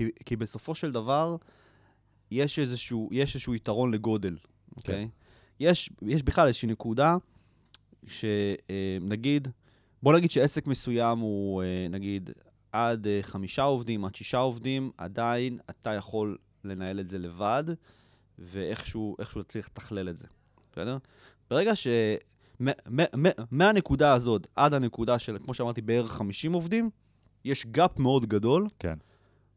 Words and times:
כי, 0.00 0.10
כי 0.24 0.36
בסופו 0.36 0.74
של 0.74 0.92
דבר, 0.92 1.36
יש 2.30 2.58
איזשהו, 2.58 3.08
יש 3.12 3.34
איזשהו 3.34 3.54
יתרון 3.54 3.94
לגודל, 3.94 4.36
אוקיי? 4.76 5.08
יש, 5.60 5.90
יש 6.02 6.22
בכלל 6.22 6.46
איזושהי 6.46 6.68
נקודה 6.68 7.16
שנגיד, 8.06 9.48
בוא 10.02 10.12
נגיד 10.12 10.30
שעסק 10.30 10.66
מסוים 10.66 11.18
הוא, 11.18 11.62
אה, 11.62 11.86
נגיד, 11.90 12.30
עד 12.72 13.06
אה, 13.06 13.18
חמישה 13.22 13.62
עובדים, 13.62 14.04
עד 14.04 14.14
שישה 14.14 14.38
עובדים, 14.38 14.90
עדיין 14.98 15.58
אתה 15.70 15.94
יכול 15.94 16.38
לנהל 16.64 17.00
את 17.00 17.10
זה 17.10 17.18
לבד, 17.18 17.64
ואיכשהו 18.38 19.16
צריך 19.48 19.68
לתכלל 19.68 20.08
את 20.08 20.16
זה, 20.16 20.26
בסדר? 20.72 20.98
ברגע 21.50 21.76
ש... 21.76 21.86
מהנקודה 23.50 24.12
הזאת 24.12 24.46
עד 24.56 24.74
הנקודה 24.74 25.18
של, 25.18 25.38
כמו 25.44 25.54
שאמרתי, 25.54 25.80
בערך 25.80 26.10
50 26.10 26.52
עובדים, 26.52 26.90
יש 27.44 27.66
gap 27.66 27.98
מאוד 27.98 28.26
גדול, 28.26 28.68
כן. 28.78 28.98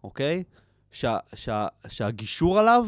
אוקיי? 0.03 0.43
שה, 0.91 1.17
שה, 1.35 1.67
שהגישור 1.87 2.59
עליו, 2.59 2.87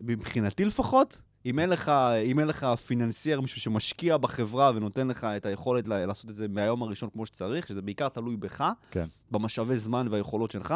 מבחינתי 0.00 0.64
לפחות, 0.64 1.22
אם 1.46 1.58
אין 1.58 1.70
לך, 1.70 1.88
אם 2.24 2.38
אין 2.38 2.48
לך 2.48 2.66
financier, 2.86 3.40
מישהו 3.40 3.60
שמשקיע 3.60 4.16
בחברה 4.16 4.72
ונותן 4.74 5.08
לך 5.08 5.24
את 5.24 5.46
היכולת 5.46 5.88
לעשות 5.88 6.30
את 6.30 6.34
זה 6.34 6.48
מהיום 6.48 6.82
הראשון 6.82 7.10
כמו 7.10 7.26
שצריך, 7.26 7.68
שזה 7.68 7.82
בעיקר 7.82 8.08
תלוי 8.08 8.36
בך, 8.36 8.64
כן. 8.90 9.06
במשאבי 9.30 9.76
זמן 9.76 10.08
והיכולות 10.10 10.50
שלך, 10.50 10.74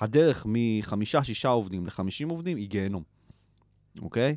הדרך 0.00 0.46
מחמישה, 0.48 1.24
שישה 1.24 1.48
עובדים 1.48 1.86
לחמישים 1.86 2.28
עובדים 2.28 2.56
היא 2.56 2.68
גיהנום, 2.68 3.02
אוקיי? 4.02 4.36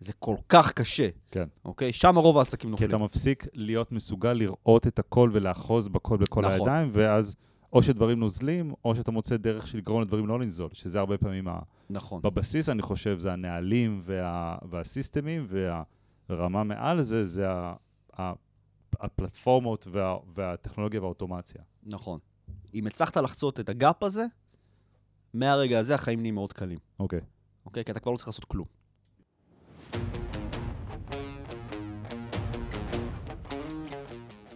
זה 0.00 0.12
כל 0.12 0.36
כך 0.48 0.72
קשה. 0.72 1.08
כן. 1.30 1.44
אוקיי? 1.64 1.92
שם 1.92 2.18
רוב 2.18 2.38
העסקים 2.38 2.70
נופלים. 2.70 2.90
כי 2.90 2.96
אתה 2.96 3.04
מפסיק 3.04 3.46
להיות 3.54 3.92
מסוגל 3.92 4.32
לראות 4.32 4.86
את 4.86 4.98
הכל 4.98 5.30
ולאחוז 5.32 5.88
בכל 5.88 6.16
בכל 6.16 6.40
נכון. 6.40 6.52
הידיים, 6.52 6.90
ואז 6.92 7.36
או 7.72 7.82
שדברים 7.82 8.20
נוזלים, 8.20 8.74
או 8.84 8.94
שאתה 8.94 9.10
מוצא 9.10 9.36
דרך 9.36 9.66
של 9.66 9.78
לגרום 9.78 10.02
לדברים 10.02 10.26
לא 10.26 10.40
לנזול, 10.40 10.68
שזה 10.72 10.98
הרבה 10.98 11.18
פעמים 11.18 11.48
ה... 11.48 11.58
נכון. 11.90 12.22
בבסיס, 12.22 12.68
אני 12.68 12.82
חושב, 12.82 13.18
זה 13.18 13.32
הנהלים 13.32 14.02
וה... 14.04 14.56
והסיסטמים, 14.70 15.46
והרמה 16.28 16.64
מעל 16.64 17.02
זה, 17.02 17.24
זה 17.24 17.50
ה... 18.18 18.32
הפלטפורמות 19.00 19.86
וה... 19.90 20.16
והטכנולוגיה 20.34 21.00
והאוטומציה. 21.00 21.62
נכון. 21.82 22.18
אם 22.74 22.86
הצלחת 22.86 23.16
לחצות 23.16 23.60
את 23.60 23.68
הגאפ 23.68 24.02
הזה, 24.02 24.26
מהרגע 25.34 25.78
הזה 25.78 25.94
החיים 25.94 26.20
נהיים 26.20 26.34
מאוד 26.34 26.52
קלים. 26.52 26.78
אוקיי. 27.00 27.20
אוקיי? 27.66 27.84
כי 27.84 27.92
אתה 27.92 28.00
כבר 28.00 28.12
לא 28.12 28.16
צריך 28.16 28.28
לעשות 28.28 28.44
כלום. 28.44 28.66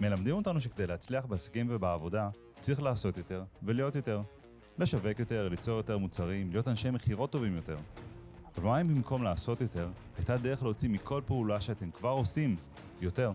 מלמדים 0.00 0.34
אותנו 0.34 0.60
שכדי 0.60 0.86
להצליח 0.86 1.26
בעסקים 1.26 1.66
ובעבודה, 1.70 2.30
צריך 2.60 2.82
לעשות 2.82 3.16
יותר 3.16 3.44
ולהיות 3.62 3.94
יותר. 3.94 4.22
לשווק 4.78 5.18
יותר, 5.18 5.48
ליצור 5.48 5.76
יותר 5.76 5.98
מוצרים, 5.98 6.50
להיות 6.50 6.68
אנשי 6.68 6.90
מכירות 6.90 7.30
טובים 7.30 7.56
יותר. 7.56 7.76
אבל 8.56 8.64
מה 8.64 8.80
אם 8.80 8.88
במקום 8.88 9.22
לעשות 9.22 9.60
יותר, 9.60 9.88
הייתה 10.16 10.36
דרך 10.36 10.62
להוציא 10.62 10.88
מכל 10.88 11.22
פעולה 11.26 11.60
שאתם 11.60 11.90
כבר 11.90 12.08
עושים 12.08 12.56
יותר? 13.00 13.32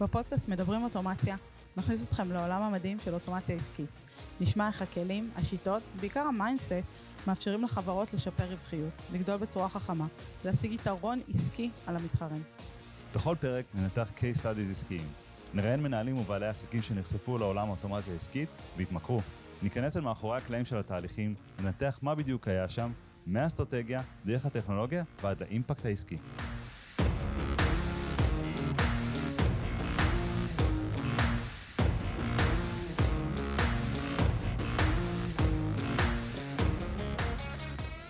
בפודקאסט 0.00 0.48
מדברים 0.48 0.84
אוטומציה, 0.84 1.36
נכניס 1.76 2.04
אתכם 2.04 2.32
לעולם 2.32 2.62
המדהים 2.62 2.98
של 3.04 3.14
אוטומציה 3.14 3.56
עסקית. 3.56 3.90
נשמע 4.40 4.66
איך 4.66 4.82
הכלים, 4.82 5.30
השיטות, 5.36 5.82
בעיקר 6.00 6.20
ה 6.20 6.26
mindset, 6.26 6.72
מאפשרים 7.26 7.64
לחברות 7.64 8.14
לשפר 8.14 8.44
רווחיות, 8.44 8.92
לגדול 9.12 9.36
בצורה 9.36 9.68
חכמה, 9.68 10.06
להשיג 10.44 10.72
יתרון 10.72 11.20
עסקי 11.34 11.70
על 11.86 11.96
המתחרים. 11.96 12.42
בכל 13.14 13.36
פרק 13.40 13.64
ננתח 13.74 14.10
case 14.16 14.40
studies 14.40 14.70
עסקיים. 14.70 15.27
נראיין 15.54 15.82
מנהלים 15.82 16.18
ובעלי 16.18 16.46
עסקים 16.46 16.82
שנחשפו 16.82 17.38
לעולם 17.38 17.68
האוטומציה 17.68 18.12
העסקית 18.12 18.48
והתמכרו. 18.76 19.20
ניכנס 19.62 19.96
אל 19.96 20.02
מאחורי 20.02 20.36
הקלעים 20.36 20.64
של 20.64 20.76
התהליכים, 20.76 21.34
ננתח 21.62 21.98
מה 22.02 22.14
בדיוק 22.14 22.48
היה 22.48 22.68
שם, 22.68 22.92
מהאסטרטגיה, 23.26 24.02
דרך 24.26 24.46
הטכנולוגיה 24.46 25.02
ועד 25.22 25.40
לאימפקט 25.40 25.86
העסקי. 25.86 26.16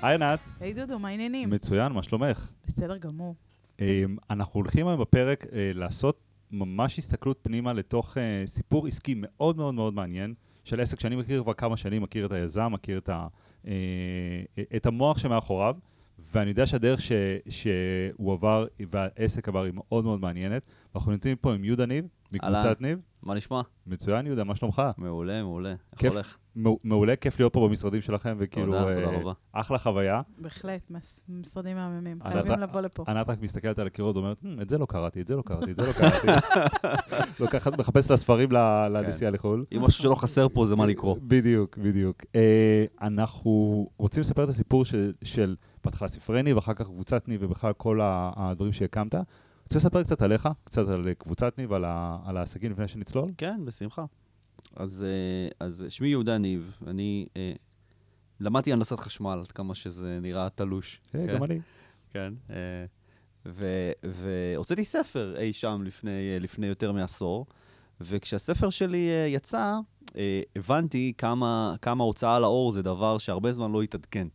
היי 0.02 0.14
ענת. 0.14 0.40
היי 0.60 0.72
דודו, 0.72 0.98
מה 0.98 1.08
העניינים? 1.08 1.50
מצוין, 1.50 1.92
מה 1.92 2.02
שלומך? 2.02 2.48
בסדר 2.66 2.96
גמור. 2.96 3.34
אמ, 3.80 4.16
אנחנו 4.30 4.60
הולכים 4.60 4.86
היום 4.88 5.00
בפרק 5.00 5.46
אה, 5.52 5.70
לעשות 5.74 6.27
ממש 6.50 6.98
הסתכלות 6.98 7.38
פנימה 7.42 7.72
לתוך 7.72 8.16
uh, 8.16 8.20
סיפור 8.47 8.86
עסקי 8.86 9.14
מאוד 9.16 9.56
מאוד 9.56 9.75
מאוד 9.75 9.94
מעניין, 9.94 10.34
של 10.64 10.81
עסק 10.81 11.00
שאני 11.00 11.16
מכיר 11.16 11.42
כבר 11.42 11.54
כמה 11.54 11.76
שנים, 11.76 12.03
מכיר 12.03 12.26
את 12.26 12.32
היזם, 12.32 12.72
מכיר 12.72 12.98
את, 12.98 13.09
ה, 13.09 13.26
uh, 13.64 13.69
את 14.76 14.87
המוח 14.87 15.19
שמאחוריו, 15.19 15.76
ואני 16.32 16.50
יודע 16.50 16.66
שהדרך 16.66 17.00
ש, 17.00 17.12
שהוא 17.48 18.32
עבר 18.32 18.66
והעסק 18.91 19.48
עבר 19.48 19.62
היא 19.62 19.72
מאוד 19.75 20.04
מאוד 20.04 20.20
מעניינת. 20.20 20.62
ואנחנו 20.94 21.12
נמצאים 21.12 21.37
פה 21.37 21.54
עם 21.54 21.64
יהודה 21.64 21.87
ניב, 21.87 22.04
מקבוצת 22.32 22.81
ניב. 22.81 22.98
מה 23.22 23.34
נשמע? 23.34 23.60
מצוין, 23.87 24.26
יהודה, 24.26 24.44
מה 24.44 24.56
שלומך? 24.56 24.82
מעולה, 24.97 25.42
מעולה. 25.42 25.75
איך 26.03 26.12
הולך? 26.12 26.38
מעולה, 26.84 27.16
כיף 27.16 27.38
להיות 27.38 27.52
פה 27.52 27.69
במשרדים 27.69 28.00
שלכם, 28.00 28.36
וכאילו... 28.38 28.66
תודה, 28.66 28.94
תודה 28.94 29.06
אה, 29.06 29.20
רבה. 29.20 29.32
אחלה 29.52 29.78
חוויה. 29.78 30.20
בהחלט, 30.38 30.91
משרדים 31.28 31.76
מהממים, 31.76 32.19
חייבים 32.32 32.60
לבוא 32.60 32.80
לפה. 32.80 33.04
ענת 33.08 33.28
רק 33.28 33.42
מסתכלת 33.42 33.78
על 33.78 33.86
הקירות 33.86 34.16
ואומרת, 34.16 34.36
hmm, 34.42 34.62
את 34.62 34.69
זה 34.69 34.78
לא 34.78 34.86
קראתי, 34.86 35.20
את 35.20 35.26
זה 35.26 35.36
לא 35.36 35.42
קראתי, 35.42 35.70
את 35.70 35.76
זה 35.76 35.82
לא 35.82 35.92
קראתי. 35.92 36.26
לוקחת, 37.41 37.78
מחפשת 37.78 38.10
לה 38.10 38.16
ספרים 38.16 38.52
לנסיעה 38.91 39.30
כן. 39.30 39.34
לחו"ל. 39.34 39.64
אם 39.76 39.82
משהו 39.82 40.02
שלא 40.02 40.14
חסר 40.14 40.48
פה 40.48 40.66
זה 40.66 40.76
מה 40.76 40.86
לקרוא. 40.86 41.16
בדיוק, 41.22 41.78
בדיוק. 41.78 42.22
אה, 42.34 42.84
אנחנו 43.02 43.86
רוצים 43.98 44.20
לספר 44.20 44.44
את 44.44 44.48
הסיפור 44.48 44.84
של 45.25 45.56
בהתחלה 45.84 46.08
ספרי 46.08 46.42
ניב, 46.42 46.56
אחר 46.56 46.75
כך 46.75 46.86
קבוצת 46.86 47.28
ניב, 47.28 47.42
ובכלל 47.42 47.72
כל 47.72 48.00
הדברים 48.02 48.72
שהקמת. 48.72 49.14
רוצה 49.14 49.78
לספר 49.78 50.02
קצת 50.02 50.22
עליך, 50.22 50.48
קצת 50.64 50.88
על 50.88 51.14
קבוצת 51.19 51.58
ניב, 51.58 51.72
על, 51.72 51.84
ה, 51.84 52.19
על 52.25 52.36
העסקים 52.36 52.70
לפני 52.70 52.88
שנצלול? 52.88 53.30
כן, 53.36 53.60
בשמחה. 53.64 54.04
אז, 54.78 55.04
אה, 55.06 55.66
אז 55.66 55.84
שמי 55.88 56.08
יהודה 56.08 56.38
ניב, 56.38 56.78
אני 56.86 57.26
אה, 57.36 57.52
למדתי 58.40 58.72
הנדסת 58.72 58.98
חשמל, 58.98 59.38
עד 59.40 59.52
כמה 59.52 59.74
שזה 59.74 60.18
נראה 60.22 60.48
תלוש. 60.50 61.00
כן, 61.12 61.26
כן? 61.26 61.34
גם 61.34 61.44
אני. 61.44 61.60
כן, 62.10 62.32
אה, 62.50 62.84
והוצאתי 64.04 64.84
ספר 64.84 65.34
אי 65.38 65.52
שם 65.52 65.82
לפני, 65.84 66.40
לפני 66.40 66.66
יותר 66.66 66.92
מעשור, 66.92 67.46
וכשהספר 68.00 68.70
שלי 68.70 69.08
יצא, 69.28 69.78
הבנתי 70.56 71.12
כמה, 71.18 71.74
כמה 71.82 72.04
הוצאה 72.04 72.40
לאור 72.40 72.72
זה 72.72 72.82
דבר 72.82 73.18
שהרבה 73.18 73.52
זמן 73.52 73.72
לא 73.72 73.82
התעדכן. 73.82 74.28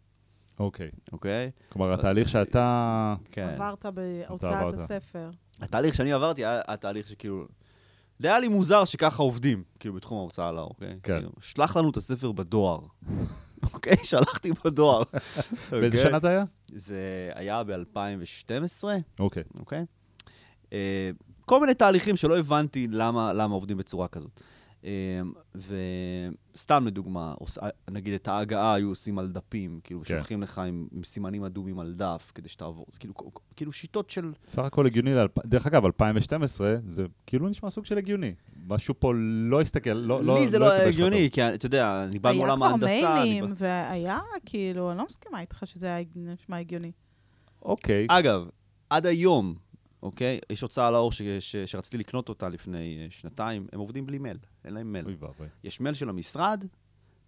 אוקיי. 0.59 0.89
אוקיי? 1.11 1.51
כלומר, 1.69 1.93
התהליך 1.93 2.29
שאתה... 2.29 3.15
כן. 3.31 3.47
עברת 3.47 3.85
בהוצאת 3.85 4.73
הספר. 4.73 5.29
התהליך 5.61 5.95
שאני 5.95 6.13
עברתי 6.13 6.45
היה 6.45 6.61
התהליך 6.67 7.07
שכאילו... 7.07 7.45
זה 8.19 8.28
היה 8.28 8.40
לי 8.40 8.47
מוזר 8.47 8.85
שככה 8.85 9.24
עובדים, 9.24 9.63
כאילו, 9.79 9.96
בתחום 9.96 10.18
ההוצאה 10.18 10.51
לאור, 10.51 10.69
אוקיי? 10.69 10.97
כן. 11.03 11.13
כאילו, 11.18 11.31
שלח 11.41 11.78
לנו 11.78 11.90
את 11.90 11.97
הספר 11.97 12.31
בדואר. 12.31 12.79
אוקיי? 13.74 13.97
שלחתי 14.03 14.51
בדואר. 14.66 15.03
באיזה 15.72 15.97
אוקיי? 15.97 16.09
שנה 16.09 16.19
זה 16.19 16.29
היה? 16.29 16.44
זה 16.75 17.31
היה 17.35 17.63
ב-2012. 17.63 18.84
אוקיי. 19.19 19.44
אוקיי? 19.59 19.85
אה, 20.73 21.12
כל 21.46 21.59
מיני 21.59 21.73
תהליכים 21.73 22.16
שלא 22.16 22.40
הבנתי 22.40 22.88
למה 22.90 23.56
עובדים 23.56 23.78
בצורה 23.78 24.07
כזאת. 24.07 24.40
אמ, 24.83 25.33
וסתם 26.53 26.88
לדוגמה, 26.88 27.33
נגיד 27.91 28.13
את 28.13 28.27
ההגעה 28.27 28.73
היו 28.73 28.89
עושים 28.89 29.19
על 29.19 29.29
דפים, 29.29 29.79
כאילו 29.83 29.99
כן. 30.01 30.05
שולחים 30.05 30.41
לך 30.41 30.59
עם, 30.59 30.88
עם 30.91 31.03
סימנים 31.03 31.44
אדומים 31.44 31.79
על 31.79 31.94
דף 31.94 32.31
כדי 32.35 32.49
שתעבור, 32.49 32.85
זה 32.91 32.99
כאילו, 32.99 33.13
כאילו 33.55 33.72
שיטות 33.72 34.09
של... 34.09 34.33
סך 34.47 34.63
הכל 34.63 34.85
הגיוני, 34.85 35.16
לאלפ... 35.16 35.45
דרך 35.45 35.67
אגב, 35.67 35.85
2012, 35.85 36.75
זה 36.91 37.05
כאילו 37.25 37.49
נשמע 37.49 37.69
סוג 37.69 37.85
של 37.85 37.97
הגיוני. 37.97 38.33
משהו 38.67 38.93
פה 38.99 39.13
לא 39.49 39.61
הסתכל, 39.61 39.93
לא... 39.93 40.19
לי 40.22 40.27
לא, 40.27 40.47
זה 40.47 40.59
לא, 40.59 40.67
לא 40.67 40.73
הגיוני, 40.73 41.29
כי 41.31 41.41
אתה 41.41 41.66
יודע, 41.66 42.03
אני 42.03 42.19
בא 42.19 42.31
מעולם 42.31 42.63
ההנדסה. 42.63 42.93
היה 42.93 43.01
כבר 43.01 43.13
מיילים, 43.13 43.45
בא... 43.45 43.53
והיה 43.57 44.19
כאילו, 44.46 44.91
אני 44.91 44.97
לא 44.97 45.05
מסכימה 45.09 45.41
איתך 45.41 45.63
שזה 45.66 45.96
היה 45.96 46.05
נשמע 46.16 46.58
הגיוני. 46.58 46.91
אוקיי. 47.61 48.05
אגב, 48.09 48.47
עד 48.90 49.05
היום, 49.05 49.55
אוקיי? 50.03 50.40
יש 50.50 50.61
הוצאה 50.61 50.91
לאור 50.91 51.11
ש, 51.11 51.22
ש, 51.22 51.55
שרציתי 51.55 51.97
לקנות 51.97 52.29
אותה 52.29 52.50
לפני 52.50 53.08
uh, 53.08 53.11
שנתיים, 53.14 53.67
הם 53.73 53.79
עובדים 53.79 54.05
בלי 54.05 54.17
מייל, 54.17 54.38
אין 54.66 54.73
להם 54.73 54.94
מייל. 54.94 55.05
אוי 55.05 55.16
ואבוי. 55.20 55.47
יש 55.64 55.79
מייל 55.79 55.96
של 55.96 56.09
המשרד, 56.09 56.66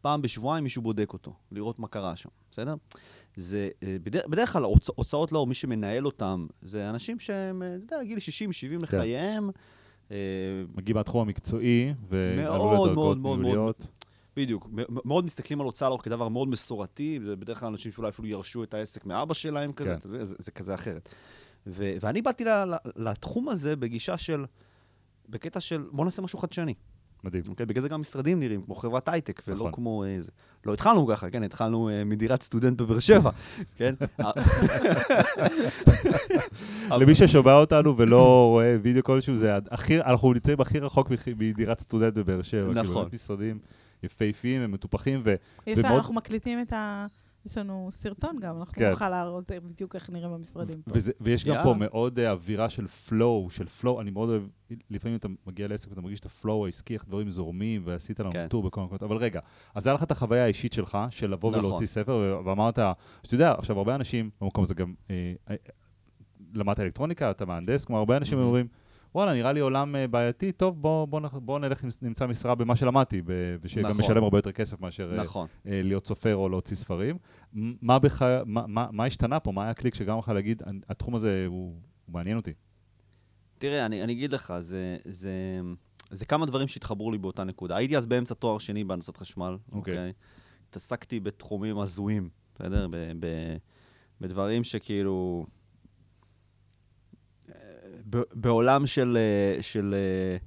פעם 0.02 0.22
בשבועיים 0.22 0.64
מישהו 0.64 0.82
בודק 0.82 1.14
אותו, 1.14 1.34
לראות 1.52 1.80
מה 1.80 1.88
קרה 1.88 2.16
שם, 2.16 2.30
בסדר? 2.52 2.76
זה, 3.36 3.70
uh, 3.74 3.86
בדרך, 4.04 4.28
בדרך 4.28 4.54
כלל 4.54 4.64
הוצ, 4.64 4.90
הוצאות 4.96 5.32
לאור, 5.32 5.48
מי 5.48 5.54
שמנהל 5.54 6.06
אותם, 6.06 6.48
זה 6.62 6.90
אנשים 6.90 7.20
שהם, 7.20 7.64
אה, 7.64 7.76
אתה 7.86 7.96
יודע, 7.96 8.06
גיל 8.06 8.18
60-70 8.18 8.22
כן. 8.62 8.78
לחייהם. 8.82 9.50
מגיעים 10.76 10.96
מהתחום 10.96 11.22
המקצועי, 11.22 11.94
ועלו 12.10 12.86
לדרגות 12.86 13.18
ניהוליות. 13.18 13.88
בדיוק. 14.36 14.70
מאוד 14.90 15.26
מסתכלים 15.26 15.62
על 15.62 15.66
הוצאה 15.66 15.90
לאור 15.90 16.04
כדבר 16.04 16.28
מאוד 16.28 16.48
מסורתי, 16.48 17.20
זה 17.24 17.36
בדרך 17.36 17.60
כלל 17.60 17.70
אנשים 17.70 17.92
שאולי 17.92 18.10
אפילו 18.10 18.28
ירשו 18.28 18.64
את 18.64 18.74
העסק 18.74 19.06
מאבא 19.06 19.34
שלהם 19.34 19.74
כזה, 19.74 19.96
כן. 20.04 20.26
זה, 20.26 20.36
זה 20.40 20.52
כזה 20.52 20.74
אחרת. 20.74 21.10
ו- 21.68 21.94
ואני 22.02 22.22
באתי 22.22 22.44
לתחום 22.96 23.50
הזה 23.50 23.76
בגישה 23.76 24.18
של, 24.18 24.46
בקטע 25.30 25.60
של 25.60 25.84
בוא 25.92 26.06
נעשה 26.06 26.22
משהו 26.22 26.40
חדשני. 26.40 26.74
מדהים. 27.24 27.44
אוקיי? 27.48 27.66
בגלל 27.66 27.82
זה 27.82 27.90
גם 27.90 28.02
משרדים 28.02 28.40
נראים 28.40 28.62
כמו 28.62 28.76
חברת 28.76 29.10
הייטק, 29.10 29.42
ולא 29.48 29.58
נכון. 29.58 29.72
כמו 29.72 30.04
איזה... 30.06 30.32
לא 30.66 30.74
התחלנו 30.74 31.08
ככה, 31.08 31.30
כן? 31.30 31.44
התחלנו 31.44 31.90
אה, 31.90 32.04
מדירת 32.06 32.42
סטודנט 32.42 32.82
בבאר 32.82 33.00
שבע, 33.00 33.30
כן? 33.78 33.96
למי 37.00 37.16
ששומע 37.16 37.54
אותנו 37.54 37.98
ולא 37.98 38.48
רואה 38.50 38.78
וידאו 38.82 39.04
כלשהו, 39.04 39.38
זה 39.38 39.52
הכי, 39.72 40.00
אנחנו 40.02 40.34
נמצאים 40.34 40.62
הכי 40.62 40.80
רחוק 40.80 41.12
מדירת 41.38 41.80
סטודנט 41.80 42.14
בבאר 42.14 42.42
שבע. 42.42 42.66
כאילו, 42.68 42.82
נכון. 42.84 43.02
באמת 43.04 43.14
משרדים 43.14 43.60
יפהפיים, 44.04 44.62
הם 44.62 44.72
מטופחים, 44.72 45.22
ו... 45.26 45.36
יש 45.68 45.80
ומאוד- 45.80 45.96
אנחנו 45.96 46.14
מקליטים 46.14 46.62
את 46.62 46.74
ה... 46.74 47.06
יש 47.46 47.58
לנו 47.58 47.88
סרטון 47.92 48.40
גם, 48.40 48.58
אנחנו 48.60 48.74
כן. 48.74 48.90
נוכל 48.90 49.10
להראות 49.10 49.52
בדיוק 49.52 49.96
איך 49.96 50.10
נראים 50.10 50.34
המשרדים 50.34 50.82
פה. 50.82 50.92
וזה, 50.94 51.12
ויש 51.22 51.46
גם 51.46 51.52
יאללה. 51.52 51.64
פה 51.64 51.74
מאוד 51.74 52.20
אה, 52.20 52.32
אווירה 52.32 52.70
של 52.70 52.86
flow, 52.86 53.50
של 53.50 53.66
flow, 53.82 54.02
אני 54.02 54.12
מאוד 54.12 54.30
אוהב, 54.30 54.44
לפעמים 54.90 55.18
אתה 55.18 55.28
מגיע 55.48 55.68
לעסק 55.68 55.90
ואתה 55.90 56.02
מרגיש 56.02 56.20
את 56.20 56.26
ה 56.26 56.34
flow 56.34 56.66
העסקי, 56.66 56.94
איך 56.94 57.06
דברים 57.06 57.30
זורמים, 57.30 57.82
ועשית 57.86 58.20
לנו 58.20 58.32
כן. 58.32 58.48
tour 58.48 58.64
בכל 58.64 58.82
מקום, 58.82 58.98
אבל 59.02 59.18
רגע, 59.18 59.40
אז 59.76 59.88
היה 59.88 59.94
לך 59.94 60.04
את 60.04 60.12
החוויה 60.12 60.44
האישית 60.44 60.74
שלך, 60.74 60.98
של 61.10 61.32
לבוא 61.32 61.52
נכון. 61.52 61.66
ולהוציא 61.66 61.88
ספר, 61.88 62.42
ואמרת, 62.46 62.80
שאתה 63.24 63.36
יודע, 63.36 63.52
עכשיו 63.58 63.78
הרבה 63.78 63.96
אנשים, 63.96 64.30
במקום 64.42 64.64
הזה 64.64 64.74
גם, 64.74 64.94
אה, 65.10 65.34
אה, 65.50 65.56
למדת 66.54 66.80
אלקטרוניקה, 66.80 67.32
אתה 67.32 67.46
מהנדס, 67.46 67.86
כלומר, 67.86 68.00
הרבה 68.00 68.18
אנשים 68.18 68.38
מהמם. 68.38 68.48
אומרים, 68.48 68.68
וואלה, 69.16 69.34
נראה 69.34 69.54
לי 69.54 69.60
עולם 69.60 69.96
אה, 69.96 70.08
בעייתי, 70.08 70.52
טוב, 70.52 70.82
בוא, 70.82 71.06
בוא, 71.06 71.20
בוא 71.34 71.60
נלך, 71.60 71.86
נמצא 72.02 72.28
משרה 72.28 72.56
במה 72.56 72.76
שלמדתי, 72.76 73.22
ושגם 73.62 73.86
נכון. 73.86 73.98
משלם 73.98 74.24
הרבה 74.24 74.38
יותר 74.38 74.52
כסף 74.52 74.82
מאשר 74.82 75.12
אה, 75.18 75.24
נכון. 75.24 75.48
אה, 75.68 75.82
להיות 75.84 76.08
סופר 76.08 76.36
או 76.36 76.50
להוציא 76.50 76.76
ספרים. 76.76 77.18
מה, 77.54 78.00
בח... 78.00 78.22
מה, 78.46 78.68
מה, 78.68 78.88
מה 78.92 79.06
השתנה 79.06 79.40
פה? 79.40 79.52
מה 79.52 79.62
היה 79.62 79.72
הקליק 79.72 79.96
שגרם 79.96 80.20
לך 80.20 80.30
להגיד, 80.30 80.64
"אני- 80.68 80.80
התחום 80.90 81.16
הזה 81.16 81.46
הוא, 81.48 81.76
הוא 82.06 82.14
מעניין 82.14 82.38
אותי? 82.38 82.54
תראה, 83.58 83.86
אני, 83.86 84.04
אני 84.04 84.14
אגיד 84.14 84.34
לך, 84.34 84.54
זה, 84.60 84.98
זה, 85.06 85.32
זה 86.12 86.26
כמה 86.26 86.46
דברים 86.46 86.68
שהתחברו 86.68 87.12
לי 87.12 87.18
באותה 87.18 87.44
נקודה. 87.44 87.76
הייתי 87.76 87.98
אז 87.98 88.06
באמצע 88.06 88.34
תואר 88.36 88.58
שני 88.58 88.84
בהנדסת 88.84 89.18
חשמל, 89.18 89.58
אוקיי. 89.72 89.94
אוקיי? 89.94 90.14
התעסקתי 90.70 91.20
בתחומים 91.20 91.80
הזויים, 91.80 92.30
בסדר? 92.56 92.88
ב, 92.92 92.96
ב, 93.20 93.28
בדברים 94.22 94.64
שכאילו... 94.64 95.46
בעולם 98.34 98.88
של, 98.88 99.18
אה, 99.18 99.62
של, 99.64 99.96
אה, 99.98 100.38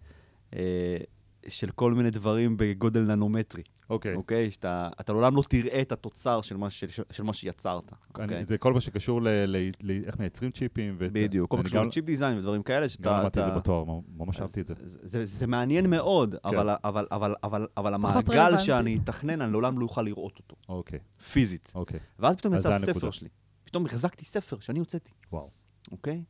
אה, 0.59 0.97
של 1.49 1.71
כל 1.71 1.93
מיני 1.93 2.11
דברים 2.11 2.57
בגודל 2.57 3.01
ננומטרי, 3.01 3.63
אוקיי. 3.91 4.15
אוקיי? 4.15 4.51
שאתה 4.51 4.89
אתה 5.01 5.13
לעולם 5.13 5.37
לא 5.37 5.43
תראה 5.49 5.81
את 5.83 5.93
התוצר 5.93 6.41
של 6.41 6.57
מה, 6.57 6.71
של, 6.71 6.87
של 7.11 7.23
מה 7.23 7.33
שיצרת, 7.33 7.93
אני, 7.93 8.25
אוקיי? 8.25 8.47
זה 8.47 8.59
כל 8.59 8.73
מה 8.73 8.81
שקשור 8.81 9.23
ל, 9.23 9.29
ל, 9.29 9.71
ל, 9.81 9.91
איך 10.07 10.19
מייצרים 10.19 10.51
צ'יפים. 10.51 10.97
ואת- 10.99 11.13
בדיוק, 11.13 11.51
כל 11.51 11.57
מה 11.57 11.63
שקשור 11.63 11.85
לצ'יפ 11.85 12.05
דיזיין 12.05 12.39
ודברים 12.39 12.63
כאלה, 12.63 12.89
שאתה... 12.89 13.03
גם 13.03 13.21
למדתי 13.21 13.41
את 13.41 13.45
זה 13.45 13.51
בתואר, 13.51 13.85
ממש 14.17 14.41
אהבתי 14.41 14.61
את 14.61 14.67
זה. 14.67 14.75
זה, 14.77 14.99
זה, 15.03 15.25
זה 15.25 15.47
מעניין 15.47 15.91
מאוד, 15.91 16.35
כן. 16.35 16.49
אבל, 16.49 16.77
אבל, 16.85 17.07
אבל, 17.13 17.35
אבל, 17.43 17.67
אבל 17.77 17.95
המעגל. 17.95 18.57
שאני 18.59 18.99
אתכנן, 19.05 19.41
אני 19.41 19.53
לעולם 19.53 19.79
לא 19.79 19.85
אוכל 19.85 20.03
לראות 20.03 20.39
אותו, 20.39 20.57
אוקיי, 20.69 20.99
פיזית. 21.33 21.73
אוקיי. 21.75 22.01
ואז 22.19 22.37
פתאום 22.37 22.55
יצא 22.55 22.69
הספר. 22.69 23.11
שלי. 23.11 23.29
פתאום 23.65 23.87
החזקתי 23.87 24.25
ספר 24.25 24.57
שאני 24.61 24.79
הוצאתי, 24.79 25.11
וואו. 25.33 25.51
אוקיי? 25.93 26.23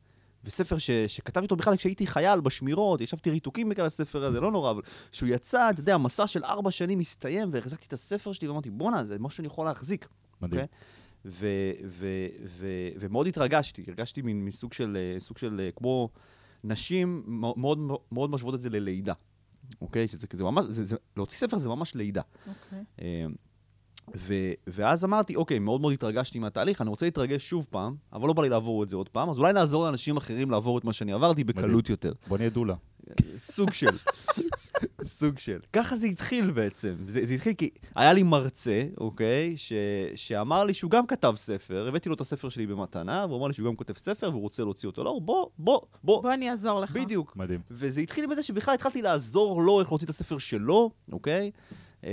וספר 0.49 0.79
ש, 0.79 0.91
שכתבתי 0.91 1.45
אותו 1.45 1.56
בכלל 1.56 1.77
כשהייתי 1.77 2.06
חייל 2.06 2.41
בשמירות, 2.41 3.00
ישבתי 3.00 3.31
ריתוקים 3.31 3.69
בגלל 3.69 3.87
הספר 3.87 4.25
הזה, 4.25 4.41
לא 4.41 4.50
נורא, 4.50 4.71
אבל 4.71 4.83
כשהוא 5.12 5.29
יצא, 5.29 5.71
אתה 5.71 5.81
יודע, 5.81 5.97
מסע 5.99 6.27
של 6.27 6.45
ארבע 6.45 6.71
שנים 6.71 7.00
הסתיים, 7.00 7.49
והחזקתי 7.53 7.87
את 7.87 7.93
הספר 7.93 8.33
שלי, 8.33 8.49
ואמרתי, 8.49 8.71
בואנה, 8.71 9.05
זה 9.05 9.19
משהו 9.19 9.37
שאני 9.37 9.47
יכול 9.47 9.67
להחזיק. 9.67 10.09
מדהים. 10.43 10.61
אוקיי? 10.61 10.77
ו- 11.25 11.73
ו- 11.87 12.27
ו- 12.45 12.89
ומאוד 13.00 13.27
התרגשתי, 13.27 13.85
הרגשתי 13.89 14.23
מין 14.23 14.45
מסוג 14.45 14.73
של, 14.73 14.97
סוג 15.19 15.39
של, 15.39 15.71
כמו 15.77 16.09
נשים 16.65 17.23
מאוד, 17.27 17.79
מאוד, 18.12 18.31
משוות 18.31 18.55
את 18.55 18.61
זה 18.61 18.71
ללידה, 18.71 19.12
אוקיי? 19.81 20.09
שזה 20.09 20.27
כזה 20.27 20.44
ממש, 20.44 20.65
זה, 20.69 20.85
זה, 20.85 20.97
להוציא 21.17 21.39
ספר 21.39 21.59
זה 21.59 21.69
ממש 21.69 21.94
לידה. 21.94 22.23
אוקיי. 22.49 22.85
אה, 23.03 23.27
ו- 24.16 24.52
ואז 24.66 25.05
אמרתי, 25.05 25.37
אוקיי, 25.37 25.58
מאוד 25.58 25.81
מאוד 25.81 25.93
התרגשתי 25.93 26.38
מהתהליך, 26.38 26.81
אני 26.81 26.90
רוצה 26.90 27.06
להתרגש 27.06 27.49
שוב 27.49 27.66
פעם, 27.70 27.94
אבל 28.12 28.28
לא 28.28 28.32
בא 28.32 28.43
לי 28.43 28.49
לעבור 28.49 28.82
את 28.82 28.88
זה 28.88 28.96
עוד 28.96 29.08
פעם, 29.08 29.31
אז 29.31 29.38
אולי 29.38 29.52
נעזור 29.52 29.84
לאנשים 29.84 30.16
אחרים 30.16 30.50
לעבור 30.50 30.78
את 30.78 30.84
מה 30.84 30.93
שאני 30.93 31.12
עברתי 31.12 31.44
בקלות 31.44 31.90
יותר. 31.90 32.12
בוא 32.28 32.38
נהיה 32.38 32.50
דולה. 32.50 32.75
סוג 33.55 33.72
של. 33.72 33.96
סוג 35.05 35.38
של. 35.38 35.58
ככה 35.72 35.96
זה 35.96 36.06
התחיל 36.06 36.50
בעצם. 36.50 36.94
זה, 37.06 37.26
זה 37.26 37.34
התחיל 37.34 37.52
כי 37.52 37.70
היה 37.96 38.12
לי 38.12 38.22
מרצה, 38.22 38.84
אוקיי, 38.99 39.56
ש, 39.56 39.72
שאמר 40.14 40.64
לי 40.64 40.75
שהוא 40.75 40.90
גם 40.90 41.06
כתב 41.06 41.32
ספר, 41.37 41.88
הבאתי 41.88 42.08
לו 42.08 42.14
את 42.14 42.20
הספר 42.20 42.49
שלי 42.49 42.66
במתנה, 42.66 43.26
והוא 43.28 43.38
אמר 43.38 43.46
לי 43.49 43.55
שהוא 43.55 43.66
גם 43.66 43.76
כותב 43.76 43.96
ספר 43.96 44.31
והוא 44.31 44.43
רוצה 44.43 44.62
להוציא 44.62 44.88
אותו. 44.88 45.05
לא, 45.05 45.20
בוא, 45.22 45.46
בוא, 45.58 45.81
בוא. 46.05 46.22
בוא 46.22 46.34
אני 46.34 46.50
אעזור 46.50 46.81
לך. 46.81 46.93
בדיוק. 46.93 47.37
מדהים. 47.37 47.60
וזה 47.70 48.00
התחיל 48.00 48.26
בזה 48.26 48.43
שבכלל 48.43 48.75
התחלתי 48.75 49.02
לעזור 49.02 49.62
לו 49.62 49.81
איך 49.81 49.93
להוציא 49.93 50.05
את 50.05 50.10
הספר 50.10 50.38
שלו, 50.38 50.90
אוקיי? 51.12 51.50
אמ, 52.05 52.11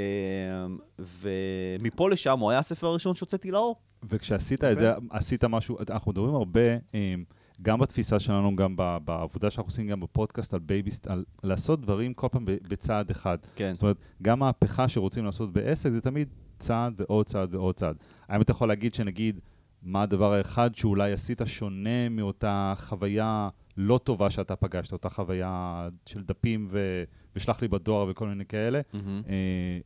ומפה 0.99 2.09
לשם 2.09 2.39
הוא 2.39 2.51
היה 2.51 2.59
הספר 2.59 2.87
הראשון 2.87 3.15
שהוצאתי 3.15 3.51
לאור. 3.51 3.75
וכשעשית 4.09 4.63
את 4.63 4.77
זה, 4.77 4.93
עשית 5.09 5.43
משהו, 5.43 5.77
אנחנו 5.89 6.11
מדברים 6.11 6.35
הרבה, 6.35 6.61
אה, 6.95 7.15
גם 7.61 7.79
בתפיסה 7.79 8.19
שלנו, 8.19 8.55
גם 8.55 8.75
ב- 8.77 8.97
בעבודה 9.05 9.51
שאנחנו 9.51 9.67
עושים, 9.67 9.87
גם 9.87 9.99
בפודקאסט 9.99 10.53
על 10.53 10.59
baby 10.59 10.78
steps, 10.78 11.07
על 11.07 11.25
לעשות 11.43 11.81
דברים 11.81 12.13
כל 12.13 12.27
פעם 12.31 12.45
ב- 12.45 12.57
בצעד 12.67 13.09
אחד. 13.11 13.37
כן. 13.55 13.73
זאת 13.73 13.81
אומרת, 13.81 13.97
גם 14.21 14.39
מהפכה 14.39 14.87
שרוצים 14.87 15.25
לעשות 15.25 15.53
בעסק 15.53 15.89
זה 15.91 16.01
תמיד 16.01 16.27
צעד 16.57 16.93
ועוד 16.97 17.25
צעד 17.25 17.55
ועוד 17.55 17.75
צעד. 17.75 17.95
האם 18.27 18.41
אתה 18.41 18.51
יכול 18.51 18.67
להגיד 18.67 18.93
שנגיד, 18.93 19.39
מה 19.83 20.01
הדבר 20.01 20.33
האחד 20.33 20.75
שאולי 20.75 21.11
עשית 21.11 21.41
שונה 21.45 22.09
מאותה 22.09 22.73
חוויה 22.77 23.49
לא 23.77 23.99
טובה 24.03 24.29
שאתה 24.29 24.55
פגשת, 24.55 24.93
אותה 24.93 25.09
חוויה 25.09 25.87
של 26.05 26.23
דפים 26.23 26.65
ו... 26.69 27.03
ושלח 27.35 27.61
לי 27.61 27.67
בדואר 27.67 28.07
וכל 28.09 28.27
מיני 28.27 28.45
כאלה? 28.45 28.81
מהמם. 28.93 29.21
אה, 29.29 29.33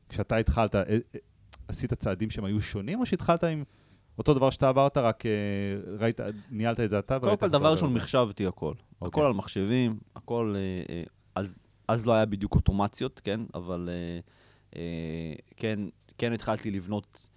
כשאתה 0.10 0.36
התחלת, 0.36 0.76
אה, 0.76 0.82
אה, 0.90 0.98
עשית 1.68 1.94
צעדים 1.94 2.30
שהם 2.30 2.46
היו 2.46 2.62
שונים, 2.62 3.00
או 3.00 3.06
שהתחלת 3.06 3.44
עם 3.44 3.64
אותו 4.18 4.34
דבר 4.34 4.50
שאתה 4.50 4.70
עברת, 4.70 4.98
רק 4.98 5.26
אה, 5.26 5.32
ראית, 6.00 6.20
ניהלת 6.52 6.80
את 6.80 6.90
זה 6.90 7.00
אתה? 7.00 7.20
קודם 7.20 7.38
כל, 7.38 7.48
דבר 7.50 7.72
ראשון? 7.72 7.94
מחשבתי 7.94 8.46
הכל. 8.48 8.74
אוקיי. 9.02 9.08
הכל 9.08 9.28
על 9.28 9.34
מחשבים, 9.34 10.00
הכל... 10.16 10.56
אה, 10.58 10.96
אה, 10.96 11.04
אז, 11.36 11.68
אז 11.88 12.06
לא 12.06 12.14
היה 12.14 12.26
בדיוק 12.26 12.56
אוטומציות, 12.56 13.22
כן? 13.24 13.42
אבל 13.54 13.90
אה, 13.92 14.20
אה, 14.76 15.34
כן, 15.58 15.80
כן 16.18 16.34
התחלתי 16.34 16.72
לבנות 16.72 17.28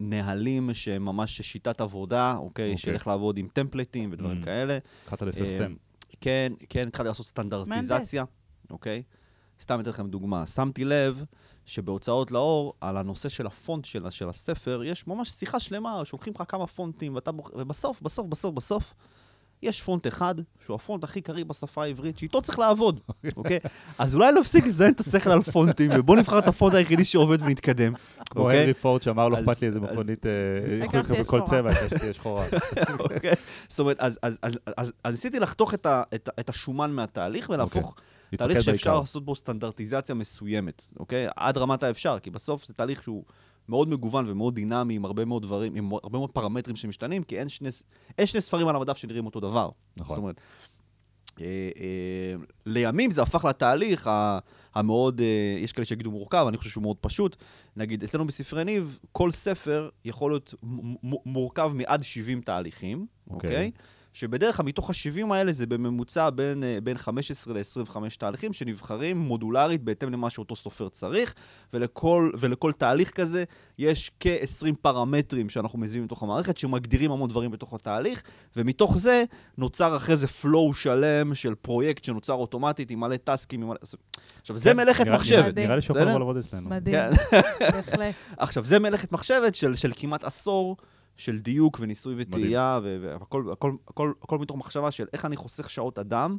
נהלים 0.00 0.74
שהם 0.74 1.04
ממש 1.04 1.42
שיטת 1.42 1.80
עבודה, 1.80 2.36
אוקיי? 2.36 2.64
אוקיי. 2.64 2.76
של 2.78 2.92
איך 2.94 3.06
לעבוד 3.06 3.38
עם 3.38 3.48
טמפלטים 3.52 4.12
ודברים 4.12 4.40
Mm. 4.42 4.44
כאלה. 4.44 4.78
התחלת 5.02 5.22
לססטם. 5.22 5.74
כן, 6.20 6.52
כן, 6.68 6.88
התחלתי 6.88 7.08
לעשות 7.08 7.26
סטנדרטיזציה, 7.26 8.24
אוקיי? 8.70 9.02
סתם 9.60 9.80
אתן 9.80 9.90
לכם 9.90 10.08
דוגמה. 10.08 10.46
שמתי 10.46 10.84
לב 10.84 11.24
שבהוצאות 11.66 12.30
לאור, 12.30 12.74
על 12.80 12.96
הנושא 12.96 13.28
של 13.28 13.46
הפונט 13.46 13.84
של, 13.84 14.10
של 14.10 14.28
הספר, 14.28 14.82
יש 14.84 15.06
ממש 15.06 15.30
שיחה 15.30 15.60
שלמה, 15.60 16.00
שולחים 16.04 16.32
לך 16.36 16.42
כמה 16.48 16.66
פונטים, 16.66 17.14
ואתה 17.14 17.32
בוח... 17.32 17.50
ובסוף, 17.54 18.02
בסוף, 18.02 18.26
בסוף, 18.26 18.54
בסוף, 18.54 18.94
יש 19.62 19.82
פונט 19.82 20.06
אחד, 20.06 20.34
שהוא 20.64 20.74
הפונט 20.74 21.04
הכי 21.04 21.20
קריא 21.20 21.44
בשפה 21.44 21.84
העברית, 21.84 22.18
שאיתו 22.18 22.42
צריך 22.42 22.58
לעבוד, 22.58 23.00
אוקיי? 23.36 23.58
אז 23.98 24.14
אולי 24.14 24.32
נפסיק 24.40 24.66
לזיין 24.66 24.92
את 24.92 25.00
השכל 25.00 25.30
על 25.30 25.42
פונטים, 25.42 25.90
ובואו 25.94 26.18
נבחר 26.18 26.38
את 26.38 26.48
הפונט 26.48 26.74
היחידי 26.74 27.04
שעובד 27.04 27.42
ונתקדם, 27.42 27.92
כמו 28.30 28.42
אוקיי? 28.42 28.58
הנרי 28.58 28.74
פורד 28.74 29.02
שאמר, 29.02 29.28
לא 29.28 29.40
אכפת 29.40 29.62
לי 29.62 29.66
איזה 29.66 29.80
מכונית, 29.80 30.26
אה, 30.26 30.32
העיקר 30.80 30.98
יכולים 30.98 31.04
שתהיה 31.04 31.20
לקבל 31.20 31.24
כל 31.24 31.38
שחורה. 31.38 31.46
צבע, 31.46 31.88
שתהיה 31.88 32.12
שחורה. 32.12 32.44
אוקיי? 33.14 33.32
זאת 33.68 33.78
אומרת, 33.78 34.00
אז, 34.00 34.92
ניסיתי 35.10 35.40
לחתוך 35.40 35.74
את, 35.74 36.48
השומן 36.48 36.92
מהתהליך 36.92 37.50
ולהפוך 37.50 37.94
להתמקד 37.94 38.17
תהליך 38.36 38.62
שאפשר 38.62 38.90
בעיקר. 38.90 39.00
לעשות 39.00 39.24
בו 39.24 39.34
סטנדרטיזציה 39.34 40.14
מסוימת, 40.14 40.82
אוקיי? 40.98 41.26
עד 41.36 41.58
רמת 41.58 41.82
האפשר, 41.82 42.18
כי 42.22 42.30
בסוף 42.30 42.66
זה 42.66 42.74
תהליך 42.74 43.02
שהוא 43.02 43.24
מאוד 43.68 43.88
מגוון 43.88 44.24
ומאוד 44.28 44.54
דינמי, 44.54 44.94
עם 44.94 45.04
הרבה 45.04 45.24
מאוד 45.24 45.42
דברים, 45.42 45.74
עם 45.74 45.92
הרבה 45.92 46.18
מאוד 46.18 46.30
פרמטרים 46.30 46.76
שמשתנים, 46.76 47.22
כי 47.22 47.38
אין 47.38 47.48
שני, 47.48 47.68
אין 48.18 48.26
שני 48.26 48.40
ספרים 48.40 48.68
על 48.68 48.76
המדף 48.76 48.96
שנראים 48.96 49.26
אותו 49.26 49.40
דבר. 49.40 49.70
נכון. 49.96 50.16
זאת 50.16 50.22
אומרת, 50.22 50.40
אה, 51.40 51.70
אה, 51.80 52.34
לימים 52.66 53.10
זה 53.10 53.22
הפך 53.22 53.44
לתהליך 53.44 54.10
המאוד, 54.74 55.20
אה, 55.20 55.58
יש 55.58 55.72
כאלה 55.72 55.84
שיגידו 55.84 56.10
מורכב, 56.10 56.44
אני 56.48 56.56
חושב 56.56 56.70
שהוא 56.70 56.82
מאוד 56.82 56.96
פשוט. 57.00 57.36
נגיד, 57.76 58.02
אצלנו 58.02 58.26
בספרי 58.26 58.64
ניב, 58.64 58.98
כל 59.12 59.30
ספר 59.30 59.88
יכול 60.04 60.30
להיות 60.30 60.54
מורכב 61.26 61.72
מעד 61.74 62.02
70 62.02 62.40
תהליכים, 62.40 63.06
אוקיי. 63.30 63.50
אוקיי? 63.50 63.70
שבדרך 64.12 64.56
כלל 64.56 64.66
מתוך 64.66 64.90
ה-70 64.90 65.34
האלה 65.34 65.52
זה 65.52 65.66
בממוצע 65.66 66.30
בין, 66.30 66.64
אה, 66.64 66.78
בין 66.82 66.98
15 66.98 67.54
ל-25 67.54 67.96
תהליכים 68.18 68.52
שנבחרים 68.52 69.18
מודולרית 69.18 69.82
בהתאם 69.82 70.12
למה 70.12 70.30
שאותו 70.30 70.56
סופר 70.56 70.88
צריך, 70.88 71.34
ולכל, 71.74 72.30
ולכל 72.38 72.72
תהליך 72.72 73.10
כזה 73.10 73.44
יש 73.78 74.10
כ-20 74.20 74.74
פרמטרים 74.80 75.48
שאנחנו 75.48 75.78
מזינים 75.78 76.04
לתוך 76.04 76.22
המערכת, 76.22 76.58
שמגדירים 76.58 77.10
המון 77.10 77.28
דברים 77.28 77.50
בתוך 77.50 77.74
התהליך, 77.74 78.22
ומתוך 78.56 78.98
זה 78.98 79.24
נוצר 79.58 79.96
אחרי 79.96 80.16
זה 80.16 80.26
flow 80.42 80.74
שלם 80.74 81.34
של 81.34 81.54
פרויקט 81.54 82.04
שנוצר 82.04 82.32
אוטומטית 82.32 82.90
עם 82.90 83.00
מלא 83.00 83.16
טסקים. 83.16 83.62
עם 83.62 83.68
מלא... 83.68 83.78
עכשיו, 84.40 84.58
זה 84.58 84.70
כן, 84.70 84.76
נראה- 84.80 85.16
מחשבת. 85.16 85.54
נראה- 85.58 85.76
לי 85.76 85.82
שיכול? 85.82 86.00
לבוא 86.02 86.18
לעבוד 86.18 86.36
אצלנו. 86.36 86.70
מדהים, 86.70 86.94
כן. 87.30 87.40
בהחלט. 87.60 88.14
עכשיו, 88.36 88.64
זה 88.64 88.78
מלאכת 88.78 89.12
מחשבת 89.12 89.54
של, 89.54 89.74
של 89.76 89.92
כמעט 89.96 90.24
עשור 90.24 90.76
של 91.18 91.38
דיוק 91.38 91.78
וניסוי 91.80 92.14
וטעייה, 92.18 92.80
והכל 92.82 93.52
הכל, 93.52 93.72
הכל, 93.88 94.12
הכל 94.22 94.38
מתוך 94.38 94.56
מחשבה 94.56 94.90
של 94.90 95.06
איך 95.12 95.24
אני 95.24 95.36
חוסך 95.36 95.70
שעות 95.70 95.98
אדם, 95.98 96.36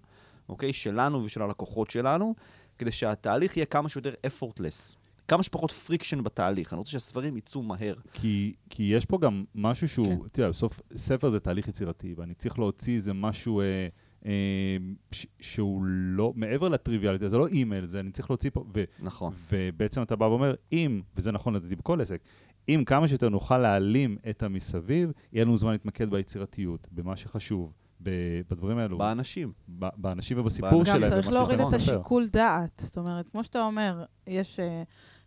אוקיי? 0.50 0.74
שלנו 0.74 1.24
ושל 1.26 1.42
הלקוחות 1.42 1.92
שלנו, 1.92 2.36
כדי 2.78 2.92
שהתהליך 2.92 3.58
יהיה 3.58 3.66
כמה 3.66 3.90
שיותר 3.90 4.14
effortless. 4.28 4.96
כמה 5.28 5.44
שפחות 5.44 5.72
friction 5.72 6.24
בתהליך, 6.24 6.74
אני 6.74 6.78
רוצה 6.78 6.92
שהספרים 6.92 7.38
יצאו 7.38 7.64
מהר. 7.64 7.96
כי, 8.14 8.54
כי 8.70 8.84
יש 8.84 9.06
פה 9.06 9.18
גם 9.18 9.44
משהו 9.56 9.90
שהוא, 9.90 10.06
כן. 10.06 10.42
יודע, 10.42 10.50
בסוף 10.50 10.82
ספר 10.96 11.30
זה 11.30 11.40
תהליך 11.40 11.68
יצירתי, 11.68 12.14
ואני 12.18 12.34
צריך 12.34 12.60
להוציא 12.60 12.96
איזה 12.96 13.14
משהו 13.14 13.62
אה, 13.62 13.88
אה, 14.26 14.78
ש, 15.12 15.26
שהוא 15.40 15.84
לא, 15.86 16.34
מעבר 16.36 16.70
לטריוויאליטי, 16.70 17.30
זה 17.30 17.38
לא 17.38 17.48
אימייל, 17.48 17.86
זה 17.86 18.00
אני 18.00 18.12
צריך 18.12 18.30
להוציא 18.30 18.50
פה, 18.54 18.66
ו, 18.74 18.84
נכון. 19.00 19.34
ובעצם 19.52 20.02
אתה 20.02 20.16
בא 20.16 20.26
ואומר, 20.26 20.56
אם, 20.72 21.02
וזה 21.16 21.32
נכון 21.32 21.54
לדעתי 21.54 21.76
בכל 21.76 22.02
עסק, 22.02 22.22
אם 22.70 22.84
כמה 22.86 23.08
שיותר 23.08 23.30
נוכל 23.30 23.58
להעלים 23.58 24.18
את 24.30 24.44
המסביב, 24.44 25.12
יהיה 25.34 25.46
לנו 25.46 25.58
זמן 25.58 25.72
להתמקד 25.72 26.10
ביצירתיות, 26.10 26.88
במה 26.92 27.16
שחשוב, 27.16 27.74
ב- 28.04 28.42
בדברים 28.50 28.78
האלו, 28.78 28.98
באנשים. 28.98 29.54
ב- 29.80 29.90
באנשים 29.98 30.40
ובסיפור. 30.40 30.86
שלהם. 30.86 31.02
גם 31.02 31.08
צריך 31.10 31.30
להוריד 31.30 31.60
את. 31.60 31.74
השיקול 31.74 32.28
דעת. 32.28 32.82
זאת 32.86 32.98
אומרת, 32.98 33.30
כמו 33.30 33.44
שאתה 33.44 33.62
אומר, 33.62 34.04
יש 34.28 34.60
אה, 34.60 34.84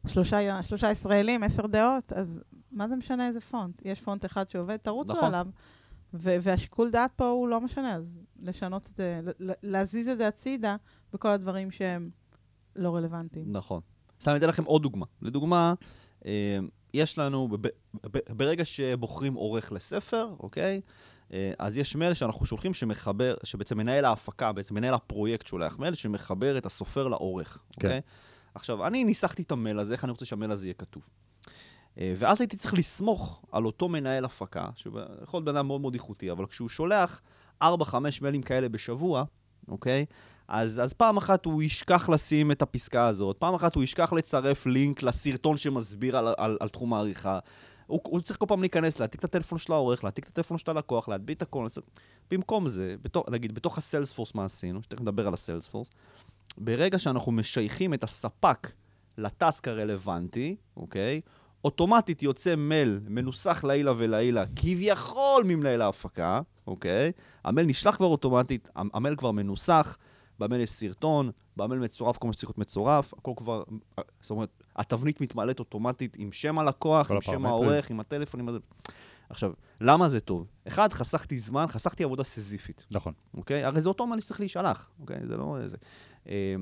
שלושה, 0.06 0.62
שלושה 0.62 0.90
ישראלים, 0.90 1.42
עשר 1.42 1.66
דעות, 1.66 2.12
אז 2.12 2.42
מה 2.72 2.88
זה 2.88 2.96
משנה 2.96 3.26
איזה 3.26 3.40
פונט? 3.40 3.82
יש 3.84 4.00
פונט 4.00 4.25
אחד 4.25 4.50
שעובד, 4.50 4.76
תרוצו 4.76 5.12
נכון. 5.12 5.25
עליו. 5.25 5.46
ו- 6.14 6.37
והשיקול 6.40 6.90
דעת 6.90 7.12
פה 7.16 7.28
הוא 7.28 7.49
לא 7.49 7.61
משנה, 7.61 7.94
אז 7.94 8.20
לשנות 8.42 8.88
את 8.90 8.96
זה, 8.96 9.20
להזיז 9.62 10.08
את 10.08 10.18
זה 10.18 10.28
הצידה 10.28 10.76
בכל 11.12 11.28
הדברים 11.28 11.70
שהם 11.70 12.11
לא 12.76 12.96
רלוונטיים. 12.96 13.44
נכון. 13.49 13.80
סתם 14.20 14.30
אני 14.30 14.38
אתן 14.38 14.49
לכם 14.49 14.64
עוד 14.64 14.82
דוגמה. 14.82 15.06
לדוגמה, 15.22 15.75
אה, 16.26 16.58
יש 16.94 17.18
לנו, 17.18 17.49
ברגע 18.28 18.64
שבוחרים 18.64 19.34
עורך 19.34 19.72
לספר, 19.72 20.34
אוקיי? 20.40 20.80
אה, 21.32 21.52
אז 21.58 21.78
יש 21.78 21.96
מייל 21.96 22.14
שאנחנו 22.14 22.46
שולחים 22.46 22.75
שמחבר, 22.75 23.34
שבעצם 23.44 23.78
מנהל 23.78 24.04
ההפקה, 24.04 24.52
בעצם 24.52 24.75
מנהל 24.75 24.94
הפרויקט 24.94 25.46
שולח 25.46 25.78
מייל 25.78 25.94
שמחבר 25.94 26.58
את 26.58 26.66
הסופר 26.66 27.08
לעורך, 27.08 27.58
כן. 27.80 27.87
אוקיי? 27.87 28.00
עכשיו, 28.54 28.87
אני 28.87 29.04
ניסחתי 29.04 29.42
את 29.42 29.52
המייל 29.52 29.78
הזה, 29.78 29.92
איך 29.92 30.04
אני 30.04 30.11
רוצה 30.11 30.25
שהמייל 30.25 30.50
הזה 30.50 30.66
יהיה 30.66 30.75
כתוב. 30.75 31.08
אה, 31.99 32.14
ואז 32.16 32.40
הייתי 32.40 32.56
צריך 32.56 32.75
לסמוך 32.75 33.42
על 33.52 33.66
אותו 33.66 33.88
מנהל 33.88 34.25
הפקה, 34.25 34.68
שהוא 34.76 35.00
יכול 35.22 35.38
להיות 35.38 35.44
בן 35.44 35.56
אדם 35.56 35.66
מאוד 35.66 35.80
מאוד 35.80 35.94
איכותי, 35.94 36.30
אבל 36.30 36.46
כשהוא 36.46 36.68
שולח 36.68 37.20
4-5 37.62 37.64
מיילים 38.22 38.42
כאלה 38.42 38.68
בשבוע, 38.68 39.25
אוקיי? 39.68 40.06
אז, 40.49 40.80
אז 40.84 40.92
פעם 40.92 41.16
אחת 41.16 41.44
הוא 41.44 41.62
ישכח 41.62 42.08
לשים 42.08 42.50
את 42.50 42.62
הפסקה 42.62 43.06
הזאת, 43.06 43.37
פעם 43.37 43.54
אחת 43.54 43.75
הוא 43.75 43.84
ישכח 43.84 44.12
לצרף 44.12 44.66
לינק 44.66 45.02
לסרטון 45.02 45.56
שמסביר 45.56 46.16
על, 46.16 46.34
על, 46.37 46.56
על 46.61 46.68
תחום 46.68 46.94
העריכה. 46.94 47.38
הוא, 47.87 48.00
הוא 48.02 48.20
צריך 48.20 48.38
כל 48.38 48.46
פעם 48.49 48.61
להיכנס, 48.61 49.00
להעתיק 49.00 49.20
את 49.20 49.25
הטלפון 49.25 49.58
של 49.58 49.72
העורך, 49.72 50.04
להעתיק 50.04 50.25
את 50.25 50.28
הטלפון 50.28 50.58
של 50.58 50.70
הלקוח, 50.70 51.08
להדביק 51.08 51.37
את 51.37 51.42
הכל. 51.42 51.66
במקום 52.30 52.68
זה, 52.68 52.94
בתוך, 53.02 53.28
נגיד, 53.30 53.54
בתוך 53.54 53.78
הסיילספורס 53.78 54.34
מה 54.34 54.44
עשינו, 54.44 54.82
שתכף 54.82 55.00
נדבר 55.00 55.26
על 55.26 55.34
הסיילספורס, 55.34 55.88
ברגע 56.58 56.99
שאנחנו 56.99 57.32
משייכים 57.32 57.94
את 57.94 58.04
הספק 58.04 58.72
לטאסק 59.18 59.68
הרלוונטי, 59.68 60.56
אוקיי? 60.76 61.20
אוטומטית 61.64 62.22
יוצא 62.22 62.54
מייל 62.56 63.00
מנוסח 63.08 63.64
לעילה 63.64 63.92
ולעילה, 63.96 64.44
כביכול 64.56 65.44
ממנהל 65.44 65.82
ההפקה, 65.82 66.40
אוקיי? 66.66 67.12
המייל 67.44 67.66
נשלח 67.66 67.96
כבר 67.96 68.06
אוטומטית, 68.06 68.70
המ- 68.75 68.88
המייל 68.94 69.16
כבר 69.16 69.30
מנוסח, 69.30 69.96
במייל 70.42 70.62
יש 70.62 70.70
סרטון, 70.70 71.30
במייל 71.56 71.80
מצורף 71.80 72.16
כל 72.16 72.26
מה 72.26 72.32
שצריך 72.32 72.50
להיות 72.50 72.58
מצורף, 72.58 73.14
הכל 73.14 73.32
כבר, 73.37 73.62
זאת 74.20 74.30
אומרת, 74.30 74.62
התבנית 74.76 75.20
מתמלאת 75.20 75.58
אוטומטית 75.58 76.16
עם 76.18 76.32
שם 76.32 76.58
הלקוח, 76.58 77.11
עם 77.11 77.20
שם. 77.20 77.46
העורך, 77.46 77.90
עם 77.90 78.00
הטלפון, 78.00 78.40
עם 78.40 78.49
הזה. 78.49 78.58
עכשיו, 79.30 79.52
למה 79.80 80.08
זה 80.08 80.20
טוב? 80.20 80.46
אחד, 80.68 80.92
חסכתי 80.92 81.38
זמן, 81.38 81.66
חסכתי 81.68 82.04
עבודה 82.04 82.25
סזיפית. 82.25 82.87
נכון. 82.90 83.12
אוקיי? 83.34 83.64
הרי 83.64 83.80
זה 83.80 83.88
אותו 83.88 84.06
מייל 84.06 84.20
שצריך 84.20 84.40
להישלח, 84.40 84.90
אוקיי? 85.00 85.26
זה 85.26 85.37
לא 85.37 85.58
איזה... 85.61 85.76
אה, 86.28 86.54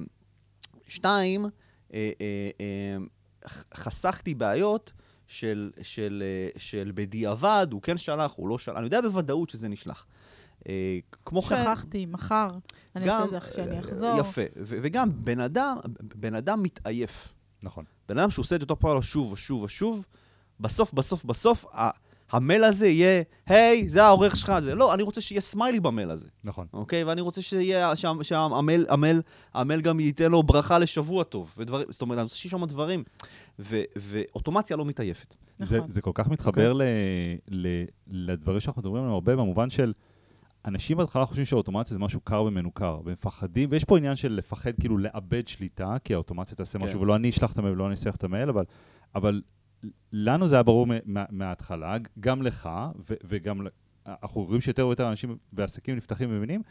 שתיים, 0.87 1.46
אה, 1.94 2.10
אה, 2.20 2.96
ח- 3.49 3.64
חסכתי 3.75 4.34
בעיות 4.34 4.92
של, 5.26 5.70
של, 5.82 6.22
אה, 6.26 6.60
של 6.60 6.90
בדיעבד, 6.94 7.66
הוא 7.72 7.82
כן 7.82 7.99
שלח, 7.99 8.32
הוא 8.37 8.49
לא 8.49 8.58
שלח, 8.58 8.76
אני 8.76 8.84
יודע 8.84 9.00
בוודאות 9.00 9.50
שזה 9.50 9.68
נשלח. 9.68 10.06
אה, 10.69 10.99
כמו 11.26 11.43
כן... 11.43 11.62
שכחתי, 11.64 12.07
מחר, 12.07 12.50
אני 12.97 13.07
גם- 13.07 13.14
אעשה 13.14 13.25
את 13.25 13.31
זה 13.31 13.37
איך 13.37 13.52
שאני 13.52 13.75
אה, 13.75 13.79
אחזור. 13.79 14.19
יפה, 14.21 14.43
ו- 14.57 14.76
וגם 14.83 15.09
בן 15.25 15.40
אדם, 15.40 15.76
בן 16.14 16.35
אדם 16.35 16.62
מתעייף. 16.62 17.33
נכון. 17.62 17.85
בן 18.09 18.19
אדם 18.19 18.31
שעושה 18.31 18.57
את 18.57 18.61
אותו 18.61 18.76
פעולה 18.76 19.02
שוב 19.02 19.33
ושוב 19.33 19.62
ושוב, 19.62 20.07
בסוף, 20.61 20.93
בסוף, 20.95 21.25
בסוף, 21.25 21.64
ה- 21.73 21.90
המייל 22.31 22.64
הזה 22.64 22.87
יהיה, 22.88 23.23
היי, 23.47 23.88
זה 23.88 24.05
העורך 24.05 24.37
שלך, 24.37 24.52
זה 24.61 24.75
לא, 24.75 24.95
אני 24.95 25.02
רוצה 25.02 25.21
שיהיה 25.21 25.40
סמיילי 25.40 25.81
במייל 25.81 26.11
הזה. 26.11 26.26
נכון. 26.45 26.67
אוקיי? 26.73 27.05
ואני 27.05 27.21
רוצה 27.21 27.43
שיהיה, 27.43 27.97
שם, 27.97 28.19
שהמייל, 28.23 28.87
המייל, 28.88 29.23
המייל 29.55 29.81
גם 29.81 30.00
ייתן 30.00 30.31
לו 30.31 30.43
ברכה 30.43 30.79
לשבוע 30.79 31.25
טוב, 31.25 31.55
ודברים, 31.59 31.87
זאת 31.90 32.02
אומרת, 32.02 32.19
אני 32.19 32.23
רוצה 32.23 32.37
שיהיה 32.37 32.50
שם 32.50 32.64
דברים, 32.67 33.05
ו, 33.59 33.81
ואוטומציה 33.97 34.76
לא 34.76 34.85
מתעייפת. 34.85 35.35
זה, 35.59 35.76
נכון. 35.79 35.90
זה 35.90 36.00
כל 36.02 36.11
כך 36.14 36.29
מתחבר 36.29 36.73
ל, 36.73 36.83
ל, 37.49 37.67
לדברים 38.11 38.61
שאנחנו 38.61 38.81
מדברים 38.83 39.02
עליהם 39.02 39.14
הרבה, 39.14 39.37
במובן 39.37 39.71
של 39.71 39.93
אנשים 40.64 40.97
בהתחלה 40.97 41.26
חושבים 41.26 41.45
שאוטומציה 41.45 41.95
זה 41.95 41.99
משהו 42.00 42.21
קר 42.21 42.43
ומנוכר, 42.43 43.00
והם 43.05 43.12
מפחדים, 43.12 43.69
ויש 43.73 43.85
פה 43.85 43.99
עניין 43.99 44.17
של 44.17 44.33
לפחד 44.33 44.71
כאילו 44.81 44.99
לאבד 44.99 45.49
שליטה, 45.49 45.97
כי 46.05 46.14
האוטומציה 46.14 46.57
תעשה 46.57 46.79
כן. 46.79 46.85
משהו, 46.85 47.00
ולא 47.00 47.17
אני 47.17 47.31
אשלח 47.31 47.52
את 47.52 47.59
המייל 47.59 47.75
ולא 47.75 47.85
אני 47.85 47.90
אנסח 47.90 48.14
את 48.17 48.25
המייל, 48.25 48.49
אבל, 48.49 48.64
אבל 49.14 49.43
לנו 50.12 50.49
זה 50.49 50.55
היה 50.57 50.62
ברור 50.62 50.87
מה- 50.87 50.95
מה- 51.05 51.25
מההתחלה, 51.31 51.97
גם 52.21 52.43
לך, 52.43 52.69
ו, 53.11 53.14
וגם, 53.25 53.67
אנחנו 54.07 54.45
רואים 54.45 54.61
שיותר 54.61 54.87
ויותר 54.87 55.09
אנשים 55.09 55.37
ועסקים 55.52 55.97
נפתחים 55.97 56.31
ומבינים, 56.33 56.62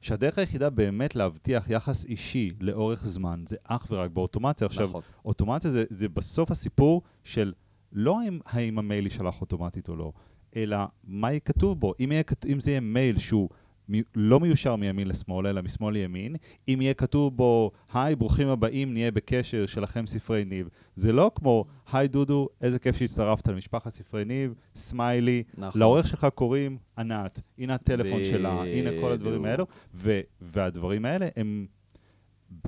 שהדרך 0.00 0.38
היחידה 0.38 0.70
באמת 0.70 1.16
להבטיח 1.16 1.70
יחס 1.70 2.04
אישי 2.04 2.50
לאורך 2.60 3.06
זמן, 3.06 3.44
זה 3.48 3.56
אך 3.64 3.86
ורק 3.90 4.10
באוטומציה. 4.10 4.66
עכשיו, 4.66 4.88
נכון. 4.88 5.02
אוטומציה 5.24 5.70
זה, 5.70 5.84
זה 5.90 6.08
בסוף 6.08 6.50
הסיפור 6.50 7.02
של 7.24 7.52
לא 7.92 8.20
האם, 8.20 8.38
האם 8.46 8.78
המייל 8.78 9.04
יישלח 9.04 9.40
אוטומטית 9.40 9.88
או 9.88 9.96
לא, 9.96 10.12
אלא 10.56 10.78
מה 11.04 11.30
יהיה 11.30 11.40
כתוב 11.40 11.80
בו. 11.80 11.94
אם, 12.00 12.12
יהיה, 12.12 12.22
אם 12.52 12.60
זה 12.60 12.70
יהיה 12.70 12.80
מייל 12.80 13.18
שהוא 13.18 13.48
מ, 13.92 13.94
לא 14.14 14.40
מיושר 14.40 14.76
מימין 14.76 15.08
לשמאל, 15.08 15.46
אלא 15.46 15.62
משמאל 15.62 15.94
לימין, 15.94 16.36
אם 16.68 16.78
יהיה 16.80 16.94
כתוב 16.94 17.36
בו, 17.36 17.70
היי, 17.94 18.16
ברוכים 18.16 18.48
הבאים, 18.48 18.92
נהיה 18.92 19.10
בקשר 19.10 19.66
שלכם 19.66 20.06
ספרי 20.06 20.44
ניב. 20.44 20.68
זה 20.96 21.12
לא 21.12 21.30
כמו, 21.34 21.64
היי 21.92 22.08
דודו, 22.08 22.48
איזה 22.60 22.78
כיף 22.78 22.96
שהצטרפת 22.96 23.48
למשפחת 23.48 23.92
ספרי 23.92 24.24
ניב, 24.24 24.54
סמיילי, 24.74 25.42
נכון. 25.58 25.80
לעורך 25.80 26.08
שלך 26.08 26.26
קוראים 26.34 26.78
ענת, 26.98 27.40
הנה 27.58 27.74
הטלפון 27.74 28.24
שלה, 28.24 28.62
הנה 28.62 28.90
כל 29.00 29.12
הדברים 29.12 29.42
בדיוק. 29.42 29.50
האלו, 29.50 29.66
ו, 29.94 30.20
והדברים 30.40 31.04
האלה 31.04 31.28
הם 31.36 31.66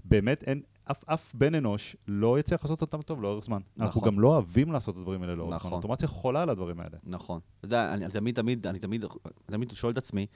באמת, 0.04 0.44
אין, 0.46 0.60
אף, 0.90 1.04
אף 1.06 1.34
בן 1.34 1.54
אנוש 1.54 1.96
לא 2.08 2.38
יצליח 2.38 2.62
לעשות 2.62 2.80
אותם 2.80 3.02
טוב 3.02 3.22
לאורך 3.22 3.44
זמן. 3.44 3.60
נכון. 3.76 3.86
אנחנו. 3.86 4.00
גם 4.00 4.20
לא 4.20 4.28
אוהבים 4.28 4.72
לעשות 4.72 4.94
את 4.94 5.00
הדברים 5.00 5.22
האלה 5.22 5.34
לאורך 5.34 5.50
זמן. 5.50 5.56
נכון. 5.56 5.72
אוטומציה 5.72 6.08
חולה 6.08 6.42
על 6.42 6.50
הדברים 6.50 6.80
האלה. 6.80 6.98
נכון. 7.04 7.40
אתה 7.58 7.66
יודע, 7.66 7.94
אני 7.94 8.08
תמיד, 8.08 8.34
תמיד, 8.34 8.66
אני 8.66 8.78
תמיד, 8.78 9.04
תמיד 9.46 9.70
שואל 9.70 9.92
את 9.92 9.96
עצמי, 9.96 10.26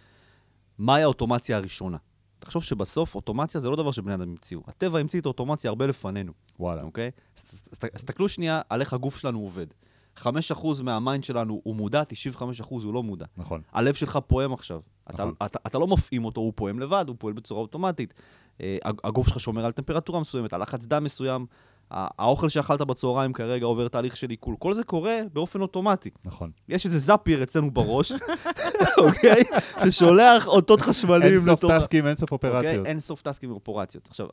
מהי 0.78 1.02
האוטומציה 1.02 1.56
הראשונה? 1.56 1.96
תחשוב 2.38 2.62
שבסוף 2.62 3.14
אוטומציה 3.14 3.60
זה 3.60 3.70
לא 3.70 3.76
דבר 3.76 3.90
שבני 3.90 4.14
אדם 4.14 4.22
המציאו. 4.22 4.60
הטבע 4.66 4.98
המציא 4.98 5.20
את 5.20 5.26
האוטומציה 5.26 5.68
הרבה 5.68 5.86
לפנינו, 5.86 6.32
וואלה. 6.60 6.82
אוקיי? 6.82 7.10
תסתכלו 7.34 8.28
שנייה 8.28 8.60
על 8.68 8.80
איך 8.80 8.92
הגוף 8.92 9.16
שלנו 9.16 9.38
עובד. 9.40 9.66
5% 10.16 10.82
מה 10.82 10.96
mind 10.96 11.24
שלנו 11.24 11.60
הוא 11.64 11.76
מודע, 11.76 12.02
95% 12.60 12.64
הוא 12.68 12.94
לא 12.94 13.02
מודע. 13.02 13.26
נכון. 13.36 13.60
הלב 13.72 13.94
שלך 13.94 14.18
פועם 14.26 14.52
עכשיו. 14.52 14.80
אתה, 15.10 15.12
נכון. 15.12 15.34
אתה, 15.46 15.58
אתה 15.66 15.78
לא 15.78 15.86
מפעים 15.86 16.24
אותו, 16.24 16.40
הוא 16.40 16.52
פועם 16.56 16.78
לבד, 16.78 17.04
הוא 17.08 17.16
פועל 17.18 17.34
בצורה 17.34 17.60
אוטומטית. 17.60 18.14
אה, 18.60 18.76
הג- 18.84 19.00
הגוף 19.04 19.28
שלך 19.28 19.40
שומר 19.40 19.64
על 19.66 19.72
טמפרטורה 19.72 20.20
מסוימת, 20.20 20.52
על 20.52 20.62
לחץ 20.62 20.86
דם 20.86 21.04
מסוים. 21.04 21.46
האוכל 21.90 22.48
שאכלת 22.48 22.80
בצהריים 22.80 23.32
כרגע 23.32 23.66
עובר 23.66 23.88
תהליך 23.88 24.16
של 24.16 24.30
עיכול. 24.30 24.54
כל 24.58 24.74
זה 24.74 24.84
קורה 24.84 25.18
באופן 25.32 25.60
אוטומטי. 25.60 26.10
נכון. 26.24 26.50
יש 26.68 26.86
איזה 26.86 26.98
זאפייר 26.98 27.42
אצלנו 27.42 27.70
בראש, 27.70 28.12
אוקיי? 28.98 29.42
ששולח 29.84 30.46
אותות 30.46 30.80
חשמליים 30.80 31.32
אין 31.32 31.40
סוף 31.40 31.64
לתוך 31.64 31.72
טסקים, 31.72 32.06
אין 32.06 32.16
סוף 32.16 32.32
אופרציות. 32.32 32.74
אוקיי? 32.78 32.90
אין 32.90 33.00
סוף 33.00 33.22
טסקים 33.22 33.50
ואופרציות. 33.50 34.08
עכשיו. 34.10 34.26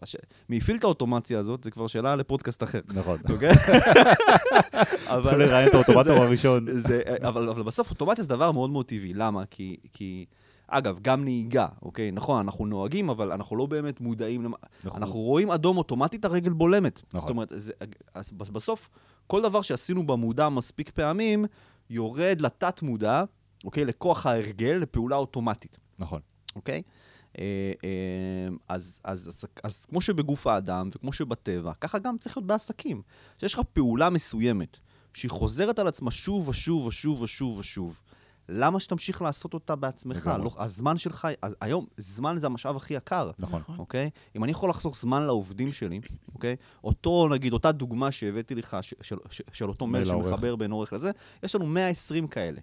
מי 0.50 0.58
הפעיל 0.58 0.78
את 0.78 0.84
האוטומציה 0.84 1.40
הזאת, 1.40 1.64
זה 1.64 1.72
כבר 1.72 1.88
שאלה 1.88 2.16
לפודקאסט 2.16 2.64
אחר, 2.64 2.80
נכון. 2.94 3.18
אוקיי? 3.30 3.54
צריכים 5.24 5.40
לראיין 5.40 5.68
את 5.70 5.74
האוטומטור 5.74 6.14
הראשון. 6.24 6.66
זה, 6.70 7.02
אבל, 7.24 7.50
אבל 7.50 7.64
בסוף 7.64 7.90
אוטומציה 7.90 8.24
זה 8.24 8.30
דבר 8.30 8.52
מאוד 8.52 8.70
מאוד 8.70 8.86
טבעי. 8.86 9.14
למה? 9.14 9.44
כי, 9.52 9.78
כי, 9.94 10.26
אגב, 10.78 11.00
גם 11.02 11.24
נהיגה, 11.24 11.68
אוקיי? 11.82 12.12
נכון, 12.12 12.40
אנחנו 12.40 12.66
נוהגים, 12.66 13.10
אבל 13.10 13.32
אנחנו 13.32 13.56
לא 13.56 13.66
באמת 13.66 14.02
מודעים 14.02 14.44
למה... 14.44 14.58
נכון. 14.84 15.02
אנחנו 15.02 15.20
רואים 15.20 15.52
אדום 15.52 15.78
אוטומטית, 15.78 16.26
הרגל 16.26 16.54
בולמת. 16.54 17.02
נכון. 17.08 17.22
זאת 17.22 17.30
אומרת, 17.30 17.48
זה, 17.52 17.74
בסוף, 18.32 18.90
כל 19.28 19.42
דבר 19.42 19.62
שעשינו 19.62 20.08
במודע 20.08 20.50
מספיק 20.50 20.90
פעמים, 20.90 21.46
יורד 21.90 22.42
לתת-מודע, 22.42 23.24
אוקיי? 23.66 23.86
לכוח 23.86 24.26
ההרגל, 24.26 24.78
לפעולה 24.82 25.16
אוטומטית. 25.16 25.80
נכון. 26.00 26.20
אוקיי? 26.56 26.82
אה, 27.40 27.72
אה, 27.84 28.56
אז, 28.70 29.00
אז, 29.04 29.28
אז, 29.28 29.46
אז 29.64 29.86
כמו 29.86 30.02
שבגוף 30.02 30.48
האדם 30.48 30.90
וכמו 30.96 31.14
שבטבע, 31.14 31.74
ככה 31.74 32.00
גם 32.00 32.18
צריך 32.18 32.38
להיות 32.38 32.48
בעסקים. 32.48 33.02
שיש 33.40 33.54
לך 33.54 33.62
פעולה 33.74 34.10
מסוימת 34.10 34.78
שהיא 35.14 35.32
חוזרת 35.32 35.80
על 35.80 35.88
עצמה 35.88 36.12
שוב 36.12 36.50
ושוב 36.50 36.88
ושוב 36.88 37.22
ושוב 37.22 37.58
ושוב, 37.58 38.00
למה 38.50 38.80
שתמשיך 38.80 39.22
לעשות 39.22 39.54
אותה 39.54 39.76
בעצמך? 39.76 40.32
לא, 40.44 40.56
הזמן 40.58 40.98
שלך, 40.98 41.28
היום, 41.62 41.86
זמן 41.98 42.36
זה 42.40 42.48
המשאב 42.48 42.76
הכי 42.76 42.94
יקר. 42.94 43.32
נכון. 43.40 43.62
אוקיי? 43.78 44.10
אם 44.36 44.44
אני 44.44 44.52
יכול 44.52 44.70
לחסוך 44.70 44.96
זמן 44.96 45.24
לעובדים 45.24 45.72
שלי, 45.72 46.00
אוקיי? 46.36 46.56
אותו, 46.84 47.28
נגיד, 47.32 47.54
אותה 47.54 47.72
דוגמה 47.72 48.12
שהבאתי 48.12 48.56
לך, 48.56 48.78
ש- 48.82 48.94
של, 49.02 49.18
של, 49.30 49.44
של 49.54 49.70
אותו 49.70 49.88
מייל. 49.88 50.06
שמחבר 50.06 50.56
בין 50.56 50.72
עורך 50.72 50.94
לזה, 50.94 51.12
יש 51.44 51.56
לנו 51.56 51.66
120 51.66 52.28
כאלה. 52.28 52.62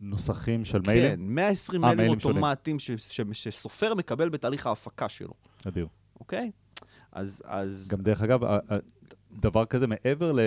נוסחים 0.00 0.64
של 0.64 0.80
מיילים? 0.86 1.10
כן, 1.10 1.20
120 1.20 1.84
אה, 1.84 1.94
מיילים. 1.94 2.14
אוטומטיים 2.14 2.78
ש- 2.78 2.90
ש- 2.90 3.20
שסופר 3.32 3.94
מקבל 3.94 4.28
בתהליך 4.28 4.66
ההפקה 4.66 5.08
שלו, 5.08 5.32
אדיר. 5.68 5.86
אוקיי? 6.20 6.50
אז... 7.12 7.42
אז... 7.44 7.88
גם 7.92 8.00
דרך 8.00 8.22
אגב, 8.22 8.40
דבר 9.32 9.64
כזה, 9.64 9.86
מעבר 9.86 10.32
ל- 10.32 10.40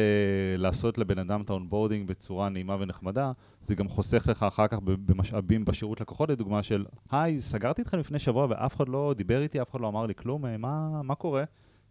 לעשות 0.57 0.97
לבן 0.97 1.19
אדם 1.19 1.41
את 1.41 1.49
ה 1.49 1.55
onboarding 1.55 2.07
בצורה 2.07 2.49
נעימה 2.49 2.77
ונחמדה, 2.79 3.31
זה 3.61 3.75
גם 3.75 3.87
חוסך 3.87 4.27
לך 4.27 4.43
אחר 4.43 4.67
כך 4.67 4.79
במשאבים 4.83 5.65
בשירות 5.65 6.01
לקוחות, 6.01 6.29
לדוגמה 6.29 6.63
של, 6.63 6.85
היי, 7.11 7.41
סגרתי 7.41 7.81
אתכם 7.81 7.99
לפני 7.99 8.19
שבוע 8.19 8.47
ואף 8.49 8.75
אחד 8.75 8.89
לא 8.89 9.13
דיבר 9.17 9.41
איתי, 9.41 9.61
אף 9.61 9.71
אחד 9.71 9.81
לא 9.81 9.87
אמר 9.87 10.05
לי 10.05 10.15
כלום, 10.15 10.45
אה, 10.45 10.57
מה, 10.57 11.01
מה 11.03 11.15
קורה? 11.15 11.43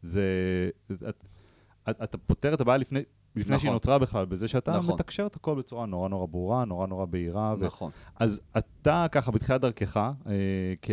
זה... 0.03 0.23
את, 0.93 1.03
את, 1.91 2.03
אתה 2.03 2.19
פותר 2.19 2.55
את 2.55 2.61
הבעיה 2.61 2.79
לפני... 2.79 3.01
לפני 3.37 3.59
שהיא 3.59 3.69
נכון. 3.69 3.75
נוצרה 3.75 3.99
בכלל, 3.99 4.25
בזה 4.25 4.49
שאתה 4.49 4.77
נכון. 4.77 4.95
מתקשר 4.95 5.27
את 5.27 5.37
הכל 5.37 5.55
בצורה 5.55 5.87
נורא 5.87 6.09
נורא 6.09 6.27
ברורה, 6.27 6.65
נורא 6.65 6.87
נורא 6.87 7.05
בהירה. 7.05 7.55
ו- 7.59 7.65
נכון. 7.67 7.91
אז 8.17 8.41
אתה 8.59 9.07
ככה 9.13 9.31
בתחילת 9.31 9.61
דרכך, 9.61 9.97
אה, 9.97 10.33
כ... 10.83 10.91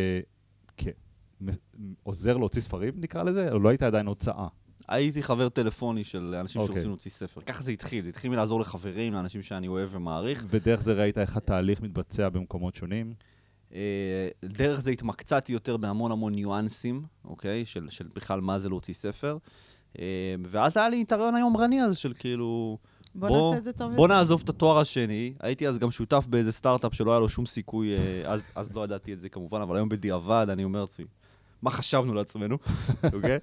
כעוזר 2.04 2.38
להוציא 2.38 2.62
ספרים, 2.62 2.94
נקרא 2.98 3.24
לזה, 3.24 3.52
או 3.52 3.60
לא 3.60 3.70
היית 3.70 3.84
עדיין 3.84 4.06
הוצאה? 4.06 4.48
הייתי 4.90 5.24
חבר 5.24 5.50
טלפוני 5.50 6.04
של 6.04 6.36
אנשים 6.36 6.62
אוקיי. 6.62 6.74
שרוצים 6.74 6.90
להוציא 6.90 7.12
ספר. 7.12 7.42
ככה 7.42 7.64
זה 7.64 7.72
התחיל, 7.72 8.04
זה 8.04 8.10
התחיל 8.10 8.32
מלעזור 8.32 8.60
לחברים, 8.60 9.14
לאנשים 9.14 9.42
שאני 9.42 9.68
אוהב 9.68 9.90
ומעריך. 9.92 10.46
ודרך 10.50 10.82
זה 10.82 10.94
ראית 10.94 11.18
איך 11.18 11.38
התהליך 11.38 11.82
מתבצע 11.82 12.30
במקומות 12.30 12.76
שונים? 12.76 13.14
אה, 13.74 13.80
דרך 14.44 14.80
זה 14.82 14.92
התמקצעתי 14.92 15.54
יותר 15.54 15.78
בהמון 15.78 16.12
המון 16.12 16.36
ניואנסים, 16.36 17.04
אוקיי? 17.26 17.66
של, 17.66 17.88
של 17.90 18.08
בכלל 18.16 18.42
מה 18.42 18.60
זה 18.60 18.70
להוציא 18.70 18.94
ספר. 18.94 19.38
אה, 20.00 20.06
ואז 20.46 20.78
היה 20.78 20.90
לי 20.90 21.02
את 21.02 21.12
הרעיון 21.12 21.36
היומרני 21.36 21.82
הזה 21.82 21.96
של 21.96 22.14
כאילו... 22.20 22.78
בוא 23.16 23.30
בוא- 23.30 23.48
נעשה 23.50 23.58
את 23.58 23.64
זה 23.64 23.74
טוב 23.74 23.96
בוא. 23.96 24.08
נעזוב 24.08 24.42
את 24.44 24.50
התואר 24.50 24.80
השני. 24.80 25.34
הייתי 25.40 25.68
אז 25.68 25.80
גם 25.80 25.92
שותף 25.92 26.26
באיזה 26.30 26.52
סטארט-אפ 26.52 26.94
שלא 26.96 27.12
היה 27.12 27.20
לו 27.20 27.30
שום 27.30 27.46
סיכוי, 27.46 27.94
אה, 27.98 28.22
אז, 28.26 28.46
אז 28.56 28.76
לא 28.76 28.84
ידעתי 28.84 29.14
את 29.14 29.20
זה 29.20 29.30
כמובן, 29.30 29.62
אבל 29.62 29.76
היום 29.76 29.90
בדיעבד 29.90 30.48
אני 30.50 30.64
אומר 30.64 30.82
לעצמי, 30.82 31.06
מה 31.62 31.72
חשבנו 31.72 32.14
לעצמנו, 32.14 32.58
אוקיי? 33.14 33.38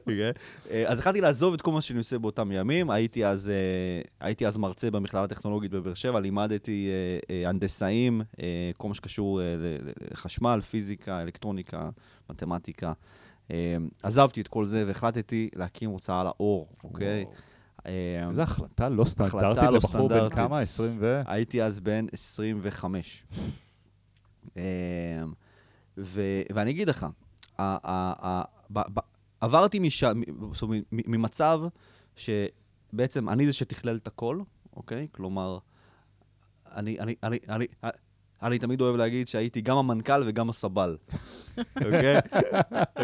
אוקיי? 0.00 0.32
אה, 0.70 0.88
אז 0.88 0.98
החלטתי 0.98 1.20
לעזוב 1.20 1.54
את 1.54 1.62
כל 1.62 1.72
מה 1.72 1.80
שאני 1.80 1.98
עושה 1.98 2.18
באותם 2.18 2.52
ימים. 2.52 2.90
הייתי 2.90 3.26
אז, 3.26 3.48
אה, 3.48 4.02
הייתי 4.26 4.46
אז 4.46 4.56
מרצה 4.56 4.90
במכללה 4.90 5.24
הטכנולוגית 5.24 5.70
בבאר 5.70 5.94
שבע, 5.94 6.20
לימדתי 6.20 6.90
אה, 7.30 7.48
הנדסאים, 7.48 8.22
כל 8.76 8.88
מה 8.88 8.94
שקשור 8.94 9.40
לחשמל, 10.10 10.60
פיזיקה, 10.60 11.22
אלקטרוניקה, 11.22 11.88
מתמטיקה. 12.30 12.92
עזבתי 14.02 14.40
את 14.40 14.48
כל 14.48 14.64
זה 14.64 14.84
והחלטתי 14.86 15.48
להקים 15.54 15.90
הוצאה 15.90 16.24
לאור, 16.24 16.68
אוקיי? 16.84 17.24
איזו 18.28 18.42
החלטה 18.42 18.88
לא 18.88 19.04
סטנדרטית 19.04 19.40
החלטה 19.40 19.70
לא 19.70 19.76
לבחור 19.76 20.08
בן 20.08 20.14
סטנדרטית. 20.14 20.38
כמה? 20.38 20.60
20 20.60 20.96
ו... 21.00 21.22
הייתי 21.26 21.62
אז 21.62 21.80
בן 21.80 22.06
25. 22.12 23.24
ו- 26.00 26.42
ואני 26.54 26.70
אגיד 26.70 26.88
לך, 26.88 27.02
ה- 27.02 27.08
ה- 27.58 28.26
ה- 28.26 28.44
ב- 28.70 28.94
ב- 28.94 29.06
עברתי 29.40 29.78
מש- 29.78 30.04
מ- 30.04 30.20
מ- 30.68 30.82
ממצב 30.92 31.60
שבעצם 32.16 33.28
אני 33.28 33.46
זה 33.46 33.52
שתכלל 33.52 33.96
את 33.96 34.06
הכל, 34.06 34.40
אוקיי? 34.76 35.08
כלומר, 35.12 35.58
אני, 36.66 37.00
אני, 37.00 37.14
אני, 37.22 37.38
אני, 37.48 37.66
אני 38.42 38.58
תמיד 38.58 38.80
אוהב 38.80 38.96
להגיד 38.96 39.28
שהייתי 39.28 39.60
גם 39.60 39.76
המנכ"ל 39.76 40.22
וגם 40.26 40.48
הסבל, 40.48 40.96
אוקיי? 41.84 42.16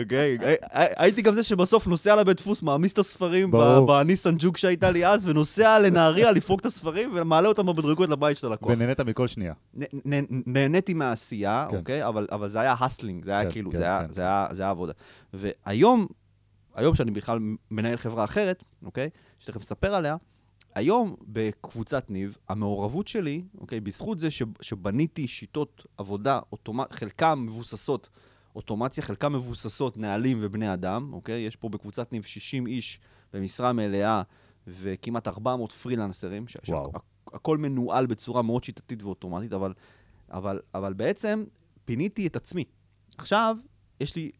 אוקיי? 0.02 0.38
הי- 0.40 0.56
הי- 0.72 0.92
הייתי 0.96 1.22
גם 1.22 1.34
זה 1.34 1.42
שבסוף 1.42 1.86
נוסע 1.86 2.16
לבית 2.16 2.36
דפוס, 2.36 2.62
מעמיס 2.62 2.92
את 2.92 2.98
הספרים. 2.98 3.50
בניסן 3.86 4.34
ג'וק 4.38 4.56
שהייתה 4.56 4.90
לי 4.90 5.06
אז, 5.06 5.28
ונוסע 5.28 5.78
לנהריה 5.78 6.30
לפרוק 6.32 6.60
את 6.60 6.66
הספרים, 6.66 7.10
ומעלה 7.14 7.48
אותם 7.48 7.66
בבדרגות 7.66 8.08
לבית 8.08 8.36
של 8.36 8.46
הלקוח. 8.46 8.72
ונהנית 8.72 9.00
מכל 9.00 9.28
שנייה. 9.28 9.52
נהניתי 10.46 10.94
מהעשייה, 10.94 11.66
כן. 11.70 11.76
אוקיי? 11.76 12.06
אבל, 12.06 12.48
זה 12.48 12.60
היה 12.60 12.74
הסלינג, 12.80 13.24
זה 13.24 13.30
היה 13.30 13.44
כן, 13.44 13.50
כאילו, 13.50 13.70
כן, 13.70 13.78
זה 14.10 14.22
היה 14.62 14.70
עבודה. 14.70 14.92
והיום, 15.34 16.06
היום 16.74 16.94
שאני 16.94 17.10
בכלל 17.10 17.38
מנהל 17.70 17.96
חברה 17.96 18.24
אחרת, 18.24 18.62
אוקיי? 18.84 19.08
שתכף 19.38 19.60
אספר 19.60 19.94
עליה, 19.94 20.16
היום 20.76 21.16
בקבוצת 21.22 22.10
ניב, 22.10 22.36
המעורבות 22.48 23.08
שלי, 23.08 23.42
אוקיי, 23.58 23.80
בזכות 23.80 24.18
זה 24.18 24.30
ש, 24.30 24.42
שבניתי 24.60 25.28
שיטות 25.28 25.86
עבודה, 25.96 26.40
אוטומט, 26.52 26.92
חלקם 26.92 27.42
מבוססות 27.46 28.08
אוטומציה, 28.56 29.02
חלקם 29.02 29.32
מבוססות 29.32 29.96
נהלים 29.96 30.38
ובני 30.40 30.72
אדם, 30.74 31.12
אוקיי? 31.12 31.40
יש 31.40 31.56
פה 31.56 31.68
בקבוצת 31.68 32.12
ניב 32.12 32.22
60 32.24 32.66
איש 32.66 33.00
במשרה 33.32 33.72
מלאה 33.72 34.22
וכמעט 34.66 35.28
400 35.28 35.72
פרילנסרים, 35.72 36.48
ש- 36.48 36.56
וואו. 36.68 36.92
שהכל 37.32 37.58
מנוהל 37.58 38.06
בצורה 38.06 38.42
מאוד 38.42 38.64
שיטתית 38.64 39.02
ואוטומטית, 39.02 39.52
אבל, 39.52 39.72
אבל, 40.30 40.60
אבל 40.74 40.92
בעצם 40.92 41.44
פיניתי 41.84 42.26
את 42.26 42.36
עצמי. 42.36 42.64
עכשיו, 43.18 43.56
יש 44.00 44.16
לי 44.16 44.30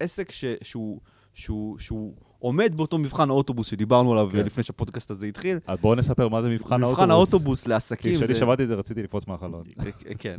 עסק 0.00 0.30
ש, 0.30 0.44
שהוא, 0.62 1.00
שהוא, 1.34 1.78
שהוא 1.78 2.16
עומד 2.44 2.74
באותו 2.74 2.98
מבחן 2.98 3.30
האוטובוס 3.30 3.66
שדיברנו 3.66 4.12
עליו 4.12 4.28
כן. 4.32 4.38
לפני 4.46 4.62
שהפודקאסט 4.62 5.10
הזה 5.10 5.26
התחיל. 5.26 5.58
אז 5.66 5.78
בואו 5.80 5.94
נספר 5.94 6.28
מה 6.28 6.42
זה 6.42 6.48
מבחן 6.48 6.82
האוטובוס. 6.82 6.98
מבחן 6.98 7.10
האוטובוס 7.10 7.66
לעסקים. 7.66 8.16
כשאני 8.16 8.34
זה- 8.34 8.40
שמעתי 8.40 8.62
את 8.62 8.68
זה 8.68 8.74
רציתי 8.74 9.02
לקפוץ 9.02 9.26
מהחלון. 9.26 9.62
כן. 10.18 10.38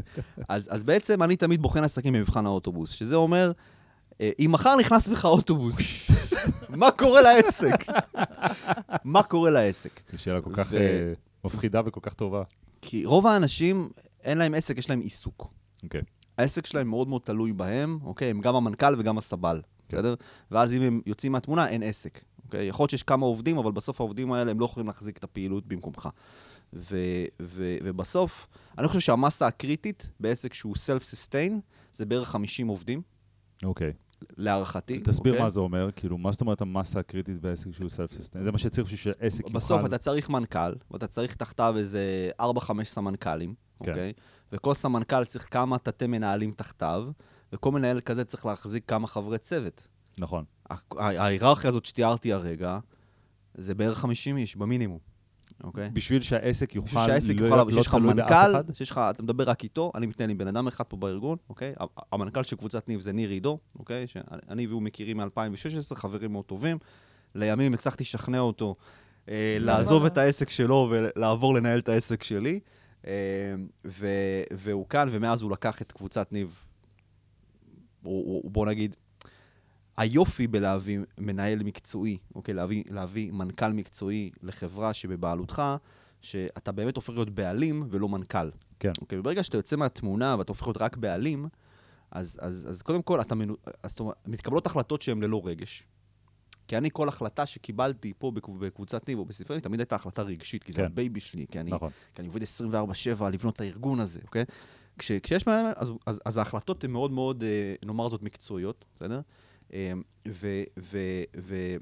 אז, 0.49 0.67
אז 0.71 0.83
בעצם 0.83 1.23
אני 1.23 1.35
תמיד 1.35 1.61
בוחן 1.61 1.83
עסקים 1.83 2.13
במבחן 2.13 2.45
האוטובוס, 2.45 2.91
שזה 2.91 3.15
אומר, 3.15 3.51
אה, 4.21 4.29
אם 4.39 4.49
מחר 4.51 4.75
נכנס 4.75 5.07
בך 5.07 5.25
אוטובוס, 5.25 5.77
מה 6.81 6.91
קורה 6.91 7.21
לעסק? 7.21 7.85
מה 9.03 9.23
קורה 9.23 9.49
לעסק? 9.49 10.01
זו 10.11 10.21
שאלה 10.21 10.41
כל 10.41 10.51
כך 10.53 10.67
ו- 10.71 10.77
אה, 10.77 11.13
מפחידה 11.45 11.81
וכל 11.85 11.99
כך 12.03 12.13
טובה. 12.13 12.43
כי 12.81 13.05
רוב 13.05 13.27
האנשים, 13.27 13.89
אין 14.23 14.37
להם 14.37 14.53
עסק, 14.53 14.77
יש 14.77 14.89
להם 14.89 14.99
עיסוק. 14.99 15.47
אוקיי. 15.83 16.01
העסק 16.37 16.65
שלהם 16.65 16.89
מאוד 16.89 17.07
מאוד 17.07 17.21
תלוי 17.21 17.53
בהם, 17.53 17.99
אוקיי? 18.03 18.29
הם 18.29 18.41
גם 18.41 18.55
המנכ"ל 18.55 18.95
וגם 18.99 19.17
הסבל, 19.17 19.61
בסדר? 19.89 20.15
ואז 20.51 20.73
אם 20.73 20.81
הם 20.81 21.01
יוצאים 21.05 21.31
מהתמונה, 21.31 21.67
אין 21.67 21.83
עסק, 21.83 22.23
אוקיי? 22.45 22.67
יכול 22.67 22.83
להיות 22.83 22.89
שיש 22.89 23.03
כמה 23.03 23.25
עובדים, 23.25 23.57
אבל 23.57 23.71
בסוף 23.71 24.01
העובדים 24.01 24.31
האלה, 24.31 24.51
הם 24.51 24.59
לא 24.59 24.65
יכולים 24.65 24.87
להחזיק 24.87 25.17
את 25.17 25.23
הפעילות 25.23 25.67
במקומך. 25.67 26.09
ו- 26.73 27.25
ו- 27.41 27.77
ובסוף, 27.83 28.47
אני 28.77 28.87
חושב 28.87 28.99
שהמסה 28.99 29.47
הקריטית 29.47 30.09
בעסק 30.19 30.53
שהוא 30.53 30.75
self-sustain, 30.75 31.53
זה 31.93 32.05
בערך 32.05 32.29
50 32.29 32.67
עובדים, 32.67 33.01
אוקיי. 33.63 33.93
להערכתי. 34.37 34.99
תסביר 34.99 35.33
אוקיי? 35.33 35.43
מה 35.43 35.49
זה 35.49 35.59
אומר, 35.59 35.89
כאילו, 35.95 36.17
מה 36.17 36.31
זאת 36.31 36.41
אומרת 36.41 36.61
המסה 36.61 36.99
הקריטית 36.99 37.41
בעסק 37.41 37.67
שהוא 37.71 37.89
סיסטם? 38.11 38.43
זה 38.43 38.51
מה 38.51 38.57
שצריך 38.57 38.87
בשביל 38.87 39.13
שעסק 39.13 39.39
יוכל... 39.39 39.53
בסוף 39.53 39.85
אתה 39.85 39.97
צריך 39.97 40.29
מנכ"ל, 40.29 40.73
ואתה 40.91 41.07
צריך 41.07 41.35
תחתיו 41.35 41.75
איזה 41.77 42.29
4-5 42.41 42.43
סמנכ"לים, 42.83 43.53
כן. 43.83 43.89
אוקיי? 43.89 44.13
וכל 44.51 44.73
סמנכ"ל 44.73 45.25
צריך 45.25 45.47
כמה 45.51 45.77
תתי 45.77 46.07
מנהלים 46.07 46.51
תחתיו, 46.51 47.07
וכל 47.55 47.71
מנהל 47.71 47.99
כזה 47.99 48.25
צריך 48.25 48.45
להחזיק 48.45 48.83
כמה 48.87 49.07
חברי 49.07 49.37
צוות. 49.37 49.87
נכון. 50.17 50.43
ההיררכיה 50.97 51.69
הזאת 51.69 51.85
שתיארתי 51.85 52.33
הרגע, 52.33 52.79
זה 53.55 53.75
בערך 53.75 53.97
50 53.97 54.37
איש 54.37 54.55
במינימום, 54.55 54.99
אוקיי? 55.63 55.89
בשביל 55.93 56.21
שהעסק 56.21 56.75
יוכל... 56.75 56.87
בשביל 56.87 57.05
שהעסק 57.05 57.35
לא- 57.35 57.45
יוכל 57.45 57.63
לא 57.63 57.71
שיש 57.71 57.87
לך 57.87 57.93
מנכ"ל? 57.95 58.73
שיש 58.73 58.91
לך, 58.91 58.97
אתה 59.09 59.23
מדבר 59.23 59.49
רק 59.49 59.63
איתו, 59.63 59.91
אני 59.95 60.05
מתנהל 60.05 60.29
עם 60.29 60.37
בן 60.37 60.47
אדם 60.47 60.67
אחד 60.67 60.83
פה 60.83 60.97
בארגון, 60.97 61.37
אוקיי? 61.49 61.73
ה- 61.79 61.85
המנכ"ל 62.11 62.43
של 62.43 62.55
קבוצת 62.55 62.87
ניב 62.89 62.99
זה 62.99 63.11
ניר 63.13 63.29
עידו, 63.29 63.59
אוקיי? 63.79 64.07
שאני 64.07 64.67
והוא 64.67 64.81
מכירים 64.81 65.17
מ-2016, 65.17 65.95
חברים 65.95 66.31
מאוד 66.31 66.45
טובים. 66.45 66.77
לימים 67.35 67.73
הצלחתי 67.73 68.03
לשכנע 68.03 68.39
אותו 68.39 68.75
אה, 69.29 69.57
לעזוב 69.59 70.05
את 70.05 70.17
העסק 70.17 70.49
שלו 70.49 70.91
ולעבור 70.91 71.53
לנהל 71.53 71.79
את 71.79 71.89
העסק 71.89 72.23
שלי. 72.23 72.59
אה, 73.07 73.11
ו- 73.85 74.43
והוא 74.53 74.85
כאן, 74.89 75.07
ומאז 75.11 75.41
הוא 75.41 75.51
לקח 75.51 75.81
את 75.81 75.91
קבוצת 75.91 76.31
ניב, 76.31 76.59
הוא- 78.05 78.41
הוא- 78.43 78.51
בוא 78.51 78.65
נגיד, 78.65 78.95
היופי 79.97 80.47
בלהביא 80.47 80.99
מנהל 81.17 81.63
מקצועי, 81.63 82.17
אוקיי? 82.35 82.53
להביא, 82.53 82.83
להביא 82.89 83.31
מנכ"ל 83.31 83.73
מקצועי 83.73 84.31
לחברה 84.43 84.93
שבבעלותך, 84.93 85.61
שאתה 86.21 86.71
באמת 86.71 86.95
הופך 86.95 87.09
להיות 87.13 87.29
בעלים 87.29 87.87
ולא 87.89 88.09
מנכ"ל. 88.09 88.49
כן. 88.79 88.91
אוקיי? 89.01 89.19
וברגע 89.19 89.43
שאתה 89.43 89.57
יוצא 89.57 89.75
מהתמונה 89.75 90.35
ואתה 90.39 90.51
הופך 90.51 90.67
להיות 90.67 90.77
רק 90.77 90.97
בעלים, 90.97 91.47
אז, 92.11 92.37
אז, 92.41 92.67
אז 92.69 92.81
קודם 92.81 93.01
כל, 93.01 93.21
אתה 93.21 93.35
מנו... 93.35 93.55
אז, 93.83 93.95
אומרת, 93.99 94.15
מתקבלות 94.27 94.65
החלטות 94.65 95.01
שהן 95.01 95.23
ללא 95.23 95.41
רגש. 95.45 95.83
כי 96.67 96.77
אני, 96.77 96.89
כל 96.93 97.07
החלטה 97.09 97.45
שקיבלתי 97.45 98.13
פה 98.17 98.31
בקב- 98.31 98.65
בקבוצת 98.65 99.07
ניב 99.09 99.19
או 99.19 99.25
בספרי, 99.25 99.61
תמיד 99.61 99.79
הייתה 99.79 99.95
החלטה 99.95 100.21
רגשית, 100.21 100.63
כי 100.63 100.71
זה 100.71 100.77
כן. 100.79 100.85
ה 100.85 100.92
baby 100.92 101.19
שלי, 101.19 101.45
כי 101.51 101.59
אני, 101.59 101.71
נכון. 101.71 101.89
כי 102.13 102.21
אני 102.21 102.27
עובד 102.27 102.41
24-7 103.21 103.29
לבנות 103.29 103.55
את 103.55 103.61
הארגון 103.61 103.99
הזה, 103.99 104.19
אוקיי? 104.23 104.43
כש, 104.99 105.11
כשיש 105.11 105.47
מנכ"ל, 105.47 105.73
אז, 105.75 105.91
אז, 106.05 106.21
אז 106.25 106.37
ההחלטות 106.37 106.83
הן 106.83 106.91
מאוד 106.91 107.11
מאוד, 107.11 107.43
אה, 107.43 107.73
נאמר 107.85 108.09
זאת, 108.09 108.21
מקצועיות, 108.23 108.85
בסדר? 108.95 109.21
אה, 109.73 109.93
ו, 110.27 110.63
ו, 110.79 110.97
ו, 111.37 111.75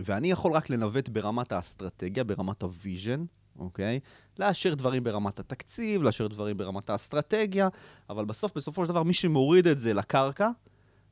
ואני 0.00 0.30
יכול 0.30 0.52
רק 0.52 0.70
לנווט 0.70 1.08
ברמת 1.08 1.52
האסטרטגיה, 1.52 2.24
ברמת 2.24 2.62
ה 2.62 2.70
vision, 2.70 3.24
אוקיי? 3.58 4.00
לאשר 4.38 4.74
דברים 4.74 5.04
ברמת 5.04 5.38
התקציב, 5.38 6.02
לאשר 6.02 6.26
דברים 6.26 6.56
ברמת 6.56 6.90
האסטרטגיה, 6.90 7.68
אבל 8.10 8.24
בסוף, 8.24 8.52
בסופו 8.56 8.84
של 8.84 8.88
דבר, 8.88 9.02
מי 9.02 9.12
שמוריד 9.12 9.66
את 9.66 9.78
זה 9.78 9.94
לקרקע, 9.94 10.50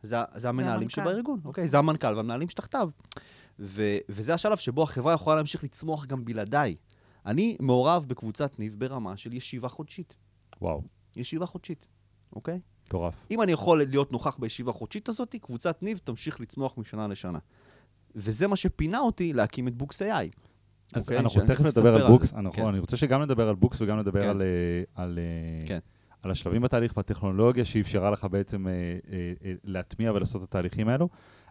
זה, 0.02 0.16
זה 0.34 0.48
המנהלים 0.48 0.74
המנכ"ל. 0.74 1.02
שבארגון, 1.02 1.40
אוקיי? 1.44 1.68
זה 1.68 1.78
המנכ"ל 1.78 2.14
והמנהלים 2.16 2.48
שתחתיו. 2.48 2.88
ו- 3.58 3.98
וזה 4.08 4.34
השלב 4.34 4.56
שבו 4.56 4.82
החברה 4.82 5.12
יכולה 5.14 5.36
להמשיך 5.36 5.64
לצמוח 5.64 6.06
גם 6.06 6.24
בלעדיי. 6.24 6.76
אני 7.26 7.56
מעורב 7.60 8.04
בקבוצת 8.08 8.58
ניב 8.58 8.76
ברמה 8.78 9.16
של 9.16 9.32
ישיבה 9.32 9.68
חודשית. 9.68 10.16
וואו, 10.62 10.82
ישיבה 11.16 11.46
חודשית, 11.46 11.86
אוקיי? 12.36 12.60
מטורף. 12.86 13.14
אם 13.30 13.42
אני 13.42 13.52
יכול 13.52 13.78
להיות 13.78 14.12
נוכח 14.12 14.36
בישיבה 14.38 14.70
החודשית 14.70 15.08
הזאת, 15.08 15.34
קבוצת 15.42 15.82
ניב 15.82 15.98
תמשיך 16.04 16.40
לצמוח 16.40 16.78
משנה 16.78 17.08
לשנה. 17.08 17.38
וזה 18.14 18.46
מה 18.46 18.56
שפינה 18.56 18.98
אותי 18.98 19.32
להקים 19.32 19.68
את 19.68 19.74
Books 19.74 20.02
AI. 20.02 20.04
אז 20.92 21.02
אוקיי? 21.02 21.18
אנחנו 21.18 21.40
תכף 21.46 21.64
נדבר 21.64 21.94
על 21.94 22.08
Books. 22.08 22.32
נכון, 22.32 22.50
כן. 22.52 22.66
אני 22.66 22.78
רוצה 22.78 22.96
שגם 22.96 23.22
נדבר 23.22 23.48
על 23.48 23.54
Books 23.54 23.80
וגם 23.80 23.98
נדבר 23.98 24.20
כן. 24.20 24.28
על, 24.28 24.42
אה, 24.42 24.82
על, 24.94 25.18
אה, 25.18 25.66
כן. 25.66 25.78
על 26.22 26.30
השלבים 26.30 26.62
בתהליך 26.62 26.96
והטכנולוגיה 26.96 27.64
שאפשרה 27.64 28.10
לך 28.10 28.24
בעצם 28.30 28.68
אה, 28.68 28.72
אה, 28.72 29.32
אה, 29.44 29.52
להטמיע 29.64 30.12
ולעשות 30.12 30.42
את 30.42 30.48
התהליכים 30.48 30.88
האלו, 30.88 31.08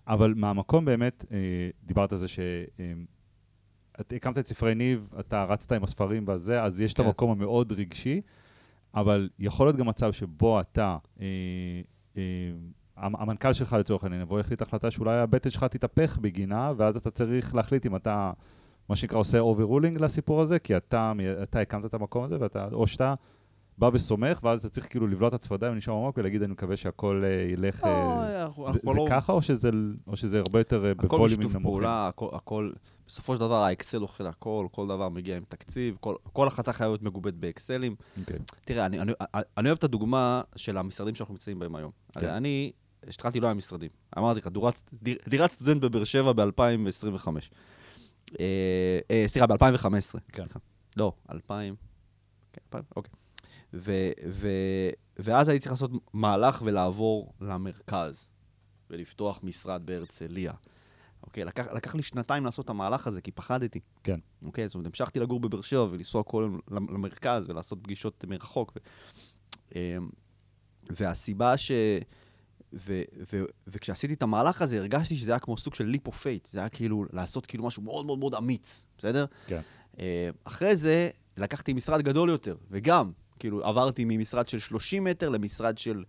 אבל 0.07 0.33
מהמקום 0.37 0.85
באמת, 0.85 1.25
אה, 1.31 1.37
דיברת 1.83 2.11
על 2.11 2.17
זה 2.17 2.27
ש... 2.27 2.39
אה, 2.39 2.93
את 4.01 4.13
הקמת 4.15 4.37
את 4.37 4.47
ספרי 4.47 4.75
ניב, 4.75 5.07
אתה 5.19 5.43
רצת 5.43 5.71
עם 5.71 5.83
הספרים 5.83 6.25
בזה, 6.25 6.63
אז 6.63 6.81
יש 6.81 6.93
את 6.93 6.97
כן. 6.97 7.05
המקום 7.05 7.31
המאוד 7.31 7.71
רגשי, 7.71 8.21
אבל 8.95 9.29
יכול 9.39 9.67
להיות 9.67 9.75
גם 9.75 9.87
מצב 9.87 10.11
שבו 10.13 10.59
אתה, 10.61 10.97
אה, 11.21 11.25
אה, 12.17 12.21
המ- 12.97 13.15
המנכ"ל 13.15 13.53
שלך 13.53 13.73
לצורך 13.73 14.03
העניין, 14.03 14.21
יבוא 14.21 14.39
יחליט 14.39 14.61
החלטה 14.61 14.91
שאולי 14.91 15.17
הבטן 15.19 15.49
שלך 15.49 15.63
תתהפך 15.63 16.17
בגינה, 16.21 16.71
ואז 16.77 16.97
אתה 16.97 17.11
צריך 17.11 17.55
להחליט 17.55 17.85
אם 17.85 17.95
אתה, 17.95 18.31
מה 18.89 18.95
שנקרא, 18.95 19.17
עושה 19.17 19.39
overruling 19.39 19.97
לסיפור 19.97 20.41
הזה, 20.41 20.59
כי 20.59 20.77
אתה, 20.77 21.11
אתה 21.43 21.59
הקמת 21.59 21.85
את 21.85 21.93
המקום 21.93 22.23
הזה, 22.23 22.37
ואתה, 22.39 22.67
או 22.73 22.87
שאתה 22.87 23.13
בא 23.77 23.89
וסומך, 23.93 24.39
ואז 24.43 24.59
אתה 24.59 24.69
צריך 24.69 24.87
כאילו 24.89 25.07
לבלוע 25.07 25.29
את 25.29 25.33
הצפרדעים 25.33 25.71
ולנשום 25.71 25.97
עמוק 25.97 26.17
ולהגיד, 26.17 26.43
אני 26.43 26.51
מקווה 26.51 26.75
שהכל 26.77 27.23
אה, 27.25 27.51
ילך... 27.51 27.83
אה, 27.83 28.45
אנחנו- 28.45 28.71
זה, 28.73 28.79
לא- 28.85 29.05
ככה, 29.09 29.33
או 29.33 29.41
שזה, 29.41 30.39
הרבה 30.39 30.59
יותר 30.59 30.85
אה, 30.85 30.91
הכל 30.91 31.07
ב 31.07 31.10
volume-ים 31.10 31.39
נמוכים? 31.41 31.61
פעולה, 31.63 32.07
הכל, 32.07 32.29
הכל, 32.33 32.71
בסופו 33.07 33.33
של 33.33 33.39
דבר 33.39 33.63
האקסל 33.63 34.01
אוכל 34.01 34.27
הכל, 34.27 34.67
כל 34.71 34.87
דבר 34.87 35.09
מגיע 35.09 35.37
עם 35.37 35.43
תקציב, 35.49 35.97
כל, 35.99 36.15
כל 36.33 36.47
החלטה 36.47 36.73
חייבת 36.73 36.91
להיות 36.91 37.01
מגובית 37.01 37.35
באקסלים. 37.35 37.95
אוקיי. 38.19 38.39
תראה, 38.65 38.85
אני, 38.85 38.99
אני, 38.99 39.11
אני 39.57 39.69
אוהב 39.69 39.77
את 39.77 39.83
הדוגמה 39.83 40.41
של 40.55 40.77
המשרדים 40.77 41.15
שאנחנו 41.15 41.33
נמצאים 41.33 41.59
בהם 41.59 41.75
היום. 41.75 41.91
כן. 42.11 42.19
הרי 42.19 42.37
אני, 42.37 42.71
התחלתי 43.07 43.39
לא 43.39 43.47
היה 43.47 43.53
משרדים. 43.53 43.89
אמרתי 44.17 44.39
לך, 44.39 44.47
דירת, 44.47 44.81
דיר, 44.93 45.17
דירת 45.29 45.51
סטודנט 45.51 45.81
בבאר 45.81 46.03
שבע 46.03 46.33
ב-2025. 46.33 47.27
אה, 48.39 48.99
אה, 49.11 49.23
סליחה, 49.27 49.47
ב-2015. 49.47 49.87
כן. 49.87 50.43
סליחה. 50.43 50.59
לא, 50.97 51.13
2000. 51.31 51.75
כן, 52.53 52.61
2000, 52.65 52.83
אוקיי. 52.95 53.13
ו, 53.73 54.11
ו, 54.29 54.47
ואז 55.19 55.49
הייתי 55.49 55.63
צריך 55.63 55.73
לעשות 55.73 55.91
מהלך 56.13 56.61
ולעבור 56.65 57.33
למרכז, 57.41 58.29
ולפתוח 58.89 59.39
משרד 59.43 59.85
בהרצליה. 59.85 60.53
אוקיי, 61.23 61.45
לקח, 61.45 61.67
לקח 61.73 61.95
לי 61.95 62.03
שנתיים 62.03 62.45
לעשות 62.45 62.65
את 62.65 62.69
המהלך 62.69 63.07
הזה, 63.07 63.21
כי 63.21 63.31
פחדתי. 63.31 63.79
כן. 64.03 64.19
אוקיי, 64.45 64.67
זאת 64.67 64.75
אומרת, 64.75 64.87
המשכתי 64.87 65.19
לגור 65.19 65.39
בבאר 65.39 65.61
שבע 65.61 65.87
ולנסוע 65.91 66.23
כל 66.23 66.43
יום 66.45 66.59
למ- 66.71 66.93
למרכז 66.93 67.49
ולעשות 67.49 67.79
פגישות 67.83 68.25
מרחוק. 68.27 68.73
ו, 68.75 68.79
אמ, 69.75 70.09
והסיבה 70.89 71.57
ש... 71.57 71.71
ו, 72.73 73.01
ו, 73.33 73.39
וכשעשיתי 73.67 74.13
את 74.13 74.23
המהלך 74.23 74.61
הזה, 74.61 74.77
הרגשתי 74.77 75.15
שזה 75.15 75.31
היה 75.31 75.39
כמו 75.39 75.57
סוג 75.57 75.75
של 75.75 75.83
leap 75.85 76.07
of 76.07 76.21
faith. 76.21 76.45
זה 76.45 76.59
היה 76.59 76.69
כאילו 76.69 77.05
לעשות 77.13 77.45
כאילו 77.45 77.63
משהו 77.65 77.83
מאוד 77.83 78.05
מאוד 78.05 78.19
מאוד 78.19 78.35
אמיץ, 78.35 78.85
בסדר? 78.97 79.25
כן. 79.47 79.61
אה, 79.99 80.29
אחרי 80.43 80.75
זה 80.75 81.09
לקחתי 81.37 81.73
משרד 81.73 82.01
גדול 82.01 82.29
יותר, 82.29 82.55
וגם, 82.71 83.11
כאילו, 83.39 83.63
עברתי 83.65 84.05
ממשרד 84.05 84.49
של 84.49 84.59
30 84.59 85.03
מטר 85.03 85.29
למשרד 85.29 85.77
של, 85.77 86.03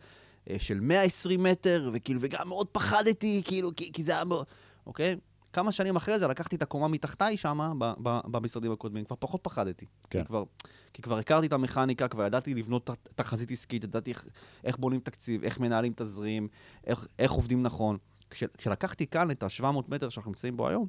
אה, 0.51 0.57
של 0.59 0.81
120 0.81 1.43
מטר, 1.43 1.91
וכאילו, 1.93 2.21
וגם 2.23 2.49
מאוד 2.49 2.67
פחדתי, 2.73 3.43
כאילו, 3.45 3.71
כי, 3.77 3.93
כי 3.93 4.03
זה 4.03 4.13
היה 4.13 4.25
מאוד... 4.25 4.47
אוקיי? 4.87 5.17
כמה 5.53 5.73
שנים 5.73 5.97
אחרי 5.97 6.19
זה 6.19 6.27
לקחתי 6.29 6.57
את 6.57 6.63
הקומה 6.63 6.89
מתחתיי 6.89 7.37
שם, 7.37 7.79
במשרדים 8.03 8.73
הקודמים, 8.73 9.05
כבר 9.05 9.17
פחות 9.19 9.41
פחדתי. 9.45 9.87
כן. 10.11 10.21
כי 10.21 10.27
כבר, 10.27 10.45
כי 10.93 11.03
כבר 11.03 11.19
הכרתי 11.19 11.47
את 11.47 11.53
המכניקה, 11.53 12.09
כבר 12.09 12.27
ידעתי 12.27 12.55
לבנות 12.55 12.91
תחזית 13.15 13.51
עסקית, 13.51 13.85
ידעתי 13.85 14.11
איך, 14.11 14.27
איך 14.65 14.77
בונים 14.77 15.01
תקציב, 15.01 15.45
איך 15.45 15.61
מנהלים 15.61 15.93
תזרים, 15.97 16.49
איך, 16.87 17.07
איך 17.19 17.33
עובדים 17.33 17.63
נכון. 17.63 17.99
כש, 18.31 18.45
כשלקחתי 18.59 19.07
כאן 19.07 19.31
את 19.31 19.43
ה-700 19.43 19.65
מטר 19.89 20.09
שאנחנו 20.09 20.31
נמצאים 20.31 20.57
בו 20.57 20.69
היום, 20.69 20.87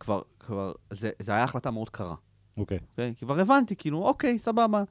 כבר, 0.00 0.22
כבר, 0.40 0.72
זה, 0.90 1.10
זה 1.18 1.32
היה 1.32 1.44
החלטה 1.44 1.70
מאוד 1.70 1.90
קרה. 1.90 2.14
אוקיי. 2.56 2.78
אוקיי? 2.90 3.14
כבר 3.18 3.40
הבנתי, 3.40 3.76
כאילו, 3.76 3.98
אוקיי, 3.98 4.38
סבבה. 4.38 4.84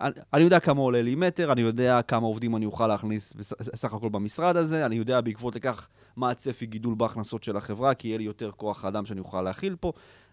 אני, 0.00 0.42
יודע 0.42 0.60
כמה 0.60 0.80
עולה 0.80 1.02
לי 1.02 1.14
מטר, 1.14 1.52
אני 1.52 1.60
יודע 1.60 2.02
כמה 2.02 2.26
עובדים 2.26 2.56
אני 2.56 2.66
אוכל 2.66 2.86
להכניס 2.86 3.32
בס- 3.32 3.52
סך 3.74 3.94
הכל 3.94 4.08
במשרד 4.08 4.56
הזה, 4.56 4.86
אני 4.86 4.94
יודע 4.94 5.20
בעקבות 5.20 5.56
לכך 5.56 5.88
מה 6.16 6.30
הצפי 6.30 6.66
גידול 6.66 6.94
בהכנסות 6.94 7.42
של 7.42 7.56
החברה, 7.56 7.94
כי 7.94 8.08
יהיה 8.08 8.18
לי 8.18 8.24
יותר 8.24 8.50
כוח 8.50 8.84
אדם 8.84 9.06
שאני 9.06 9.20
אוכל 9.20 9.42
להכיל 9.42 9.76
פה. 9.80 9.92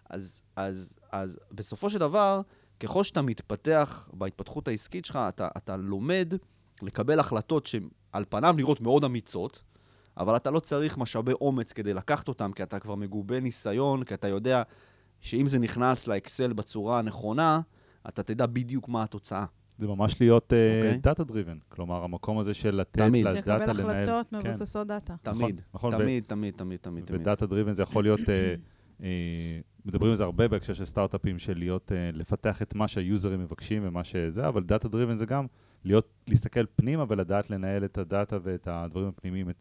אז, 0.10 0.42
אז, 0.56 0.96
אז 1.12 1.40
בסופו 1.52 1.90
של 1.90 2.00
דבר, 2.00 2.42
ככל 2.80 3.04
שאתה 3.04 3.22
מתפתח 3.22 4.10
בהתפתחות 4.14 4.68
העסקית 4.68 5.06
שלך, 5.06 5.20
אתה, 5.30 5.48
אתה 5.58 5.78
לומד 5.78 6.34
לקבל 6.82 7.20
החלטות 7.20 7.68
שעל 7.68 8.26
פניו 8.30 8.54
נראות 8.58 8.82
מאוד 8.82 9.04
אמיצות, 9.04 9.64
אבל 10.18 10.36
אתה 10.36 10.52
לא 10.52 10.60
צריך 10.60 10.98
משאבי 10.98 11.34
אומץ 11.42 11.74
כדי 11.74 11.94
לקחת 11.94 12.28
אותם, 12.28 12.52
כי 12.52 12.64
אתה 12.64 12.80
כבר 12.80 12.96
מגובה 12.96 13.40
ניסיון, 13.40 14.04
כי 14.04 14.14
אתה 14.14 14.28
יודע 14.28 14.64
שאם 15.22 15.48
זה 15.48 15.60
נכנס 15.60 16.08
לאקסל 16.08 16.54
בצורה 16.54 17.00
הנכונה, 17.00 17.62
אתה 18.10 18.24
תדע 18.24 18.46
בדיוק 18.46 18.90
מה 18.90 19.04
התוצאה. 19.04 19.46
זה 19.78 19.88
ממש 19.88 20.22
להיות 20.22 20.44
אוקיי. 20.44 20.98
data 20.98 21.24
driven, 21.24 21.58
כלומר, 21.70 22.04
המקום 22.04 22.40
הזה 22.40 22.54
של 22.54 22.76
לתת 22.76 22.98
תמיד. 22.98 23.26
ל 23.26 23.32
data 23.32 23.56
לנהל. 23.56 23.78
לקבל 23.78 23.92
החלטות 23.92 24.28
כן. 24.30 24.38
מבוססות 24.38 24.88
data. 24.88 25.16
תמיד, 25.22 25.62
נכון, 25.74 25.94
ו- 25.94 25.98
תמיד, 25.98 26.24
תמיד, 26.28 26.54
תמיד, 26.54 26.80
תמיד, 26.80 27.06
תמיד. 27.06 27.22
ו 27.22 27.27
data 27.27 27.46
driven 27.46 27.74
זה 27.74 27.84
יכול 27.84 28.04
להיות, 28.04 28.30
אה, 28.30 28.56
אה, 29.04 29.60
מדברים 29.86 30.12
על 30.12 30.18
זה 30.18 30.24
הרבה 30.24 30.48
בהקשר 30.48 30.74
של 30.74 30.86
סטארט-אפים, 30.86 31.40
של 31.40 31.58
להיות, 31.58 31.92
אה, 31.92 32.10
לפתח 32.14 32.62
את 32.62 32.76
מה 32.76 32.88
שה 32.88 33.07
users 33.07 33.40
מבקשים 33.40 33.82
ומה 33.86 34.04
שזה, 34.04 34.48
אבל 34.48 34.64
data 34.64 34.88
driven 34.88 35.16
זה 35.16 35.26
גם 35.26 35.46
להיות, 35.86 36.08
להסתכל 36.28 36.66
פנימה 36.76 37.06
ולדעת 37.10 37.50
לנהל 37.50 37.86
את 37.86 37.98
ה 37.98 38.06
data 38.06 38.38
ואת 38.44 38.68
הדברים 38.72 39.08
הפנימיים 39.08 39.50
אה, 39.50 39.54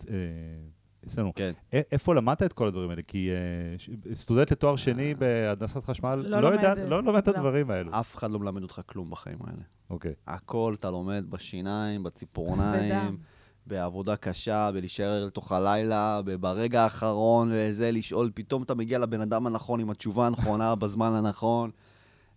אצלנו. 1.06 1.32
כן. 1.34 1.52
איפה 1.72 2.14
למדת 2.14 2.42
את 2.42 2.52
כל 2.52 2.66
הדברים 2.66 2.90
האלה? 2.90 3.02
כי 3.02 3.30
אה, 3.30 4.14
סטודנט 4.14 4.52
לתואר 4.52 4.76
שני 4.76 5.14
בהנדסת 5.14 5.84
חשמל, 5.84 6.14
לא 6.14 6.40
לא 6.40 6.50
לומד, 6.50 6.64
אה, 6.64 6.74
לא 6.74 7.02
לומד 7.02 7.18
את 7.18 7.28
לא. 7.28 7.32
הדברים 7.32 7.70
האלו. 7.70 7.90
אף 8.00 8.16
אחד 8.16 8.30
לא 8.30 8.38
מלמד 8.38 8.62
אותך 8.62 8.80
כלום 8.86 9.10
בחיים 9.10 9.38
האלה. 9.46 9.62
אוקיי. 9.90 10.14
הכל 10.26 10.74
אתה 10.78 10.90
לומד 10.90 11.24
בשיניים, 11.28 12.02
בציפורניים. 12.02 13.18
בעבודה 13.68 14.16
קשה, 14.16 14.70
בלהישאר 14.72 15.26
לתוך 15.26 15.52
הלילה, 15.52 16.20
ברגע 16.40 16.82
האחרון, 16.82 17.50
וזה, 17.52 17.90
לשאול, 17.90 18.30
פתאום 18.34 18.62
אתה 18.62 18.74
מגיע 18.74 18.98
לבן 18.98 19.20
אדם 19.20 19.46
הנכון 19.46 19.80
עם 19.80 19.90
התשובה 19.90 20.26
הנכונה 20.26 20.74
בזמן 20.80 21.12
הנכון. 21.12 21.70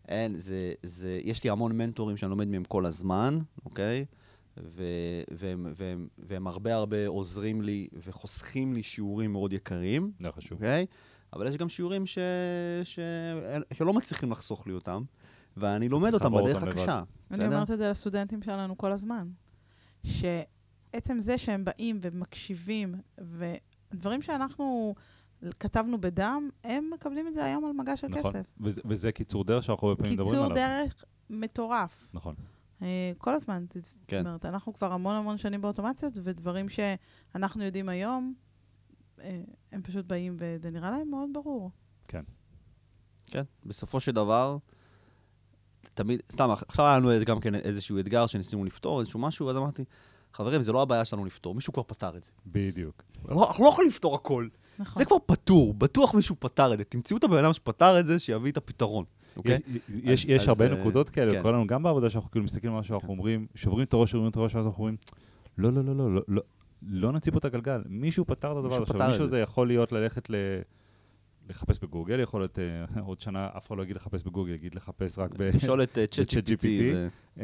אין, 0.08 0.38
זה, 0.38 0.74
זה, 0.84 1.19
יש 1.24 1.43
לי 1.43 1.50
המון 1.50 1.78
מנטורים 1.78 2.17
שאני 2.17 2.30
לומד 2.30 2.47
מהם 2.47 2.63
כל 2.63 2.86
הזמן, 2.86 3.39
אוקיי? 3.65 4.06
ו, 4.57 4.83
והם, 5.31 5.67
והם, 5.75 6.07
והם 6.17 6.47
הרבה 6.47 6.75
הרבה 6.75 7.07
עוזרים 7.07 7.61
לי 7.61 7.87
וחוסכים 7.93 8.73
לי 8.73 8.83
שיעורים 8.83 9.31
מאוד 9.31 9.53
יקרים, 9.53 10.11
זה 10.19 10.31
חשוב. 10.31 10.51
אוקיי? 10.57 10.85
אבל 11.33 11.47
יש 11.47 11.57
גם 11.57 11.69
שיעורים 11.69 12.05
ש, 12.05 12.17
ש, 12.83 12.99
שלא 13.73 13.93
מצליחים 13.93 14.31
לחסוך 14.31 14.67
לי 14.67 14.73
אותם, 14.73 15.03
ואני 15.57 15.89
לומד 15.89 16.13
אותם 16.13 16.31
בדרך. 16.33 16.63
הקשה. 16.63 17.03
אני? 17.31 17.45
אומרת 17.45 17.71
את 17.71 17.77
זה 17.77 17.89
לסטודנטים 17.89 18.41
שלנו 18.41 18.77
כל 18.77 18.91
הזמן. 18.91 19.27
שעצם 20.05 21.19
זה 21.19 21.37
שהם 21.37 21.65
באים 21.65 21.97
ומקשיבים, 22.01 22.95
ודברים 23.93 24.21
שאנחנו 24.21 24.95
כתבנו 25.59 26.01
בדם, 26.01 26.49
הם 26.63 26.89
מקבלים 26.93 27.27
את 27.27 27.33
זה 27.33 27.45
היום 27.45 27.65
על 27.65 27.71
מגש 27.71 28.01
של 28.01 28.07
נכון. 28.07 28.33
כסף. 28.33 28.45
וזה- 28.61 28.81
וזה 28.85 29.11
קיצור 29.11 29.43
דרך 29.43 29.63
שאנחנו 29.63 29.87
הרבה 29.87 30.03
פעמים 30.03 30.19
מדברים 30.19 30.41
עליו. 30.43 30.49
קיצור 30.55 30.65
דרך 30.67 31.03
מטורף. 31.29 32.09
נכון. 32.13 32.35
אה, 32.82 33.12
כל 33.17 33.34
הזמן. 33.34 33.65
זאת 33.76 33.98
כן. 34.08 34.28
אומרת, 34.28 34.46
אנחנו 34.46 34.74
כבר 34.74 34.94
המון 34.94 35.15
המון 35.15 35.38
שנים 35.38 35.62
באוטומציות, 35.62 36.13
ודברים 36.24 36.67
שאנחנו 36.70 37.63
יודעים 37.63 37.89
היום, 37.89 38.34
אה, 39.22 39.41
הם 39.72 39.82
פשוט 39.82 40.06
באים, 40.06 40.36
וזה 40.39 40.72
נראה 40.72 40.91
להם 40.91 41.10
מאוד 41.10 41.30
ברור. 41.34 41.72
כן, 43.28 43.44
בסופו 43.65 44.00
של 44.00 44.12
דבר, 44.12 44.58
תמיד, 45.82 46.22
סתם, 46.32 46.52
עכשיו 46.52 46.86
היה 46.86 47.00
לנו 47.00 47.10
גם 47.26 47.39
כן 47.39 47.56
איזשהו 47.56 48.00
אתגר 48.00 48.28
שניסינו 48.28 48.65
לפתור, 48.65 49.00
איזשהו 49.00 49.20
משהו, 49.20 49.48
ואז 49.48 49.58
אמרתי, 49.58 49.84
חברים, 50.34 50.62
זה 50.62 50.72
לא 50.72 50.82
הבעיה 50.82 51.06
שלנו 51.06 51.26
לפתור, 51.26 51.56
מישהו 51.56 51.74
כבר 51.74 51.84
פתר 51.84 52.17
את 52.17 52.24
זה. 52.24 52.32
בדיוק. 52.46 53.04
לא- 53.30 53.48
אנחנו 53.48 53.63
לא 53.63 53.70
יכולים 53.70 53.89
לפתור 53.89 54.15
הכל. 54.15 54.48
נכון. 54.80 55.02
זה 55.02 55.06
כבר 55.06 55.17
פתור, 55.26 55.74
בטוח 55.74 56.13
מישהו 56.15 56.36
פתר 56.39 56.74
את 56.74 56.78
זה. 56.78 56.84
תמצאו 56.84 57.17
את 57.17 57.24
הבן 57.24 57.38
אדם 57.38 57.54
שפתר 57.54 58.00
את 58.00 58.08
זה, 58.08 58.20
שיביא 58.20 58.52
את 58.52 58.58
הפתרון, 58.58 59.06
אוקיי? 59.38 59.54
יש- 59.54 59.82
יש, 60.04 60.24
אז- 60.26 60.30
יש 60.30 60.41
אז, 60.41 60.48
הרבה 60.48 60.67
אה, 60.67 60.80
נקודות 60.80 61.10
כאלה, 61.10 61.44
כן. 61.44 61.50
לנו 61.50 61.67
גם 61.67 61.84
בעבודה 61.84 62.10
שאנחנו 62.10 62.32
כאילו 62.32 62.46
מסתכלים 62.46 62.74
על 62.74 62.80
משהו, 62.80 62.96
אנחנו 62.96 63.10
אומרים, 63.10 63.48
שוברים 63.56 63.84
את 63.88 63.94
הראש, 63.94 64.12
שוברים 64.12 64.30
את 64.30 64.36
הראש, 64.36 64.56
ואז 64.56 64.65
אנחנו 64.65 64.80
אומרים, 64.80 64.98
לא, 65.58 65.74
לא, 65.74 65.84
לא, 65.86 65.96
לא, 65.96 66.12
לא, 66.13 66.22
לא, 66.28 66.41
לא 66.82 67.12
נציב 67.12 67.34
פה 67.34 67.39
את 67.39 67.46
הגלגל, 67.46 67.82
מישהו 67.89 68.26
פתר 68.26 68.52
את 68.52 68.58
הדבר 68.58 68.74
הזה. 68.74 68.84
עכשיו, 68.84 69.10
מישהו 69.10 69.28
זה. 69.28 69.39
יכול 69.39 69.67
להיות 69.67 69.91
ללכת 69.91 70.30
ל... 70.30 70.36
לחפש 71.50 71.80
בגוגל, 71.80 72.20
יכול 72.20 72.41
להיות 72.41 72.60
אה, 72.60 73.02
עוד 73.02 73.20
שנה 73.22 73.50
אף 73.58 73.67
אחד 73.67 73.78
לא 73.78 73.84
יגיד 73.84 73.96
לחפש 73.96 74.24
בגוגל, 74.24 74.54
יגיד 74.54 74.76
לחפש 74.76 75.20
רק 75.20 75.32
ב... 75.38 75.41
לשאול 75.41 75.84
את 75.84 75.98
צ'אט 76.12 76.30
GPT. 76.48 76.65
אמ, 77.38 77.44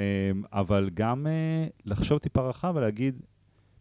אבל 0.54 0.90
גם 0.94 1.28
אה, 1.28 1.68
לחשוב 1.86 2.18
טיפה 2.20 2.42
רחב 2.50 2.74
ולהגיד 2.76 3.22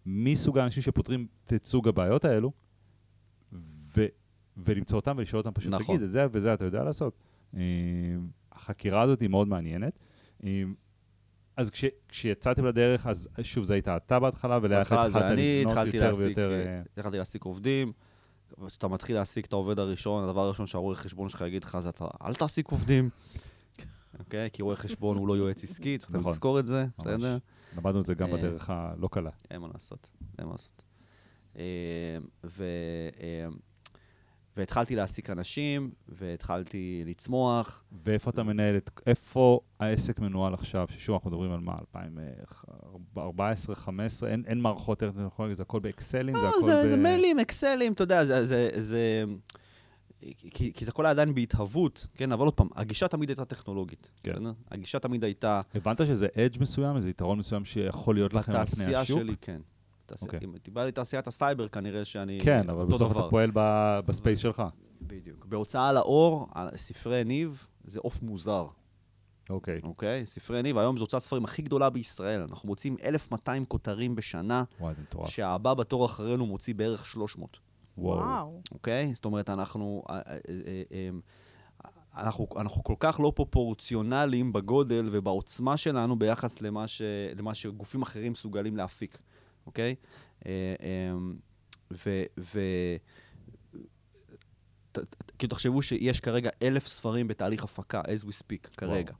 מי 0.06 0.36
סוג 0.36 0.58
האנשים 0.58 0.82
שפותרים 0.82 1.26
את 1.52 1.64
סוג 1.64 1.88
הבעיות 1.88 2.24
האלו, 2.24 2.52
ולמצוא 4.56 4.98
אותם 4.98 5.14
ולשאול 5.18 5.38
אותם 5.38 5.50
פשוט, 5.54 5.72
נכון. 5.72 5.96
תגיד, 5.96 6.02
את 6.02 6.10
זה 6.10 6.26
וזה 6.32 6.54
אתה 6.54 6.64
יודע 6.64 6.84
לעשות. 6.84 7.14
אמ, 7.56 7.60
החקירה 8.52 9.02
הזאת 9.02 9.20
היא 9.20 9.28
מאוד 9.28 9.48
מעניינת. 9.48 10.00
אמ, 10.44 10.74
אז 11.56 11.70
כש, 11.70 11.84
כשיצאתם 12.08 12.64
לדרך, 12.64 13.06
אז 13.06 13.28
שוב, 13.42 13.64
זה 13.64 13.74
היית 13.74 13.88
אתה 13.88 14.20
בהתחלה, 14.20 14.58
ולאט 14.62 14.92
התחלת 14.92 15.12
לבנות 15.14 15.86
יותר 15.86 15.98
להעסיק, 16.00 16.24
ויותר... 16.26 16.52
אה, 16.52 16.66
אה, 16.66 16.82
התחלתי 16.96 17.16
להעסיק 17.16 17.44
עובדים. 17.44 17.92
כשאתה 18.66 18.88
מתחיל 18.88 19.16
להעסיק 19.16 19.46
את 19.46 19.52
העובד 19.52 19.78
הראשון, 19.78 20.24
הדבר 20.24 20.40
הראשון 20.40 20.66
שהרואה 20.66 20.96
חשבון 20.96 21.28
שלך 21.28 21.40
יגיד 21.40 21.64
לך 21.64 21.78
זה, 21.80 21.88
אתה, 21.88 22.06
אל 22.24 22.34
תעסיק 22.34 22.68
עובדים. 22.68 23.08
אוקיי? 24.18 24.48
כי 24.52 24.62
רואה 24.62 24.76
חשבון 24.76 25.16
הוא 25.16 25.28
לא 25.28 25.36
יועץ 25.36 25.64
עסקי, 25.64 25.98
צריך 25.98 26.14
נכון. 26.14 26.32
לזכור 26.32 26.60
את 26.60 26.66
זה, 26.66 26.80
ממש. 26.98 27.06
בסדר? 27.06 27.38
למדנו 27.76 28.00
את 28.00 28.06
זה 28.06 28.14
גם 28.14 28.28
אה, 28.28 28.36
בדרך 28.36 28.70
הלא 28.70 29.08
קלה. 29.08 29.30
אין 29.50 29.60
מה 29.60 29.68
לעשות, 29.72 30.10
אין 30.38 30.46
מה 30.46 30.52
לעשות. 30.52 30.82
אה, 34.56 34.60
אה, 34.60 34.62
והתחלתי 34.62 34.96
להעסיק 34.96 35.30
אנשים, 35.30 35.90
והתחלתי 36.08 37.02
לצמוח. 37.06 37.84
ואיפה 38.04 38.30
אתה 38.30 38.42
מנהל 38.42 38.76
את... 38.76 38.90
איפה 39.06 39.60
העסק 39.80 40.18
מנוהל 40.18 40.54
עכשיו? 40.54 40.86
ששוב, 40.90 41.14
אנחנו 41.14 41.30
מדברים 41.30 41.52
על 41.52 41.60
מה? 41.60 41.74
2014, 41.80 43.72
2015? 43.72 44.30
אין, 44.30 44.42
אין 44.46 44.60
מערכות 44.60 44.98
טכנולוגיות, 44.98 45.56
זה 45.56 45.62
הכל 45.62 45.80
באקסלים? 45.80 46.36
זה 46.36 46.42
לא, 46.42 46.48
הכל 46.48 46.62
זה, 46.62 46.84
ב... 46.84 46.86
זה 46.86 46.96
מיילים, 46.96 47.38
אקסלים, 47.38 47.92
אתה 47.92 48.02
יודע, 48.02 48.24
זה... 48.24 48.46
זה, 48.46 48.70
זה 48.76 49.24
כי, 50.36 50.72
כי 50.72 50.84
זה 50.84 50.90
הכל 50.90 51.06
היה 51.06 51.10
עדיין 51.10 51.34
בהתהוות, 51.34 52.06
כן? 52.14 52.32
אבל 52.32 52.44
עוד 52.44 52.54
פעם, 52.54 52.68
הגישה 52.76 53.08
תמיד 53.08 53.28
הייתה 53.28 53.44
טכנולוגית. 53.44 54.10
כן. 54.22 54.32
בסדר? 54.32 54.52
הגישה 54.70 54.98
תמיד 54.98 55.24
הייתה... 55.24 55.60
הבנת 55.74 56.06
שזה 56.06 56.28
edge 56.38 56.60
מסוים, 56.62 56.96
איזה 56.96 57.10
יתרון 57.10 57.38
מסוים 57.38 57.64
שיכול 57.64 58.14
להיות 58.14 58.34
לכם 58.34 58.52
על 58.52 58.66
פני 58.66 58.76
בתעשייה 58.76 59.00
השוק? 59.00 59.18
שלי, 59.18 59.34
כן. 59.40 59.60
תעשייה- 60.06 60.32
אוקיי. 60.32 60.40
אם 60.48 60.52
הייתי 60.54 60.70
בא 60.70 60.84
לתעשיית 60.84 61.26
הסייבר, 61.26 61.68
כנראה 61.68 62.04
שאני... 62.04 62.38
כן, 62.42 62.70
אבל 62.70 62.84
בסוף 62.86 63.10
דבר. 63.12 63.20
אתה 63.20 63.30
פועל 63.30 63.50
ב- 63.54 63.98
ב 64.06 64.11
space 64.11 64.38
שלך. 64.38 64.62
בדיוק. 65.02 65.46
בהוצאה 65.46 65.92
לאור, 65.92 66.48
ספרי 66.76 67.24
ניב 67.24 67.66
זה 67.84 68.00
עוף 68.02 68.22
מוזר, 68.22 68.66
אוקיי. 69.50 69.80
אוקיי? 69.82 70.26
ספרי 70.26 70.62
ניב, 70.62 70.78
היום 70.78 70.96
זו 70.96 71.02
הוצאת 71.02 71.22
ספרים 71.22 71.44
הכי 71.44 71.62
גדולה 71.62 71.90
בישראל. 71.90 72.40
אנחנו 72.50 72.66
מוציאים 72.68 72.96
1,200 73.04 73.64
כותרים 73.64 74.14
בשנה, 74.14 74.64
וואי, 74.80 74.94
זה 74.94 75.02
מטורף. 75.02 75.28
שהבא 75.28 75.74
בתור 75.74 76.06
אחרינו 76.06 76.46
מוציא 76.46 76.74
בערך 76.74 77.06
300. 77.06 77.58
וואו. 77.98 78.60
אוקיי? 78.72 79.14
זאת 79.14 79.24
אומרת, 79.24 79.50
אנחנו, 79.50 80.02
אה, 80.10 80.16
אה, 80.26 80.38
אה, 80.92 81.10
אנחנו, 82.16 82.46
אנחנו 82.56 82.84
כל 82.84 82.94
כך 83.00 83.20
לא 83.20 83.32
פרופורציונליים 83.34 84.52
בגודל 84.52 85.08
ובעוצמה 85.10 85.76
שלנו 85.76 86.18
ביחס 86.18 86.60
למה, 86.62 86.88
ש, 86.88 87.02
למה 87.38 87.54
שגופים 87.54 88.02
אחרים 88.02 88.32
מסוגלים 88.32 88.76
להפיק, 88.76 89.18
אוקיי? 89.66 89.94
אה, 90.46 90.74
אה, 90.80 91.16
ו... 92.38 92.60
כאילו, 95.38 95.50
תחשבו 95.50 95.82
שיש 95.82 96.20
כרגע 96.20 96.50
אלף 96.62 96.86
ספרים 96.86 97.28
בתהליך 97.28 97.64
הפקה, 97.64 98.00
as 98.00 98.24
we 98.24 98.32
speak, 98.32 98.68
כרגע. 98.76 99.14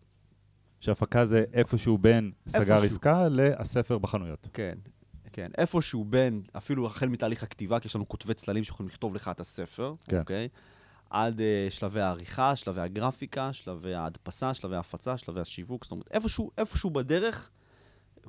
שהפקה 0.80 1.24
זה 1.24 1.44
איפשהו 1.52 1.98
בין 1.98 2.32
סגר. 2.48 2.74
עסקה 2.74 3.28
לספר 3.28 3.98
בחנויות. 3.98 4.48
כן, 4.52 4.78
כן. 5.32 5.50
איפשהו 5.59 6.04
בין, 6.04 6.42
אפילו 6.56 6.87
החל 6.87 7.09
מתהליך 7.09 7.42
הכתיבה, 7.42 7.80
כי 7.80 7.88
יש 7.88 7.96
לנו 7.96 8.09
כותבי 8.09 8.35
צללים 8.35 8.64
שיכולים 8.64 8.88
לכתוב 8.88 9.14
לך 9.14 9.28
את 9.28 9.40
הספר, 9.40 9.94
כן. 10.04 10.18
אוקיי? 10.18 10.48
עד 11.11 11.40
אה, 11.40 11.70
שלבי 11.70 12.00
העריכה, 12.00 12.56
שלבי 12.56 12.80
הגרפיקה, 12.80 13.52
שלבי 13.52 13.94
ההדפסה, 13.94 14.54
שלבי 14.54 14.76
ההפצה, 14.76 15.16
שלבי 15.16 15.40
השיווק, 15.40 15.85
זאת 15.85 15.90
אומרת, 15.90 16.09
איפשהו, 16.11 16.50
איפשהו 16.59 16.90
בדרך, 16.90 17.50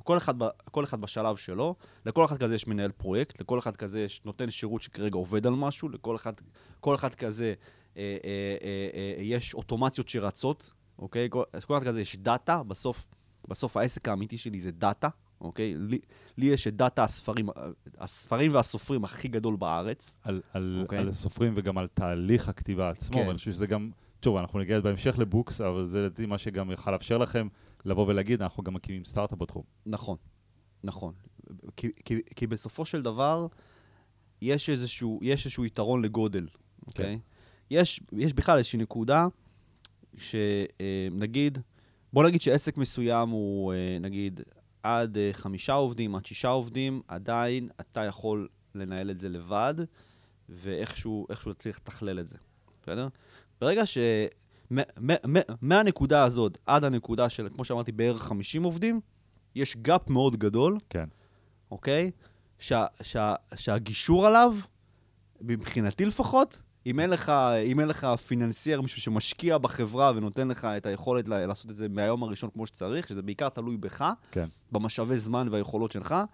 כל 0.04 0.16
אחד, 0.16 0.34
כל 0.70 0.84
אחד 0.84 1.00
בשלב 1.00 1.36
שלו, 1.36 1.74
לכל 2.06 2.24
אחד 2.24 2.38
כזה 2.38 2.54
יש 2.54 2.66
מנהל 2.66 2.92
פרויקט, 2.92 3.40
לכל 3.40 3.58
אחד 3.58 3.76
כזה 3.76 4.00
יש 4.00 4.22
נותן 4.24 4.50
שירות 4.50 4.82
שכרגע 4.82 5.16
עובד 5.16 5.46
על 5.46 5.54
משהו, 5.54 5.88
לכל 5.88 6.16
אחד, 6.16 6.32
כל 6.80 6.94
אחד 6.94 7.14
כזה 7.14 7.54
אה, 7.96 8.16
אה, 8.24 8.56
אה, 8.62 9.16
אה, 9.18 9.22
יש 9.22 9.54
אוטומציות 9.54 10.08
שרצות, 10.08 10.72
אוקיי? 10.98 11.26
כל, 11.30 11.42
אז 11.52 11.64
כל 11.64 11.76
אחד 11.76 11.86
כזה 11.86 12.00
יש 12.00 12.16
data, 12.16 12.62
בסוף, 12.62 13.06
בסוף 13.48 13.76
העסק 13.76 14.08
האמיתי 14.08 14.38
שלי 14.38 14.60
זה 14.60 14.70
data, 14.70 15.08
אוקיי? 15.40 15.74
לי, 15.76 15.98
לי 16.36 16.46
יש 16.46 16.68
את 16.68 16.76
data 16.76 17.04
הספרים, 17.04 17.48
הספרים 17.98 18.54
והסופרים 18.54 19.04
הכי 19.04 19.28
גדול 19.28 19.56
בארץ. 19.56 20.16
על, 20.22 20.40
על, 20.52 20.78
אוקיי. 20.82 20.98
על 20.98 21.08
הסופרים 21.08 21.52
וגם 21.56 21.78
על 21.78 21.86
תהליך 21.86 22.48
הכתיבה 22.48 22.90
עצמו, 22.90 23.16
כן. 23.16 23.26
ואני 23.26 23.38
חושב 23.38 23.52
שזה 23.52 23.66
גם, 23.66 23.90
טוב, 24.20 24.36
אנחנו 24.36 24.58
נגיע 24.58 24.80
בהמשך 24.80 25.18
לבוקס, 25.18 25.60
אבל 25.60 25.84
זה 25.84 26.02
לדעתי 26.02 26.26
מה 26.26 26.38
שגם 26.38 26.70
יוכל 26.70 26.90
לאפשר 26.90 27.18
לכם 27.18 27.48
לבוא 27.88 28.06
ולהגיד, 28.06 28.42
אנחנו 28.42 28.62
גם 28.62 28.74
מקימים 28.74 29.04
סטארט-אפ 29.04 29.38
בתחום. 29.38 29.62
נכון, 29.86 30.16
נכון. 30.84 31.14
כי, 31.76 31.88
כי, 32.04 32.20
כי 32.36 32.46
בסופו 32.46 32.84
של 32.84 33.02
דבר, 33.02 33.46
יש 34.42 34.70
איזשהו, 34.70 35.20
יש 35.22 35.44
איזשהו 35.44 35.64
יתרון 35.64 36.02
לגודל, 36.02 36.48
אוקיי? 36.86 37.18
יש, 37.70 38.00
יש 38.12 38.32
בכלל 38.32 38.58
איזושהי 38.58 38.78
נקודה 38.78 39.26
שנגיד, 40.18 41.58
בוא 42.12 42.24
נגיד 42.24 42.42
שעסק 42.42 42.76
מסוים 42.76 43.28
הוא, 43.28 43.72
אה, 43.72 43.98
נגיד, 44.00 44.40
עד 44.82 45.16
אה, 45.16 45.30
חמישה 45.32 45.72
עובדים, 45.72 46.14
עד 46.14 46.26
שישה 46.26 46.48
עובדים, 46.48 47.02
עדיין 47.08 47.68
אתה 47.80 48.04
יכול 48.04 48.48
לנהל 48.74 49.10
את 49.10 49.20
זה 49.20 49.28
לבד, 49.28 49.74
ואיכשהו 50.48 51.26
איכשהו 51.30 51.54
צריך 51.54 51.78
לתכלל 51.78 52.20
את 52.20 52.28
זה, 52.28 52.36
בסדר? 52.82 53.08
ברגע 53.60 53.86
ש... 53.86 53.98
מהנקודה 55.62 56.24
הזאת 56.24 56.58
עד 56.66 56.84
הנקודה 56.84 57.28
של, 57.28 57.48
כמו 57.54 57.64
שאמרתי, 57.64 57.92
בערך 57.92 58.22
50 58.22 58.62
עובדים, 58.62 59.00
יש 59.54 59.76
gap 59.76 60.10
מאוד 60.10 60.36
גדול, 60.36 60.78
כן. 60.90 61.08
אוקיי? 61.70 62.10
שה, 62.58 62.86
שה, 63.02 63.34
שהגישור 63.54 64.26
עליו, 64.26 64.56
מבחינתי 65.40 66.04
לפחות, 66.04 66.62
אם 66.86 67.00
אין 67.00 67.10
לך, 67.10 67.32
אם 67.66 67.80
אין 67.80 67.88
לך 67.88 68.06
financier, 68.26 68.80
מישהו 68.80 69.02
שמשקיע 69.02 69.58
בחברה 69.58 70.12
ונותן 70.16 70.48
לך 70.48 70.64
את 70.64 70.86
היכולת 70.86 71.28
לעשות 71.28 71.70
את 71.70 71.76
זה 71.76 71.88
מהיום 71.88 72.22
הראשון 72.22 72.50
כמו 72.50 72.66
שצריך, 72.66 73.08
שזה 73.08 73.22
בעיקר 73.22 73.48
תלוי 73.48 73.76
בך, 73.76 74.04
כן. 74.30 74.48
במשאבי 74.72 75.16
זמן 75.16 75.48
והיכולות 75.50 75.92
שלך, 75.92 76.12
ה- 76.12 76.24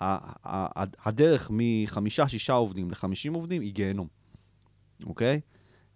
ה- 0.00 0.82
ה- 0.82 1.08
הדרך 1.08 1.50
מחמישה, 1.52 2.28
שישה 2.28 2.52
עובדים 2.52 2.90
לחמישים 2.90 3.34
עובדים 3.34 3.62
היא 3.62 3.72
גיהנום, 3.72 4.06
אוקיי? 5.06 5.40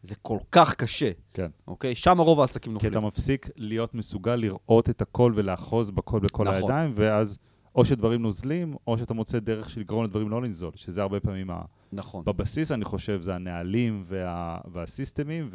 זה 0.03 0.15
כל 0.15 0.39
כך 0.53 0.75
קשה, 0.75 1.11
כן. 1.33 1.51
אוקיי? 1.67 1.95
שם 1.95 2.21
רוב 2.21 2.41
העסקים 2.41 2.71
כי 2.71 2.75
נופלים. 2.75 2.93
אתה 2.93 3.01
מפסיק 3.01 3.49
להיות 3.57 3.95
מסוגל 3.95 4.35
לראות 4.35 4.91
את 4.91 5.03
הכל 5.03 5.33
ולאחוז 5.37 5.91
בכל 5.91 6.21
בכל 6.21 6.45
נכון. 6.45 6.55
הידיים, 6.55 6.93
ואז 6.97 7.39
או 7.75 7.85
שדברים 7.85 8.23
נוזלים, 8.23 8.75
או 8.87 8.99
שאתה 8.99 9.15
מוצא 9.15 9.39
דרך 9.39 9.71
של 9.71 9.81
לגרום 9.81 10.05
לדברים 10.05 10.29
לא 10.31 10.43
לנזול, 10.43 10.73
שזה 10.75 11.03
הרבה 11.03 11.21
פעמים 11.21 11.51
ה... 11.51 11.63
נכון. 11.93 12.25
בבסיס, 12.25 12.73
אני 12.73 12.85
חושב, 12.85 13.23
זה 13.23 13.35
הנהלים 13.35 14.05
וה, 14.07 14.59
והסיסטמים, 14.73 15.51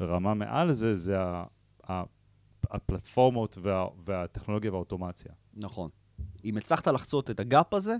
והרמה 0.00 0.34
מעל 0.34 0.72
זה, 0.72 0.94
זה 0.94 1.20
ה, 1.20 1.44
ה, 1.90 2.02
הפלטפורמות 2.70 3.58
וה, 3.62 3.86
והטכנולוגיה 4.04 4.72
והאוטומציה. 4.72 5.32
נכון. 5.54 5.90
אם 6.44 6.56
הצלחת 6.56 6.88
לחצות 6.88 7.30
את 7.30 7.40
הגאפ 7.40 7.74
הזה, 7.74 7.96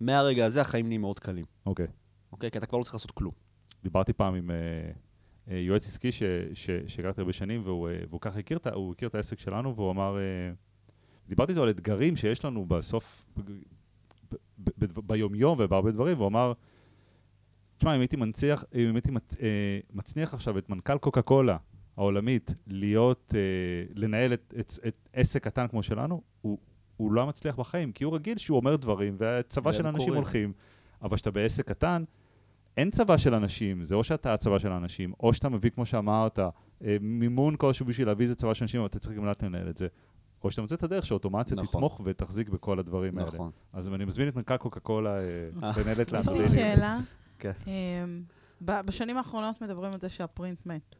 מהרגע 0.00 0.44
הזה 0.44 0.60
החיים 0.60 0.86
נהיים 0.86 1.00
מאוד 1.00 1.18
קלים, 1.18 1.44
אוקיי. 1.66 1.86
אוקיי? 2.32 2.50
כי 2.50 2.58
אתה 2.58 2.66
כבר 2.66 2.78
לא 2.78 2.82
צריך 2.84 2.94
לעשות 2.94 3.10
כלום. 3.10 3.45
דיברתי 3.82 4.12
פעם 4.12 4.34
עם 4.34 4.50
אה, 4.50 5.58
יועץ 5.58 5.86
עסקי 5.86 6.10
שהכרתי 6.86 7.20
הרבה 7.20 7.32
שנים, 7.32 7.62
והוא, 7.64 7.88
אה, 7.88 7.98
והוא 8.08 8.20
ככה 8.20 8.38
הכיר, 8.38 8.58
הוא 8.74 8.92
הכיר 8.92 9.08
את 9.08 9.14
העסק 9.14 9.38
שלנו, 9.38 9.76
והוא 9.76 9.90
אמר, 9.90 10.18
אה, 10.18 10.52
דיברתי 11.28 11.52
איתו 11.52 11.62
על 11.62 11.70
אתגרים 11.70 12.16
שיש 12.16 12.44
לנו 12.44 12.66
בסוף, 12.66 13.26
ב- 13.36 13.40
ב- 14.58 14.84
ב- 14.84 15.06
ביומיום 15.06 15.58
ובהרבה 15.60 15.90
דברים, 15.90 16.16
והוא 16.16 16.28
אמר, 16.28 16.52
תשמע, 17.78 17.94
אם 17.94 18.00
הייתי 18.00 18.16
מנציח, 18.16 18.64
אם 18.74 18.94
הייתי 18.94 19.10
מצ, 19.10 19.36
אה, 19.40 19.78
מצניח 19.92 20.34
עכשיו 20.34 20.58
את 20.58 20.70
מנכ"ל 20.70 20.98
קוקה 20.98 21.22
קולה 21.22 21.56
העולמית 21.96 22.54
להיות, 22.66 23.34
אה, 23.36 23.40
לנהל 23.94 24.32
את, 24.32 24.54
את, 24.60 24.72
את 24.86 25.08
עסק 25.12 25.44
קטן 25.44 25.68
כמו 25.68 25.82
שלנו, 25.82 26.22
הוא, 26.40 26.58
הוא 26.96 27.12
לא 27.12 27.26
מצליח 27.26 27.56
בחיים, 27.56 27.92
כי 27.92 28.04
הוא 28.04 28.14
רגיל 28.14 28.38
שהוא 28.38 28.56
אומר 28.56 28.76
דברים, 28.76 29.16
והצבא 29.18 29.72
של 29.72 29.86
אנשים. 29.86 30.14
הולכים, 30.14 30.52
אבל 31.02 31.16
כשאתה 31.16 31.30
בעסק 31.30 31.68
קטן, 31.68 32.04
אין 32.76 32.90
צבא 32.90 33.16
של 33.16 33.34
אנשים, 33.34 33.84
זה 33.84 33.94
או 33.94 34.04
שאתה 34.04 34.34
הצבא 34.34 34.58
של 34.58 34.72
האנשים, 34.72 35.12
או 35.20 35.34
שאתה 35.34 35.48
מביא, 35.48 35.70
כמו 35.70 35.86
שאמרת, 35.86 36.38
אה, 36.38 36.96
מימון 37.00 37.56
כלשהו 37.56 37.86
בשביל 37.86 38.06
להביא 38.06 38.24
איזה 38.24 38.34
צבא 38.34 38.54
של 38.54 38.64
אנשים, 38.64 38.80
אבל 38.80 38.88
אתה 38.88 38.98
צריך 38.98 39.16
גם 39.16 39.24
לדעת 39.24 39.42
לנהל 39.42 39.68
את 39.68 39.76
זה. 39.76 39.86
או 40.44 40.50
שאתה 40.50 40.62
מוצא 40.62 40.74
את 40.74 40.82
הדרך 40.82 41.06
שאוטומציה 41.06 41.56
נכון. 41.56 41.66
תתמוך 41.66 42.00
ותחזיק 42.04 42.48
בכל 42.48 42.78
הדברים 42.78 43.18
האלה. 43.18 43.30
נכון. 43.30 43.50
אז 43.72 43.88
אני 43.88 44.04
מזמין 44.04 44.28
את 44.28 44.36
מנכ"ל 44.36 44.56
קוקה 44.56 44.80
קולה 44.80 45.18
אה. 45.18 45.70
לנהלת 45.76 46.08
יש 46.08 46.12
לנו. 46.12 46.40
לי 46.40 46.48
שאלה. 46.48 46.98
כן. 47.38 47.52
אמ, 47.66 48.22
בשנים 48.60 49.16
האחרונות 49.16 49.62
מדברים 49.62 49.92
על 49.92 50.00
זה 50.00 50.08
שהפרינט 50.08 50.66
מת. 50.66 50.94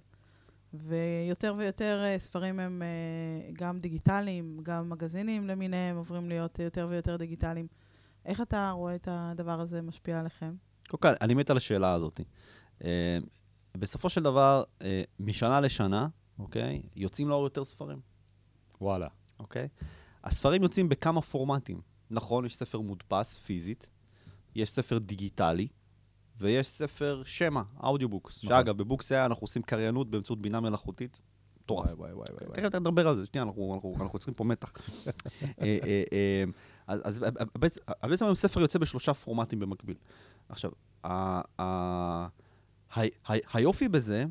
ויותר 0.75 1.55
ויותר 1.57 2.03
אה, 2.05 2.19
ספרים 2.19 2.61
הם 2.61 2.83
אה, 2.83 3.53
גם 3.53 3.79
דיגיטליים, 3.79 4.59
גם 4.63 4.91
מגזינים 4.91 5.47
למיניהם 5.47 5.97
עוברים 5.97 6.29
להיות 6.29 6.59
יותר 6.59 6.87
ויותר 6.91 7.17
דיגיטליים. 7.17 7.67
איך 8.25 8.41
אתה 8.41 8.71
רואה 8.71 8.95
את 8.95 9.09
הדבר 9.11 9.61
הזה 9.61 9.83
משפיע 9.83 10.21
עליכם? 10.21 10.55
קודם 10.87 11.01
כל, 11.01 11.09
אני 11.21 11.35
מת 11.35 11.51
על 11.51 11.57
השאלה 11.57 11.93
הזאת. 11.93 12.21
אה, 12.85 13.19
בסופו 13.79 14.09
של 14.09 14.23
דבר, 14.23 14.65
אה, 14.83 15.03
משנה 15.21 15.61
לשנה, 15.61 16.09
אוקיי, 16.39 16.83
יוצאים 16.97 17.29
לאור 17.29 17.45
יותר 17.45 17.65
ספרים, 17.65 18.01
וואלה. 18.81 19.09
אוקיי? 19.41 19.69
הספרים 20.25 20.63
יוצאים 20.63 20.89
בכמה 20.89 21.23
פורמטים. 21.23 21.81
נכון, 22.11 22.45
יש 22.47 22.57
ספר 22.57 22.81
מודפס, 22.81 23.37
פיזית, 23.37 23.91
יש 24.55 24.71
ספר 24.71 24.99
דיגיטלי, 24.99 25.69
ויש 26.39 26.69
ספר 26.69 27.23
שמע, 27.25 27.63
audiobooks. 27.83 28.45
נכון. 28.45 28.57
שאגב, 28.57 28.77
ב 28.77 28.84
BooxAI 28.84 29.27
אנחנו 29.27 29.45
עושים 29.45 29.63
קריינות 29.63 30.11
באמצעות 30.11 30.43
בינה 30.43 30.61
מלאכותית. 30.61 31.21
מטורף. 31.67 31.91
וואי, 31.97 32.13
וואי, 32.13 32.27
וואי. 32.33 32.53
תכף 32.55 32.75
נדבר 32.75 33.09
על 33.09 33.17
זה, 33.17 33.27
שנייה, 33.27 33.45
אנחנו, 33.45 33.75
אנחנו, 33.75 33.95
אנחנו 34.01 34.17
יוצרים 34.17 34.35
פה 34.35 34.45
מתח. 34.45 34.73
אז, 36.87 37.25
בעצם 38.03 38.25
היום 38.25 38.35
ספר 38.35 38.61
יוצא 38.61 38.79
בשלושה 38.79 39.15
פורמטים 39.15 39.61
במקביל. 39.61 39.97
עכשיו, 40.49 40.71
היופי 43.53 43.89
בזה, 43.89 44.25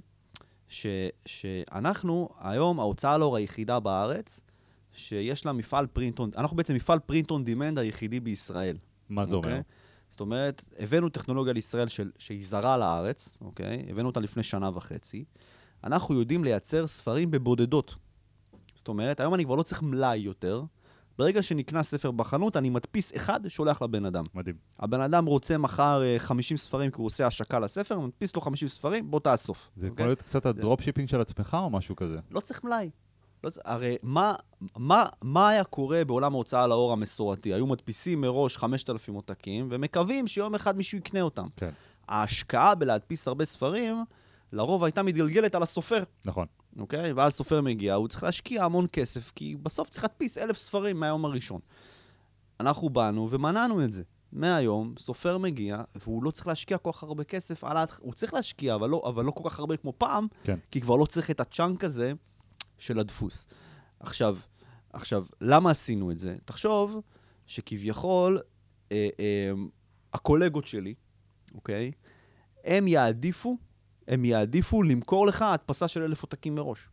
ש, 0.69 0.85
שאנחנו 1.25 2.29
היום 2.39 2.79
ההוצאה 2.79 3.17
לאור 3.17 3.35
היחידה 3.35 3.79
בארץ, 3.79 4.39
שיש 4.93 5.45
לה 5.45 5.53
מפעל 5.53 5.87
print 5.87 6.19
on, 6.19 6.31
אנחנו 6.37 6.57
בעצם 6.57 6.75
מפעל 6.75 6.99
print 6.99 7.31
on 7.31 7.43
demand 7.43 7.79
היחידי 7.79 8.19
בישראל. 8.19 8.77
מה 9.09 9.25
זה 9.25 9.35
אומר? 9.35 9.47
אוקיי? 9.47 9.61
זאת 10.09 10.19
אומרת, 10.19 10.63
הבאנו 10.79 11.09
טכנולוגיה 11.09 11.53
לישראל 11.53 11.87
של, 11.87 12.11
שהיא 12.17 12.45
זרה 12.45 12.77
לארץ, 12.77 13.37
אוקיי? 13.41 13.85
הבאנו 13.89 14.07
אותה 14.07 14.19
לפני 14.19 14.43
שנה 14.43 14.69
וחצי. 14.73 15.25
אנחנו 15.83 16.19
יודעים 16.19 16.43
לייצר 16.43 16.87
ספרים 16.87 17.31
בבודדות. 17.31 17.95
זאת 18.75 18.87
אומרת, 18.87 19.19
היום 19.19 19.33
אני 19.33 19.45
כבר 19.45 19.55
לא 19.55 19.63
צריך 19.63 19.81
מלאי 19.81 20.17
יותר. 20.17 20.63
ברגע 21.17 21.43
שנקנה 21.43 21.83
ספר 21.83 22.11
בחנות, 22.11 22.57
אני 22.57 22.69
מדפיס 22.69 23.15
אחד, 23.15 23.47
שולח 23.47 23.81
לבן 23.81 24.05
אדם. 24.05 24.23
מדהים. 24.33 24.55
הבן 24.79 25.01
אדם 25.01 25.25
רוצה 25.25 25.57
מחר 25.57 26.01
אה, 26.03 26.15
50 26.19 26.57
ספרים 26.57 26.91
כי 26.91 26.97
הוא 26.97 27.05
עושה 27.05 27.27
השקה 27.27 27.59
לספר, 27.59 27.99
מדפיס 27.99 28.35
לו 28.35 28.41
50 28.41 28.67
ספרים, 28.67 29.11
בוא 29.11 29.19
תאסוף. 29.19 29.69
זה 29.75 29.85
יכול 29.85 29.91
אוקיי? 29.91 30.05
להיות 30.05 30.21
קצת 30.21 30.45
ה 30.45 30.52
drop 30.52 30.81
shipping 30.81 31.09
של 31.09 31.21
עצמך 31.21 31.57
או 31.61 31.69
משהו 31.69 31.95
כזה? 31.95 32.19
לא 32.31 32.39
צריך 32.39 32.63
מלאי. 32.63 32.89
לא 33.43 33.49
הרי 33.65 33.95
מה, 34.03 34.35
מה, 34.77 35.05
מה 35.21 35.49
היה 35.49 35.63
קורה 35.63 36.05
בעולם 36.05 36.33
ההוצאה 36.33 36.67
לאור 36.67 36.93
המסורתי? 36.93 37.53
היו 37.53 37.67
מדפיסים 37.67 38.21
מראש 38.21 38.57
5,000 38.57 39.13
עותקים, 39.13 39.67
ומקווים 39.71 40.27
שיום 40.27 40.55
אחד 40.55 40.77
מישהו 40.77 40.97
יקנה 40.97 41.21
אותם. 41.21 41.47
כן. 41.55 41.69
ההשקעה 42.07 42.75
בלהדפיס 42.75 43.27
הרבה 43.27 43.45
ספרים, 43.45 44.03
לרוב 44.53 44.83
הייתה 44.83 45.03
מתגלגלת 45.03 45.55
על 45.55 45.63
הסופר, 45.63 46.03
נכון. 46.25 46.45
אוקיי? 46.79 47.13
ואז 47.13 47.33
סופר 47.33 47.61
מגיע, 47.61 47.93
הוא 47.93 48.07
צריך 48.07 48.23
להשקיע 48.23 48.63
המון 48.63 48.85
כסף, 48.91 49.31
כי 49.35 49.55
בסוף 49.55 49.89
צריך 49.89 50.03
להדפיס 50.03 50.37
אלף 50.37 50.57
ספרים 50.57 50.99
מהיום 50.99 51.25
הראשון. 51.25 51.61
אנחנו 52.59 52.89
באנו 52.89 53.29
ומנענו 53.31 53.83
את 53.83 53.93
זה. 53.93 54.03
מהיום, 54.31 54.93
סופר 54.99 55.37
מגיע, 55.37 55.83
והוא 55.95 56.23
לא 56.23 56.31
צריך 56.31 56.47
להשקיע 56.47 56.77
כל 56.77 56.91
כך 56.93 57.03
הרבה 57.03 57.23
כסף, 57.23 57.63
על 57.63 57.77
ההתח... 57.77 57.99
הוא 57.99 58.13
צריך 58.13 58.33
להשקיע, 58.33 58.75
אבל 58.75 58.89
לא, 58.89 59.03
אבל 59.05 59.25
לא 59.25 59.31
כל 59.31 59.49
כך 59.49 59.59
הרבה 59.59 59.77
כמו 59.77 59.93
פעם, 59.97 60.27
כן. 60.43 60.59
כי 60.71 60.81
כבר 60.81 60.95
לא 60.95 61.05
צריך 61.05 61.31
את 61.31 61.39
ה 61.39 61.47
chunk 61.47 61.83
הזה 61.83 62.13
של 62.77 62.99
הדפוס. 62.99 63.47
עכשיו, 63.99 64.37
עכשיו, 64.93 65.25
למה 65.41 65.71
עשינו 65.71 66.11
את 66.11 66.19
זה? 66.19 66.35
תחשוב 66.45 67.01
שכביכול, 67.47 68.39
אה, 68.91 69.07
אה, 69.19 69.51
הקולגות 70.13 70.67
שלי, 70.67 70.93
אוקיי? 71.55 71.91
הם 72.63 72.87
יעדיפו, 72.87 73.57
הם 74.07 74.25
יעדיפו 74.25 74.83
למכור 74.83 75.27
לך 75.27 75.41
הדפסה 75.41 75.87
של 75.87 76.01
אלף 76.01 76.21
עותקים 76.23 76.55
מראש. 76.55 76.89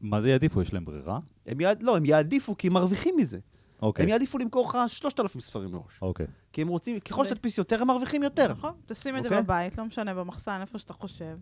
מה 0.00 0.20
זה 0.20 0.30
יעדיפו? 0.30 0.62
יש 0.62 0.72
להם 0.72 0.84
ברירה? 0.84 1.18
הם 1.46 1.60
יעד... 1.60 1.82
לא, 1.82 1.96
הם 1.96 2.04
יעדיפו 2.04 2.56
כי 2.56 2.66
הם 2.66 2.72
מרוויחים 2.72 3.16
מזה. 3.16 3.38
אוקיי. 3.82 4.02
הם 4.02 4.08
יעדיפו 4.08 4.38
למכור 4.38 4.68
לך 4.68 4.78
3,000 4.86 5.40
ספרים 5.40 5.70
מראש. 5.72 5.98
אוקיי. 6.02 6.26
כי 6.52 6.62
הם 6.62 6.68
רוצים, 6.68 7.00
ככל 7.00 7.24
שתדפיס 7.24 7.58
יותר, 7.58 7.82
הם 7.82 7.88
מרוויחים 7.88 8.22
יותר. 8.22 8.52
נכון, 8.52 8.72
תשים 8.86 9.16
את 9.16 9.22
זה 9.22 9.28
אוקיי? 9.28 9.42
בבית, 9.42 9.78
לא 9.78 9.84
משנה, 9.84 10.14
במחסן, 10.14 10.60
איפה 10.60 10.78
שאתה 10.78 10.92
חושב. 10.92 11.36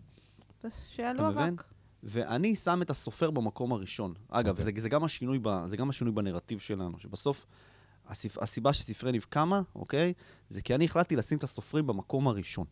שיעלו? 0.69 1.27
אבק. 1.27 1.63
ואני 2.03 2.55
שם 2.55 2.81
את 2.81 2.89
הסופר 2.89 3.31
במקום 3.31 3.71
הראשון. 3.73 4.13
אגב, 4.29 4.49
אוקיי. 4.49 4.65
זה, 4.65 4.71
זה, 4.81 4.89
גם 4.89 5.03
השינוי 5.03 5.39
ב, 5.41 5.49
זה 5.67 5.77
גם 5.77 5.89
השינוי 5.89 6.13
בנרטיב 6.13 6.59
שלנו, 6.59 6.99
שבסוף, 6.99 7.45
הסיפ, 8.07 8.37
הסיבה 8.37 8.73
שספרי 8.73 9.11
ניב 9.11 9.25
קמה, 9.29 9.61
אוקיי? 9.75 10.13
זה 10.49 10.61
כי 10.61 10.75
אני 10.75 10.85
החלטתי 10.85 11.15
לשים 11.15 11.37
את 11.37 11.43
הסופרים 11.43 11.87
במקום 11.87 12.27
הראשון, 12.27 12.65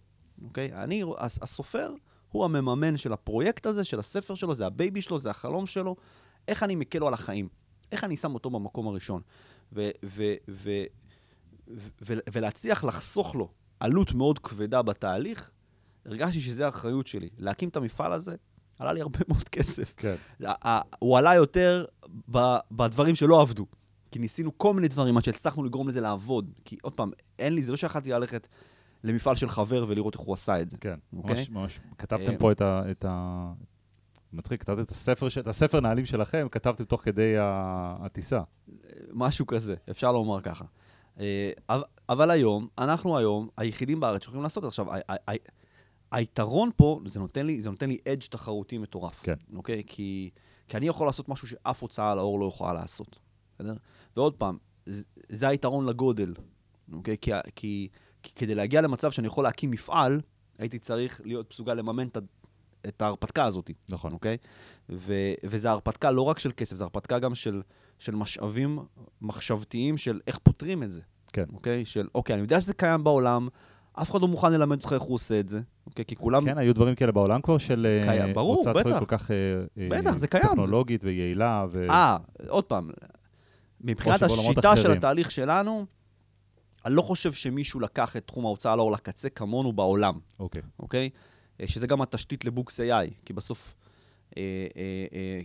אוקיי? 0.43 0.73
אני, 0.73 1.03
הס- 1.17 1.39
הסופר 1.41 1.93
הוא 2.29 2.45
המממן 2.45 2.97
של 2.97 3.13
הפרויקט 3.13 3.65
הזה, 3.65 3.83
של 3.83 3.99
הספר 3.99 4.35
שלו, 4.35 4.55
זה 4.55 4.65
ה 4.65 4.72
baby 4.72 5.01
שלו, 5.01 5.17
זה 5.17 5.29
החלום 5.29 5.67
שלו. 5.67 5.95
איך 6.47 6.63
אני 6.63 6.75
מקל 6.75 6.99
לו 6.99 7.07
על 7.07 7.13
החיים? 7.13 7.47
איך 7.91 8.03
אני 8.03 8.17
שם 8.17 8.33
אותו 8.33 8.49
במקום 8.49 8.87
הראשון? 8.87 9.21
ו, 9.73 9.89
ו, 10.05 10.23
ו, 10.49 10.69
ולהצליח 12.31 12.83
לחסוך 12.83 13.35
לו 13.35 13.49
עלות 13.79 14.13
מאוד 14.13 14.39
כבדה 14.39 14.81
בתהליך, 14.81 15.49
הרגשתי 16.05 16.41
שזו 16.41 16.63
האחריות 16.63 17.07
שלי. 17.07 17.29
להקים 17.37 17.69
את 17.69 17.75
המפעל 17.75 18.13
הזה, 18.13 18.35
עלה 18.79 18.93
לי 18.93 19.01
הרבה 19.01 19.19
מאוד 19.29 19.49
כסף. 19.49 19.93
כן. 19.97 20.15
הוא 20.99 21.17
עלה 21.17 21.35
יותר 21.35 21.85
בדברים 22.71 23.15
שלא 23.15 23.41
עבדו. 23.41 23.65
כי 24.11 24.19
ניסינו 24.19 24.57
כל 24.57 24.73
מיני 24.73 24.87
דברים 24.87 25.17
עד 25.17 25.23
שהצלחנו 25.23 25.63
לגרום 25.63 25.87
לזה 25.87 26.01
לעבוד. 26.01 26.51
כי 26.65 26.77
עוד 26.81 26.93
פעם, 26.93 27.11
אין 27.39 27.53
לי, 27.55 27.63
זה 27.63 27.71
לא 27.71 27.77
שיכולתי 27.77 28.09
ללכת 28.09 28.47
למפעל 29.03 29.35
של 29.35 29.49
חבר 29.49 29.85
ולראות 29.87 30.13
איך 30.13 30.21
הוא 30.21 30.33
עשה 30.33 30.61
את 30.61 30.69
זה. 30.69 30.77
כן. 30.77 30.99
אוקיי. 31.17 31.35
ממש, 31.35 31.49
ממש. 31.49 31.79
כתבתם 31.97 32.31
אה, 32.31 32.37
פה 32.37 32.51
את 32.51 32.61
ה... 32.61 32.81
את 32.91 33.05
ה... 33.07 33.53
מצחיק, 34.33 34.61
כתבתם 34.61 34.81
את 34.81 34.89
הספר, 34.89 35.27
את 35.39 35.47
הספר 35.47 35.79
נהלים 35.79 36.05
שלכם, 36.05 36.47
כתבתם 36.51 36.83
תוך 36.83 37.01
כדי 37.01 37.35
הטיסה. 37.39 38.41
משהו 39.13 39.47
כזה, 39.47 39.75
אפשר 39.91 40.11
לומר 40.11 40.41
ככה. 40.41 40.65
אה, 41.19 41.51
אבל- 42.09 42.31
היום, 42.31 42.67
אנחנו 42.77 43.17
היום 43.17 43.49
היחידים 43.57 43.99
בארץ 43.99 44.23
שיכולים 44.23 44.43
לעשות 44.43 44.65
את 44.65 44.71
זה. 44.71 44.81
עכשיו, 44.81 44.85
היתרון 46.11 46.69
פה, 46.75 46.99
זה 47.05 47.19
נותן 47.19 47.45
לי, 47.45 47.61
זה 47.61 47.69
נותן 47.69 47.89
לי 47.89 47.97
אדג' 48.07 48.23
תחרותי 48.29 48.77
מטורף. 48.77 49.19
כן. 49.23 49.33
אוקיי? 49.55 49.83
כי, 49.87 50.29
כי 50.67 50.77
אני 50.77 50.87
יכול 50.87 51.07
לעשות 51.07 51.29
משהו 51.29 51.47
שאף 51.47 51.81
הוצאה 51.81 52.15
לאור 52.15 52.39
לא 52.39 52.45
יכולה 52.45 52.73
לעשות, 52.73 53.19
בסדר? 53.59 53.73
ועוד 54.15 54.33
פעם, 54.33 54.57
זה, 54.85 55.03
זה 55.29 55.47
היתרון 55.47 55.85
לגודל, 55.85 56.33
אוקיי? 56.93 57.17
כי, 57.21 57.31
כי, 57.55 57.87
כי 58.23 58.31
כדי 58.35 58.55
להגיע 58.55 58.81
למצב 58.81 59.11
שאני 59.11 59.27
יכול 59.27 59.43
להקים 59.43 59.71
מפעל, 59.71 60.21
הייתי 60.57 60.79
צריך 60.79 61.21
להיות 61.23 61.51
מסוגל 61.51 61.73
לממן 61.73 62.07
את, 62.87 63.01
ההרפתקה 63.01 63.45
הזאת. 63.45 63.71
נכון. 63.89 64.13
אוקיי? 64.13 64.37
ו, 64.89 65.13
וזה 65.43 65.69
הרפתקה 65.69 66.11
לא 66.11 66.21
רק 66.21 66.39
של 66.39 66.51
כסף, 66.57 66.75
זה 66.75 66.83
הרפתקה 66.83 67.19
גם 67.19 67.35
של, 67.35 67.61
של 67.99 68.15
משאבים 68.15 68.79
מחשבתיים 69.21 69.97
של 69.97 70.19
איך 70.27 70.37
פותרים 70.37 70.83
את 70.83 70.91
זה. 70.91 71.01
כן. 71.33 71.45
אוקיי? 71.53 71.85
של, 71.85 72.07
אוקיי, 72.15 72.33
אני 72.33 72.41
יודע 72.41 72.61
שזה 72.61 72.73
קיים 72.73 73.03
בעולם, 73.03 73.47
אף 73.93 74.11
אחד 74.11 74.21
לא 74.21 74.27
מוכן 74.27 74.53
ללמד 74.53 74.77
אותך 74.77 74.93
איך 74.93 75.01
הוא 75.01 75.13
עושה 75.13 75.39
את 75.39 75.49
זה, 75.49 75.61
אוקיי? 75.85 76.05
כי 76.05 76.15
כולם... 76.15 76.45
כן, 76.45 76.57
היו 76.57 76.75
דברים 76.75 76.95
כאלה 76.95 77.11
בעולם 77.11 77.41
כבר 77.41 77.57
של 77.57 77.85
אה, 77.85 78.05
קיים, 78.05 78.33
ברור, 78.33 78.57
הוצאת 78.57 78.77
ספרים 78.77 78.95
בטח. 78.95 78.99
כל 78.99 79.17
כך 79.17 79.31
אה, 79.31 79.35
אה, 79.77 79.87
בטח, 79.89 80.17
זה 80.17 80.27
קיים. 80.27 80.43
טכנולוגית 80.43 81.03
ויעילה. 81.03 81.65
ו... 81.71 81.87
אה, 81.89 82.17
עוד 82.47 82.63
פעם, 82.63 82.89
מבחינת 83.81 84.23
השיטה 84.23 84.77
של. 84.77 84.91
התהליך 84.91 85.31
שלנו, 85.31 85.85
אני 86.85 86.95
לא 86.95 87.01
חושב 87.01 87.33
שמישהו 87.33 87.79
לקח 87.79 88.17
את 88.17 88.27
תחום 88.27 88.45
ההוצאה 88.45 88.75
לאור 88.75 88.91
לקצה 88.91 89.29
כמונו 89.29 89.73
בעולם, 89.73 90.19
אוקיי. 90.39 90.61
אוקיי? 90.79 91.09
אה, 91.61 91.67
שזה 91.67 91.87
גם 91.87 92.01
התשתית 92.01 92.45
ל 92.45 92.79
BooxAI, 92.79 93.13
כי 93.25 93.33
בסוף, 93.33 93.75
אה, 94.37 94.43
אה, 94.77 95.05
אה, 95.13 95.41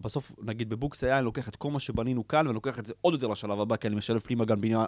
בסוף, 0.00 0.32
נגיד 0.42 0.68
ב 0.68 1.04
BooxAI, 1.04 1.06
אני 1.06 1.24
לוקח 1.24 1.48
את 1.48 1.56
כל 1.56 1.70
מה 1.70 1.80
שבנינו 1.80 2.28
כאן, 2.28 2.46
ואני 2.46 2.54
לוקח 2.54 2.78
את 2.78 2.86
זה 2.86 2.94
עוד 3.00 3.14
יותר 3.14 3.26
לשלב 3.26 3.60
הבא, 3.60 3.76
כי 3.76 3.88
אני 3.88 3.96
משלב 3.96 4.20
פנימה 4.20 4.44
גם 4.44 4.60
בינה, 4.60 4.84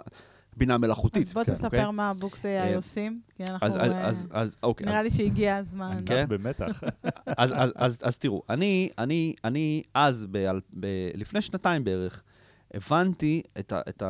בינה 0.57 0.77
מלאכותית. 0.77 1.27
אז 1.27 1.33
בוא 1.33 1.43
כן, 1.43 1.53
תספר 1.53 1.65
אוקיי? 1.65 1.91
מה 1.91 2.13
BooxAI 2.13 2.75
עושים, 2.75 3.21
כי 3.35 3.43
אנחנו... 3.43 3.67
אז, 3.67 3.75
אז, 3.75 3.91
אז, 4.01 4.27
אז, 4.31 4.55
אוקיי. 4.63 4.87
נראה 4.87 4.99
אז, 4.99 5.05
לי 5.05 5.11
שהגיע 5.11 5.55
הזמן. 5.55 5.91
אנחנו 5.91 6.05
כן. 6.05 6.25
במתח. 6.29 6.83
אז, 7.37 7.53
אז, 7.55 7.73
אז, 7.75 7.99
אז 8.03 8.17
תראו, 8.17 8.43
אני, 8.49 8.89
אני, 8.97 9.33
אני 9.43 9.83
אז, 9.93 10.27
ב, 10.31 10.51
ב, 10.79 10.87
לפני 11.15 11.41
שנתיים 11.41 11.83
בערך, 11.83 12.23
הבנתי 12.73 13.41
את, 13.59 13.71
ה, 13.71 13.81
את 13.89 14.03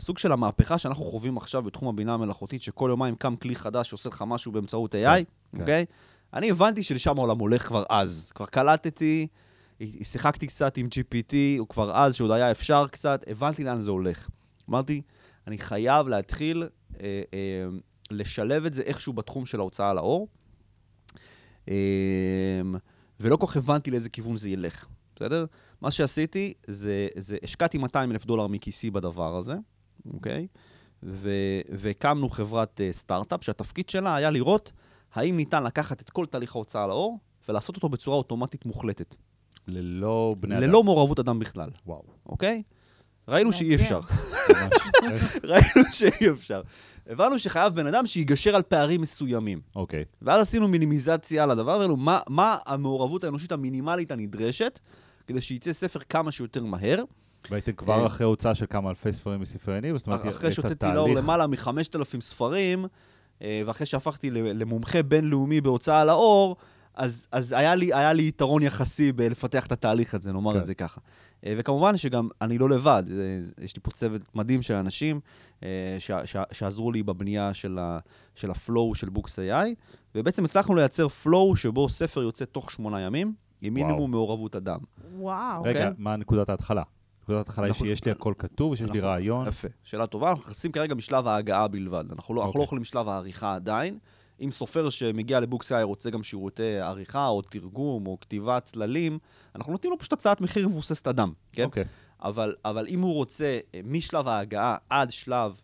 הסוג 0.00 0.18
של 0.18 0.32
המהפכה 0.32 0.78
שאנחנו 0.78 1.04
חווים 1.04 1.36
עכשיו 1.36 1.62
בתחום 1.62 1.88
הבינה 1.88 2.14
המלאכותית, 2.14 2.62
שכל 2.62 2.86
יומיים 2.90 3.14
קם 3.14 3.36
כלי 3.36 3.54
חדש 3.54 3.88
שעושה 3.88 4.08
לך 4.08 4.24
משהו 4.26 4.52
באמצעות 4.52 4.94
AI, 4.94 4.98
כן. 4.98 5.60
אוקיי? 5.60 5.86
אני 6.34 6.50
הבנתי 6.50 6.82
שלשם 6.82 7.18
העולם 7.18 7.38
הולך 7.38 7.66
כבר 7.66 7.84
אז. 7.88 8.32
כבר 8.34 8.46
קלטתי, 8.46 9.26
שיחקתי 10.02 10.46
קצת 10.46 10.76
עם 10.76 10.86
GPT, 10.86 11.34
הוא 11.58 11.68
כבר 11.68 11.96
אז, 11.96 12.14
שעוד 12.14 12.30
היה 12.30 12.50
אפשר 12.50 12.86
קצת, 12.86 13.24
הבנתי 13.26 13.64
לאן 13.64 13.80
זה 13.80 13.90
הולך. 13.90 14.28
אמרתי, 14.70 15.02
אני 15.46 15.58
חייב 15.58 16.08
להתחיל 16.08 16.68
אה, 17.00 17.22
אה, 17.34 17.68
לשלב 18.10 18.64
את 18.64 18.74
זה 18.74 18.82
איכשהו 18.82 19.12
בתחום 19.12 19.46
של 19.46 19.60
ההוצאה 19.60 19.94
לאור, 19.94 20.28
אה, 21.68 21.74
ולא 23.20 23.36
כל 23.36 23.46
כך 23.46 23.56
הבנתי 23.56 23.90
לאיזה 23.90 24.08
כיוון 24.08 24.36
זה 24.36 24.50
ילך, 24.50 24.86
בסדר? 25.16 25.44
מה 25.80 25.90
שעשיתי 25.90 26.54
זה, 26.66 27.08
זה 27.16 27.36
השקעתי 27.42 27.78
200 27.78 28.12
אלף 28.12 28.24
דולר 28.24 28.46
מכיסי 28.46 28.90
בדבר 28.90 29.36
הזה, 29.36 29.54
אוקיי? 30.12 30.46
ו- 31.02 31.60
והקמנו 31.68 32.28
חברת 32.28 32.80
uh, 32.80 32.96
סטארט-אפ, 32.96 33.44
שהתפקיד 33.44 33.88
שלה 33.88 34.16
היה 34.16 34.30
לראות 34.30 34.72
האם 35.14 35.36
ניתן 35.36 35.64
לקחת 35.64 36.00
את 36.00 36.10
כל 36.10 36.26
תהליך 36.26 36.56
ההוצאה 36.56 36.86
לאור 36.86 37.18
ולעשות 37.48 37.76
אותו 37.76 37.88
בצורה 37.88 38.16
אוטומטית 38.16 38.66
מוחלטת. 38.66 39.14
ללא 39.66 40.34
בני 40.40 40.58
אדם. 40.58 40.62
ללא 40.62 40.84
מעורבות 40.84 41.18
אדם 41.18 41.38
בכלל, 41.38 41.70
וואו. 41.86 42.02
אוקיי? 42.26 42.62
ראינו 43.28 43.52
שאי. 43.52 43.74
אפשר. 43.74 44.00
ראינו 45.50 45.88
שאי 45.92 46.30
אפשר. 46.30 46.62
הבנו 47.06 47.38
שחייב 47.38 47.74
בן 47.74 47.86
אדם 47.86 48.06
שיגשר 48.06 48.56
על 48.56 48.62
פערים 48.62 49.00
מסוימים. 49.00 49.60
אוקיי. 49.76 50.04
ואז 50.22 50.40
עשינו 50.40 50.68
מינימיזציה 50.68 51.42
על 51.42 51.50
הדבר, 51.50 51.72
ואמרנו, 51.72 51.96
מה, 51.96 52.20
מה 52.28 52.56
המעורבות 52.66 53.24
האנושית 53.24 53.52
המינימלית 53.52 54.10
הנדרשת 54.10 54.78
כדי 55.26 55.40
שייצא 55.40 55.72
ספר 55.72 56.00
כמה 56.08 56.32
שיותר 56.32 56.64
מהר? 56.64 57.04
והייתם 57.50 57.72
כבר 57.72 58.06
אחרי 58.06 58.26
הוצאה 58.26 58.54
של 58.54 58.66
כמה 58.70 58.90
אלפי 58.90 59.12
ספרים 59.12 59.40
מספרי 59.40 59.78
יניב, 59.78 59.96
זאת 59.96 60.06
אומרת, 60.06 60.28
אחרי 60.28 60.48
את 60.48 60.54
שהוצאתי 60.54 60.86
לאור 60.94 61.14
למעלה 61.14 61.46
מ-5,000 61.46 62.20
ספרים, 62.20 62.86
אה, 63.42 63.62
ואחרי 63.66 63.86
שהפכתי 63.86 64.30
למומחה 64.30 65.02
בינלאומי 65.02 65.60
בהוצאה 65.60 66.04
לאור, 66.04 66.56
אז, 66.94 67.26
אז 67.32 67.52
היה, 67.52 67.74
לי, 67.74 67.94
היה 67.94 68.12
לי 68.12 68.28
יתרון 68.28 68.62
יחסי 68.62 69.12
בלפתח 69.12 69.66
את 69.66 69.72
התהליך 69.72 70.14
הזה, 70.14 70.32
נאמר 70.32 70.52
כן. 70.52 70.58
את 70.58 70.66
זה 70.66 70.74
ככה. 70.74 71.00
אה, 71.46 71.54
וכמובן 71.56 71.96
שגם 71.96 72.28
אני 72.40 72.58
לא 72.58 72.68
לבד, 72.68 73.02
אה, 73.10 73.64
יש 73.64 73.76
לי 73.76 73.82
פה 73.82 73.90
צוות 73.90 74.22
מדהים 74.34 74.62
של 74.62 74.74
אנשים 74.74 75.20
אה, 75.62 75.96
ש, 75.98 76.10
ש, 76.24 76.36
שעזרו 76.52 76.92
לי 76.92 77.02
בבנייה 77.02 77.54
של, 77.54 77.78
ה, 77.78 77.98
של 78.34 78.50
ה 78.50 78.59
flow 78.59 78.94
של 78.94 79.08
BooxAI, 79.08 79.68
ובעצם 80.14 80.44
הצלחנו 80.44 80.74
לייצר 80.74 81.08
flow 81.08 81.56
שבו 81.56 81.88
ספר 81.88 82.22
יוצא 82.22 82.44
תוך 82.44 82.70
שמונה 82.70 83.00
ימים, 83.00 83.34
עם 83.60 83.74
מינימום 83.74 83.98
וואו. 83.98 84.08
מעורבות 84.08 84.56
אדם. 84.56 84.78
וואו. 85.14 85.62
רגע, 85.62 85.88
אוקיי. 85.88 85.94
מה 85.98 86.16
נקודת 86.16 86.48
ההתחלה? 86.48 86.82
נקודת 87.38 87.58
אנחנו- 87.58 87.84
שיש 87.86 88.04
לי 88.04 88.10
הכל 88.10 88.34
כתוב, 88.38 88.76
שיש 88.76 88.90
לי 88.90 89.00
רעיון. 89.00 89.48
יפה, 89.48 89.68
שאלה 89.84 90.06
טובה. 90.06 90.28
אנחנו 90.30 90.42
נכנסים 90.42 90.72
כרגע 90.72 90.94
משלב 90.94 91.26
ההגעה 91.26 91.68
בלבד. 91.68 92.04
אנחנו 92.12 92.34
לא, 92.34 92.42
לא 92.42 92.46
אוקיי. 92.46 92.62
יכולים 92.62 92.82
משלב 92.82 93.08
העריכה 93.08 93.54
עדיין. 93.54 93.98
אם 94.40 94.50
סופר 94.50 94.90
שמגיע 94.90 95.40
לבוקסאי 95.40 95.82
רוצה 95.82 96.10
גם 96.10 96.22
שירותי 96.22 96.78
עריכה, 96.78 97.26
או 97.28 97.42
תרגום, 97.42 98.06
או 98.06 98.18
כתיבת 98.20 98.64
צללים, 98.64 99.18
אנחנו 99.54 99.72
נותנים 99.72 99.90
לו 99.92 99.98
פשוט 99.98 100.12
הצעת 100.12 100.40
מחיר 100.40 100.68
מבוססת 100.68 101.06
אדם, 101.08 101.32
כן? 101.52 101.64
אוקיי. 101.64 101.84
אבל, 102.22 102.54
אבל 102.64 102.86
אם 102.88 103.00
הוא 103.00 103.14
רוצה, 103.14 103.58
אה, 103.74 103.80
משלב 103.84 104.28
ההגעה 104.28 104.76
עד 104.90 105.10
שלב 105.10 105.60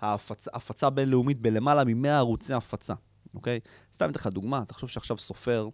ההפצה, 0.00 0.50
הפצה 0.54 0.90
בינלאומית 0.90 1.40
בלמעלה 1.40 1.84
מ-100 1.84 2.08
ערוצי 2.08 2.54
הפצה, 2.54 2.94
אוקיי? 3.34 3.60
סתם 3.92 4.10
אתן 4.10 4.20
לך 4.20 4.26
דוגמה, 4.26 4.64
תחשוב 4.64 4.90
שעכשיו 4.90 5.16
סופר, 5.16 5.68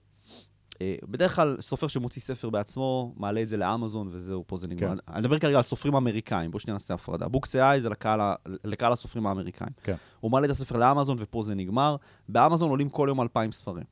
בדרך 1.08 1.36
כלל 1.36 1.56
סופר 1.60 1.88
שמוציא 1.88 2.22
ספר 2.22 2.50
בעצמו, 2.50 3.14
מעלה 3.16 3.42
את 3.42 3.48
זה 3.48 3.56
לאמזון 3.56 4.08
וזהו, 4.10 4.44
פה 4.46 4.56
זה 4.56 4.68
נגמר. 4.68 4.88
כן. 4.88 4.96
אני 5.08 5.20
מדבר 5.20 5.38
כרגע 5.38 5.56
על 5.56 5.62
סופרים 5.62 5.94
אמריקאים, 5.96 6.50
בואו 6.50 6.60
שנייה 6.60 6.72
נעשה 6.74 6.94
הפרדה. 6.94 7.28
BooxAI 7.28 7.78
זה 7.78 7.88
לקהל, 7.88 8.20
לקהל 8.64 8.92
הסופרים 8.92 9.26
האמריקאים. 9.26 9.70
כן. 9.82 9.94
הוא 10.20 10.30
מעלה 10.30 10.46
את 10.46 10.50
הספר 10.50 10.76
לאמזון 10.76 11.16
ופה 11.20 11.42
זה 11.42 11.54
נגמר. 11.54 11.96
באמזון 12.28 12.70
עולים 12.70 12.88
כל 12.88 13.06
יום 13.08 13.20
2,000 13.20 13.52
ספרים. 13.52 13.84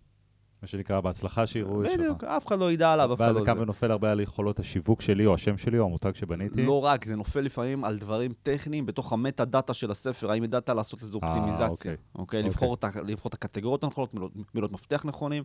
מה 0.65 0.69
שנקרא, 0.69 1.01
בהצלחה 1.01 1.47
שיראו 1.47 1.85
את 1.85 1.91
שלך. 1.91 2.01
בדיוק, 2.01 2.25
אף 2.25 2.47
אחד 2.47 2.59
לא 2.59 2.73
ידע 2.73 2.93
עליו, 2.93 3.13
אף 3.13 3.17
אחד 3.17 3.25
ואז 3.25 3.37
לא 3.37 3.41
זה 3.45 3.47
קם. 3.47 3.59
ונופל 3.61 3.91
הרבה 3.91 4.13
על 4.13 4.21
יכולות 4.21 4.59
השיווק 4.59 5.03
שלי, 5.03 5.27
או 5.27 5.35
השם 5.35 5.59
שלי, 5.59 5.79
או 5.79 5.85
המותג 5.85 6.15
שבניתי. 6.15 6.67
לא 6.67 6.85
רק, 6.85 7.05
זה 7.05 7.17
נופל 7.17 7.41
לפעמים 7.41 7.85
על 7.85 7.99
דברים 7.99 8.33
טכניים 8.43 8.87
בתוך 8.87 9.13
ה 9.13 9.45
metadata 9.45 9.75
של 9.75 9.91
הספר, 9.91 10.31
האם 10.31 10.45
ידעת 10.45 10.69
לעשות 10.69 11.03
איזו 11.03 11.21
אה, 11.23 11.29
אופטימיזציה, 11.29 11.67
אוקיי. 11.69 11.97
אוקיי? 12.15 12.43
לבחור 12.43 12.75
את 13.29 13.35
הקטגוריות 13.35 13.85
הנכונות, 13.85 14.11
מילות- 14.55 14.73
מפתח 14.73 15.05
נכונים, 15.05 15.43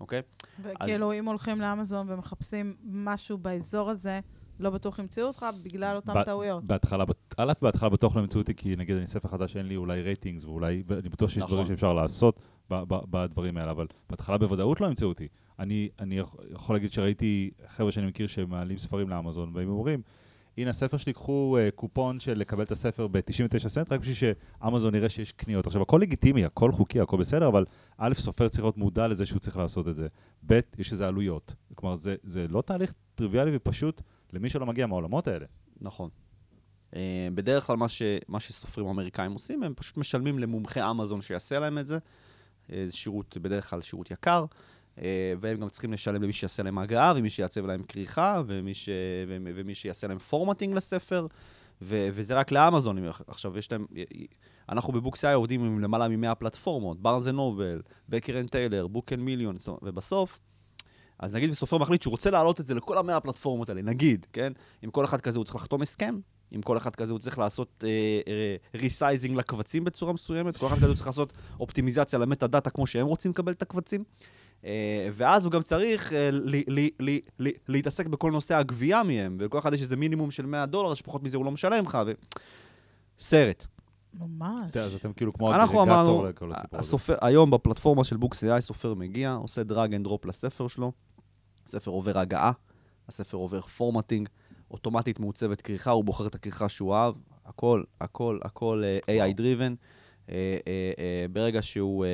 אוקיי? 0.00 0.22
וכאילו, 0.62 1.12
אם 1.12 1.24
הולכים 1.26 1.60
לאמזון 1.60 2.06
ומחפשים 2.10 2.74
משהו 2.84 3.38
באזור 3.38 3.90
הזה, 3.90 4.20
לא 4.60 4.70
בטוח 4.70 4.98
ימצאו 4.98 5.24
אותך 5.26 5.46
בגלל 5.62 5.96
אותן 5.96 6.14
ב- 6.14 6.22
טעויות. 6.22 6.64
בהתחלה, 6.64 7.04
א', 7.36 7.52
בהתחלה 7.62 7.88
בטוח 7.88 8.16
לא 8.16 8.20
ימצאו 8.20 8.40
אותי, 8.40 8.54
כי 8.54 8.76
נגיד 8.76 8.96
אני 8.96 9.06
ספר 9.06 9.28
חדש, 9.28 9.56
אין 9.56 9.66
לי 9.66 9.76
אולי 9.76 10.02
רייטינגס, 10.02 10.44
ואולי, 10.44 10.82
ואני 10.86 11.08
בטוח 11.08 11.30
שיש 11.30 11.38
נכון. 11.38 11.50
דברים 11.50 11.66
שאפשר 11.66 11.92
לעשות 11.92 12.40
בדברים 13.10 13.56
האלה, 13.56 13.70
אבל 13.70 13.86
בהתחלה 14.10 14.38
בוודאות 14.38 14.80
לא 14.80 14.86
ימצאו 14.86 15.08
אותי. 15.08 15.28
אני, 15.58 15.88
אני 15.98 16.18
יכול- 16.52 16.76
להגיד 16.76 16.92
שראיתי 16.92 17.50
חבר'ה 17.66 17.92
שאני 17.92 18.06
מכיר 18.06 18.26
שמעלים 18.26 18.78
ספרים 18.78 19.08
לאמזון, 19.08 19.50
והם 19.54 19.68
אומרים, 19.68 20.02
הנה 20.58 20.70
הספר 20.70 20.96
שלי, 20.96 21.12
קחו 21.12 21.56
uh, 21.58 21.70
קופון 21.74 22.20
של 22.20 22.38
לקבל 22.38 22.62
את 22.62 22.70
הספר 22.72 23.06
ב-99 23.08 23.68
סנט, 23.68 23.92
רק 23.92 24.00
בשביל 24.00 24.34
שאמזון 24.62 24.94
יראה 24.94 25.08
שיש 25.08 25.32
קניות. 25.32 25.66
עכשיו, 25.66 25.82
הכל 25.82 25.98
לגיטימי, 26.02 26.44
הכל 26.44 26.72
חוקי, 26.72 27.00
הכל 27.00 27.16
בסדר, 27.16 27.48
אבל 27.48 27.64
א', 27.98 28.14
סופר 28.14 28.48
צריך 28.48 28.64
להיות 28.64 28.76
מודע 28.76 29.08
לזה 29.08 29.26
שהוא 29.26 29.38
צריך 29.38 29.56
לעשות 29.56 29.88
את 29.88 29.96
זה. 29.96 30.06
ב', 30.46 30.60
יש 30.78 30.92
לזה 30.92 31.08
עלויות. 31.08 31.54
כלומר, 31.74 31.94
זה, 31.94 32.16
זה 32.22 32.48
לא 32.48 32.62
תהליך 32.62 32.92
טריוויאלי 33.14 33.50
ופשוט 33.54 34.02
למי 34.32 34.48
שלא 34.50 34.66
מגיע 34.66 34.86
מהעולמות 34.86 35.28
האלה. 35.28 35.46
נכון. 35.80 36.10
אה, 36.96 37.28
בדרך 37.34 37.66
כלל 37.66 37.76
מה, 37.76 37.88
ש, 37.88 38.02
מה 38.28 38.40
שסופרים 38.40 38.86
אמריקאים 38.86 39.32
עושים, 39.32 39.62
הם 39.62 39.74
פשוט 39.74 39.96
משלמים 39.96 40.38
למומחה 40.38 40.90
אמזון 40.90 41.20
שיעשה 41.20 41.58
להם 41.58 41.78
את 41.78 41.86
זה. 41.86 41.98
אה, 42.72 42.82
זה 42.86 42.96
שירות, 42.96 43.36
בדרך 43.36 43.70
כלל 43.70 43.80
שירות 43.80 44.10
יקר, 44.10 44.44
אה, 44.98 45.34
והם 45.40 45.60
גם 45.60 45.68
צריכים 45.68 45.92
לשלם 45.92 46.22
למי 46.22 46.32
שיעשה 46.32 46.62
להם 46.62 46.78
הגעה, 46.78 47.12
ומי 47.16 47.30
שיעצב 47.30 47.66
להם 47.66 47.82
כריכה, 47.82 48.42
ומי, 48.46 48.74
ש, 48.74 48.88
ומי, 49.28 49.74
שיעשה 49.74 50.06
להם 50.06 50.18
פורמטינג 50.18 50.74
לספר, 50.74 51.26
ו, 51.82 52.08
וזה 52.12 52.34
רק 52.34 52.52
לאמזון. 52.52 52.98
עכשיו, 53.26 53.58
יש 53.58 53.72
להם... 53.72 53.86
אנחנו 54.68 54.92
ב 54.92 54.98
BooxAI 54.98 55.34
עובדים 55.34 55.64
עם 55.64 55.80
למעלה 55.80 56.08
מ-100 56.08 56.34
פלטפורמות, 56.34 57.00
Barnes 57.02 57.26
Noble, 57.26 57.82
Baker 58.08 58.40
and 58.40 58.48
Taylor, 58.48 58.86
Books-A-Million, 58.86 59.56
ובסוף, 59.82 60.38
אז 61.18 61.34
נגיד 61.36 61.50
וסופר 61.50 61.78
מחליט 61.78 62.02
שהוא 62.02 62.10
רוצה 62.10 62.30
להעלות 62.30 62.60
את 62.60 62.66
זה 62.66 62.74
לכל 62.74 62.98
המאה 62.98 63.16
הפלטפורמות 63.16 63.68
האלה, 63.68 63.82
נגיד, 63.82 64.26
כן? 64.32 64.52
עם 64.82 64.90
כל 64.90 65.04
אחד 65.04 65.20
כזה 65.20 65.38
הוא 65.38 65.44
צריך 65.44 65.56
לחתום 65.56 65.82
הסכם, 65.82 66.18
עם 66.50 66.62
כל 66.62 66.76
אחד 66.76 66.96
כזה 66.96 67.12
הוא 67.12 67.20
צריך 67.20 67.38
לעשות 67.38 67.84
resizing 68.74 69.36
לקבצים 69.36 69.84
בצורה 69.84 70.12
מסוימת, 70.12 70.56
כל 70.56 70.66
אחד 70.66 70.76
כזה 70.76 70.86
הוא 70.86 70.94
צריך 70.94 71.06
לעשות 71.06 71.32
אופטימיזציה 71.60 72.18
ל 72.18 72.46
metadata 72.46 72.70
כמו 72.70 72.86
שהם 72.86 73.06
רוצים 73.06 73.30
לקבל 73.30 73.52
את 73.52 73.62
הקבצים. 73.62 74.04
אה, 74.64 75.08
ואז 75.12 75.44
הוא 75.44 75.52
גם 75.52 75.62
צריך 75.62 76.12
אה, 76.12 76.28
לי- 76.32 76.64
לי- 76.68 76.90
לי- 77.00 77.20
לי- 77.38 77.52
להתעסק 77.68 78.06
בכל 78.06 78.30
נושא 78.30 78.54
הגבייה 78.54 79.02
מהם, 79.02 79.36
ולכל 79.40 79.58
אחד 79.58 79.74
יש 79.74 79.80
איזה 79.80 79.96
מינימום 79.96 80.30
של 80.30 80.46
100 80.46 80.66
דולר, 80.66 80.94
שפחות 80.94 81.22
מזה 81.22 81.36
הוא 81.36 81.44
לא 81.44 81.50
משלם 81.50 81.84
לך, 81.84 81.98
ו... 82.06 82.12
סרט. 83.18 83.66
ממש. 84.14 84.62
תראה, 84.72 84.84
אז 84.84 84.94
אתם 84.94 85.12
כאילו 85.12 85.32
כמו 85.32 85.50
aggregator 85.54 86.24
לכל 86.26 86.52
הסיפור 86.52 86.68
הזה. 86.72 86.80
הסופר, 86.80 87.16
היום 87.22 87.50
בפלטפורמה 87.50 88.04
של 88.04 88.16
BooxAI, 88.16 88.60
סופר 88.60 88.94
מגיע, 88.94 89.32
עושה 89.32 89.62
drag 89.62 89.94
and 89.94 90.04
drop 90.04 90.26
לספר 90.26 90.68
שלו, 90.68 90.92
הספר 91.66 91.90
עובר 91.90 92.18
הגהה, 92.18 92.52
הספר 93.08 93.36
עובר 93.36 93.60
formatting, 93.60 94.28
אוטומטית 94.70 95.20
מעוצבת 95.20 95.60
כריכה, 95.60 95.90
הוא 95.90 96.04
בוחר 96.04 96.26
את 96.26 96.34
הכריכה 96.34 96.68
שהוא 96.68 96.94
אהב, 96.94 97.14
הכל, 97.46 97.82
הכל, 98.00 98.38
הכל 98.42 98.82
אה, 99.08 99.28
AI 99.30 99.34
driven. 99.36 99.74
אה, 100.30 100.34
אה, 100.68 101.26
ברגע 101.32 101.62
שהוא, 101.62 102.04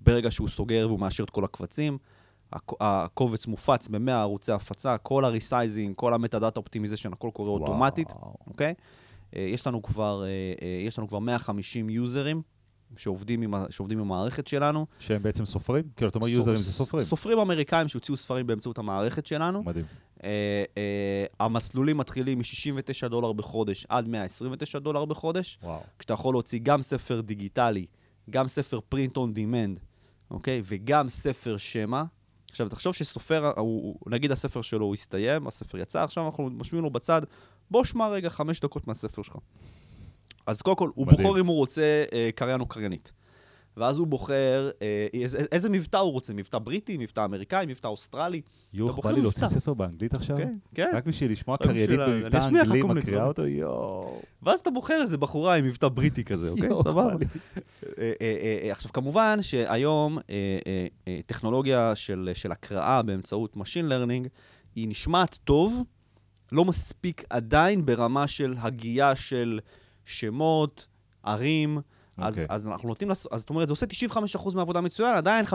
ברגע 0.00 0.30
שהוא 0.30 0.48
סוגר 0.48 0.84
והוא 0.88 1.00
מאשר 1.00 1.24
את 1.24 1.30
כל 1.30 1.44
הקבצים, 1.44 1.98
הק- 2.52 2.72
הקובץ 2.80 3.46
מופץ 3.46 3.88
ב-100 3.88 4.10
ערוצי 4.10 4.52
הפצה, 4.52 4.98
כל 4.98 5.24
ה 5.24 5.31
resizing, 5.31 5.94
כל 5.96 6.14
ה 6.14 6.38
metadata 6.38 6.60
optimization, 6.60 7.12
הכל 7.12 7.30
קורה 7.32 7.50
אוטומטית. 7.50 8.08
וואו. 8.10 8.34
אוקיי? 8.46 8.74
אה, 9.36 9.40
יש 9.42 9.66
לנו 9.66 9.82
כבר, 9.82 10.24
יש 10.86 10.98
לנו 10.98 11.08
כבר 11.08 11.18
150 11.18 11.90
יוזרים 11.90 12.42
שעובדים 12.96 13.42
עם, 13.42 13.54
שעובדים 13.70 13.98
עם 13.98 14.04
המערכת 14.04 14.46
שלנו. 14.46 14.86
שהם 15.00 15.22
בעצם 15.22 15.44
סופרים? 15.44 15.84
כאילו, 15.96 16.08
אתה 16.08 16.18
אומר 16.18 16.28
יוזרים 16.28 16.56
זה 16.56 16.72
סופרים. 16.72 17.04
סופרים 17.04 17.38
אמריקאים 17.38 17.88
שהוציאו 17.88 18.16
ספרים 18.16 18.46
באמצעות 18.46 18.78
המערכת 18.78 19.26
שלנו. 19.26 19.62
מדהים. 19.62 19.84
אה, 20.24 20.64
אה, 20.78 21.24
המסלולים 21.40 21.96
מתחילים 21.98 22.38
מ-69 22.38 23.08
דולר 23.08 23.32
בחודש 23.32 23.86
עד 23.88 24.08
129 24.08 24.78
דולר 24.78 25.04
בחודש, 25.04 25.58
וואו. 25.62 25.80
כשאתה 25.98 26.12
יכול 26.12 26.34
להוציא 26.34 26.60
גם 26.62 26.82
ספר 26.82 27.20
דיגיטלי, 27.20 27.86
גם 28.30 28.48
ספר 28.48 28.78
print 28.94 29.12
on 29.16 29.36
demand, 29.36 29.78
אוקיי? 30.30 30.60
וגם 30.64 31.08
ספר 31.08 31.56
שמע. 31.56 32.02
עכשיו, 32.50 32.68
תחשוב 32.68 32.94
שסופר, 32.94 33.46
הוא, 33.46 33.54
הוא- 33.82 34.10
נגיד 34.10 34.32
הספר 34.32 34.62
שלו 34.62 34.86
הוא 34.86 34.94
הסתיים, 34.94 35.46
הספר 35.46 35.78
יצא, 35.78 36.02
עכשיו 36.04 36.26
אנחנו 36.26 36.50
משמיעים 36.50 36.84
לו 36.84 36.90
בצד, 36.90 37.22
בוא 37.70 37.84
שמע 37.84 38.08
רגע 38.08 38.28
חמש 38.30 38.60
דקות 38.60 38.86
מהספר 38.86 39.22
שלך. 39.22 39.36
אז 40.46 40.62
קודם 40.62 40.76
כל, 40.76 40.90
הוא 40.94 41.06
מדהים. 41.06 41.26
בוחר 41.28 41.40
אם 41.40 41.46
הוא 41.46 41.56
רוצה 41.56 42.04
אה, 42.12 42.30
קריין 42.34 42.60
או 42.60 42.66
קריינית. 42.66 43.12
ואז 43.76 43.98
הוא 43.98 44.06
בוחר 44.06 44.70
אה, 44.82 45.06
איזה, 45.14 45.38
איזה 45.52 45.68
מבטא 45.68 45.96
הוא 45.96 46.12
רוצה, 46.12 46.34
מבטא 46.34 46.58
בריטי, 46.58 46.96
מבטא 46.96 47.24
אמריקאי, 47.24 47.66
מבטא 47.66 47.86
אוסטרלי. 47.86 48.40
בוחר 48.74 49.02
בא 49.02 49.10
לי 49.10 49.20
להוציא. 49.20 49.46
ספר 49.46 49.74
באנגלית 49.74 50.14
עכשיו? 50.14 50.36
כן, 50.36 50.56
כן. 50.74 50.90
רק 50.94 51.06
בשביל 51.06 51.32
לשמוע 51.32 51.56
קריינית 51.56 52.00
במבטא 52.00 52.36
אנגלי, 52.36 52.82
מקריאה. 52.82 53.24
אותו, 53.24 53.46
יואו. 53.46 54.20
ואז 54.42 54.58
אתה 54.60 54.70
בוחר 54.70 55.02
איזה 55.02 55.18
בחורה 55.18 55.54
עם 55.54 55.64
מבטא 55.64 55.88
בריטי 55.88 56.24
כזה, 56.24 56.48
אוקיי? 56.48 56.66
יואו, 56.66 56.82
סבבה. 56.82 57.12
אה, 57.98 58.12
אה, 58.20 58.58
אה, 58.64 58.72
עכשיו, 58.72 58.92
כמובן 58.92 59.38
שהיום 59.42 60.18
טכנולוגיה 61.26 61.92
של 61.94 62.52
הקראה 62.52 63.02
באמצעות 63.02 63.56
Machine 63.56 63.90
Learning 63.90 64.28
היא 64.76 64.88
נשמעת 64.88 65.38
טוב, 65.44 65.82
לא 66.52 66.64
מספיק 66.64 67.24
עדיין 67.30 67.86
ברמה 67.86 68.26
של 68.26 68.54
הגייה 68.58 69.16
של 69.16 69.60
שמות, 70.04 70.86
ערים. 71.22 71.80
אז, 72.18 72.34
אוקיי. 72.34 72.46
אז 72.48 72.66
אנחנו 72.66 72.88
נותנים, 72.88 73.10
לס... 73.10 73.26
אז 73.30 73.40
זאת 73.40 73.50
אומרת, 73.50 73.68
זה 73.68 73.72
עושה 73.72 73.86
95% 74.36 74.54
מהעבודה 74.54 74.80
מצוין, 74.80 75.16
עדיין 75.16 75.44
5% 75.44 75.48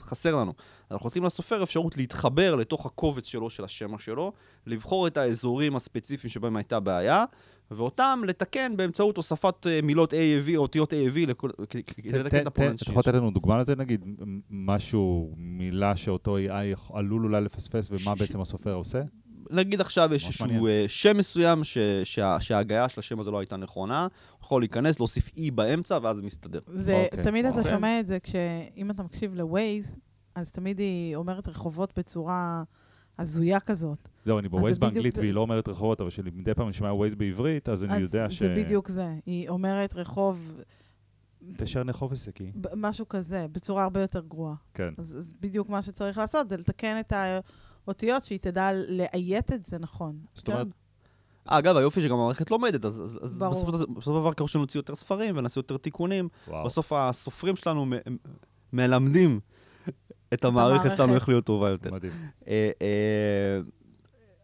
חסר 0.00 0.36
לנו. 0.36 0.52
אנחנו 0.90 1.06
נותנים 1.06 1.24
לסופר 1.24 1.62
אפשרות 1.62 1.96
להתחבר 1.96 2.54
לתוך 2.54 2.86
הקובץ 2.86 3.26
שלו, 3.26 3.50
של 3.50 3.64
השמע 3.64 3.98
שלו, 3.98 4.32
לבחור 4.66 5.06
את 5.06 5.16
האזורים 5.16 5.76
הספציפיים 5.76 6.30
שבהם 6.30 6.56
הייתה 6.56 6.80
בעיה, 6.80 7.24
ואותם 7.70 8.20
לתקן 8.26 8.76
באמצעות 8.76 9.16
הוספת 9.16 9.66
אה, 9.66 9.80
מילות 9.82 10.12
AAV 10.12 10.56
או 10.56 10.62
אותיות 10.62 10.92
AAV 10.92 11.34
כדי 12.02 12.18
לתקן 12.18 12.42
את 12.42 12.46
הפולנס 12.46 12.82
אתה 12.82 12.90
יכול 12.90 13.00
לתת 13.00 13.14
לנו 13.14 13.30
דוגמה 13.30 13.58
לזה, 13.58 13.76
נגיד, 13.76 14.04
משהו, 14.50 15.34
מילה 15.36 15.96
שאותו 15.96 16.36
AI 16.38 16.92
עלול 16.92 17.24
אולי 17.24 17.40
לפספס, 17.40 17.88
ומה 17.90 18.14
בעצם 18.14 18.40
הסופר 18.40 18.74
עושה? 18.74 19.02
נגיד 19.50 19.80
עכשיו 19.80 20.14
יש 20.14 20.26
איזשהו. 20.26 20.66
אה, 20.66 20.84
שם 20.88 21.16
מסוים 21.16 21.64
ש- 21.64 21.78
שה- 22.04 22.40
שההגיה 22.40 22.88
של 22.88 23.00
השם 23.00 23.20
הזה 23.20 23.30
לא 23.30 23.38
הייתה 23.38 23.56
נכונה, 23.56 24.02
הוא 24.02 24.10
יכול 24.42 24.62
להיכנס, 24.62 25.00
להוסיף 25.00 25.30
אי 25.36 25.50
באמצע, 25.50 25.98
ואז 26.02 26.16
זה 26.16 26.22
מסתדר. 26.22 26.60
זה, 26.66 27.04
אוקיי. 27.10 27.24
תמיד 27.24 27.44
אתה 27.46 27.58
אוקיי. 27.58 27.72
שומע 27.72 28.00
את 28.00 28.06
זה 28.06 28.18
כשאם 28.22 28.90
אתה 28.90 29.02
מקשיב 29.02 29.34
ל-Waze, 29.34 29.96
אז 30.34 30.50
תמיד 30.50 30.78
היא 30.78 31.16
אומרת 31.16 31.48
רחובות 31.48 31.98
בצורה 31.98 32.62
הזויה 33.18 33.60
כזאת. 33.60 34.08
זהו, 34.24 34.38
אני 34.38 34.48
בווייז 34.48 34.78
באנגלית 34.78 35.14
זה. 35.14 35.20
והיא 35.20 35.32
לא 35.32 35.40
אומרת 35.40 35.68
רחובות, 35.68 36.00
אבל 36.00 36.10
שמדי 36.10 36.54
פעם 36.54 36.66
אני 36.66 36.72
שומע 36.74 36.92
ווייז 36.92 37.14
בעברית, 37.14 37.68
אז 37.68 37.84
אני 37.84 37.92
אז 37.94 38.00
יודע 38.00 38.30
ש... 38.30 38.42
זה 38.42 38.54
בדיוק 38.56 38.88
זה. 38.88 39.14
היא 39.26 39.48
אומרת 39.48 39.94
רחוב, 39.94 40.60
תשר 41.56 41.84
נחוב 41.84 42.12
עסקי. 42.12 42.52
משהו 42.76 43.08
כזה, 43.08 43.46
בצורה 43.52 43.84
הרבה 43.84 44.00
יותר 44.00 44.20
גרועה. 44.20 44.54
כן. 44.74 44.88
אז, 44.98 45.16
אז 45.18 45.34
בדיוק 45.40 45.68
מה 45.68 45.82
שצריך 45.82 46.18
לעשות 46.18 46.48
זה 46.48 46.56
לתקן 46.56 47.00
את 47.00 47.12
האותיות, 47.88 48.24
שהיא 48.24 48.38
תדע 48.38 48.70
לאיית 48.88 49.52
את 49.52 49.64
זה 49.64 49.78
נכון. 49.78 50.18
זאת 50.34 50.48
אומרת, 50.48 50.66
אגב, 51.48 51.76
היופי 51.76 52.00
שגם 52.02 52.12
המערכת 52.14 52.50
לומדת, 52.50 52.84
אז, 52.84 53.00
אז, 53.04 53.18
אז 53.22 53.38
ברור. 53.38 53.52
בסופו 53.52 53.78
של- 54.02 54.10
דבר 54.10 54.32
ככל 54.34 54.48
שנוציא 54.48 54.78
יותר 54.80 54.94
ספרים 54.94 55.36
ונעשה 55.36 55.58
יותר 55.58 55.76
תיקונים, 55.76 56.28
וואו. 56.48 56.64
בסוף 56.66 56.92
הסופרים 56.92 57.56
שלנו 57.56 57.86
מ- 57.86 57.92
מ- 57.94 58.16
מלמדים 58.72 59.40
את 60.34 60.44
המערכת 60.44 60.96
שלנו. 60.96 61.14
איך 61.14 61.28
להיות 61.28 61.44
טובה 61.44 61.68
יותר. 61.70 61.90
מדהים. 61.92 62.12
אה, 62.48 62.70
אה, 62.82 63.60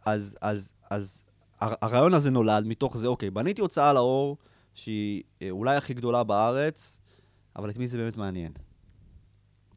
אז, 0.05 0.37
אז, 0.41 0.73
אז 0.91 1.23
הר- 1.61 1.75
הרעיון 1.83 2.15
הזה 2.15 2.31
נולד 2.31 2.67
מתוך 2.67 2.97
זה, 2.99 3.07
אוקיי, 3.07 3.31
בניתי 3.31 3.61
הוצאה 3.61 3.93
לאור 3.93 4.37
שהיא 4.75 5.23
אה, 5.43 5.51
אולי 5.51 5.77
הכי 5.77 5.95
גדולה 5.95 6.25
בארץ, 6.25 6.99
אבל 7.57 7.71
את 7.71 7.79
מי 7.79 7.87
זה 7.89 7.99
באמת 7.99 8.17
מעניין? 8.17 8.53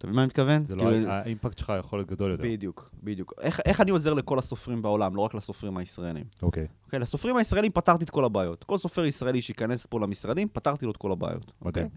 אתה 0.06 0.12
מבין 0.12 0.16
מה 0.16 0.22
אני 0.22 0.28
מתכוון? 0.28 0.66
זה 0.66 0.76
לא, 0.76 0.84
כאילו, 0.84 1.12
האימפקט 1.12 1.58
שלך 1.58 1.74
יכול 1.80 2.00
להיות 2.00 2.10
גדול 2.10 2.32
יותר. 2.32 2.44
בדיוק, 2.44 2.90
בדיוק. 3.04 3.34
איך, 3.42 3.82
אני 3.82 3.92
עוזר 3.92 4.14
לכל 4.14 4.40
הסופרים 4.40 4.82
בעולם, 4.82 5.16
לא 5.16 5.22
רק 5.22 5.34
לסופרים 5.34 5.78
הישראלים? 5.78 6.24
אוקיי, 6.42 6.68
אוקיי, 6.86 7.00
לסופרים 7.00 7.38
הישראלים 7.38 7.72
פתרתי 7.72 8.04
את 8.04 8.10
כל 8.10 8.26
הבעיות. 8.26 8.64
כל 8.64 8.78
סופר 8.78 9.06
ישראלי 9.06 9.42
שייכנס 9.42 9.86
פה 9.86 10.00
למשרדים, 10.00 10.48
פתרתי 10.54 10.86
לו 10.86 10.92
את 10.92 10.98
כל 10.98 11.12
הבעיות. 11.12 11.46
מדהים. 11.46 11.56
אוקיי? 11.62 11.90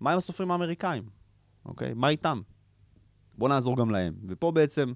מה 0.00 0.12
עם 0.12 0.18
הסופרים 0.18 0.50
האמריקאים? 0.50 1.02
אוקיי? 1.66 1.94
מה 1.94 2.08
איתם? 2.08 2.40
בואו 3.38 3.48
נעזור 3.48 3.76
גם 3.76 3.90
להם. 3.90 4.14
ופה 4.28 4.52
בעצם 4.52 4.92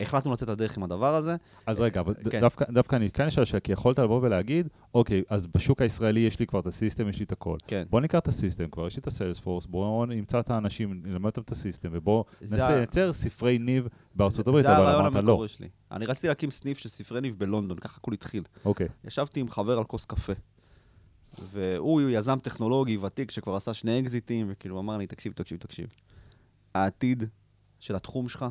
החלטנו 0.00 0.32
לצאת 0.32 0.48
לדרך 0.48 0.76
עם 0.76 0.82
הדבר 0.82 1.14
הזה. 1.14 1.36
אז 1.66 1.80
רגע, 1.80 2.00
אבל 2.00 2.14
כן. 2.30 2.40
דווקא, 2.70 2.96
אני 2.96 3.10
כן 3.10 3.26
אשאל 3.26 3.44
שאלה, 3.44 3.60
כי 3.60 3.72
יכולת 3.72 3.98
לבוא 3.98 4.20
ולהגיד, 4.22 4.68
אוקיי, 4.94 5.22
אז 5.28 5.46
בשוק 5.46 5.82
הישראלי 5.82 6.20
יש 6.20 6.40
לי 6.40 6.46
כבר 6.46 6.60
את 6.60 6.66
ה 6.66 6.71
system, 6.71 7.08
יש 7.08 7.18
לי 7.18 7.24
את 7.24 7.32
הכל. 7.32 7.56
כן. 7.66 7.84
בוא 7.90 8.00
ניקח 8.00 8.18
את 8.18 8.28
ה 8.28 8.34
system 8.34 8.68
כבר, 8.68 8.86
יש 8.86 8.96
לי 8.96 9.00
את 9.00 9.06
ה 9.06 9.11
sales 9.11 9.36
force, 9.36 9.66
בואו 9.66 10.06
נמצא 10.06 10.40
את 10.40 10.50
האנשים, 10.50 11.02
נלמד 11.04 11.26
אותם 11.26 11.42
את 11.42 11.50
ה 11.50 11.55
system, 11.55 11.88
ובואו 11.92 12.24
לייצר 12.52 13.12
ספרי 13.12 13.58
ניב 13.58 13.88
בארצות 14.14 14.48
הברית, 14.48 14.66
אבל 14.66 14.96
אמרת 14.96 15.12
לא. 15.12 15.18
המקורי 15.18 15.48
שלי. 15.48 15.68
אני 15.92 16.06
רציתי 16.06 16.28
להקים 16.28 16.50
סניף 16.50 16.78
של 16.78 16.88
ספרי 16.88 17.20
ניב 17.20 17.36
בלונדון, 17.38 17.78
ככה 17.78 17.96
הכול 17.96 18.14
התחיל. 18.14 18.42
אוקיי, 18.64 18.88
ישבתי 19.04 19.40
עם 19.40 19.48
חבר 19.48 19.78
על 19.78 19.84
כוס 19.84 20.04
קפה. 20.04 20.32
והוא 21.52 22.00
יזם 22.00 22.38
טכנולוגי 22.38 22.96
ותיק 22.96 23.30
שכבר 23.30 23.56
עשה 23.56 23.74
שני 23.74 24.00
אקזיטים, 24.00 24.46
וכאילו 24.50 24.80
אמר 24.80 24.96
לי, 24.96 25.06
תקשיב, 25.06 25.32
תקשיב, 25.32 25.58
תקשיב. 25.58 25.86
העתיד 26.74 27.24
של 27.80 27.96
התחום 27.96 28.28
שלך 28.28 28.46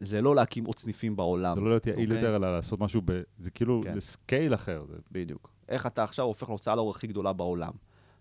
זה 0.00 0.22
לא 0.22 0.34
להקים 0.34 0.64
עוד 0.64 0.78
סניפים 0.78 1.16
בעולם. 1.16 1.54
זה 1.54 1.60
לא 1.60 1.68
להיות 1.70 1.86
יעיל 1.86 2.12
אוקיי? 2.12 2.24
יותר, 2.24 2.36
אלא 2.36 2.56
לעשות 2.56 2.80
משהו, 2.80 3.02
ב- 3.04 3.22
זה 3.38 3.50
כאילו 3.50 3.80
כן. 3.84 3.94
לסקייל 3.94 4.54
אחר. 4.54 4.84
בדיוק. 5.12 5.50
איך 5.68 5.86
אתה 5.86 6.04
עכשיו 6.04 6.24
הופך 6.24 6.48
להוצאה 6.48 6.76
לאור 6.76 6.90
הכי 6.90 7.06
גדולה 7.06 7.32
בעולם. 7.32 7.72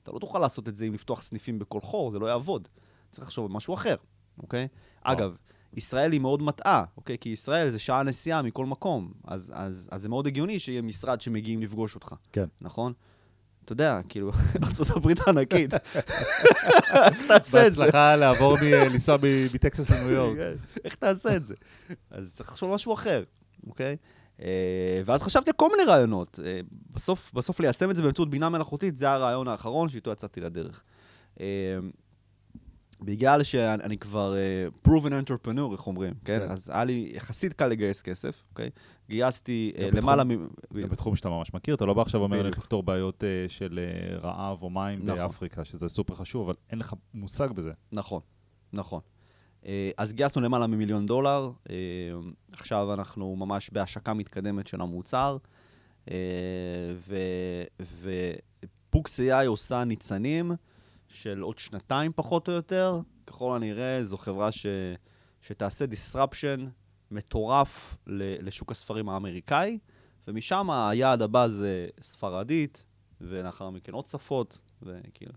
אתה 0.04 0.12
לא 0.12 0.20
תוכל 0.20 0.40
לעשות 0.40 0.68
את 0.68 0.76
זה 0.76 0.86
אם 0.86 0.94
לפתוח 0.94 1.22
סניפים 1.22 1.60
בכל 1.60 1.82
חור, 1.82 2.12
זה 2.12 2.20
לא 2.20 2.26
יעבוד. 2.26 2.68
צריך 3.10 3.24
לחשוב 3.24 3.46
על 3.46 3.52
משהו 3.52 3.74
אחר, 3.74 3.96
אוקיי? 4.38 4.68
אגב, 5.02 5.36
ישראל 5.74 6.12
היא 6.12 6.22
מאוד 6.22 6.42
מטעה, 6.44 6.84
אוקיי? 6.98 7.18
כי 7.18 7.30
ישראל 7.30 7.70
זה 7.70 7.80
שעה 7.80 8.04
נסיעה 8.04 8.42
מכל 8.42 8.66
מקום, 8.66 9.12
אז, 9.24 9.52
אז, 9.56 9.90
אז 9.92 10.02
זה 10.02 10.10
מאוד 10.10 10.28
הגיוני 10.28 10.60
שיהיה 10.60 10.82
משרד 10.82 11.22
שמגיעים 11.22 11.62
לפגוש 11.62 11.96
אותך, 11.96 12.16
כן. 12.32 12.46
נכון? 12.62 12.94
אתה 13.70 13.74
יודע, 13.74 14.00
כאילו, 14.10 14.32
ארה"ב 14.92 15.12
ענקית. 15.28 15.74
איך 15.74 17.28
תעשה 17.28 17.68
את 17.68 17.74
זה? 17.74 17.82
בהצלחה 17.82 18.16
לעבור, 18.16 18.58
לנסוע 18.62 19.18
מטקסס 19.54 19.90
לניו 19.90 20.10
יורק. 20.16 20.38
איך 20.84 20.96
תעשה 20.96 21.36
את 21.36 21.46
זה? 21.46 21.56
אז 22.12 22.34
צריך 22.34 22.50
לחשוב 22.50 22.74
משהו 22.74 22.94
אחר, 22.94 23.24
אוקיי? 23.68 23.98
אה, 24.42 25.02
ואז 25.06 25.24
חשבתי 25.24 25.52
כל 25.56 25.70
מיני 25.72 25.84
רעיונות. 25.84 26.40
אה, 26.46 26.60
בסוף, 26.92 27.32
בסוף 27.34 27.60
ליישם 27.60 27.92
את 27.92 27.96
זה 27.96 28.02
באמצעות 28.02 28.30
בינה 28.30 28.50
מלאכותית, 28.50 28.98
זה 28.98 29.12
הרעיון 29.12 29.48
האחרון 29.48 29.90
שאיתו 29.90 30.12
יצאתי 30.12 30.42
לדרך. 30.42 30.84
בגלל 33.02 33.44
שאני 33.44 33.98
כבר 33.98 34.34
uh, 34.34 34.88
proven 34.88 35.28
entrepreneur, 35.28 35.72
איך 35.72 35.88
אומרים, 35.88 36.14
כן? 36.26 36.40
כן. 36.40 36.52
אז 36.52 36.70
היה 36.70 36.84
לי 36.84 37.12
יחסית 37.16 37.54
קל 37.54 37.68
לגייס 37.68 38.02
כסף, 38.02 38.44
אוקיי? 38.50 38.70
גייסתי 39.10 39.72
uh, 39.76 39.96
למעלה 39.96 40.24
מ... 40.24 40.30
גם 40.82 40.90
בתחום 40.90 41.16
שאתה 41.16 41.30
ממש 41.30 41.54
מכיר, 41.54 41.76
אתה 41.76 41.86
לא 41.86 41.94
בא 41.94 42.02
עכשיו 42.02 42.22
ואומר 42.22 42.44
לי. 42.44 42.50
לפתור 42.50 42.84
בעיות 42.84 43.24
אה, 43.24 43.46
של 43.50 43.80
אה, 43.80 44.18
רעב 44.18 44.64
או 44.64 44.70
מים 44.70 45.00
נכון. 45.04 45.18
באפריקה, 45.18 45.66
שזה 45.66 45.90
סופר 45.90 46.16
חשוב, 46.16 46.46
אבל 46.46 46.56
אין 46.70 46.80
לך 46.80 46.94
מושג 47.14 47.52
בזה. 47.52 47.72
נכון, 47.92 48.22
נכון. 48.74 49.00
אה, 49.66 49.92
אז 49.98 50.14
גייסנו 50.14 50.42
למעלה 50.42 50.68
ממיליון 50.68 51.06
דולר, 51.06 51.52
אה, 51.70 51.76
עכשיו 52.52 52.94
אנחנו 52.94 53.36
ממש 53.36 53.70
בהשקה 53.74 54.14
מתקדמת 54.14 54.68
של 54.68 54.82
המוצר, 54.82 55.38
אה, 56.12 56.16
ופוקס 58.90 59.20
AI 59.20 59.48
עושה 59.48 59.84
ניצנים 59.84 60.52
של 61.10 61.42
עוד 61.42 61.58
שנתיים 61.58 62.12
פחות 62.16 62.48
או 62.48 62.54
יותר. 62.54 63.00
ככל 63.28 63.56
הנראה 63.56 64.04
זו 64.04 64.18
חברה 64.18 64.52
ש, 64.52 64.66
שתעשה 65.42 65.86
disruption 65.86 66.60
מטורף 67.12 67.98
לשוק 68.08 68.72
הספרים 68.72 69.10
האמריקאי, 69.10 69.80
ומשם 70.28 70.70
היעד 70.70 71.22
הבא 71.22 71.48
זה 71.48 71.88
ספרדית, 72.02 72.86
ולאחר 73.22 73.70
מכן 73.70 73.94
עוד 73.94 74.06
שפות, 74.06 74.60
וכאילו... 74.82 75.34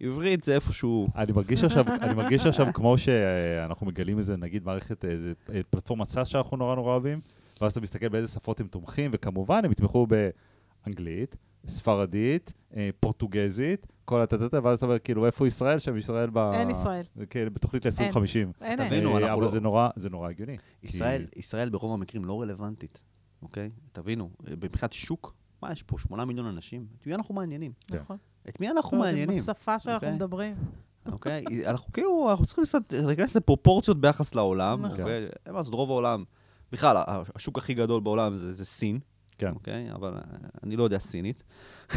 עברית 0.00 0.44
זה 0.44 0.54
איפשהו... 0.54 1.08
אני 1.16 1.32
מרגיש 1.32 1.64
עכשיו, 1.64 1.84
אני 2.00 2.14
מרגיש 2.14 2.46
עכשיו 2.46 2.66
כמו 2.74 2.98
שאנחנו 2.98 3.86
מגלים 3.86 4.18
איזה, 4.18 4.36
נגיד, 4.36 4.64
מערכת, 4.64 5.04
איזה 5.04 5.32
אה, 5.52 5.60
פלטפורמת 5.70 6.08
סאס 6.08 6.28
שאנחנו 6.28 6.56
נורא 6.56 6.74
נורא 6.74 6.92
אוהבים, 6.92 7.20
ואז 7.60 7.72
אתה 7.72 7.80
מסתכל 7.80 8.08
באיזה 8.08 8.28
שפות 8.28 8.60
הם 8.60 8.66
תומכים, 8.66 9.10
וכמובן 9.14 9.64
הם 9.64 9.72
יתמכו 9.72 10.06
באנגלית, 10.06 11.36
ספרדית, 11.66 12.52
אה, 12.76 12.90
פורטוגזית, 13.00 13.86
כל 14.04 14.20
הטטטה, 14.20 14.58
ואז 14.62 14.78
אתה 14.78 14.86
אומר, 14.86 14.98
כאילו, 14.98 15.26
איפה 15.26 15.46
ישראל? 15.46 15.78
שם 15.78 15.96
ישראל 15.96 16.30
ב... 16.32 16.38
אין 16.38 16.70
ישראל. 16.70 17.04
כן, 17.30 17.48
בתוכנית 17.52 17.86
ל-2050. 17.86 18.18
אין, 18.34 18.52
אין. 18.62 18.88
תבינו, 18.88 19.18
אנחנו 19.18 19.32
אבל 19.34 19.42
לא- 19.42 19.48
זה 19.48 19.60
נורא, 19.60 19.88
זה 19.96 20.10
נורא 20.10 20.28
הגיוני. 20.30 20.56
ישראל, 20.82 21.26
ישראל 21.36 21.68
ברוב 21.70 21.92
המקרים 21.92 22.24
לא 22.24 22.40
רלוונטית, 22.42 23.04
אוקיי? 23.42 23.70
תבינו, 23.92 24.30
מבחינת 24.62 24.92
שוק, 24.92 25.34
מה 25.62 25.72
יש 25.72 25.82
פה? 25.82 25.98
שמונה 25.98 26.24
מיליון 26.24 26.46
אנשים? 26.46 26.86
את 27.00 27.06
מי 27.06 27.14
אנחנו 27.14 27.34
מעניינים? 27.34 27.72
כן. 27.86 27.96
נכון. 27.96 28.16
את 28.48 28.60
מי 28.60 28.70
אנחנו 28.70 28.98
מעניינים? 28.98 29.38
בשפה 29.38 29.78
שאנחנו 29.78 29.94
אוקיי. 29.94 30.12
מדברים. 30.14 30.56
אוקיי? 31.12 31.44
אנחנו 31.70 31.92
כאילו, 31.92 32.30
אנחנו 32.30 32.46
צריכים 32.46 32.64
קצת 32.64 32.92
להיכנס 32.92 33.36
לפרופורציות 33.36 34.00
ביחס 34.00 34.34
לעולם, 34.34 34.86
נכון. 34.86 35.00
אוקיי? 35.00 35.16
אין 35.46 35.52
מה 35.52 35.58
לעשות, 35.58 35.74
רוב 35.74 35.90
העולם, 35.90 36.24
בכלל, 36.72 36.96
השוק 37.34 37.58
הכי 37.58 37.74
גדול 37.74 38.00
בעולם 38.00 38.36
זה 38.36 38.52
זה 38.52 38.64
סין, 38.64 38.98
כן, 39.40 39.52
אוקיי? 39.54 39.92
אבל 39.92 40.14
אה, 40.14 40.20
אני 40.62 40.76
לא 40.76 40.84
יודע 40.84 40.98
סינית, 40.98 41.42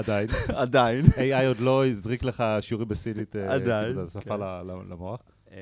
עדיין. 0.00 0.28
עדיין. 0.48 1.04
AI 1.06 1.46
עוד 1.46 1.60
לא 1.60 1.86
הזריק 1.86 2.24
לך 2.24 2.44
שיעורים 2.60 2.88
בסינית, 2.88 3.36
אה, 3.36 3.54
עדיין, 3.54 3.92
כאילו, 3.92 4.08
שפה 4.08 4.20
כן. 4.20 4.90
למוח. 4.90 5.20
אה, 5.50 5.56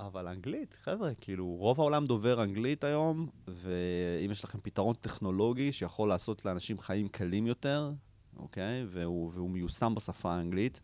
אבל 0.00 0.28
אנגלית, 0.28 0.78
חבר'ה, 0.82 1.14
כאילו, 1.20 1.46
רוב 1.46 1.80
העולם 1.80 2.04
דובר 2.04 2.42
אנגלית 2.42 2.84
היום, 2.84 3.28
ואם 3.48 4.30
יש 4.30 4.44
לכם 4.44 4.58
פתרון 4.62 4.94
טכנולוגי 4.94 5.72
שיכול 5.72 6.08
לעשות 6.08 6.44
לאנשים 6.44 6.78
חיים 6.78 7.08
קלים 7.08 7.46
יותר, 7.46 7.90
אוקיי? 8.36 8.84
והוא, 8.88 9.32
והוא 9.34 9.50
מיושם 9.50 9.94
בשפה 9.94 10.32
האנגלית, 10.32 10.80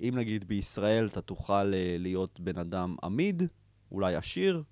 אם 0.00 0.14
נגיד 0.16 0.48
בישראל 0.48 1.06
אתה 1.06 1.20
תוכל 1.20 1.64
להיות 1.98 2.40
בן 2.40 2.58
אדם 2.58 2.96
עמיד, 3.02 3.42
אולי 3.92 4.14
עשיר, 4.14 4.62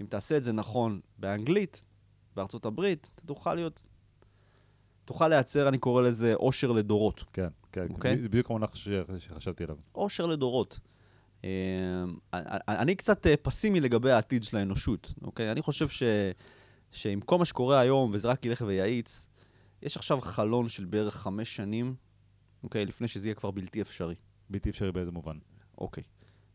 אם 0.00 0.06
תעשה 0.08 0.36
את 0.36 0.44
זה 0.44 0.52
נכון 0.52 1.00
באנגלית, 1.18 1.84
בארצות 2.36 2.66
הברית, 2.66 3.10
אתה 3.14 3.26
תוכל 3.26 3.54
להיות... 3.54 3.86
תוכל 5.04 5.28
לייצר, 5.28 5.68
אני 5.68 5.78
קורא 5.78 6.02
לזה, 6.02 6.34
עושר 6.34 6.72
לדורות. 6.72 7.24
כן, 7.32 7.48
כן, 7.72 7.86
אוקיי. 7.90 8.18
זה 8.18 8.28
בדיוק 8.28 8.50
המונח 8.50 8.74
ש- 8.74 8.88
שחשבתי 9.18 9.64
עליו. 9.64 9.76
עושר 9.92 10.26
לדורות. 10.26 10.80
אה, 11.44 12.04
אני 12.68 12.94
קצת 12.94 13.26
אה, 13.26 13.34
פסימי 13.36 13.80
לגבי 13.80 14.10
העתיד 14.10 14.44
של 14.44 14.56
האנושות, 14.56 15.14
אוקיי? 15.22 15.52
אני 15.52 15.62
חושב 15.62 15.88
ש, 15.88 16.02
שעם 16.90 17.20
כל 17.20 17.38
מה 17.38 17.44
שקורה 17.44 17.80
היום, 17.80 18.10
וזה 18.14 18.28
רק 18.28 18.44
ילך 18.44 18.64
ויאיץ, 18.66 19.26
יש 19.82 19.96
עכשיו 19.96 20.20
חלון 20.20 20.68
של 20.68 20.84
בערך 20.84 21.14
חמש 21.16 21.56
שנים, 21.56 21.94
אוקיי? 22.62 22.86
לפני 22.86 23.08
שזה 23.08 23.28
יהיה 23.28 23.34
כבר 23.34 23.50
בלתי 23.50 23.82
אפשרי, 23.82 24.14
בלתי 24.50 24.70
אפשרי 24.70 24.92
באיזה 24.92 25.12
מובן. 25.12 25.38
אוקיי. 25.78 26.04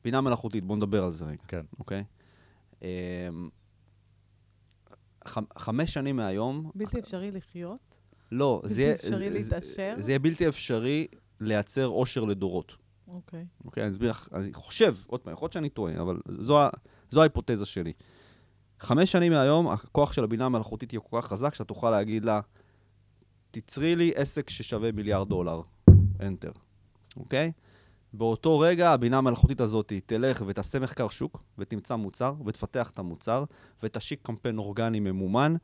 בינה 0.04 0.22
מלאכותית, 0.22 0.64
בואו 0.64 0.78
נדבר 0.78 1.04
על 1.04 1.12
זה 1.12 1.26
רגע, 1.26 1.44
כן. 1.48 1.66
אוקיי? 1.80 2.04
אה, 2.84 3.30
ח- 5.28 5.58
חמש 5.58 5.94
שנים 5.94 6.16
מהיום, 6.16 6.72
בלתי 6.76 7.00
אפשרי 7.00 7.32
לחיות. 7.32 7.98
לא, 8.32 8.60
בלתי 8.64 8.74
זה 8.76 8.82
יהיה... 8.82 8.94
אפשרי 8.96 9.32
זה- 9.32 9.38
להתעשר? 9.56 9.96
זה 10.00 10.12
יהיה 10.12 10.20
בלתי 10.20 10.48
אפשרי 10.48 11.08
לייצר 11.40 11.86
עושר 11.86 12.24
לדורות. 12.24 12.76
אוקיי. 13.08 13.46
אוקיי, 13.66 13.84
אני 13.84 13.92
אסביר 13.92 14.10
לך, 14.10 14.30
אני 14.34 14.54
חושב, 14.54 14.96
עוד 15.08 15.20
פעם, 15.22 15.34
יכול 15.34 15.46
להיות 15.46 15.54
שאני 15.54 15.70
טועה, 15.70 16.02
אבל 16.02 16.20
זו, 16.40 16.58
זו 17.12 17.22
ההיפותזה 17.22 17.66
שלי. 17.66 17.94
חמש 18.80 19.12
שנים 19.12 19.32
מהיום, 19.32 19.68
הכוח 19.68 20.14
של 20.14 20.24
הבינה 20.24 20.46
המלאכותית 20.46 20.94
יהיה 20.94 21.02
כל 21.02 21.22
כך 21.22 21.28
חזק, 21.28 21.54
שאתה 21.54 21.64
תוכל 21.64 21.90
להגיד 21.92 22.26
לה, 22.26 22.42
תצרי 23.52 23.96
לי 23.96 24.12
עסק 24.16 24.50
ששווה 24.50 24.92
מיליארד 24.92 25.30
דולר, 25.30 25.62
enter, 26.20 26.60
אוקיי? 27.18 27.52
באותו 28.18 28.60
רגע 28.60 28.92
הבינה 28.92 29.18
המלאכותית 29.18 29.62
הזאת 29.62 29.94
תלך 30.06 30.44
ותעשה 30.48 30.80
מחקר 30.80 31.10
שוק, 31.10 31.44
ותמצא 31.58 31.96
מוצר, 31.96 32.34
ותפתח 32.46 32.90
את 32.90 33.00
המוצר, 33.00 33.44
ותשיק 33.84 34.20
קמפיין 34.24 34.58
אורגני 34.58 35.00
ממומן, 35.00 35.56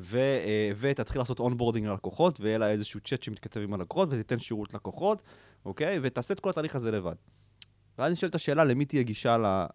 ו, 0.00 0.18
אה, 0.18 0.70
ותתחיל 0.76 1.20
לעשות 1.20 1.40
onboarding 1.40 1.86
ללקוחות, 1.86 2.40
ויהיה 2.40 2.58
לה 2.58 2.70
איזשהו 2.70 3.00
צ'אט 3.00 3.22
שמתכתב 3.22 3.60
עם 3.60 3.74
הלקוחות, 3.74 4.08
ותיתן 4.12 4.38
שירות 4.38 4.74
לקוחות, 4.74 5.22
אוקיי? 5.64 5.98
ותעשה 6.02 6.34
את 6.34 6.40
כל 6.40 6.50
התהליך 6.50 6.76
הזה 6.76 6.90
לבד. 6.90 7.14
ואז 7.98 8.12
נשאלת 8.12 8.34
השאלה, 8.34 8.64
למי 8.64 8.84
תהיה 8.84 9.02
גישה 9.02 9.66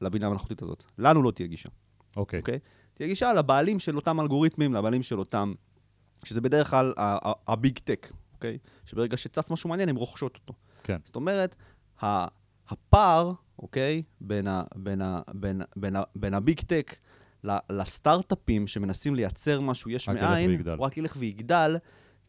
לבינה 0.00 0.26
המלאכותית 0.26 0.62
הזאת? 0.62 0.84
לנו 0.98 1.22
לא 1.22 1.30
תהיה 1.30 1.48
גישה. 1.48 1.68
אוקיי. 2.16 2.40
אוקיי? 2.40 2.58
תהיה 2.94 3.08
גישה 3.08 3.32
לבעלים 3.32 3.78
של 3.78 3.96
אותם 3.96 4.20
אלגוריתמים, 4.20 4.74
לבעלים 4.74 5.02
של 5.02 5.18
אותם... 5.18 5.54
שזה 6.24 6.40
בדרך 6.40 6.70
כלל 6.70 6.92
הביג 7.48 7.78
טק, 7.78 8.12
אוקיי? 8.34 8.58
שברגע 8.84 9.16
שצץ 9.16 9.50
משהו 9.50 9.70
מעניין, 9.70 9.88
הן 9.88 9.96
רוכשות 9.96 10.36
אותו. 10.36 10.54
כן. 10.86 10.96
זאת 11.04 11.16
אומרת, 11.16 11.56
הפער, 12.68 13.32
אוקיי, 13.58 14.02
בין, 14.20 14.46
ה, 14.46 14.62
בין, 14.74 15.02
ה, 15.02 15.20
בין, 15.34 15.62
בין, 15.76 15.96
ה, 15.96 16.02
בין 16.14 16.34
הביג 16.34 16.60
טק 16.60 16.96
לסטארט-אפים 17.70 18.66
שמנסים 18.66 19.14
לייצר 19.14 19.60
משהו 19.60 19.90
יש 19.90 20.08
מאין, 20.08 20.62
הוא 20.76 20.86
רק 20.86 20.96
ילך 20.96 21.14
ויגדל, 21.18 21.76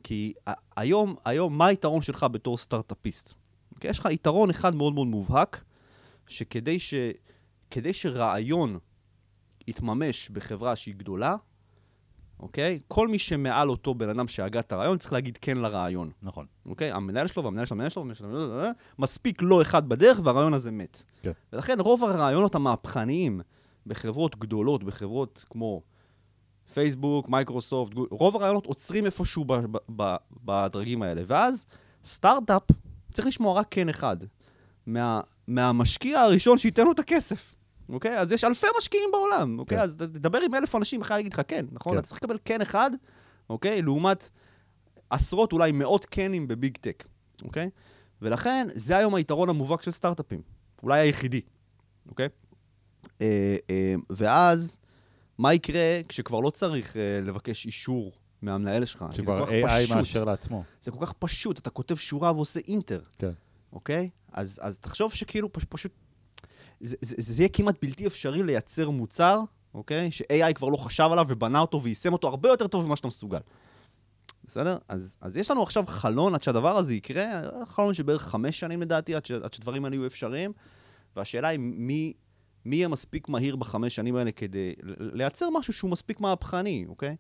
כי 0.03 0.33
היום, 0.75 1.15
היום, 1.25 1.57
מה 1.57 1.65
היתרון 1.65 2.01
שלך 2.01 2.25
בתור 2.31 2.57
סטארט-אפיסט? 2.57 3.33
אוקיי? 3.75 3.89
יש 3.89 3.99
לך 3.99 4.07
יתרון 4.11 4.49
אחד 4.49 4.75
מאוד 4.75 4.93
מאוד 4.93 5.07
מובהק, 5.07 5.63
שכדי 6.27 6.79
ש, 6.79 6.93
כדי 7.71 7.93
שרעיון 7.93 8.79
יתממש 9.67 10.29
בחברה 10.29 10.75
שהיא 10.75 10.95
גדולה, 10.95 11.35
אוקיי? 12.39 12.79
כל 12.87 13.07
מי 13.07 13.19
שמעל 13.19 13.69
אותו 13.69 13.95
בן 13.95 14.09
אדם 14.09 14.27
שהגה 14.27 14.59
את 14.59 14.71
הרעיון 14.71 14.97
צריך 14.97 15.13
להגיד 15.13 15.37
כן 15.41 15.57
לרעיון. 15.57 16.11
נכון. 16.21 16.45
אוקיי? 16.65 16.91
המנהל 16.91 17.27
שלו 17.27 17.43
והמנהל 17.43 17.65
של 17.65 17.73
המנהל 17.73 17.89
שלו, 17.89 18.15
שלו 18.15 18.63
מספיק 18.99 19.41
לא 19.41 19.61
אחד 19.61 19.89
בדרך 19.89 20.21
והרעיון 20.23 20.53
הזה 20.53 20.71
מת. 20.71 21.03
כן. 21.21 21.31
ולכן 21.53 21.79
רוב 21.79 22.03
הרעיונות 22.03 22.55
המהפכניים 22.55 23.41
בחברות 23.87 24.39
גדולות, 24.39 24.83
בחברות 24.83 25.45
כמו 25.49 25.81
פייסבוק, 26.73 27.29
מיקרוסופט, 27.29 27.93
רוב 28.11 28.35
הרעיונות 28.35 28.65
עוצרים 28.65 29.05
איפשהו 29.05 29.45
ב- 29.45 29.53
ב- 29.53 29.77
ב- 29.95 30.15
בדרגים 30.43 31.01
האלה. 31.01 31.21
ואז 31.27 31.65
סטארט-אפ 32.03 32.63
צריך 33.11 33.27
לשמוע 33.27 33.59
רק 33.59 33.67
כן 33.71 33.89
אחד. 33.89 34.17
מה, 34.87 35.21
מהמשקיע 35.47 36.19
הראשון 36.19 36.57
שייתן 36.57 36.85
לו 36.85 36.91
את 36.91 36.99
הכסף. 36.99 37.55
אוקיי? 37.89 38.19
אז 38.19 38.31
יש 38.31 38.43
אלפי 38.43 38.67
משקיעים 38.77 39.09
בעולם, 39.11 39.59
אוקיי? 39.59 39.77
כן. 39.77 39.83
אז 39.83 39.97
תדבר 39.97 40.39
עם 40.45 40.55
אלף 40.55 40.75
אנשים, 40.75 41.01
אחד 41.01 41.17
יגיד 41.19 41.33
לך 41.33 41.41
כן, 41.47 41.65
נכון? 41.71 41.93
כן. 41.93 41.99
אתה 41.99 42.07
צריך 42.07 42.23
לקבל 42.23 42.37
כן 42.45 42.61
אחד, 42.61 42.91
אוקיי? 43.49 43.81
לעומת 43.81 44.29
עשרות, 45.09 45.53
אולי 45.53 45.71
מאות 45.71 46.05
קנים 46.05 46.47
בביג 46.47 46.77
טק, 46.81 47.03
אוקיי? 47.43 47.69
ולכן, 48.21 48.67
זה 48.75 48.97
היום 48.97 49.15
היתרון 49.15 49.49
המובהק 49.49 49.81
של 49.81 49.91
סטארט-אפים. 49.91 50.41
אולי 50.83 50.99
היחידי, 50.99 51.41
אוקיי? 52.09 52.29
אה, 53.21 53.55
אה, 53.69 53.95
ואז, 54.09 54.77
מה 55.37 55.53
יקרה 55.53 56.01
כשכבר 56.07 56.39
לא 56.39 56.49
צריך 56.49 56.97
אה, 56.97 57.19
לבקש 57.23 57.65
אישור 57.65 58.11
מהמנהל 58.41 58.85
שלך? 58.85 59.05
שכבר 59.13 59.49
AI 59.49 59.95
מאשר 59.95 60.23
לעצמו. 60.23 60.63
זה 60.81 60.91
כל 60.91 61.05
כך 61.05 61.13
פשוט, 61.13 61.59
אתה 61.59 61.69
כותב 61.69 61.95
שורה 61.95 62.31
ועושה 62.31 62.59
אינטר. 62.67 63.01
כן. 63.17 63.31
אוקיי? 63.73 64.09
אז, 64.31 64.59
אז 64.61 64.79
תחשוב 64.79 65.13
שכאילו 65.13 65.53
פש, 65.53 65.65
פשוט 65.69 65.91
זה, 66.81 66.95
זה, 67.01 67.15
זה 67.17 67.41
יהיה 67.41 67.49
כמעט 67.49 67.75
בלתי 67.81 68.07
אפשרי 68.07 68.43
לייצר 68.43 68.89
מוצר, 68.89 69.41
אוקיי? 69.73 70.11
ש-AI 70.11 70.53
כבר 70.53 70.67
לא 70.67 70.77
חשב 70.77 71.09
עליו 71.11 71.25
ובנה 71.29 71.59
אותו 71.59 71.83
ויישם 71.83 72.13
אותו 72.13 72.27
הרבה 72.27 72.49
יותר 72.49 72.67
טוב 72.67 72.85
ממה 72.85 72.95
שאתה 72.95 73.07
מסוגל. 73.07 73.39
בסדר? 74.47 74.77
אז, 74.89 75.17
אז 75.21 75.37
יש 75.37 75.51
לנו 75.51 75.63
עכשיו 75.63 75.83
חלון 75.87 76.35
עד 76.35 76.43
שהדבר 76.43 76.77
הזה 76.77 76.95
יקרה, 76.95 77.41
חלון 77.65 77.93
של 77.93 78.03
בערך 78.03 78.21
חמש 78.21 78.59
שנים 78.59 78.81
לדעתי, 78.81 79.15
עד, 79.15 79.25
ש, 79.25 79.31
עד 79.31 79.53
שדברים 79.53 79.85
האלה 79.85 79.95
יהיו 79.95 80.05
אפשריים, 80.05 80.51
והשאלה 81.15 81.47
היא 81.47 81.59
מי, 81.59 82.13
מי 82.65 82.75
יהיה 82.75 82.87
מספיק 82.87 83.29
מהיר 83.29 83.55
בחמש 83.55 83.95
שנים 83.95 84.15
האלה 84.15 84.31
כדי 84.31 84.73
לייצר 84.99 85.49
משהו 85.49 85.73
שהוא 85.73 85.91
מספיק 85.91 86.19
מהפכני, 86.19 86.85
אוקיי? 86.89 87.15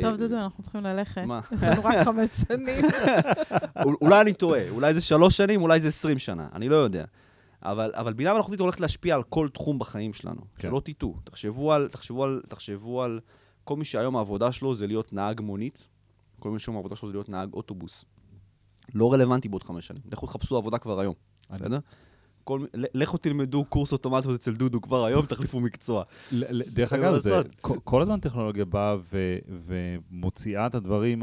טוב, 0.00 0.16
דודו, 0.16 0.36
אנחנו 0.36 0.62
צריכים 0.62 0.80
ללכת. 0.80 1.22
מה? 1.22 1.40
יש 1.52 1.62
לנו 1.62 1.84
רק 1.84 2.04
חמש 2.04 2.30
שנים. 2.48 2.84
אולי 4.02 4.20
אני 4.20 4.32
טועה, 4.32 4.68
אולי 4.70 4.94
זה 4.94 5.00
שלוש 5.00 5.36
שנים, 5.36 5.62
אולי 5.62 5.80
זה 5.80 5.88
עשרים 5.88 6.18
שנה, 6.18 6.48
אני 6.54 6.68
לא 6.68 6.76
יודע. 6.76 7.04
אבל, 7.70 7.90
אבל 7.94 8.12
בינה 8.12 8.34
מלאכותית 8.34 8.60
הולכת 8.60 8.80
להשפיע 8.80 9.14
על 9.14 9.22
כל 9.22 9.48
תחום 9.52 9.78
בחיים 9.78 10.12
שלנו. 10.12 10.40
כן. 10.56 10.68
שלא 10.68 10.80
תטעו. 10.84 11.16
תחשבו 11.24 11.72
על, 11.72 11.88
תחשבו, 11.88 12.24
על, 12.24 12.42
תחשבו 12.48 13.02
על 13.02 13.20
כל 13.64 13.76
מי 13.76 13.84
שהיום 13.84 14.16
העבודה 14.16 14.52
שלו 14.52 14.74
זה 14.74 14.86
להיות 14.86 15.12
נהג 15.12 15.40
מונית, 15.40 15.88
כל 16.38 16.50
מי 16.50 16.58
שהיום 16.58 16.76
העבודה 16.76 16.96
שלו 16.96 17.08
זה 17.08 17.14
להיות 17.14 17.28
נהג 17.28 17.52
אוטובוס. 17.52 18.04
לא 18.94 19.12
רלוונטי 19.12 19.48
בעוד 19.48 19.62
חמש 19.62 19.86
שנים. 19.86 20.02
לכו 20.12 20.26
תחפשו 20.26 20.56
עבודה 20.56 20.78
כבר 20.78 21.00
היום, 21.00 21.14
בסדר? 21.50 21.78
כל, 22.46 22.64
לכו 22.74 23.16
תלמדו 23.16 23.64
קורס 23.64 23.92
אוטומטיות 23.92 24.34
אצל 24.34 24.54
דודו 24.54 24.80
כבר 24.80 25.04
היום, 25.04 25.26
תחליפו 25.26 25.60
מקצוע. 25.60 26.02
דרך 26.72 26.92
אגב, 26.92 27.16
זה, 27.16 27.40
כל 27.60 28.02
הזמן 28.02 28.20
טכנולוגיה 28.20 28.64
באה 28.64 28.96
ומוציאה 29.48 30.66
את 30.66 30.74
הדברים 30.74 31.22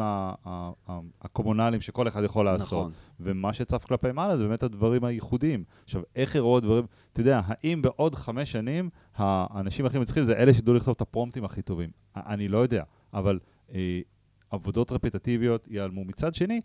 הקומונליים 1.21 1.81
שכל 1.81 2.07
אחד 2.07 2.23
יכול 2.23 2.45
לעשות. 2.45 2.67
נכון. 2.79 2.91
ומה 3.19 3.53
שצף 3.53 3.85
כלפי 3.85 4.11
מעלה 4.11 4.37
זה 4.37 4.43
באמת 4.43 4.63
הדברים 4.63 5.03
הייחודיים. 5.03 5.63
עכשיו, 5.83 6.01
איך 6.15 6.35
יראו 6.35 6.57
הדברים, 6.57 6.85
אתה 7.13 7.21
יודע, 7.21 7.41
האם 7.45 7.81
בעוד 7.81 8.15
חמש 8.15 8.51
שנים 8.51 8.89
האנשים 9.15 9.85
הכי 9.85 9.99
מצליחים 9.99 10.23
זה 10.23 10.33
אלה 10.33 10.53
שידעו 10.53 10.73
לכתוב 10.73 10.93
את 10.95 11.01
הפרומפטים 11.01 11.45
הכי 11.45 11.61
טובים? 11.61 11.89
אני 12.15 12.47
לא 12.47 12.57
יודע, 12.57 12.83
אבל 13.13 13.39
אה, 13.73 13.99
עבודות 14.53 14.91
רפטטיביות 14.91 15.67
ייעלמו. 15.67 16.05
מצד 16.05 16.35
שני, 16.35 16.61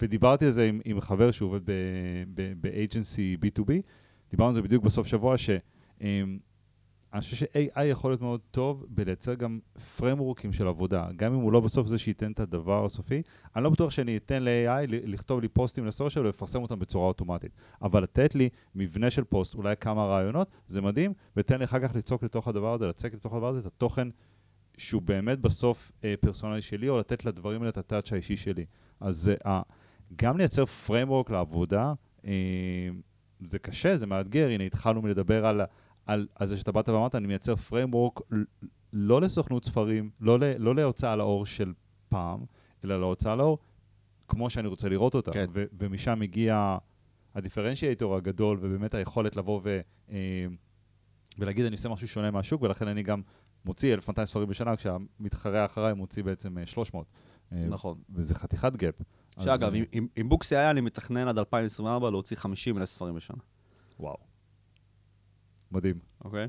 ודיברתי 0.00 0.44
על 0.44 0.50
זה 0.50 0.68
עם, 0.68 0.80
עם 0.84 1.00
חבר 1.00 1.30
שעובד 1.30 1.60
ב-agency 2.34 3.44
B2B, 3.44 3.72
דיברנו 4.30 4.48
על 4.48 4.54
זה 4.54 4.62
בדיוק 4.62 4.84
בסוף 4.84 5.06
שבוע, 5.06 5.38
שאני 5.38 5.60
חושב 7.20 7.36
ש-AI 7.36 7.82
יכול 7.82 8.10
להיות 8.10 8.20
מאוד 8.20 8.40
טוב 8.50 8.86
בלייצר 8.88 9.34
גם 9.34 9.58
framework 9.96 10.42
ים 10.42 10.52
של 10.52 10.66
עבודה, 10.66 11.08
גם 11.16 11.34
אם 11.34 11.40
הוא 11.40 11.52
לא 11.52 11.60
בסוף 11.60 11.86
זה 11.86 11.98
שייתן 11.98 12.32
את 12.32 12.40
הדבר 12.40 12.84
הסופי. 12.84 13.22
אני 13.56 13.64
לא 13.64 13.70
בטוח 13.70 13.90
שאני 13.90 14.16
אתן 14.16 14.42
ל-AI 14.42 14.86
לכתוב 14.88 15.40
לי 15.40 15.48
פוסטים 15.48 15.86
ל 15.86 15.91
social 15.91 16.24
ולפרסם 16.24 16.62
אותם 16.62 16.78
בצורה 16.78 17.06
אוטומטית, 17.06 17.52
אבל 17.82 18.02
לתת 18.02 18.34
לי 18.34 18.48
מבנה 18.74 19.10
של 19.10 19.24
פוסט, 19.24 19.54
אולי 19.54 19.74
כמה 19.80 20.04
רעיונות, 20.04 20.48
זה 20.66 20.80
מדהים, 20.80 21.12
ותן 21.36 21.58
לי 21.58 21.64
אחר 21.64 21.78
כך 21.78 21.96
ליצוק 21.96 22.22
לתוך 22.22 22.48
הדבר 22.48 22.74
הזה, 22.74 22.88
לצקת 22.88 23.14
לתוך 23.14 23.32
הדבר 23.32 23.48
הזה 23.48 23.60
את 23.60 23.66
התוכן 23.66 24.08
שהוא 24.76 25.02
באמת 25.02 25.38
בסוף 25.38 25.92
אה, 26.04 26.14
פרסונלי 26.20 26.62
שלי, 26.62 26.88
או 26.88 26.98
לתת 26.98 27.24
לדברים 27.24 27.60
האלה 27.60 27.68
את 27.70 27.78
ה 27.78 27.84
touch 27.84 28.12
האישי 28.12 28.36
שלי. 28.36 28.64
אז 29.02 29.30
אה, 29.46 29.62
גם 30.16 30.36
לייצר 30.36 30.66
framework 30.66 31.30
לעבודה, 31.30 31.92
אה, 32.26 32.32
זה 33.40 33.58
קשה, 33.58 33.96
זה 33.96 34.06
מאתגר. 34.06 34.48
הנה, 34.48 34.64
התחלנו 34.64 35.02
מלדבר 35.02 35.46
על, 35.46 35.60
על, 36.06 36.26
על 36.34 36.46
זה 36.46 36.56
שאתה 36.56 36.72
באת 36.72 36.88
ואמרת, 36.88 37.14
אני 37.14 37.26
מייצר 37.26 37.56
framework 37.56 38.20
לא 38.92 39.20
לסוכנות 39.20 39.64
ספרים, 39.64 40.10
לא, 40.20 40.38
ל, 40.38 40.42
לא 40.58 40.74
להוצאה 40.74 41.16
לאור 41.16 41.46
של 41.46 41.72
פעם, 42.08 42.40
אלא 42.84 43.00
להוצאה 43.00 43.36
לאור 43.36 43.58
כמו 44.28 44.50
שאני 44.50 44.68
רוצה 44.68 44.88
לראות 44.88 45.14
אותה. 45.14 45.32
כן. 45.32 45.46
ו- 45.52 45.64
ומשם 45.78 46.22
הגיע 46.22 46.78
ה 47.34 47.40
differentiator 47.40 48.16
הגדול, 48.16 48.58
ובאמת 48.60 48.94
היכולת 48.94 49.36
לבוא 49.36 49.60
ו... 49.64 49.80
אה, 50.10 50.46
ולהגיד, 51.38 51.64
אני 51.64 51.74
עושה 51.74 51.88
משהו 51.88 52.08
שונה 52.08 52.30
מהשוק, 52.30 52.62
ולכן 52.62 52.88
אני 52.88 53.02
גם 53.02 53.22
מוציא 53.64 53.94
1,200 53.94 54.26
ספרים 54.26 54.48
בשנה, 54.48 54.76
כשהמתחרה 54.76 55.64
אחריי 55.64 55.94
מוציא 55.94 56.22
בעצם 56.22 56.56
300. 56.64 57.06
אה, 57.52 57.66
נכון. 57.68 57.98
וזה 58.14 58.34
חתיכת 58.34 58.76
גאפ. 58.76 58.94
שאגב, 59.40 59.74
עם, 59.74 59.84
עם, 59.92 60.06
עם 60.16 60.28
בוקסי 60.28 60.56
היה, 60.56 60.70
אני 60.70 60.80
מתכנן 60.80 61.28
עד 61.28 61.38
2024 61.38 62.10
להוציא 62.10 62.36
50 62.36 62.78
אלף 62.78 62.88
ספרים 62.88 63.14
בשנה. 63.14 63.42
וואו. 64.00 64.16
מדהים. 65.72 65.98
אוקיי. 66.24 66.48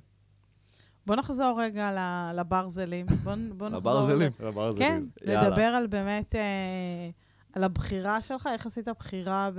בוא 1.06 1.16
נחזור 1.16 1.62
רגע 1.62 1.92
לברזלים. 2.36 3.06
בוא, 3.06 3.34
בוא 3.58 3.70
נחזור... 3.70 3.82
לברזלים. 4.48 4.80
כן, 4.80 5.04
לדבר 5.22 5.62
על 5.62 5.88
באמת, 5.88 6.36
אה, 6.36 7.10
על 7.54 7.64
הבחירה 7.64 8.22
שלך, 8.22 8.50
איך 8.54 8.66
עשית 8.66 8.88
בחירה 9.00 9.50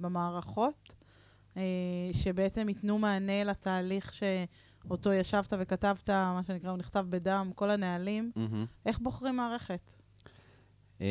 במערכות, 0.00 0.94
אה, 1.56 1.62
שבעצם 2.12 2.68
ייתנו 2.68 2.98
מענה 2.98 3.44
לתהליך 3.44 4.14
ש... 4.14 4.22
אותו 4.90 5.12
ישבת 5.12 5.52
וכתבת, 5.58 6.10
מה 6.10 6.40
שנקרא, 6.46 6.70
הוא 6.70 6.78
נכתב 6.78 7.06
בדם, 7.10 7.50
כל 7.54 7.70
הנהלים. 7.70 8.32
Mm-hmm. 8.36 8.66
איך 8.86 8.98
בוחרים 8.98 9.36
מערכת? 9.36 9.92
Um, 11.00 11.02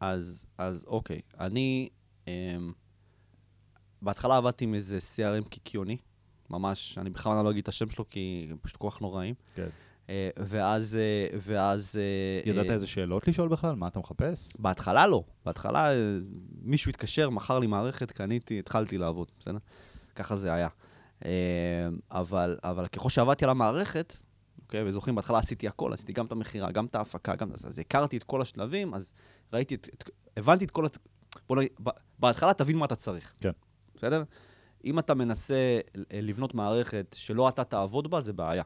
אז, 0.00 0.46
אז 0.58 0.84
אוקיי, 0.86 1.20
אני 1.40 1.88
um, 2.24 2.28
בהתחלה 4.02 4.36
עבדתי 4.36 4.64
עם 4.64 4.74
איזה 4.74 4.98
CRM 4.98 5.48
קיקיוני, 5.48 5.96
ממש, 6.50 6.98
אני 6.98 7.10
בכלל 7.10 7.44
לא 7.44 7.50
אגיד 7.50 7.62
את 7.62 7.68
השם 7.68 7.90
שלו 7.90 8.10
כי 8.10 8.48
הם 8.50 8.56
פשוט 8.62 8.76
כל 8.76 8.90
כך 8.90 9.00
נוראים. 9.00 9.34
כן. 9.54 9.68
Uh, 10.06 10.10
ואז, 10.36 10.98
uh, 11.30 11.36
ואז... 11.40 11.98
Uh, 12.44 12.48
ידעת 12.48 12.66
uh, 12.66 12.70
איזה 12.70 12.86
שאלות 12.86 13.28
לשאול 13.28 13.48
בכלל? 13.48 13.74
מה 13.74 13.88
אתה 13.88 13.98
מחפש? 13.98 14.56
בהתחלה 14.58 15.06
לא. 15.06 15.24
בהתחלה 15.44 15.92
uh, 15.92 15.94
מישהו 16.62 16.90
התקשר, 16.90 17.30
מכר 17.30 17.58
לי 17.58 17.66
מערכת, 17.66 18.10
קניתי, 18.10 18.58
התחלתי 18.58 18.98
לעבוד, 18.98 19.30
בסדר? 19.38 19.58
ככה 20.14 20.36
זה 20.36 20.52
היה. 20.52 20.68
אה, 21.24 21.88
אבל, 22.10 22.58
אבל 22.64 22.86
ככל 22.86 23.10
שעבדתי 23.10 23.44
על 23.44 23.50
המערכת, 23.50 24.16
אוקיי? 24.64 24.88
וזוכרים, 24.88 25.14
בהתחלה 25.14 25.38
עשיתי 25.38 25.68
הכל, 25.68 25.92
עשיתי 25.92 26.12
גם 26.12 26.26
את 26.26 26.32
המכירה, 26.32 26.70
גם 26.72 26.86
את 26.86 26.94
ההפקה, 26.94 27.36
גם 27.36 27.50
את 27.50 27.56
זה. 27.56 27.68
אז 27.68 27.78
הכרתי 27.78 28.16
את 28.16 28.22
כל 28.22 28.42
השלבים, 28.42 28.94
אז 28.94 29.12
ראיתי 29.52 29.74
את... 29.74 29.88
את 29.94 30.10
הבנתי 30.36 30.64
את 30.64 30.70
כל... 30.70 30.86
הת- 30.86 30.98
בוא 31.48 31.56
נגיד, 31.56 31.70
בהתחלה 32.18 32.54
תבין 32.54 32.76
מה 32.78 32.84
אתה 32.84 32.96
צריך. 32.96 33.34
כן. 33.40 33.50
בסדר? 33.96 34.22
אם 34.84 34.98
אתה 34.98 35.14
מנסה 35.14 35.78
לבנות 36.12 36.54
מערכת 36.54 37.16
שלא 37.18 37.48
אתה 37.48 37.64
תעבוד 37.64 38.10
בה, 38.10 38.20
זה 38.20 38.32
בעיה. 38.32 38.62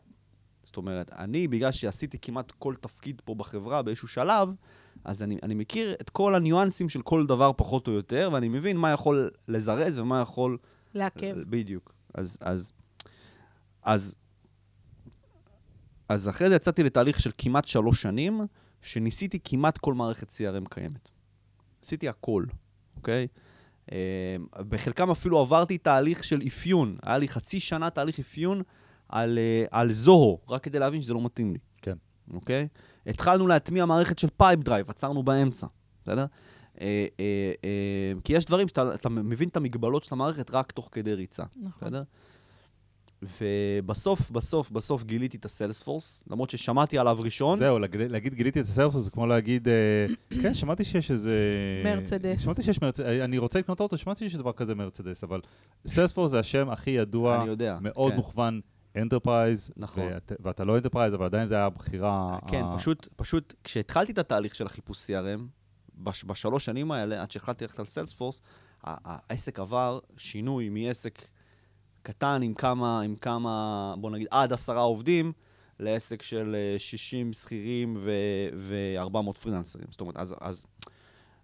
זאת 0.63 0.77
אומרת, 0.77 1.11
אני, 1.13 1.49
בגלל 1.49 1.73
שעשיתי 1.73 2.19
כמעט 2.19 2.53
כל 2.59 2.75
תפקיד 2.81 3.23
פה 3.25 3.35
בחברה 3.35 3.83
באיזשהו 3.83 4.09
שלב, 4.09 4.49
אז 5.05 5.23
אני, 5.23 5.39
אני 5.43 5.55
מכיר 5.55 5.95
את 6.01 6.11
כל 6.11 6.35
הניואנסים 6.35 6.89
של 6.89 7.03
כל 7.03 7.27
דבר 7.27 7.53
פחות 7.57 7.89
או 7.89 7.93
יותר, 7.93 8.31
ואני 8.33 8.49
מבין 8.49 8.77
מה 8.77 8.91
יכול 8.91 9.31
לזרז 9.49 9.99
ומה 9.99 10.21
יכול... 10.21 10.59
לעכב. 10.95 11.37
בדיוק. 11.49 11.93
אז, 12.15 12.39
אז, 12.41 12.73
אז, 13.83 14.15
אז 16.09 16.29
אחרי 16.29 16.49
זה 16.49 16.55
יצאתי 16.55 16.83
לתהליך 16.83 17.21
של 17.21 17.31
כמעט 17.39 17.69
שלוש 17.69 18.03
שנים, 18.03 18.41
שניסיתי 18.83 19.39
כמעט 19.45 19.79
כל 19.79 19.95
מערכת 19.95 20.29
CRM 20.31 20.69
קיימת. 20.71 21.09
עשיתי 21.85 22.09
הכל, 22.09 22.45
אוקיי? 22.97 23.27
אה, 23.93 24.37
בחלקם 24.69 25.11
אפילו 25.11 25.39
עברתי 25.39 25.79
תהליך 25.79 26.25
של 26.25 26.41
אפיון. 26.47 26.97
היה 27.03 27.19
לי 27.19 27.29
חצי 27.29 27.61
שנה 27.61 27.91
תהליך 27.91 28.19
אפיון 28.19 28.63
על, 29.09 29.39
אה, 29.39 29.65
על 29.71 29.93
Zoho, 29.93 30.41
רק 30.49 30.63
כדי 30.63 30.79
להבין 30.79 31.03
שזה 31.03 31.15
לא 31.15 31.25
מתאים 31.25 31.53
לי. 31.53 31.59
כן. 31.83 31.97
אוקיי? 32.35 32.69
התחלנו 33.07 33.47
להטמיע 33.47 33.87
מערכת 33.87 34.19
של 34.19 34.29
Pipedrive, 34.37 34.91
עצרנו 34.91 35.23
באמצע, 35.23 35.67
בסדר? 36.03 36.27
אה, 36.81 37.07
כי 38.25 38.33
יש 38.33 38.45
דברים 38.45 38.69
שאתה 38.69 38.95
אתה 38.95 39.09
מבין 39.09 39.49
את 39.49 39.57
המגבלות 39.57 40.05
של 40.05 40.15
המערכת 40.15 40.51
רק 40.51 40.73
תוך 40.73 40.89
כדי 40.93 41.15
ריצה, 41.15 41.45
נכון. 41.57 41.89
בסדר? 41.89 42.03
ובסוף, 43.23 44.31
בסוף, 44.31 44.71
בסוף 44.71 45.05
גיליתי 45.05 45.37
את 45.37 45.45
ה 45.45 45.51
Salesforce, 45.51 46.23
למרות 46.31 46.51
ששמעתי 46.51 46.99
עליו 46.99 47.19
ראשון. 47.21 47.59
זהו, 47.59 47.79
להגיד, 47.79 48.01
להגיד 48.11 48.35
גיליתי 48.35 48.61
את 48.61 48.65
ה 48.65 48.68
Salesforce 48.68 49.05
זה 49.05 49.11
כמו 49.11 49.27
להגיד, 49.27 49.69
אה, 49.69 50.07
כן, 50.43 50.55
שמעתי 50.55 50.85
שיש 50.85 51.11
איזה... 51.11 51.35
מרצדס. 51.85 52.41
שמעתי 52.41 52.63
שיש 52.63 52.83
מרצדס, 52.83 53.07
אני 53.07 53.39
רוצה 53.39 53.59
לקנות 53.59 53.81
אוטו, 53.81 53.99
שמעתי 53.99 54.25
שיש 54.25 54.37
דבר 54.37 54.53
כזה 54.53 54.75
מרצדס, 54.75 55.25
אבל 55.25 55.41
Salesforce 55.87 56.31
זה 56.31 56.39
השם 56.39 56.71
הכי 56.71 56.91
ידוע, 56.91 57.41
אני 57.41 57.49
יודע, 57.49 57.79
מאוד 57.81 58.11
כן. 58.13 58.17
מוכוון 58.17 58.61
enterprise, 58.97 59.71
נכון. 59.77 60.03
ואת, 60.13 60.33
ואתה 60.41 60.65
לא 60.65 60.77
enterprise, 60.77 61.15
אבל 61.15 61.25
עדיין 61.25 61.47
זה 61.47 61.55
היה 61.55 61.65
הבחירה... 61.65 62.39
כן, 62.49 62.65
ה- 62.65 62.77
פשוט, 62.79 63.09
פשוט, 63.17 63.55
כשהתחלתי 63.65 64.13
את 64.13 64.19
התהליך 64.19 64.55
של 64.55 64.67
החיפוש 64.67 64.99
CRM, 64.99 65.41
בש, 65.95 66.25
בשלוש 66.25 66.65
שנים 66.65 66.91
האלה, 66.91 67.23
עד 67.23 67.31
שהתחלתי 67.31 67.65
ללכת 67.65 67.79
על 67.79 67.85
Salesforce, 67.85 68.41
העסק 68.85 69.59
עבר 69.59 69.99
שינוי 70.17 70.69
מעסק 70.69 71.23
קטן 72.09 72.41
עם 72.43 72.55
כמה, 72.55 73.01
עם 73.01 73.17
כמה, 73.17 73.95
בוא 73.99 74.11
נגיד, 74.11 74.27
עד 74.31 74.53
עשרה 74.53 74.81
עובדים, 74.81 75.33
לעסק 75.81 76.23
של 76.23 76.57
אה, 76.59 76.79
60 76.79 77.33
שכירים 77.33 77.97
ו-400 78.57 79.33
פרילנסרים. 79.43 79.87
זאת 79.91 80.01
אומרת, 80.01 80.17
אז, 80.17 80.35
אז, 80.41 80.67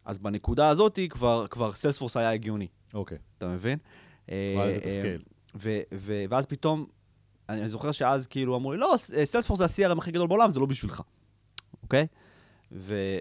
אז 0.04 0.18
בנקודה 0.18 0.68
הזאת 0.68 0.98
כבר, 1.10 1.46
כבר 1.50 1.72
Salesforce 1.72 2.16
היה 2.16 2.32
הגיוני, 2.32 2.66
אוקיי, 2.94 3.18
אתה 3.38 3.48
מבין? 3.48 3.78
ואז 4.28 4.36
אה, 4.58 4.76
את 4.76 4.82
אה, 4.82 4.88
ה 4.88 4.93
scale. 4.93 5.22
ו- 5.54 5.80
ו- 5.94 6.24
ואז 6.28 6.46
פתאום, 6.46 6.86
אני 7.48 7.60
אני 7.60 7.68
זוכר 7.68 7.92
שאז 7.92 8.26
כאילו 8.26 8.56
אמרו 8.56 8.72
לי, 8.72 8.78
לא, 8.78 8.94
Salesforce 9.24 9.58
זה 9.58 9.84
ה-CRM 9.84 9.98
הכי 9.98 10.10
גדול 10.10 10.28
בעולם, 10.28 10.50
זה 10.50 10.60
לא 10.60 10.66
בשבילך, 10.66 11.02
אוקיי? 11.82 12.06
ו- 12.72 13.20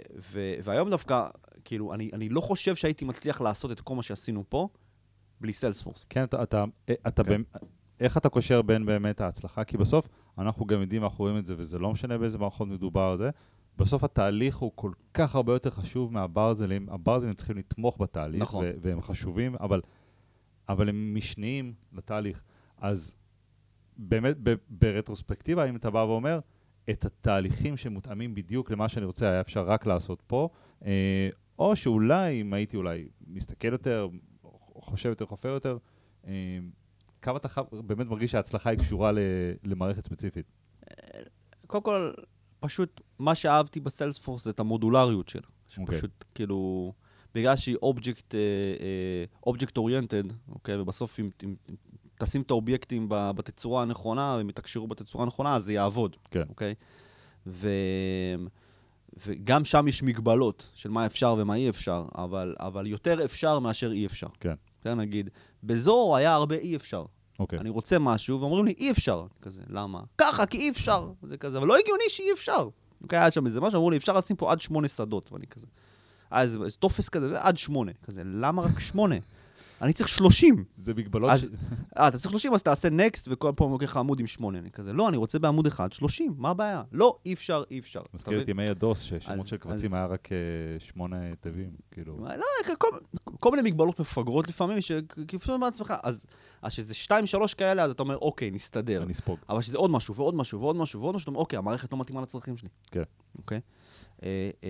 והיום 0.64 0.90
דווקא, 0.90 1.28
כאילו, 1.66 1.94
אני, 1.94 2.10
אני 2.14 2.30
לא 2.30 2.42
חושב 2.42 2.76
שהייתי 2.76 3.06
מצליח 3.06 3.42
לעשות 3.42 3.72
את 3.72 3.82
כל 3.82 3.96
מה 3.96 4.04
שעשינו 4.04 4.44
פה 4.50 4.68
בלי 5.44 5.54
סיילספורס. 5.54 6.06
כן, 6.10 6.24
אתה, 6.24 6.44
אתה, 6.44 6.64
אתה 7.08 7.24
כן. 7.24 7.42
איך 8.00 8.18
אתה 8.18 8.30
קושר 8.30 8.62
בין 8.62 8.86
באמת 8.86 9.22
ההצלחה? 9.22 9.64
כי 9.64 9.78
בסוף, 9.78 10.10
אנחנו 10.38 10.66
גם 10.66 10.82
יודעים, 10.82 11.04
אנחנו 11.04 11.24
רואים 11.24 11.38
את 11.38 11.46
זה, 11.46 11.56
וזה 11.58 11.80
לא 11.80 11.92
משנה 11.92 12.18
באיזה 12.18 12.38
מערכות 12.38 12.68
מדובר 12.68 13.16
זה, 13.16 13.30
בסוף 13.78 14.04
התהליך 14.04 14.58
הוא 14.58 14.72
כל 14.76 14.92
כך 15.14 15.36
הרבה 15.36 15.54
יותר 15.54 15.70
חשוב 15.70 16.14
מהברזלים. 16.14 16.90
הברזלים 16.90 17.34
צריכים 17.34 17.58
לתמוך 17.58 17.98
בתהליך, 18.00 18.42
נכון. 18.42 18.66
והם 18.82 19.02
חשובים, 19.02 19.56
אבל, 19.56 19.82
אבל 20.70 20.90
הם 20.90 21.16
משניים 21.16 21.74
לתהליך. 21.94 22.44
אז 22.78 23.16
באמת, 23.98 24.38
ברטרוספקטיבה, 24.70 25.70
אם 25.70 25.76
אתה 25.76 25.90
בא 25.90 26.00
ואומר, 26.00 26.40
את 26.90 27.06
התהליכים 27.06 27.78
שמותאמים 27.78 28.36
בדיוק 28.36 28.72
למה 28.72 28.90
שאני 28.90 29.06
רוצה, 29.06 29.30
היה 29.30 29.42
אפשר 29.42 29.64
רק 29.64 29.86
לעשות 29.86 30.24
פה, 30.28 30.50
אה, 30.86 31.30
או 31.60 31.76
שאולי, 31.76 32.42
אם 32.42 32.54
הייתי 32.54 32.78
אולי 32.78 33.08
מסתכל 33.28 33.72
יותר, 33.72 34.08
חושב 34.84 35.10
יותר, 35.10 35.26
חופר 35.26 35.50
יותר, 35.50 35.78
אה, 36.28 36.60
כמה 37.22 37.38
אתה 37.38 37.62
באמת 37.72 38.08
מרגיש 38.08 38.32
שההצלחה 38.32 38.70
היא 38.70 38.80
קשורה 38.80 39.12
למערכת 39.64 40.06
ספציפית? 40.06 40.46
קודם 41.68 41.84
כל, 41.84 42.14
פשוט, 42.60 43.02
מה 43.20 43.36
שאהבתי 43.36 43.80
ב 43.80 43.86
Salesforce 43.86 44.44
זה 44.44 44.50
את 44.50 44.60
המודולריות 44.60 45.30
שלה. 45.30 45.42
אוקיי. 45.78 45.96
שפשוט, 45.96 46.26
כאילו, 46.36 46.94
בגלל 47.36 47.56
שהיא 47.56 47.76
object, 47.82 48.36
object 49.46 49.78
oriented, 49.78 50.24
אוקיי, 50.50 50.82
ובסוף 50.82 51.20
אם, 51.20 51.30
אם, 51.44 51.56
אם 51.70 51.76
תשים 52.20 52.42
את 52.42 52.52
האובייקטים 52.52 53.06
בתצורה 53.10 53.82
הנכונה, 53.82 54.36
והם 54.38 54.50
יתקשרו 54.50 54.88
בתצורה 54.88 55.24
הנכונה, 55.24 55.56
אז 55.56 55.64
זה 55.64 55.74
יעבוד. 55.74 56.16
כן. 56.32 56.44
אוקיי? 56.50 56.74
ו... 57.48 57.70
וגם 59.26 59.66
שם 59.66 59.88
יש 59.88 60.04
מגבלות 60.04 60.72
של 60.76 60.90
מה 60.90 61.06
אפשר 61.06 61.36
ומה 61.38 61.56
אי 61.56 61.70
אפשר, 61.70 62.06
אבל, 62.16 62.56
אבל 62.60 62.88
יותר 62.88 63.26
אפשר 63.26 63.60
מאשר 63.60 63.92
אי 63.92 64.06
אפשר. 64.06 64.28
כן. 64.40 64.54
כן, 64.84 65.00
נגיד, 65.00 65.30
בזורו 65.64 66.16
היה 66.16 66.34
הרבה 66.34 66.56
אי 66.56 66.76
אפשר. 66.76 67.06
אוקיי. 67.40 67.60
אני 67.60 67.70
רוצה 67.70 68.00
משהו, 68.00 68.40
ואומרים 68.42 68.66
לי, 68.66 68.74
אי 68.78 68.92
אפשר. 68.92 69.26
כזה, 69.42 69.62
למה? 69.70 70.02
ככה, 70.18 70.46
כי 70.46 70.58
אי 70.58 70.70
אפשר. 70.70 71.12
זה 71.24 71.38
כזה, 71.38 71.58
אבל 71.58 71.68
לא 71.68 71.78
הגיוני 71.78 72.04
שאי 72.10 72.34
אפשר. 72.34 72.70
אוקיי, 73.02 73.20
היה 73.20 73.32
שם 73.32 73.46
איזה 73.46 73.62
משהו, 73.62 73.78
אמרו 73.78 73.92
לי, 73.92 73.98
אפשר 73.98 74.18
לשים 74.18 74.36
פה 74.36 74.52
עד 74.52 74.62
שמונה 74.62 74.88
שדות, 74.88 75.32
ואני 75.32 75.48
כזה. 75.48 75.68
איזה 76.32 76.58
איזה 76.64 76.78
טופס 76.78 77.10
כזה, 77.10 77.42
עד 77.42 77.58
שמונה. 77.58 77.92
כזה, 78.04 78.22
למה 78.26 78.62
רק 78.62 78.80
שמונה? 78.80 79.16
אני 79.84 79.94
צריך 79.94 80.10
שלושים. 80.10 80.64
זה 80.78 80.94
מגבלות 80.94 81.32
אז- 81.32 81.42
ש... 81.42 81.46
אה, 81.98 82.08
אתה 82.08 82.18
צריך 82.18 82.32
30, 82.32 82.54
אז 82.54 82.64
תעשה 82.64 82.90
נקסט, 82.90 83.28
וכל 83.32 83.52
פעם 83.56 83.72
לוקח 83.72 83.86
לך 83.86 83.98
עמוד 83.98 84.20
עם 84.20 84.28
שמונה. 84.28 84.60
אני 84.60 84.72
כזה, 84.72 84.94
לא, 84.94 85.10
אני 85.10 85.18
רוצה 85.18 85.40
בעמוד 85.40 85.68
אחד, 85.68 85.94
30, 85.94 86.34
מה 86.38 86.50
הבעיה? 86.50 86.84
לא, 86.92 87.18
אי 87.26 87.34
אפשר, 87.34 87.64
אי 87.72 87.80
אפשר. 87.80 88.02
מזכיר 88.14 88.42
את 88.42 88.50
ימי 88.50 88.64
הדוס, 88.70 89.02
ששמות 89.02 89.48
של 89.48 89.58
קבצים 89.58 89.90
אז- 89.90 89.94
היה 89.94 90.06
רק 90.06 90.30
אה, 90.32 90.38
שמונה 90.80 91.36
תווים, 91.42 91.70
כאילו. 91.92 92.18
לא, 92.38 92.76
כל, 92.78 92.88
כל 93.40 93.52
מיני 93.52 93.70
מגבלות 93.70 94.00
מפגרות 94.00 94.48
לפעמים, 94.48 94.82
שכאילו 94.82 95.60
בעצמך, 95.60 95.94
אז 96.04 96.26
אז 96.62 96.74
שזה 96.74 96.94
שתיים, 96.94 97.26
שלוש 97.26 97.54
כאלה, 97.54 97.84
אז 97.84 97.92
אתה 97.92 98.04
אומר, 98.04 98.18
אוקיי, 98.18 98.52
נסתדר. 98.52 99.04
אני 99.04 99.12
אספוג. 99.12 99.40
אבל 99.50 99.62
שזה 99.62 99.78
עוד 99.78 99.92
משהו, 99.92 100.16
ועוד 100.16 100.36
משהו, 100.36 100.60
ועוד 100.60 100.76
משהו, 100.76 101.02
ועוד 101.02 101.16
משהו, 101.16 101.24
אתה 101.24 101.30
אומר, 101.32 101.40
אוקיי, 101.40 101.58
המערכת 101.58 101.92
לא 101.92 101.98
מתאימה 101.98 102.22
לצרכים 102.22 102.58
שלי. 102.58 102.70
כן. 102.92 103.04
אוקיי? 103.38 103.60
אה, 104.24 104.50
אה, 104.64 104.70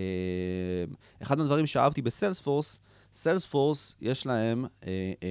אחד 1.21 1.37
מהדברים 1.37 1.65
שאהבתי 1.65 2.01
ב 2.01 2.08
Salesforce, 2.08 2.79
Salesforce, 3.13 3.95
יש 4.01 4.25
להם 4.25 4.65
אה, 4.83 4.89
אה, 5.23 5.27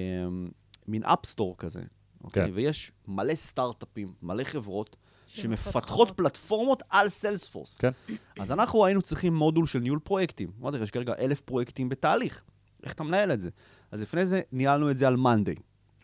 מין 0.89 1.05
app 1.05 1.24
store 1.24 1.55
כזה, 1.59 1.81
אוקיי? 2.25 2.47
כן. 2.47 2.51
ויש 2.55 2.93
מלא 3.09 3.35
סטארט-אפים, 3.35 4.13
מלא 4.23 4.45
חברות, 4.45 4.97
שמפתחות. 5.27 6.11
פלטפורמות 6.11 6.83
על 6.91 7.09
Salesforce. 7.09 7.79
כן. 7.79 7.91
אז 8.39 8.53
אנחנו 8.53 8.87
היינו 8.87 9.03
צריכים 9.03 9.35
מודול 9.35 9.67
של 9.67 9.79
ניהול 9.79 9.99
פרויקטים. 9.99 10.51
אמרתי 10.61 10.77
לך, 10.77 10.83
יש 10.83 10.91
כרגע 10.91 11.15
אלף 11.19 11.41
פרויקטים 11.41 11.89
בתהליך. 11.89 12.43
איך 12.83 12.93
אתה 12.93 13.03
מנהל 13.03 13.33
את 13.33 13.41
זה? 13.41 13.51
אז 13.91 14.03
לפני 14.03 14.27
זה 14.27 14.41
ניהלנו 14.53 14.91
את 14.91 14.99
זה 14.99 15.07
על 15.07 15.17
Monday. 15.17 15.55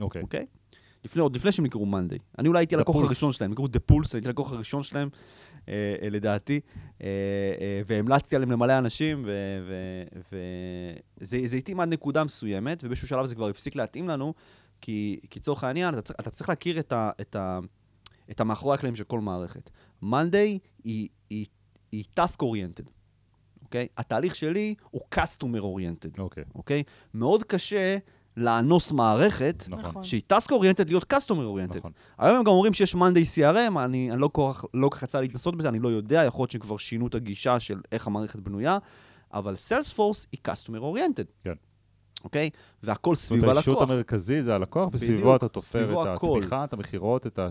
אוקיי. 0.00 0.22
אוקיי? 0.22 0.46
לפני, 1.04 1.22
עוד 1.22 1.36
לפני 1.36 1.52
שהם 1.52 1.66
נקראו 1.66 1.86
Monday. 1.86 2.18
אני 2.38 2.48
אולי 2.48 2.60
הייתי 2.60 2.74
The 2.74 2.78
הלקוח. 2.78 2.96
הראשון 2.96 3.32
שלהם, 3.32 3.50
נקראו 3.50 3.68
daPulse, 3.68 4.14
הייתי 4.14 4.28
הלקוח 4.28 4.52
הראשון 4.52 4.82
שלהם, 4.82 5.08
לדעתי, 6.10 6.60
אה, 7.02 7.06
אה, 7.60 7.80
והמלצתי 7.86 8.36
עליהם 8.36 8.50
למלא 8.52 8.78
אנשים, 8.78 9.26
וזה 11.20 11.56
התאים 11.56 11.80
עד 11.80 11.88
נקודה 11.88 12.24
מסוימת, 12.24 12.84
ובאיזשהו 12.84 13.08
שלב 13.08 13.26
זה 13.26 13.34
כבר 13.34 13.48
הפסיק 13.48 13.76
להתאים 13.76 14.08
לנו, 14.08 14.34
כי 14.80 15.20
כי 15.30 15.38
לצורך 15.38 15.64
העניין, 15.64 15.94
אתה, 15.94 16.02
צריך- 16.02 16.20
אתה 16.20 16.30
צריך 16.30 16.48
להכיר 16.48 16.80
את, 16.80 16.92
ה, 16.92 17.10
את, 17.20 17.36
ה, 17.36 17.58
את 18.30 18.40
המאחורי 18.40 18.74
הקלעים 18.74 18.96
של 18.96 19.04
כל 19.04 19.20
מערכת. 19.20 19.70
מאנדיי 20.02 20.58
היא, 20.84 21.08
היא, 21.30 21.46
היא 21.92 22.04
task 22.20 22.42
oriented, 22.42 22.90
אוקיי? 23.62 23.86
התהליך 23.96 24.36
שלי 24.36 24.74
הוא 24.90 25.00
customer 25.14 25.60
oriented, 25.62 26.18
אוקיי. 26.18 26.44
אוקיי? 26.54 26.82
מאוד 27.14 27.44
קשה 27.44 27.98
לאנוס 28.38 28.92
מערכת 28.92 29.64
נכון. 29.68 30.04
שהיא 30.04 30.22
טאסק 30.26 30.52
אוריינטד 30.52 30.88
להיות 30.88 31.04
קסטומר 31.04 31.46
אוריינטד. 31.46 31.76
נכון. 31.78 31.92
היום 32.18 32.36
הם 32.36 32.44
גם 32.44 32.52
אומרים 32.52 32.74
שיש 32.74 32.94
Monday 32.94 33.22
CRM, 33.22 33.78
אני, 33.78 34.12
אני 34.12 34.20
לא 34.20 34.28
כל 34.32 34.50
כך 34.54 34.64
לא 34.74 34.90
יצא 35.02 35.20
להתנסות 35.20 35.56
בזה, 35.56 35.68
אני 35.68 35.78
לא 35.78 35.88
יודע, 35.88 36.24
יכול 36.24 36.42
להיות 36.42 36.50
שכבר 36.50 36.76
שינו 36.76 37.06
את 37.06 37.14
הגישה 37.14 37.60
של 37.60 37.80
איך 37.92 38.06
המערכת 38.06 38.38
בנויה, 38.38 38.78
אבל 39.34 39.56
Salesforce 39.56 40.26
היא 40.32 40.40
customer 40.42 40.80
oriented. 40.80 41.24
כן. 41.44 41.52
אוקיי? 42.24 42.50
והכל 42.82 43.14
זאת 43.14 43.24
סביב 43.24 43.42
אומרת, 43.42 43.56
האישות 43.56 43.78
הלקוח. 43.78 43.90
המרכזי 43.90 44.42
זה 44.42 44.54
הלקוח, 44.54 44.88
וסביבו 44.92 45.36
אתה 45.36 45.48
תופר 45.48 46.02
את 46.02 46.06
הכל. 46.16 46.38
התמיכה, 46.38 46.64
את 46.64 46.72
המכירות, 46.72 47.26
את 47.26 47.38
ה... 47.38 47.48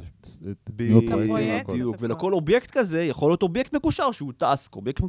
בדיוק. 0.69 1.95
ולכל 1.99 2.33
אובייקט 2.33 2.71
כזה 2.71 3.03
יכול 3.03 3.29
להיות 3.31 3.43
אובייקט 3.43 3.75
מקושר 3.75 4.11
שהוא 4.11 4.33
task, 4.37 4.75
אובייקט, 4.75 5.01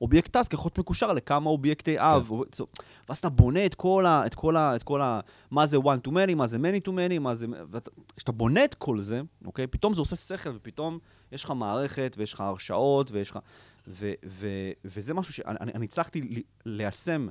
אובייקט 0.00 0.32
task 0.32 0.52
יכול 0.52 0.68
להיות 0.68 0.78
מקושר 0.78 1.12
לכמה 1.12 1.50
אובייקטי 1.50 1.94
אב, 1.98 2.28
כן. 2.28 2.56
זו- 2.56 2.66
ואז 3.08 3.18
אתה 3.18 3.28
בונה 3.28 3.66
את 3.66 3.74
כל 3.74 4.06
ה... 4.06 4.26
את 4.26 4.34
כל 4.34 4.56
ה... 4.56 4.76
את 4.76 4.82
כל 4.82 5.00
ה... 5.02 5.20
מה 5.50 5.66
זה 5.66 5.76
one 5.76 6.08
to 6.08 6.10
many, 6.10 6.34
מה 6.34 6.46
זה 6.46 6.56
many 6.56 6.88
to 6.88 6.92
many, 6.92 7.18
מה 7.20 7.34
זה... 7.34 7.46
כשאתה 8.16 8.32
בונה 8.32 8.64
את 8.64 8.74
כל 8.74 9.00
זה, 9.00 9.20
אוקיי? 9.44 9.66
פתאום 9.66 9.94
זה 9.94 10.00
עושה 10.00 10.16
שכל, 10.16 10.50
ופתאום 10.54 10.98
יש 11.32 11.44
לך 11.44 11.50
מערכת, 11.50 12.14
ויש 12.18 12.32
לך 12.32 12.40
הרשאות, 12.40 13.10
ויש 13.12 13.30
לך... 13.30 13.38
ו, 13.88 14.12
ו, 14.26 14.46
וזה 14.84 15.14
משהו 15.14 15.32
שאני 15.32 15.56
אני- 15.60 15.72
אני 15.74 15.84
הצלחתי 15.84 16.42
ליישם, 16.66 17.28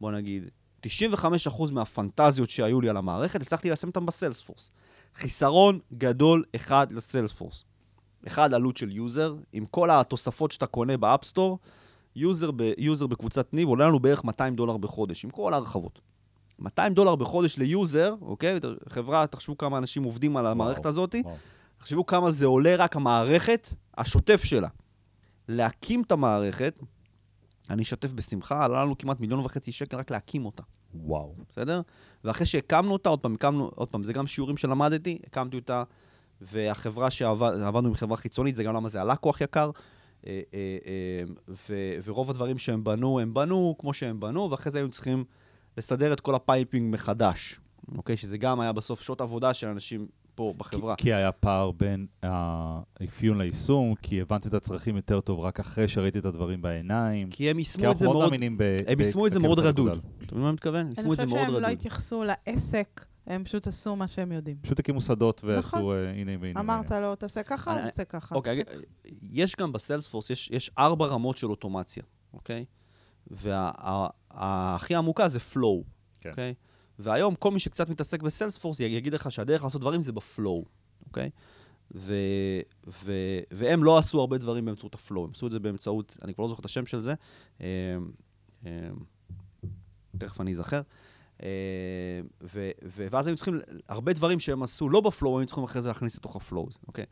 בוא 0.00 0.10
נגיד, 0.12 0.50
95% 0.86 1.72
מהפנטזיות 1.72 2.50
שהיו 2.50 2.80
לי 2.80 2.88
על 2.88 2.96
המערכת, 2.96 3.42
הצלחתי 3.42 3.68
ליישם 3.68 3.88
אותם 3.88 4.06
ב 4.06 4.11
Salesforce. 4.11 4.70
חיסרון 5.14 5.78
גדול 5.92 6.44
אחד 6.56 6.92
ל 6.92 6.98
Salesforce. 6.98 7.64
אחד, 8.26 8.54
עלות 8.54 8.76
של 8.76 8.92
user, 8.92 9.34
עם 9.52 9.66
כל 9.66 9.90
התוספות 9.90 10.52
שאתה 10.52 10.66
קונה 10.66 10.96
ב 10.96 11.02
app 11.02 11.21
store, 11.21 11.58
user, 12.16 12.50
ב, 12.50 12.72
user 12.78 13.06
בקבוצת 13.06 13.54
ניב 13.54 13.68
עולה 13.68 13.86
לנו 13.86 14.00
בערך 14.00 14.24
200 14.24 14.54
דולר 14.54 14.76
בחודש, 14.76 15.24
עם 15.24 15.30
כל 15.30 15.52
ההרחבות. 15.52 16.00
200 16.58 16.94
דולר 16.94 17.16
בחודש 17.16 17.58
ל 17.58 17.67
user, 17.67 18.14
אוקיי? 18.22 18.58
חבר'ה, 18.88 19.26
תחשבו 19.26 19.58
כמה 19.58 19.78
אנשים 19.78 20.02
עובדים 20.02 20.36
על 20.36 20.46
המערכת 20.46 20.86
הזאת, 20.86 21.14
וואו. 21.24 21.36
תחשבו 21.78 22.06
כמה 22.06 22.30
זה 22.30 22.46
עולה 22.46 22.76
רק 22.76 22.96
המערכת, 22.96 23.68
השוטף 23.98 24.44
שלה. 24.44 24.68
להקים 25.48 26.02
את 26.02 26.12
המערכת, 26.12 26.78
אני 27.72 27.82
אשתף 27.82 28.12
בשמחה, 28.12 28.64
עלה 28.64 28.84
לנו 28.84 28.98
כמעט 28.98 29.20
מיליון 29.20 29.40
וחצי 29.40 29.72
שקל 29.72 29.96
רק 29.96 30.10
להקים 30.10 30.44
אותה. 30.44 30.62
וואו. 30.94 31.34
בסדר? 31.50 31.80
ואחרי 32.24 32.46
שהקמנו 32.46 32.92
אותה, 32.92 33.08
עוד 33.08 33.20
פעם, 33.20 33.34
הקמנו, 33.34 33.70
עוד 33.74 33.88
פעם, 33.88 34.02
זה 34.02 34.12
גם 34.12 34.26
שיעורים 34.26 34.56
שלמדתי, 34.56 35.18
הקמתי 35.26 35.56
אותה, 35.56 35.82
והחברה 36.40 37.10
שעבדנו 37.10 37.88
עם 37.88 37.94
חברה 37.94 38.16
חיצונית, 38.16 38.56
זה 38.56 38.64
גם 38.64 38.74
למה 38.74 38.88
זה 38.88 39.00
עלה 39.00 39.16
כוח 39.16 39.40
יקר. 39.40 39.70
אה, 40.26 40.40
אה, 40.54 40.78
אה, 40.86 41.24
ו- 41.48 41.94
ורוב 42.04 42.30
הדברים 42.30 42.58
שהם 42.58 42.84
בנו, 42.84 43.20
הם 43.20 43.34
בנו 43.34 43.76
כמו 43.78 43.94
שהם 43.94 44.20
בנו, 44.20 44.50
ואחרי 44.50 44.72
זה 44.72 44.78
היינו 44.78 44.90
צריכים 44.90 45.24
לסדר 45.76 46.12
את 46.12 46.20
כל 46.20 46.34
ה 46.34 46.43
piping 46.43 46.94
מחדש, 46.94 47.60
אוקיי? 47.96 48.16
שזה 48.16 48.38
גם 48.38 48.60
היה 48.60 48.72
בסוף 48.72 49.02
שעות 49.02 49.20
עבודה 49.20 49.54
של 49.54 49.66
אנשים 49.66 50.06
פה 50.34 50.54
בחברה. 50.56 50.96
כי, 50.96 51.02
כי 51.02 51.12
היה 51.12 51.32
פער 51.32 51.70
בין 51.70 52.06
האפיון 52.22 53.38
ליישום, 53.38 53.94
כי 54.02 54.20
הבנתי 54.20 54.48
את 54.48 54.54
הצרכים 54.54 54.96
יותר 54.96 55.20
טוב 55.20 55.40
רק 55.40 55.60
אחרי 55.60 55.88
שראיתי 55.88 56.18
את 56.18 56.24
הדברים 56.24 56.62
בעיניים. 56.62 57.30
כי 57.30 57.50
הם 57.50 57.54
כי 57.56 57.60
יישמו 57.60 57.82
את 57.84 57.86
אנחנו 57.86 57.98
זה 57.98 58.04
מאוד 58.04 58.16
מאוד, 58.16 58.24
מאמינים 58.30 58.58
ב... 58.58 58.62
הם 58.86 59.00
יישמו 59.00 59.26
את 59.26 59.32
זה 59.32 59.38
מאוד. 59.38 59.58
רדוד. 59.58 59.88
אתה 60.22 60.34
מבין 60.34 60.42
מה 60.42 60.48
אני 60.48 60.54
מתכוון? 60.54 60.80
אני 60.80 60.88
יישמו 60.96 61.12
את 61.12 61.18
זה 61.18 61.24
חושבת 61.24 61.36
מאוד 61.38 61.46
שהם 61.46 61.62
לא 61.62 61.66
רדוד. 61.66 61.70
התייחסו 61.78 62.24
לעסק, 62.24 63.06
הם 63.26 63.44
פשוט 63.44 63.66
עשו 63.66 63.96
מה 63.96 64.08
שהם 64.08 64.32
יודעים. 64.32 64.56
פשוט 64.62 64.78
הקימו 64.78 65.00
שדות 65.00 65.40
ועשו 65.44 65.68
נכון. 65.68 65.94
אה, 65.96 66.10
הנה 66.10 66.32
והנה. 66.40 66.60
אמרת 66.60 66.90
לו, 66.90 67.14
תעשה 67.14 67.42
ככה, 67.42 67.78
אני- 67.78 67.86
תעשה 67.90 68.04
ככה. 68.04 68.34
אוקיי, 68.34 68.64
תעשה 68.64 68.76
ככה. 68.76 68.82
יש 69.22 69.56
גם 69.56 69.72
ב 69.72 69.77
Salesforce, 69.77 70.30
יש, 70.30 70.50
יש 70.52 70.70
ארבע 70.78 71.06
רמות 71.06 71.36
של 71.36 71.50
אוטומציה, 71.50 72.02
אוקיי? 72.34 72.64
והכי 73.30 74.94
עמוקה 74.94 75.28
זה 75.28 75.38
flow, 75.52 75.84
כן. 76.20 76.30
אוקיי? 76.30 76.54
והיום 77.02 77.34
כל 77.34 77.50
מי 77.50 77.60
שקצת 77.60 77.88
מתעסק 77.88 78.22
ב 78.22 78.27
Salesforce 78.27 78.80
יגיד 78.80 79.14
לך 79.14 79.32
שהדרך 79.32 79.64
לעשות 79.64 79.80
דברים 79.80 80.02
זה 80.02 80.12
ב 80.12 80.21
flow, 80.21 80.64
אוקיי? 81.06 81.30
ו, 81.94 82.14
ו, 83.04 83.12
והם 83.50 83.84
לא 83.84 83.98
עשו 83.98 84.20
הרבה 84.20 84.38
דברים 84.38 84.64
באמצעות 84.64 84.94
ה 84.94 84.99
flow, 84.99 85.24
הם 85.24 85.30
עשו 85.34 85.46
את 85.46 85.52
זה 85.52 85.60
באמצעות, 85.60 86.16
אני 86.22 86.34
כבר 86.34 86.42
לא 86.42 86.48
זוכר 86.48 86.60
את 86.60 86.64
השם 86.64 86.86
של 86.86 87.00
זה, 87.00 87.14
אה, 87.60 87.66
אה, 88.66 88.70
תכף 90.18 90.40
אני 90.40 90.52
אזכר. 90.52 90.80
אה, 91.42 91.48
ו, 92.42 92.70
ו, 92.84 93.06
ואז 93.10 93.26
היינו 93.26 93.36
צריכים, 93.36 93.60
הרבה 93.88 94.12
דברים 94.12 94.40
שהם 94.40 94.62
עשו 94.62 94.88
לא 94.88 95.00
ב 95.00 95.06
flow, 95.06 95.38
היינו 95.38 95.46
צריכים 95.46 95.64
אחרי 95.64 95.82
זה 95.82 95.88
להכניס 95.88 96.16
לתוך 96.16 96.36
ה 96.36 96.41
flow, 96.41 96.68
אוקיי? 96.88 97.04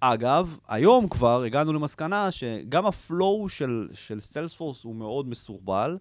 אגב, 0.00 0.58
היום 0.68 1.08
כבר 1.08 1.42
הגענו 1.42 1.72
למסקנה 1.72 2.30
שגם 2.30 2.86
ה 2.86 2.98
flow 2.98 3.48
של 3.48 4.20
סיילספורס 4.20 4.84
הוא 4.84 4.94
מאוד 4.94 5.28
מסורבל. 5.28 5.98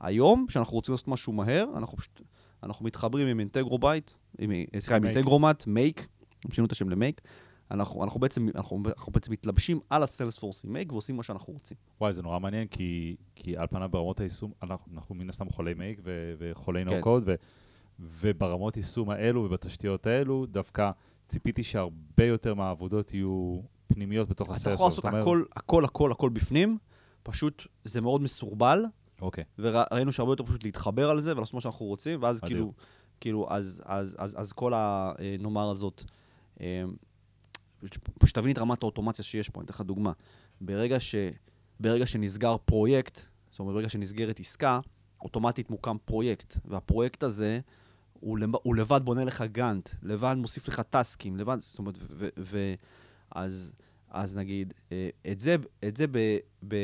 היום, 0.00 0.46
כשאנחנו 0.48 0.74
רוצים 0.74 0.92
לעשות 0.92 1.08
משהו 1.08 1.32
מהר, 1.32 1.66
אנחנו 1.76 1.98
פשוט, 1.98 2.20
אנחנו 2.62 2.84
מתחברים 2.84 3.26
עם 3.26 3.40
Integromat, 3.40 4.10
עם, 4.38 4.50
סליחה, 4.78 4.96
עם. 4.96 5.04
Integromat, 5.04 5.66
Make, 5.66 6.06
שינו 6.52 6.66
את 6.66 6.72
השם 6.72 6.88
ל 6.88 6.93
Make. 6.93 7.20
אנחנו, 7.70 8.04
אנחנו, 8.04 8.20
בעצם, 8.20 8.48
אנחנו, 8.54 8.82
אנחנו 8.86 9.12
בעצם 9.12 9.32
מתלבשים 9.32 9.80
על 9.90 10.02
הסיילספורס 10.02 10.64
עם 10.64 10.72
Make 10.72 10.92
ועושים 10.92 11.16
מה 11.16 11.22
שאנחנו 11.22 11.52
רוצים. 11.52 11.76
וואי, 12.00 12.12
זה 12.12 12.22
נורא 12.22 12.38
מעניין, 12.38 12.66
כי, 12.68 13.16
כי 13.34 13.56
על 13.56 13.66
פניו 13.66 13.88
ברמות 13.88 14.20
היישום, 14.20 14.52
אנחנו, 14.62 14.92
אנחנו 14.94 15.14
מן 15.14 15.28
הסתם 15.28 15.50
חולי 15.50 15.74
Make 15.74 16.00
ו- 16.04 16.34
וחולי 16.38 16.84
כן. 16.84 16.96
no-code, 16.96 17.22
ו- 17.26 17.34
וברמות 18.00 18.76
יישום 18.76 19.10
האלו 19.10 19.40
ובתשתיות 19.40 20.06
האלו, 20.06 20.46
דווקא 20.46 20.90
ציפיתי 21.28 21.62
שהרבה 21.62 22.24
יותר 22.24 22.54
מהעבודות 22.54 23.14
יהיו 23.14 23.60
פנימיות 23.86 24.28
בתוך 24.28 24.48
אתה 24.48 24.54
הסלספורס. 24.54 24.98
יכול 24.98 25.10
לעשות 25.10 25.22
הכל, 25.22 25.44
הכל, 25.56 25.84
הכל, 25.84 26.12
הכל 26.12 26.28
בפנים, 26.28 26.78
פשוט 27.22 27.66
זה 27.84 28.00
מאוד 28.00 28.20
מסורבל, 28.20 28.84
אוקיי. 29.20 29.44
וראינו 29.58 30.12
שהרבה 30.12 30.32
יותר 30.32 30.44
פשוט 30.44 30.64
להתחבר 30.64 31.10
על 31.10 31.20
זה 31.20 31.36
ולעשות 31.36 31.54
מה 31.54 31.60
שאנחנו 31.60 31.86
רוצים, 31.86 32.22
ואז. 32.22 32.40
כאילו, 32.40 32.72
כאילו, 33.20 33.46
אז, 33.50 33.82
אז, 33.84 34.16
אז, 34.18 34.40
אז 34.40 34.52
כל 34.52 34.72
הנאמר 34.74 35.70
הזאת, 35.70 36.04
אה, 36.60 36.84
פשוט 38.18 38.38
תבין 38.38 38.52
את 38.52 38.58
רמת 38.58 38.82
האוטומציה 38.82 39.24
שיש 39.24 39.48
פה, 39.48 39.60
אני 39.60 39.64
אתן 39.64 39.74
לך 39.74 39.80
דוגמה. 39.80 40.12
ברגע, 40.60 41.00
ש, 41.00 41.14
ברגע 41.80 42.06
שנסגר 42.06 42.56
פרויקט, 42.64 43.20
זאת 43.50 43.58
אומרת, 43.58 43.74
ברגע 43.74 43.88
שנסגרת 43.88 44.40
עסקה, 44.40 44.80
אוטומטית 45.22 45.70
מוקם 45.70 45.96
פרויקט, 46.04 46.58
והפרויקט 46.64 47.22
הזה, 47.22 47.60
הוא, 48.20 48.38
לבד, 48.38 48.58
הוא 48.62 48.76
לבד 48.76 49.00
בונה 49.04 49.24
לך 49.24 49.44
גאנט, 49.52 49.88
לבד 50.02 50.34
מוסיף 50.38 50.68
לך 50.68 50.82
טאסקים, 50.90 51.36
לבד, 51.36 51.56
זאת 51.60 51.78
אומרת, 51.78 51.98
ו... 51.98 52.04
ו, 52.10 52.28
ו 52.38 52.74
אז, 53.30 53.72
אז 54.10 54.36
נגיד, 54.36 54.74
אה, 54.92 55.08
את 55.32 55.40
זה, 55.40 55.56
את 55.88 55.96
זה 55.96 56.06
ב, 56.06 56.18
ב, 56.68 56.76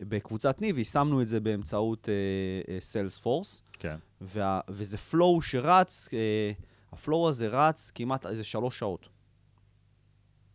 בקבוצת 0.00 0.60
ניב, 0.60 0.78
יישמנו 0.78 1.22
את 1.22 1.28
זה 1.28 1.40
באמצעות 1.40 2.08
סיילספורס, 2.80 3.62
כן. 3.72 3.96
וה, 4.20 4.60
וזה 4.68 4.96
flow 5.12 5.42
שרץ, 5.42 6.08
אה, 6.12 6.52
ה 6.92 6.99
flow 6.99 7.28
הזה 7.28 7.48
רץ 7.48 7.90
כמעט 7.94 8.26
איזה 8.26 8.44
שלוש 8.44 8.78
שעות. 8.78 9.08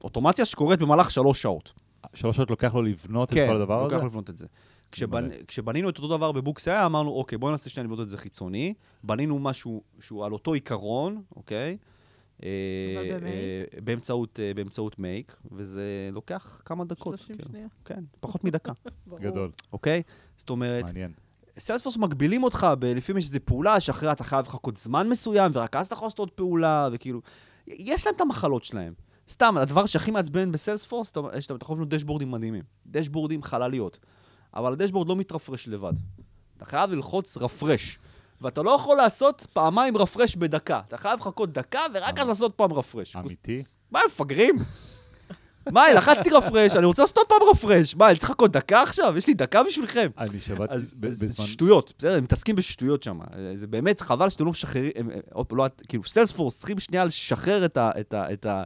אוטומציה 0.03 0.45
שקורית 0.45 0.80
במהלך 0.80 1.11
שלוש 1.11 1.41
שעות. 1.41 1.73
שלוש 2.13 2.36
שעות 2.36 2.49
לוקח 2.49 2.73
לו 2.73 2.82
לבנות 2.82 3.32
כן, 3.32 3.43
את 3.43 3.49
כל 3.49 3.55
הדבר 3.55 3.86
הזה? 3.86 3.95
לוקח 3.95 4.05
לבנות 4.05 4.30
את 4.30 4.38
זה. 4.38 4.45
כשבנ... 4.91 5.30
כשבנינו 5.47 5.89
את 5.89 5.97
אותו 5.97 6.17
דבר 6.17 6.32
בבוקס 6.32 6.67
היה, 6.67 6.86
אמרנו, 6.86 7.09
אוקיי, 7.09 7.38
בואו 7.38 7.51
ננסה 7.51 7.69
שנייה 7.69 7.84
לבנות 7.84 7.99
את 7.99 8.09
זה 8.09 8.17
חיצוני. 8.17 8.73
בנינו 9.03 9.39
משהו 9.39 9.84
שהוא 9.99 10.25
על 10.25 10.34
אותו 10.34 10.53
עיקרון, 10.53 11.21
אוקיי? 11.36 11.78
אה? 12.44 12.50
אה, 13.26 13.82
באמצעות, 13.84 14.40
אה, 14.40 14.54
באמצעות 14.54 15.00
מייק, 15.00 15.36
וזה 15.52 16.10
לוקח 16.12 16.62
כמה 16.66 16.86
דקות. 16.86 17.18
30 17.20 17.36
כאילו. 17.36 17.50
שניות. 17.52 17.72
כן, 17.86 18.04
פחות 18.20 18.44
מדקה, 18.44 18.72
ברור. 19.08 19.20
גדול, 19.22 19.52
אוקיי? 19.74 20.02
זאת 20.38 20.50
אומרת, 20.50 20.84
מעניין. 20.86 21.12
סיילספורס 21.60 21.98
מגבילים 21.98 22.44
אותך, 22.44 22.68
ב- 22.80 22.86
לפעמים 22.86 23.18
יש 23.18 23.26
איזו 23.26 23.40
פעולה 23.46 23.80
שאחריה 23.80 24.12
אתה 24.12 24.24
חייב 24.24 24.46
לחכות 24.46 24.78
זמן 24.78 25.10
מסוים, 25.10 25.52
ורק 25.56 25.76
אז 25.76 25.86
אתה 25.86 25.94
יכול 25.94 26.06
לעשות 26.06 26.20
עוד 26.20 26.32
פעולה, 26.32 26.90
וכאילו... 26.92 27.22
יש 27.68 28.06
להם 28.06 28.16
את 28.16 28.22
המחלות 28.22 28.64
שלהם. 28.64 28.94
סתם, 29.30 29.56
הדבר 29.58 29.86
שהכי 29.86 30.12
מעצבן 30.12 30.52
בסיילספורס, 30.52 31.12
אתה 31.12 31.20
יש- 31.38 31.46
אתה 31.46 31.56
יכול 31.62 31.74
לבנות 31.74 31.90
דשבורדים 31.90 32.32
מדהימים. 32.32 32.64
דשבורדים 32.88 33.44
חלליות. 33.44 34.00
אבל 34.54 34.74
הדשבורד 34.74 35.08
לא 35.08 35.16
מתרפרש 35.16 35.68
לבד. 35.68 35.94
אתה 36.58 36.66
חייב 36.66 36.92
ללחוץ 36.92 37.38
רפרש. 37.38 38.00
ואתה 38.42 38.62
לא 38.62 38.72
יכול 38.72 38.98
לעשות 38.98 39.48
פעמיים 39.54 39.98
רפרש 39.98 40.36
בדקה. 40.36 40.82
אתה 40.88 40.98
חייב 40.98 41.20
לחכות 41.20 41.54
דקה, 41.54 41.82
ורק 41.94 42.20
אז 42.20 42.28
לעשות 42.28 42.54
פעם 42.56 42.74
רפרש. 42.74 43.16
אמיתי? 43.16 43.64
מה, 43.92 44.00
הם 44.00 44.06
מפגרים? 44.06 44.56
מה, 45.74 45.94
לחצתי 45.94 46.30
רפרש, 46.30 46.76
אני 46.76 46.86
רוצה 46.86 47.02
לעשות 47.02 47.18
עוד 47.18 47.28
פעם 47.28 47.38
רפרש. 47.52 47.96
מה, 47.96 48.10
אני 48.10 48.16
צריך 48.16 48.30
לחכות 48.30 48.52
דקה 48.52 48.82
עכשיו? 48.82 49.14
יש 49.18 49.28
לי 49.28 49.34
דקה 49.34 49.64
בשבילכם. 49.64 50.10
אני 50.18 50.40
שמעתי 50.40 50.74
בזמן... 50.96 51.46
שטויות, 51.46 51.94
בסדר? 51.98 52.18
הם 52.18 52.24
מתעסקים 52.24 52.56
בשטויות 52.56 53.04
שם. 53.04 53.20
זה 53.54 53.68
באמת 53.68 54.02
חבל 54.02 54.30
שאתם 54.30 54.46
לא 54.46 54.52
משחררים, 54.52 54.92
פעם, 55.48 55.58
לא, 55.58 55.66
כאילו, 55.88 56.04
סיילספורס 56.04 56.58
צריכים 56.58 56.80
שנייה 56.80 57.06
לשחרר 57.06 57.66
את 57.66 58.46
ה... 58.46 58.64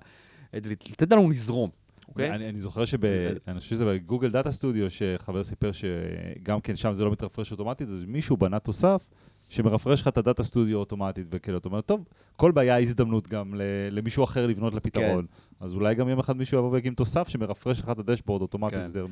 לתת 0.53 1.11
לנו 1.11 1.29
לזרום, 1.29 1.69
אוקיי? 2.07 2.31
אני, 2.31 2.49
אני 2.49 2.59
זוכר 2.59 2.85
שב... 2.85 3.05
אני 3.47 3.59
חושב 3.59 3.69
שזה 3.69 3.85
בגוגל 3.85 4.31
דאטה 4.31 4.51
סטודיו, 4.51 4.89
שחבר 4.89 5.43
סיפר 5.43 5.71
שגם 5.71 6.61
כן 6.61 6.75
שם 6.75 6.93
זה 6.93 7.03
לא 7.03 7.11
מתרפרש 7.11 7.51
אוטומטית, 7.51 7.87
אז 7.87 8.03
מישהו 8.07 8.37
בנה 8.37 8.59
תוסף 8.59 9.01
שמרפרש 9.51 10.01
לך 10.01 10.07
את 10.07 10.17
הדאטה 10.17 10.43
סטודיו 10.43 10.77
אוטומטית, 10.79 11.27
וכאילו, 11.31 11.57
אתה 11.57 11.67
אומר, 11.67 11.81
טוב, 11.81 12.03
כל 12.35 12.51
בעיה 12.51 12.75
היא 12.75 12.87
הזדמנות 12.87 13.27
גם 13.27 13.53
למישהו 13.91 14.23
אחר 14.23 14.47
לבנות 14.47 14.73
לפתרון. 14.73 15.25
כן. 15.25 15.65
אז 15.65 15.73
אולי 15.73 15.95
גם 15.95 16.09
יום 16.09 16.19
אחד 16.19 16.37
מישהו 16.37 16.57
יבוא 16.57 16.71
ויקים 16.71 16.93
תוסף 16.93 17.27
שמרפרש 17.27 17.79
לך 17.79 17.89
את 17.89 17.99
הדשבורד 17.99 18.41
אוטומטית 18.41 18.79
כן. 18.79 18.85
יותר 18.85 19.05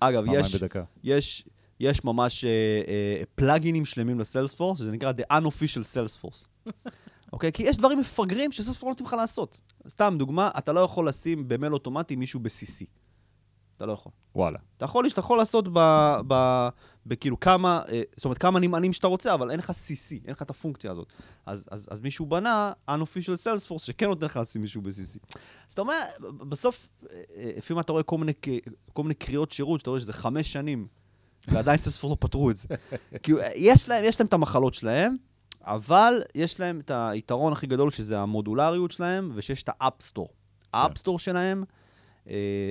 אגב, 0.00 0.22
מפעמיים 0.22 0.44
בדקה. 0.54 0.82
יש, 1.04 1.48
יש 1.80 2.04
ממש 2.04 2.44
אה, 2.44 2.50
אה, 2.88 3.22
פלאגינים 3.34 3.84
שלמים 3.84 4.20
לסיילספורס, 4.20 4.78
שזה 4.78 4.92
נקרא 4.92 5.12
The 5.12 5.34
Unofficial 5.34 5.82
Salesforce. 5.94 6.46
אוקיי? 7.32 7.52
כי 7.52 7.62
יש 7.62 7.76
דברים 7.76 7.98
מפגרים 7.98 8.52
שסיילספורס 8.52 8.82
לא 8.82 8.88
נותנים 8.88 9.06
לך 9.06 9.12
לעשות. 9.12 9.60
סתם 9.88 10.14
דוגמה, 10.18 10.50
אתה 10.58 10.72
לא 10.72 10.80
יכול 10.80 11.08
לשים 11.08 11.48
במייל 11.48 11.72
אוטומטי 11.72 12.16
מישהו 12.16 12.40
ב-CC. 12.40 12.84
אתה 13.84 13.90
לא 13.90 13.94
יכול. 13.94 14.12
וואלה. 14.34 14.58
אתה 14.76 14.84
יכול, 14.84 15.06
אתה 15.06 15.20
יכול 15.20 15.38
לעשות 15.38 15.68
ב, 15.72 15.78
ב, 16.28 16.68
בכאילו 17.06 17.40
כמה, 17.40 17.82
אה, 17.88 18.02
זאת 18.16 18.24
אומרת, 18.24 18.38
כמה 18.38 18.60
נמענים 18.60 18.92
שאתה 18.92 19.06
רוצה, 19.06 19.34
אבל 19.34 19.50
אין 19.50 19.58
לך 19.58 19.70
CC, 19.70 20.10
אין 20.10 20.32
לך 20.32 20.42
את 20.42 20.50
הפונקציה 20.50 20.90
הזאת. 20.90 21.12
אז, 21.46 21.68
אז, 21.70 21.88
אז 21.90 22.00
מישהו 22.00 22.26
בנה 22.26 22.72
unofficial 22.90 23.46
Salesforce 23.46 23.78
שכן 23.78 24.06
נותן 24.06 24.26
לך 24.26 24.36
לשים 24.36 24.62
מישהו 24.62 24.82
ב-CC. 24.82 25.18
אז 25.68 25.72
אתה 25.72 25.80
אומר, 25.80 25.94
בסוף, 26.20 26.88
אה, 27.10 27.22
אה, 27.36 27.50
לפעמים 27.56 27.80
אתה 27.80 27.92
רואה 27.92 28.02
כל 28.02 28.18
מיני, 28.18 28.32
כל 28.92 29.02
מיני 29.02 29.14
קריאות 29.14 29.52
שירות, 29.52 29.80
שאתה 29.80 29.90
רואה 29.90 30.00
שזה 30.00 30.12
חמש 30.12 30.52
שנים, 30.52 30.86
ועדיין 31.48 31.78
Salesforce 31.78 32.08
לא 32.08 32.16
פתרו 32.20 32.50
את 32.50 32.56
זה. 32.56 32.68
כאילו, 33.22 33.38
יש 33.56 33.88
להם, 33.88 34.04
יש 34.04 34.20
להם 34.20 34.26
את 34.26 34.32
המחלות 34.32 34.74
שלהם, 34.74 35.16
אבל 35.62 36.22
יש 36.34 36.60
להם 36.60 36.80
את 36.80 36.90
היתרון 36.94 37.52
הכי 37.52 37.66
גדול, 37.66 37.90
שזה 37.90 38.18
המודולריות 38.18 38.90
שלהם, 38.90 39.30
ושיש 39.34 39.62
את 39.62 39.70
האפסטור. 39.80 40.28
האפסטור 40.72 41.18
שלהם, 41.18 41.58
אה, 41.58 41.66
אה, 41.68 41.83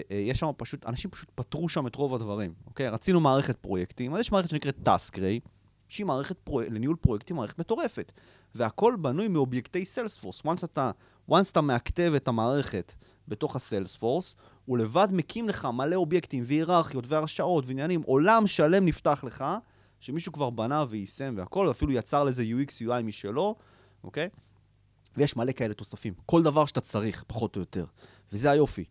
יש 0.10 0.40
שם 0.40 0.52
פשוט, 0.58 0.86
אנשים 0.86 1.12
פשוט 1.12 1.32
פתרו 1.36 1.70
שם 1.70 1.88
את 1.88 1.96
רוב 1.96 2.16
הדברים, 2.16 2.54
אוקיי? 2.68 2.90
רצינו 2.90 3.20
מערכת 3.20 3.58
פרויקטים, 3.58 4.14
אז 4.14 4.20
יש 4.20 4.32
מערכת 4.32 4.50
שנקראת 4.50 4.76
TaskRay, 4.84 5.40
שהיא 5.88 6.06
מערכת 6.06 6.38
פרוא... 6.40 6.64
לניהול 6.64 6.96
פרויקטים, 6.96 7.36
מערכת 7.36 7.60
מטורפת. 7.60 8.12
והכל 8.56 8.96
בנוי 9.02 9.28
מאובייקטי 9.28 9.86
סיילספורס. 9.86 10.42
once 10.42 10.66
אתה, 10.66 10.92
אתה 11.52 11.62
מעכתב 11.62 12.14
את 12.16 12.28
המערכת 12.28 12.96
בתוך 13.28 13.56
הסיילספורס, 13.56 14.36
הוא 14.66 14.78
לבד 14.78 15.08
מקים 15.12 15.50
לך 15.50 15.66
מלא 15.66 15.96
אובייקטים 15.96 16.44
והיררכיות 16.46 17.08
והרשאות 17.08 17.66
ועניינים. 17.68 18.02
עולם 18.02 18.48
שלם 18.48 18.86
נפתח 18.86 19.24
לך, 19.28 19.46
שמישהו 20.00 20.32
כבר 20.34 20.50
בנה 20.50 20.86
ויישם 20.90 21.34
והכל, 21.38 21.72
אפילו 21.72 21.92
יצר 21.92 22.24
לזה 22.24 22.44
UX 22.44 22.88
UI 22.88 23.04
משלו, 23.04 23.56
אוקיי? 24.04 24.30
ויש 25.18 25.36
מלא 25.36 25.52
כאלה 25.52 25.74
תוספים. 25.74 26.14
כל 26.26 26.44
דבר 26.44 26.66
שאתה 26.66 26.82
צריך, 26.82 27.24
פחות 27.28 27.56
או 27.56 27.62
יותר. 27.62 27.86
וזה 28.32 28.52
היופי. 28.52 28.84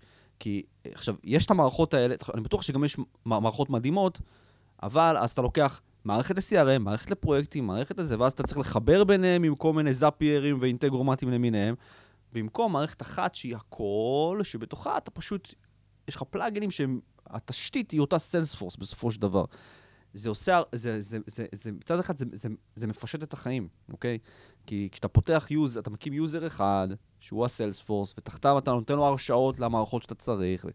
כי 0.42 0.62
עכשיו, 0.92 1.14
יש 1.24 1.46
את 1.46 1.50
המערכות 1.50 1.94
האלה, 1.94 2.14
אני 2.34 2.42
בטוח 2.42 2.62
שגם 2.62 2.84
יש 2.84 2.96
מערכות 3.24 3.70
מדהימות, 3.70 4.20
אבל 4.82 5.16
אז 5.16 5.30
אתה 5.30 5.42
לוקח 5.42 5.80
מערכת 6.04 6.36
ל-CRM, 6.36 6.78
מערכת 6.78 7.10
לפרויקטים, 7.10 7.66
מערכת 7.66 7.98
לזה, 7.98 8.20
ואז 8.20 8.32
אתה 8.32 8.42
צריך 8.42 8.58
לחבר 8.58 9.04
ביניהם 9.04 9.44
עם 9.44 9.54
כל 9.54 9.72
מיני 9.72 9.92
זאפיירים 9.92 10.58
ואינטגרומטים 10.60 11.30
למיניהם, 11.30 11.74
במקום 12.32 12.72
מערכת 12.72 13.02
אחת 13.02 13.34
שהיא 13.34 13.56
הכל, 13.56 14.40
שבתוכה 14.42 14.96
אתה 14.96 15.10
פשוט, 15.10 15.54
יש 16.08 16.16
לך 16.16 16.22
פלאגינים 16.30 16.70
שהתשתית 16.70 17.90
היא 17.90 18.00
אותה 18.00 18.18
סיילספורס 18.18 18.76
בסופו 18.76 19.10
של 19.10 19.20
דבר. 19.20 19.44
זה 20.14 20.28
עושה, 20.28 20.62
זה, 20.72 21.00
זה, 21.00 21.18
זה, 21.26 21.46
זה, 21.52 21.72
מצד 21.72 21.98
אחד 21.98 22.16
זה, 22.16 22.24
זה, 22.32 22.48
זה 22.74 22.86
מפשט 22.86 23.22
את 23.22 23.32
החיים, 23.32 23.68
אוקיי? 23.92 24.18
כי 24.66 24.88
כשאתה 24.92 25.08
פותח 25.08 25.46
יוזר, 25.50 25.80
אתה 25.80 25.90
מקים 25.90 26.12
יוזר 26.12 26.46
אחד, 26.46 26.88
שהוא 27.20 27.44
הסיילספורס, 27.44 28.14
ותחתיו 28.18 28.58
אתה 28.58 28.72
נותן 28.72 28.94
לו 28.94 29.06
הרשאות 29.06 29.60
למערכות 29.60 30.02
שאתה 30.02 30.14
צריך, 30.14 30.66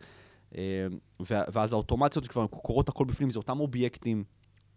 אה, 0.55 0.87
ואז 1.29 1.73
האוטומציות 1.73 2.27
כבר 2.27 2.47
קורות 2.47 2.89
הכל 2.89 3.05
בפנים, 3.05 3.29
זה 3.29 3.39
אותם 3.39 3.59
אובייקטים, 3.59 4.23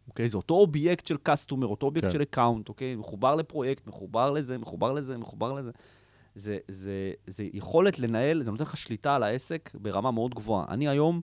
אוקיי? 0.08 0.28
זה 0.28 0.36
אותו 0.36 0.54
אובייקט 0.54 1.06
של 1.06 1.16
customer, 1.22 1.66
אותו 1.66 1.86
אובייקט 1.86 2.06
כן. 2.06 2.12
של 2.12 2.22
account, 2.22 2.68
אוקיי? 2.68 2.96
מחובר 2.96 3.34
לפרויקט, 3.34 3.86
מחובר 3.86 4.30
לזה, 4.30 4.58
מחובר 4.58 4.92
לזה, 4.92 5.18
מחובר 5.18 5.52
לזה. 5.52 5.70
זה, 6.34 6.58
זה, 6.68 7.12
זה 7.26 7.44
יכולת 7.52 7.98
לנהל, 7.98 8.44
זה 8.44 8.50
נותן 8.50 8.64
לך 8.64 8.76
שליטה 8.76 9.14
על 9.14 9.22
העסק 9.22 9.70
ברמה 9.74 10.10
מאוד 10.10 10.34
גבוהה. 10.34 10.64
אני 10.68 10.88
היום, 10.88 11.20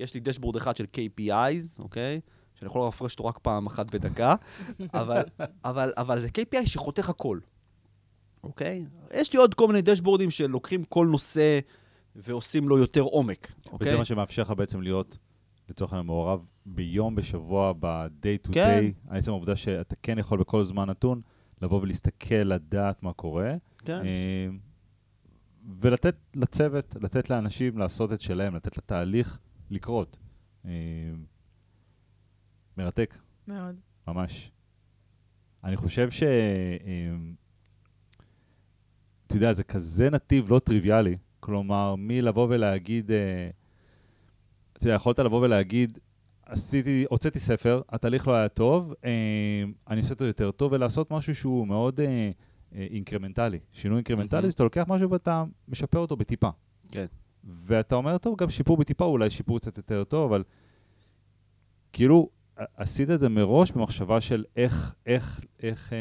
יש 0.00 0.14
לי 0.14 0.20
דשבורד 0.20 0.56
אחד 0.56 0.76
של 0.76 0.84
KPIs, 0.96 1.78
אוקיי? 1.78 2.20
שאני 2.54 2.68
יכול 2.68 2.88
לפרש 2.88 3.12
אותו 3.12 3.26
רק 3.26 3.38
פעם 3.38 3.66
אחת 3.66 3.94
בדקה, 3.94 4.34
אבל, 5.00 5.22
אבל, 5.64 5.92
אבל 5.96 6.20
זה 6.20 6.28
KPI 6.28 6.66
שחותך 6.66 7.08
הכל, 7.08 7.38
אוקיי? 8.44 8.84
יש 9.14 9.32
לי 9.32 9.38
עוד 9.38 9.54
כל 9.54 9.66
מיני 9.66 9.82
דשבורדים 9.82 10.30
שלוקחים 10.30 10.84
כל 10.84 11.06
נושא 11.06 11.60
ועושים 12.16 12.68
לו 12.68 12.78
יותר 12.78 13.00
עומק, 13.00 13.52
אוקיי? 13.72 13.88
וזה 13.88 13.96
מה 13.96 14.04
שמאפשר 14.04 14.42
לך 14.42 14.50
בעצם 14.50 14.80
להיות, 14.80 15.18
לצורך 15.68 15.92
העניין, 15.92 16.06
מעורב 16.06 16.44
ביום, 16.66 17.14
בשבוע, 17.14 17.72
ב-day 17.80 18.48
to 18.48 18.52
כן. 18.52 18.80
day. 18.80 19.16
עצם 19.16 19.30
העובדה 19.30 19.56
שאתה 19.56 19.94
כן 20.02 20.18
יכול 20.18 20.38
בכל 20.40 20.62
זמן 20.62 20.90
נתון 20.90 21.20
לבוא 21.62 21.80
ולהסתכל, 21.80 22.34
לדעת 22.34 23.02
מה 23.02 23.12
קורה. 23.12 23.54
כן. 23.78 24.02
אה, 24.04 24.48
ולתת 25.80 26.16
לצוות, 26.34 26.96
לתת 27.00 27.30
לאנשים 27.30 27.78
לעשות 27.78 28.12
את 28.12 28.20
שלהם, 28.20 28.54
לתת 28.54 28.78
לתהליך 28.78 29.38
לקרות. 29.70 30.16
אה, 30.64 30.70
מרתק. 32.76 33.18
מאוד. 33.48 33.80
ממש. 34.08 34.50
אני 35.64 35.76
חושב 35.76 36.10
ש... 36.10 36.22
אמ, 36.22 37.34
אתה 39.26 39.36
יודע, 39.36 39.52
זה 39.52 39.64
כזה 39.64 40.10
נתיב 40.10 40.50
לא 40.50 40.58
טריוויאלי. 40.58 41.16
כלומר, 41.40 41.94
מלבוא 41.98 42.46
ולהגיד... 42.50 43.10
אה, 43.10 43.50
אתה 44.72 44.86
יודע, 44.86 44.94
יכולת 44.94 45.18
לבוא 45.18 45.40
ולהגיד, 45.40 45.98
עשיתי, 46.46 47.04
הוצאתי 47.10 47.38
ספר, 47.38 47.80
התהליך 47.88 48.28
לא 48.28 48.34
היה 48.34 48.48
טוב, 48.48 48.94
אה, 49.04 49.64
אני 49.88 50.00
אעשה 50.00 50.14
אותו 50.14 50.24
יותר 50.24 50.50
טוב, 50.50 50.72
ולעשות 50.72 51.10
משהו 51.10 51.34
שהוא 51.34 51.66
מאוד 51.66 52.00
אה, 52.00 52.30
אינקרמנטלי. 52.72 53.58
שינוי 53.72 53.96
אינקרמנטלי. 53.96 54.50
שאתה 54.50 54.64
לוקח 54.64 54.84
משהו 54.88 55.10
ואתה 55.10 55.44
משפר 55.68 55.98
אותו 55.98 56.16
בטיפה. 56.16 56.48
כן. 56.90 57.06
ואתה 57.44 57.94
אומר, 57.94 58.18
טוב, 58.18 58.36
גם 58.38 58.50
שיפור 58.50 58.76
בטיפה, 58.76 59.04
אולי 59.04 59.30
שיפור 59.30 59.58
קצת 59.58 59.76
יותר 59.76 60.04
טוב, 60.04 60.32
אבל 60.32 60.42
כאילו, 61.92 62.28
עשית 62.76 63.10
את 63.10 63.20
זה 63.20 63.28
מראש 63.28 63.72
במחשבה 63.72 64.20
של 64.20 64.44
איך, 64.56 64.94
איך, 65.06 65.40
איך 65.62 65.92
אה, 65.92 65.98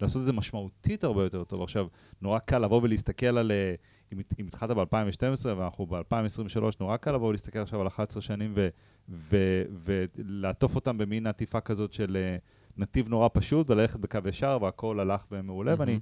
לעשות 0.00 0.20
את 0.20 0.26
זה 0.26 0.32
משמעותית 0.32 1.04
הרבה 1.04 1.22
יותר 1.22 1.44
טוב. 1.44 1.62
עכשיו, 1.62 1.86
נורא 2.22 2.38
קל 2.38 2.58
לבוא 2.58 2.80
ולהסתכל 2.82 3.38
על, 3.38 3.50
אה, 3.50 3.74
אם, 4.12 4.20
אם 4.40 4.46
התחלת 4.46 4.70
ב-2012 4.70 5.46
ואנחנו 5.56 5.86
ב-2023, 5.86 6.62
נורא 6.80 6.96
קל 6.96 7.12
לבוא 7.12 7.28
ולהסתכל 7.28 7.58
עכשיו 7.58 7.80
על 7.80 7.86
11 7.86 8.22
שנים 8.22 8.52
ו, 8.54 8.68
ו, 9.08 9.36
ולעטוף 9.84 10.74
אותם 10.74 10.98
במין 10.98 11.26
עטיפה 11.26 11.60
כזאת 11.60 11.92
של 11.92 12.16
אה, 12.16 12.36
נתיב 12.76 13.08
נורא 13.08 13.28
פשוט 13.32 13.70
וללכת 13.70 14.00
בקו 14.00 14.18
ישר 14.28 14.58
והכל 14.62 15.00
הלך 15.00 15.24
ומעולה, 15.30 15.74
mm-hmm. 15.74 15.78
ואני 15.78 15.98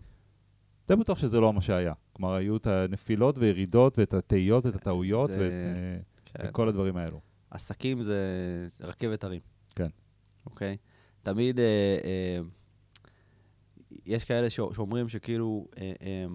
די 0.89 0.97
בטוח 0.97 1.19
שזה 1.19 1.41
לא 1.41 1.53
מה 1.53 1.61
שהיה. 1.61 1.93
כלומר, 2.13 2.35
היו 2.35 2.57
את 2.57 2.67
הנפילות 2.67 3.39
וירידות 3.39 3.99
ואת 3.99 4.15
התהיות 4.15 4.67
ואת 4.67 4.75
הטעויות 4.75 5.33
זה... 5.33 5.39
ואת, 5.39 6.23
כן. 6.25 6.49
וכל 6.49 6.69
הדברים 6.69 6.97
האלו. 6.97 7.21
עסקים 7.51 8.03
זה 8.03 8.19
רכבת 8.81 9.25
הרים. 9.25 9.41
כן. 9.75 9.89
אוקיי? 10.47 10.77
תמיד 11.23 11.61
אה, 11.61 11.99
אה, 12.05 12.41
יש 14.07 14.25
כאלה 14.25 14.51
ש, 14.51 14.61
שאומרים 14.75 15.09
שכאילו... 15.09 15.67
אה, 15.79 16.27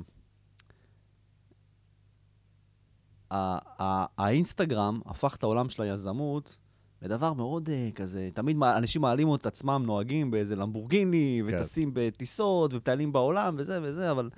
אה, 3.31 4.05
האינסטגרם 4.17 5.01
הפך 5.05 5.35
את 5.35 5.43
העולם 5.43 5.69
של 5.69 5.81
היזמות 5.81 6.57
לדבר 7.03 7.33
מאוד 7.33 7.69
uh, 7.69 7.95
כזה, 7.95 8.29
תמיד 8.33 8.63
אנשים 8.63 9.01
מעלים 9.01 9.35
את 9.35 9.45
עצמם, 9.45 9.83
נוהגים 9.85 10.31
באיזה 10.31 10.55
למבורגיני, 10.55 11.41
כן. 11.49 11.55
וטסים 11.55 11.91
בטיסות, 11.93 12.73
ומטיילים 12.73 13.13
בעולם, 13.13 13.55
וזה 13.57 13.79
וזה, 13.83 14.11
אבל, 14.11 14.29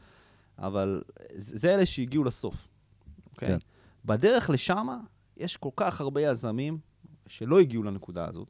אבל 0.58 1.02
זה, 1.36 1.74
אלה 1.74 1.86
שהגיעו 1.86 2.24
לסוף, 2.24 2.68
אוקיי? 3.32 3.48
כן. 3.48 3.58
בדרך 4.06 4.50
לשם 4.50 4.88
יש 5.38 5.58
כל 5.58 5.70
כך 5.76 6.02
הרבה 6.02 6.22
יזמים 6.22 6.78
שלא 7.28 7.60
הגיעו 7.60 7.84
לנקודה 7.84 8.28
הזאת, 8.28 8.48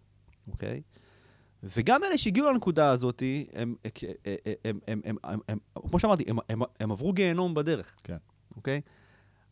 אוקיי? 0.48 0.82
וגם 1.64 2.04
אלה 2.04 2.18
שהגיעו 2.18 2.52
לנקודה 2.52 2.90
הזאת, 2.90 3.24
הם, 3.54 3.76
הם, 3.84 3.92
הם, 4.64 4.80
הם, 4.88 5.00
הם, 5.04 5.18
הם, 5.24 5.40
הם, 5.48 5.58
כמו 5.90 6.00
שאמרתי, 6.00 6.24
הם, 6.28 6.38
הם, 6.50 6.62
הם 6.80 6.92
עברו 6.92 7.14
גיהנום 7.14 7.54
בדרך. 7.54 7.96
כן. 8.04 8.18
אוקיי? 8.56 8.82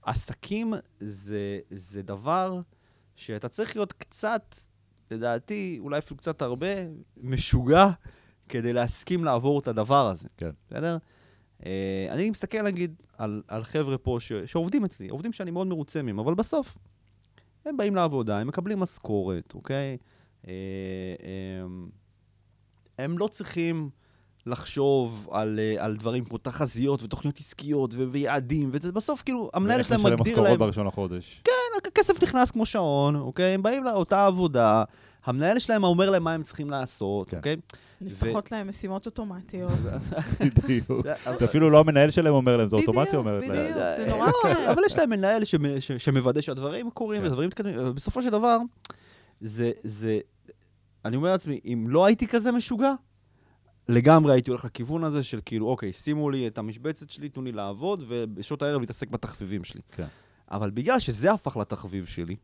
עסקים 0.02 0.74
זה, 1.00 1.60
זה 1.70 2.02
דבר 2.02 2.62
שאתה 3.16 3.50
צריך 3.50 3.76
להיות 3.76 3.94
קצת, 3.94 4.56
לדעתי, 5.12 5.78
אולי 5.80 5.98
אפילו 5.98 6.18
קצת 6.18 6.42
הרבה, 6.42 6.68
משוגע, 7.18 7.90
כדי 8.50 8.74
להסכים 8.74 9.24
לעבור 9.24 9.60
את 9.60 9.68
הדבר 9.68 10.10
הזה. 10.10 10.28
כן. 10.38 10.50
בסדר? 10.68 10.98
Uh, 11.60 11.66
אני 12.10 12.30
מסתכל, 12.30 12.62
נגיד, 12.62 13.02
על, 13.18 13.44
על 13.48 13.64
חבר'ה 13.64 13.98
פה 13.98 14.18
ש, 14.20 14.32
שעובדים 14.34 14.86
אצלי, 14.86 15.10
עובדים 15.10 15.34
שאני 15.34 15.52
מאוד 15.52 15.68
מרוצה 15.68 16.02
מהם, 16.02 16.20
אבל 16.20 16.34
בסוף, 16.34 16.78
הם 17.66 17.78
באים 17.78 17.96
לעבודה, 17.96 18.40
הם 18.40 18.48
מקבלים 18.48 18.80
משכורת, 18.80 19.54
אוקיי? 19.56 19.98
אה, 20.48 20.54
הם, 21.62 21.90
הם 22.98 23.18
לא 23.18 23.28
צריכים 23.28 23.90
לחשוב 24.46 25.30
על, 25.32 25.60
אה, 25.60 25.86
על 25.86 25.96
דברים 25.96 26.26
כמו 26.26 26.38
תחזיות 26.38 27.04
ותוכניות 27.04 27.38
עסקיות 27.38 27.96
ויעדים, 28.12 28.70
ובסוף 28.74 29.22
כאילו, 29.22 29.50
המנהל 29.54 29.84
שלהם 29.84 30.00
מגדיר 30.00 30.16
להם... 30.16 30.20
ואיך 30.20 30.30
לשלם 30.30 30.38
משכורות 30.44 30.60
בראשון 30.60 30.88
לחודש. 30.88 31.42
כן, 31.44 31.88
הכסף 31.88 32.24
נכנס 32.24 32.52
כמו 32.52 32.66
שעון, 32.66 33.16
אוקיי? 33.16 33.54
הם 33.54 33.64
באים 33.64 33.84
לאותה 33.84 34.26
עבודה, 34.26 34.84
המנהל 35.26 35.60
שלהם 35.60 35.84
אומר 35.84 36.10
להם 36.10 36.24
מה 36.24 36.34
הם 36.34 36.44
צריכים 36.44 36.70
לעשות, 36.70 37.30
כן. 37.30 37.38
אוקיי? 37.38 37.56
נפתחות 38.02 38.52
להם 38.52 38.70
משימות 38.70 39.06
אוטומטיות. 39.06 39.72
בדיוק. 40.64 41.08
זה 41.40 41.46
אפילו 41.46 41.70
לא 41.70 41.80
המנהל 41.80 42.10
שלהם 42.10 42.34
אומר 42.34 42.58
להם, 42.58 42.68
זה 42.68 42.76
אוטומציה 42.76 43.20
אומרת 43.20 43.48
להם. 43.48 43.52
בדיוק, 43.52 43.78
זה 43.98 44.06
נורא 44.10 44.32
כיף. 44.42 44.58
אבל 44.72 44.82
יש 44.86 44.98
להם 44.98 45.10
מנהל 45.10 45.44
שמוודא 45.98 46.42
שהדברים 46.42 46.90
קורים, 46.90 47.22
כן. 47.22 47.28
ודברים 47.28 47.48
מתקדמים, 47.48 47.76
ובסופו 47.80 48.22
של 48.22 48.30
דבר, 48.30 48.58
זה, 49.42 49.72
זה, 49.84 50.20
אני 51.06 51.16
אומר 51.16 51.32
לעצמי, 51.32 51.60
אם 51.66 51.86
לא 51.90 52.06
הייתי 52.06 52.28
כזה 52.28 52.52
משוגע, 52.52 52.94
לגמרי 53.90 54.34
הייתי 54.34 54.50
הולך 54.50 54.66
לכיוון 54.66 55.04
הזה 55.04 55.24
של 55.24 55.40
כאילו, 55.46 55.68
אוקיי, 55.68 55.94
שימו 55.94 56.30
לי 56.30 56.48
את 56.48 56.58
המשבצת 56.58 57.10
שלי, 57.10 57.30
תנו 57.30 57.42
לי 57.42 57.52
לעבוד, 57.52 58.04
ובשעות 58.08 58.62
הערב 58.62 58.82
להתעסק 58.82 59.10
בתחביבים 59.10 59.64
שלי. 59.64 59.82
כן. 59.92 60.08
אבל 60.52 60.72
בגלל 60.72 61.00
שזה 61.00 61.32
הפך 61.32 61.58
לתחביב 61.58 62.06
שלי, 62.06 62.36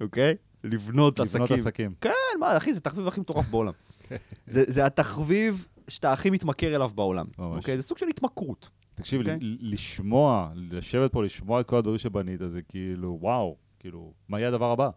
אוקיי? 0.00 0.34
לבנות 0.64 1.20
עסקים. 1.20 1.42
לבנות 1.42 1.58
עסקים. 1.58 1.94
כן, 2.00 2.10
מה, 2.40 2.56
אחי, 2.56 2.72
זה 2.72 2.78
התחביב 2.78 3.06
הכי 3.06 3.20
מטורף 3.20 3.48
בעולם. 3.48 3.72
זה 4.46 4.64
זה 4.66 4.86
התחביב 4.86 5.66
שאתה 5.88 6.12
הכי 6.12 6.30
מתמכר 6.30 6.76
אליו 6.76 6.90
בעולם. 6.94 7.26
ממש. 7.38 7.56
אוקיי? 7.56 7.76
זה 7.76 7.82
סוג 7.82 7.98
של 7.98 8.06
התמכרות. 8.08 8.70
תקשיב, 8.94 9.20
אוקיי. 9.20 9.38
לשמוע, 9.40 10.50
לשבת 10.54 11.12
פה, 11.12 11.24
לשמוע 11.24 11.60
את 11.60 11.66
כל 11.66 11.76
הדברים 11.76 11.98
שבנית, 11.98 12.40
זה 12.46 12.62
כאילו, 12.62 13.18
וואו, 13.20 13.56
כאילו, 13.78 14.12
מה 14.28 14.38
יהיה 14.38 14.48
הדבר 14.48 14.70
הבא? 14.70 14.90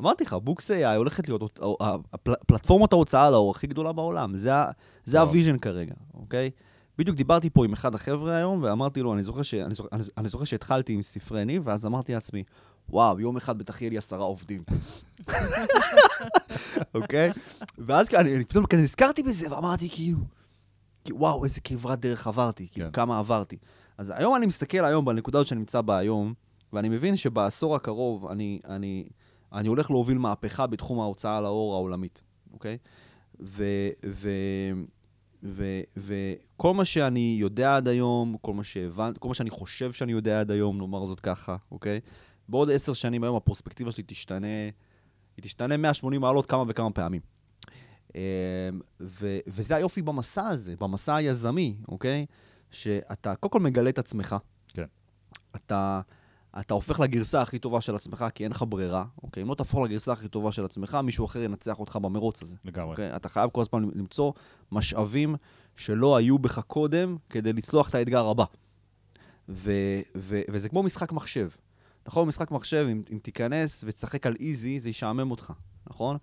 אמרתי 0.00 0.24
לך, 0.24 0.32
בוקס 0.32 0.70
AI 0.70 0.96
הולכת 0.96 1.28
להיות 1.28 1.58
פלטפורמת 2.46 2.92
ההוצאה 2.92 3.30
לאור 3.30 3.50
הכי 3.50 3.66
גדולה 3.66 3.92
בעולם. 3.92 4.36
זה. 4.36 4.52
ה 5.20 5.25
vision 5.25 5.58
כרגע, 5.58 5.94
אוקיי? 6.14 6.50
בדיוק 6.98 7.16
דיברתי 7.16 7.50
פה 7.50 7.64
עם 7.64 7.72
אחד 7.72 7.94
החבר'ה 7.94 8.36
היום, 8.36 8.62
ואמרתי 8.62 9.02
לו, 9.02 9.14
אני 9.14 9.22
זוכר, 9.22 9.42
ש... 9.42 9.54
אני 9.54 9.74
זוכר, 9.74 9.88
אני- 10.18 10.28
זוכר 10.28 10.44
שהתחלתי 10.44 10.92
עם 10.92 11.02
ספרי 11.02 11.44
ניב, 11.44 11.62
ואז 11.66 11.86
אמרתי 11.86 12.14
לעצמי, 12.14 12.42
וואו, 12.88 13.20
יום 13.20 13.36
אחד 13.36 13.58
בטח 13.58 13.82
יהיה 13.82 13.90
לי 13.90 13.98
עשרה 13.98 14.24
עובדים. 14.24 14.62
אוקיי? 16.94 17.32
ואז 17.78 18.14
אני, 18.14 18.36
אני 18.36 18.44
פתאום 18.44 18.66
כזה 18.66 18.82
נזכרתי 18.82 19.22
בזה, 19.22 19.52
ואמרתי 19.52 19.88
כאילו, 19.90 20.18
וואו, 21.10 21.44
איזה 21.44 21.60
כברת 21.60 22.00
דרך 22.00 22.26
עברתי, 22.26 22.68
כאילו, 22.72 22.86
כן. 22.86 22.92
כמה 22.92 23.18
עברתי. 23.18 23.56
אז 23.98 24.12
היום 24.16 24.36
אני 24.36 24.46
מסתכל 24.46 24.84
היום 24.84 25.04
בנקודה 25.04 25.38
הזאת 25.38 25.48
שאני 25.48 25.58
נמצא 25.58 25.80
בה 25.80 25.98
היום, 25.98 26.34
ואני 26.72 26.88
מבין 26.88 27.16
שבעשור 27.16 27.74
הקרוב 27.76 28.26
אני, 28.26 28.60
אני, 28.68 29.08
אני 29.52 29.68
הולך 29.68 29.90
להוביל 29.90 30.18
מהפכה 30.18 30.66
בתחום 30.66 31.00
ההוצאה 31.00 31.40
לאור 31.40 31.74
העולמית, 31.74 32.22
אוקיי? 32.52 32.78
וכל 35.96 36.74
מה 36.74 36.84
שאני 36.84 37.36
יודע 37.40 37.76
עד 37.76 37.88
היום, 37.88 38.36
כל 38.40 38.54
מה 38.54 38.64
שהבנתי, 38.64 39.20
כל 39.20 39.28
מה 39.28 39.34
שאני 39.34 39.50
חושב 39.50 39.92
שאני 39.92 40.12
יודע 40.12 40.40
עד 40.40 40.50
היום, 40.50 40.78
נאמר 40.78 41.06
זאת 41.06 41.20
ככה, 41.20 41.56
אוקיי? 41.70 42.00
בעוד 42.48 42.70
עשר 42.70 42.92
שנים 42.92 43.24
היום 43.24 43.36
הפרוספקטיבה 43.36 43.90
שלי 43.90 44.04
תשתנה, 44.06 44.46
היא 45.36 45.42
תשתנה 45.42 45.76
180 45.76 46.20
מעלות 46.20 46.46
כמה 46.46 46.64
וכמה 46.68 46.90
פעמים. 46.90 47.20
אמ, 48.14 48.20
ו, 49.00 49.38
וזה 49.46 49.76
היופי 49.76 50.02
במסע 50.02 50.48
הזה, 50.48 50.74
במסע 50.80 51.14
היזמי, 51.14 51.76
אוקיי? 51.88 52.26
שאתה 52.70 53.34
קודם 53.34 53.52
כל 53.52 53.60
מגלה 53.60 53.90
את 53.90 53.98
עצמך. 53.98 54.36
כן. 54.68 54.84
אתה, 55.56 56.00
אתה 56.60 56.74
הופך 56.74 57.00
לגרסה 57.00 57.42
הכי 57.42 57.58
טובה 57.58 57.80
של 57.80 57.94
עצמך, 57.94 58.24
כי 58.34 58.44
אין 58.44 58.52
לך 58.52 58.64
ברירה, 58.68 59.04
אוקיי? 59.22 59.42
אם 59.42 59.48
לא 59.48 59.54
תהפוך 59.54 59.84
לגרסה 59.84 60.12
הכי 60.12 60.28
טובה 60.28 60.52
של 60.52 60.64
עצמך, 60.64 60.98
מישהו 61.04 61.24
אחר 61.24 61.42
ינצח 61.42 61.80
אותך 61.80 61.96
במרוץ 61.96 62.42
הזה. 62.42 62.56
לגמרי. 62.64 62.90
אוקיי? 62.90 63.16
אתה 63.16 63.28
חייב 63.28 63.50
כל 63.50 63.60
הזמן 63.60 63.88
למצוא 63.94 64.32
משאבים 64.72 65.36
שלא 65.76 66.16
היו 66.16 66.38
בך 66.38 66.58
קודם 66.58 67.16
כדי 67.30 67.52
לצלוח 67.52 67.88
את 67.88 67.94
האתגר 67.94 68.28
הבא. 68.28 68.44
ו, 69.48 69.72
ו, 70.16 70.40
וזה 70.50 70.68
כמו 70.68 70.82
משחק 70.82 71.12
מחשב. 71.12 71.48
נכון? 72.06 72.24
במשחק 72.24 72.50
מחשב, 72.50 72.86
אם, 72.90 73.02
אם 73.12 73.18
תיכנס 73.22 73.84
ותשחק 73.86 74.26
על 74.26 74.36
איזי, 74.40 74.80
זה 74.80 74.90
ישעמם 74.90 75.30
אותך, 75.30 75.52
נכון? 75.86 76.16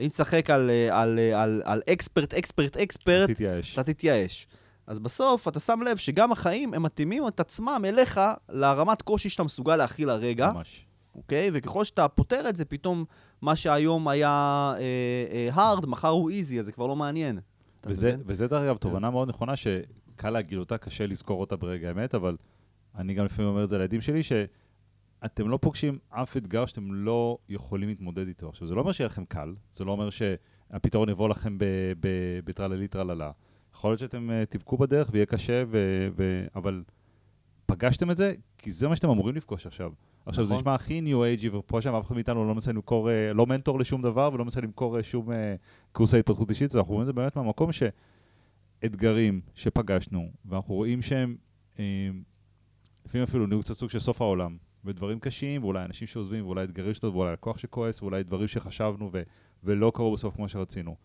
אם 0.00 0.08
תשחק 0.08 0.50
על, 0.50 0.70
על, 0.90 1.18
על, 1.18 1.62
על 1.64 1.82
אקספרט, 1.92 2.34
אקספרט, 2.34 2.76
אקספרט, 2.76 3.30
תתייאש. 3.30 3.78
אתה 3.78 3.92
תתייאש. 3.92 4.46
אז 4.88 4.98
בסוף 4.98 5.48
אתה 5.48 5.60
שם 5.60 5.80
לב 5.82 5.96
שגם 5.96 6.32
החיים, 6.32 6.74
הם 6.74 6.82
מתאימים 6.82 7.28
את 7.28 7.40
עצמם 7.40 7.82
אליך 7.84 8.20
לרמת 8.48 9.02
קושי 9.02 9.28
שאתה 9.28 9.42
מסוגל 9.42 9.76
להכיל 9.76 10.10
הרגע, 10.10 10.52
ממש. 10.52 10.86
אוקיי? 11.14 11.50
וככל 11.52 11.84
שאתה 11.84 12.08
פותר 12.08 12.48
את 12.48 12.56
זה, 12.56 12.64
פתאום 12.64 13.04
מה 13.42 13.56
שהיום 13.56 14.08
היה 14.08 14.72
אה, 14.78 15.48
אה, 15.56 15.74
hard, 15.74 15.86
מחר 15.86 16.08
הוא 16.08 16.30
easy, 16.30 16.58
אז 16.58 16.66
זה 16.66 16.72
כבר 16.72 16.86
לא 16.86 16.96
מעניין. 16.96 17.38
וזה? 17.86 18.16
וזה 18.26 18.48
דרך 18.48 18.62
אגב 18.62 18.76
תובנה 18.76 19.10
מאוד 19.10 19.28
נכונה, 19.28 19.56
שקל 19.56 20.30
להגיד 20.30 20.58
אותה, 20.58 20.78
קשה 20.78 21.06
לזכור 21.06 21.40
אותה 21.40 21.56
ברגע 21.56 21.88
האמת, 21.88 22.14
אבל 22.14 22.36
אני 22.96 23.14
גם 23.14 23.24
לפעמים 23.24 23.50
אומר 23.50 23.64
את 23.64 23.68
זה 23.68 23.78
לילדים 23.78 24.00
שלי, 24.00 24.22
שאתם 24.22 25.48
לא 25.48 25.58
פוגשים 25.62 25.98
אף 26.10 26.36
אתגר 26.36 26.66
שאתם 26.66 26.94
לא 26.94 27.38
יכולים 27.48 27.88
להתמודד 27.88 28.28
איתו. 28.28 28.48
עכשיו, 28.48 28.68
זה 28.68 28.74
לא 28.74 28.80
אומר 28.80 28.92
שיהיה 28.92 29.06
לכם 29.06 29.24
קל, 29.24 29.54
זה 29.72 29.84
לא 29.84 29.92
אומר 29.92 30.10
שהפתרון 30.10 31.08
יבוא 31.08 31.28
לכם 31.28 31.58
ב- 31.58 31.64
ב- 32.00 32.40
בטרללי 32.44 32.88
טרללה. 32.88 33.30
יכול 33.78 33.90
להיות 33.90 34.00
שאתם 34.00 34.30
uh, 34.30 34.46
תבכו 34.46 34.76
בדרך 34.76 35.08
ויהיה 35.12 35.26
קשה, 35.26 35.62
ו- 35.68 36.08
ו- 36.16 36.46
אבל 36.54 36.82
פגשתם 37.66 38.10
את 38.10 38.16
זה, 38.16 38.34
כי 38.58 38.70
זה 38.70 38.88
מה 38.88 38.96
שאתם 38.96 39.10
אמורים 39.10 39.36
לפגוש 39.36 39.66
עכשיו. 39.66 39.92
עכשיו, 40.26 40.44
זה 40.44 40.54
נכון. 40.54 40.60
נשמע 40.60 40.74
הכי 40.74 41.00
ניו 41.00 41.24
אייג'י, 41.24 41.48
ופה 41.48 41.82
שם 41.82 41.94
אף 41.94 42.06
אחד 42.06 42.14
מאיתנו 42.14 42.48
לא 42.48 42.54
מנסה 42.54 42.72
למכור, 42.72 43.10
אה, 43.10 43.32
לא 43.32 43.46
מנטור 43.46 43.78
לשום 43.78 44.02
דבר 44.02 44.30
ולא 44.32 44.44
מנסה 44.44 44.60
למכור 44.60 44.96
אה, 44.96 45.02
שום 45.02 45.32
אה, 45.32 45.54
קורסי 45.92 46.18
התפתחות 46.18 46.50
אישית, 46.50 46.76
אנחנו 46.76 46.92
רואים 46.92 47.00
את 47.00 47.06
זה 47.06 47.12
באמת 47.12 47.36
מהמקום 47.36 47.70
שאתגרים 48.82 49.40
שפגשנו, 49.54 50.30
ואנחנו 50.44 50.74
רואים 50.74 51.02
שהם 51.02 51.36
אה, 51.78 51.84
לפעמים 53.06 53.22
אפילו 53.22 53.46
נהיו 53.46 53.60
קצת 53.60 53.74
סוג 53.74 53.90
של 53.90 53.98
סוף 53.98 54.22
העולם, 54.22 54.56
ודברים 54.84 55.20
קשים, 55.20 55.64
ואולי 55.64 55.84
אנשים 55.84 56.06
שעוזבים, 56.06 56.44
ואולי 56.46 56.64
אתגרים 56.64 56.94
שלו, 56.94 57.12
ואולי 57.12 57.32
לקוח 57.32 57.58
שכועס, 57.58 58.02
ואולי 58.02 58.22
דברים 58.22 58.48
שחשבנו 58.48 59.10
ו- 59.12 59.22
ולא 59.64 59.92
קרו 59.94 60.12
בסוף 60.12 60.34
כמו 60.34 60.48
שרצינו. 60.48 60.96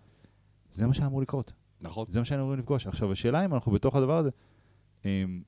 זה 0.69 0.87
מה 0.87 0.93
שהיה 0.93 1.07
אמור 1.07 1.21
לקרות. 1.21 1.53
נכון. 1.83 2.05
זה 2.09 2.19
מה 2.19 2.25
שהיינו 2.25 2.43
אמורים 2.43 2.59
לפגוש. 2.59 2.87
עכשיו, 2.87 3.11
השאלה 3.11 3.45
אם 3.45 3.53
אנחנו 3.53 3.71
בתוך 3.71 3.95
הדבר 3.95 4.17
הזה, 4.17 4.29
הם, 5.03 5.43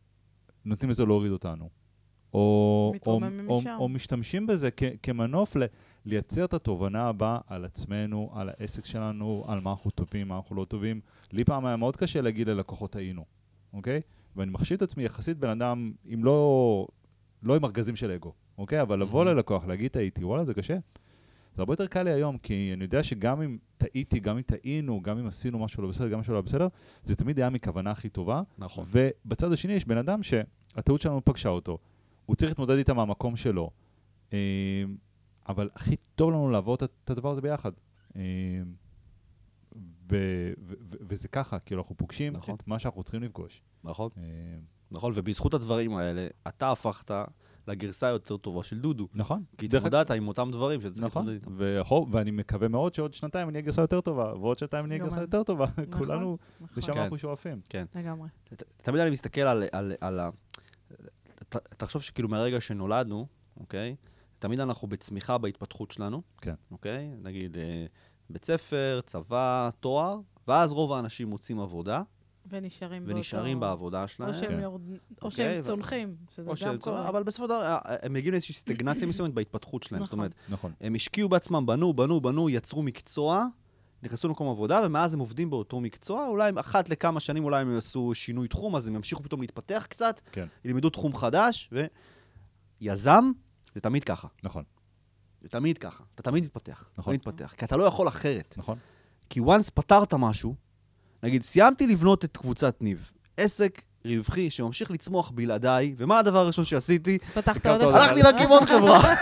נותנים 0.65 0.89
לזה 0.89 1.05
להוריד 1.05 1.31
אותנו. 1.31 1.69
או, 2.33 2.93
או, 3.07 3.19
או. 3.47 3.61
או 3.77 3.89
משתמשים 3.89 4.47
בזה 4.47 4.69
כ, 4.77 4.83
כמנוף 5.03 5.55
ל, 5.55 5.63
לייצר 6.05 6.45
את 6.45 6.53
התובנה 6.53 7.07
הבאה 7.07 7.39
על 7.47 7.65
עצמנו, 7.65 8.31
על 8.33 8.49
העסק 8.49 8.85
שלנו, 8.85 9.45
על 9.47 9.59
מה 9.59 9.71
אנחנו 9.71 9.91
טובים, 9.91 10.27
מה 10.27 10.35
אנחנו 10.35 10.55
לא 10.55 10.65
טובים. 10.65 11.01
לי 11.31 11.43
פעם 11.43 11.65
היה 11.65 11.75
מאוד 11.75 11.95
קשה 11.95 12.21
להגיד 12.21 12.49
ללקוחות 12.49 12.91
טעינו, 12.91 13.25
אוקיי? 13.73 14.01
ואני 14.35 14.51
מחשיב 14.51 14.75
את 14.75 14.81
עצמי 14.81 15.03
יחסית 15.03 15.37
בן 15.37 15.49
אדם, 15.49 15.91
אם 16.13 16.23
לא, 16.23 16.87
לא 17.43 17.55
עם 17.55 17.65
ארגזים 17.65 17.95
של 17.95 18.11
אגו, 18.11 18.33
אוקיי? 18.57 18.81
אבל 18.81 19.01
לבוא. 19.01 19.25
ללקוח, 19.25 19.65
להגיד 19.65 19.91
טעיתי, 19.91 20.23
וואלה, 20.23 20.45
זה 20.45 20.53
קשה. 20.53 20.77
זה 21.55 21.61
הרבה 21.61 21.73
יותר 21.73 21.87
קל 21.87 22.03
לי 22.03 22.11
היום, 22.11 22.37
כי 22.37 22.71
אני 22.73 22.83
יודע 22.83 23.03
שגם 23.03 23.41
אם 23.41 23.57
טעיתי, 23.77 24.19
גם 24.19 24.35
אם 24.35 24.41
טעינו, 24.41 25.01
גם 25.01 25.17
אם 25.17 25.27
עשינו 25.27 25.59
משהו 25.59 25.83
לא 25.83 25.89
בסדר, 25.89 26.07
גם 26.07 26.13
אם 26.13 26.19
משהו 26.19 26.33
לא 26.33 26.41
בסדר, 26.41 26.67
זה 27.03 27.15
תמיד 27.15 27.39
היה 27.39 27.49
מכוונה 27.49 27.91
הכי 27.91 28.09
טובה. 28.09 28.41
נכון. 28.57 28.85
ובצד 28.91 29.51
השני 29.51 29.73
יש 29.73 29.85
בן 29.85 29.97
אדם 29.97 30.23
שהטעות 30.23 31.01
שלנו 31.01 31.25
פגשה 31.25 31.49
אותו, 31.49 31.77
הוא 32.25 32.35
צריך 32.35 32.51
להתמודד 32.51 32.77
איתה 32.77 32.93
מהמקום 32.93 33.35
שלו, 33.35 33.69
אה, 34.33 34.83
אבל 35.49 35.69
הכי 35.75 35.95
טוב 36.15 36.31
לנו 36.31 36.49
לעבור 36.49 36.75
את- 36.75 37.09
הדבר 37.09 37.31
הזה 37.31 37.41
ביחד. 37.41 37.71
אה, 38.15 38.21
ו- 39.75 40.53
ו- 40.67 40.73
ו- 40.89 40.95
וזה 41.01 41.27
ככה, 41.27 41.59
כאילו 41.59 41.81
אנחנו 41.81 41.97
פוגשים 41.97 42.33
נכון. 42.33 42.55
את 42.55 42.67
מה 42.67 42.79
שאנחנו 42.79 43.03
צריכים 43.03 43.23
לפגוש. 43.23 43.61
נכון. 43.83 44.09
אה, 44.17 44.23
נכון, 44.91 45.11
ובזכות 45.15 45.53
הדברים 45.53 45.95
האלה, 45.95 46.27
אתה 46.47 46.71
הפכת 46.71 47.11
לגרסה 47.67 48.07
היותר 48.07 48.37
טובה 48.37 48.63
של 48.63 48.79
דודו. 48.79 49.07
נכון. 49.13 49.43
כי 49.57 49.65
התמודדת 49.65 50.11
עם 50.11 50.27
אותם 50.27 50.49
דברים 50.51 50.81
שאתה 50.81 50.93
צריך 50.93 51.05
נכון, 51.05 51.25
להתמודד 51.27 51.61
איתם. 51.61 51.85
והוא- 51.87 52.07
ואני 52.11 52.31
מקווה 52.31 52.67
מאוד 52.67 52.95
שעוד 52.95 53.13
שנתיים 53.13 53.49
אני 53.49 53.57
אהיה 53.57 53.65
גרסה 53.65 53.81
יותר 53.81 54.01
טובה, 54.01 54.33
ועוד 54.33 54.59
שנתיים 54.59 54.85
אני 54.85 54.95
אהיה 54.95 55.03
גרסה. 55.03 55.21
יותר 55.21 55.43
טובה. 55.43 55.65
נכון, 55.87 55.97
כולנו, 56.05 56.37
נכון. 56.61 56.67
לשם 56.77 56.93
כן. 56.93 56.99
אנחנו 56.99 57.17
שואפים. 57.17 57.61
לגמרי. 57.95 58.29
ת- 58.55 58.63
תמיד 58.77 59.01
אני 59.01 59.09
מסתכל 59.09 59.41
על, 59.41 59.63
על, 59.71 59.93
על 60.01 60.19
ה... 60.19 60.29
תחשוב 61.77 62.01
שכאילו 62.01 62.29
מהרגע 62.29 62.61
שנולדנו, 62.61 63.27
אוקיי? 63.59 63.95
תמיד 64.39 64.59
אנחנו 64.59 64.87
בצמיחה 64.87 65.37
בהתפתחות 65.37 65.91
שלנו. 65.91 66.21
כן. 66.41 66.53
אוקיי? 66.71 67.11
נגיד 67.23 67.57
אה, 67.57 67.85
בית 68.29 68.45
ספר, 68.45 68.99
צבא, 69.05 69.69
תואר, 69.79 70.15
ואז 70.47 70.71
רוב 70.71 70.93
האנשים 70.93 71.27
מוצאים 71.27 71.59
עבודה, 71.59 72.01
ונשארים 72.49 73.03
באותו... 73.03 73.17
ונשארים 73.17 73.59
בעבודה 73.59 74.07
שלהם. 74.07 74.29
או 74.29 74.33
שהם, 74.33 74.51
כן. 74.51 74.59
יורד... 74.59 74.81
או 74.89 74.95
אוקיי, 75.21 75.45
שהם 75.45 75.59
ו- 75.59 75.63
צונחים, 75.63 76.15
שזה 76.31 76.41
או 76.41 76.49
גם 76.49 76.55
שהם 76.55 76.77
קורה. 76.77 77.09
אבל 77.09 77.23
בסופו 77.23 77.43
של 77.43 77.49
דבר 77.49 77.61
אה, 77.61 77.79
הם 78.01 78.13
מגיעים 78.13 78.31
לאיזושהי 78.31 78.55
סטגנציה 78.55 79.07
מסוימת 79.11 79.33
בהתפתחות 79.33 79.83
שלהם. 79.83 80.01
זאת 80.01 80.07
נכון. 80.07 80.19
אומרת, 80.19 80.35
נכון. 80.49 80.71
הם 80.81 80.95
השקיעו 80.95 81.29
בעצמם, 81.29 81.65
בנו, 81.65 81.93
בנו, 81.93 82.21
בנו, 82.21 82.49
יצרו 82.49 82.83
מקצוע, 82.83 83.45
נכנסו 84.03 84.27
למקום 84.27 84.49
עבודה, 84.49 84.81
ומאז 84.85 85.13
הם 85.13 85.19
עובדים 85.19 85.49
באותו 85.49 85.81
מקצוע. 85.81 86.27
אולי 86.27 86.51
אחת 86.55 86.89
לכמה 86.89 87.19
שנים 87.19 87.43
אולי 87.43 87.61
הם 87.61 87.73
יעשו 87.73 88.11
שינוי 88.13 88.47
תחום, 88.47 88.75
אז 88.75 88.87
הם 88.87 88.95
ימשיכו 88.95 89.23
פתאום 89.23 89.41
להתפתח 89.41 89.85
קצת, 89.89 90.21
כן. 90.31 90.47
ילמדו 90.65 90.89
תחום 90.89 91.15
חדש, 91.15 91.69
ויזם, 92.81 93.31
זה 93.75 93.81
תמיד 93.81 94.03
ככה. 94.03 94.27
נכון, 94.43 94.63
זה 95.41 95.49
תמיד 95.49 95.77
ככה. 95.77 96.03
אתה 96.15 96.23
תמיד 96.23 96.43
מתפתח. 96.43 96.89
נכון. 96.97 97.03
תמיד 97.03 97.19
מתפתח. 97.27 97.53
כי 97.57 97.65
אתה 97.65 97.77
לא 97.77 97.83
יכול 97.83 98.07
אחרת. 98.07 98.55
נכון. 98.57 98.77
כי 99.29 99.39
once 99.39 99.71
פתרת 99.73 100.13
משהו, 100.13 100.55
נגיד, 101.25 101.43
סיימתי 101.43 101.87
לבנות 101.87 102.25
את 102.25 102.37
קבוצת 102.37 102.75
ניב. 102.81 103.11
עסק 103.37 103.81
רווחי 104.05 104.49
שממשיך 104.49 104.91
לצמוח 104.91 105.31
בלעדיי, 105.35 105.93
ומה 105.97 106.19
הדבר 106.19 106.39
הראשון 106.39 106.65
שעשיתי? 106.65 107.17
פתחת 107.33 107.65
עוד 107.65 107.81
אחד. 107.81 107.93
הלכתי 107.93 108.21
להקים 108.21 108.49
עוד 108.49 108.63
חברה. 108.63 109.13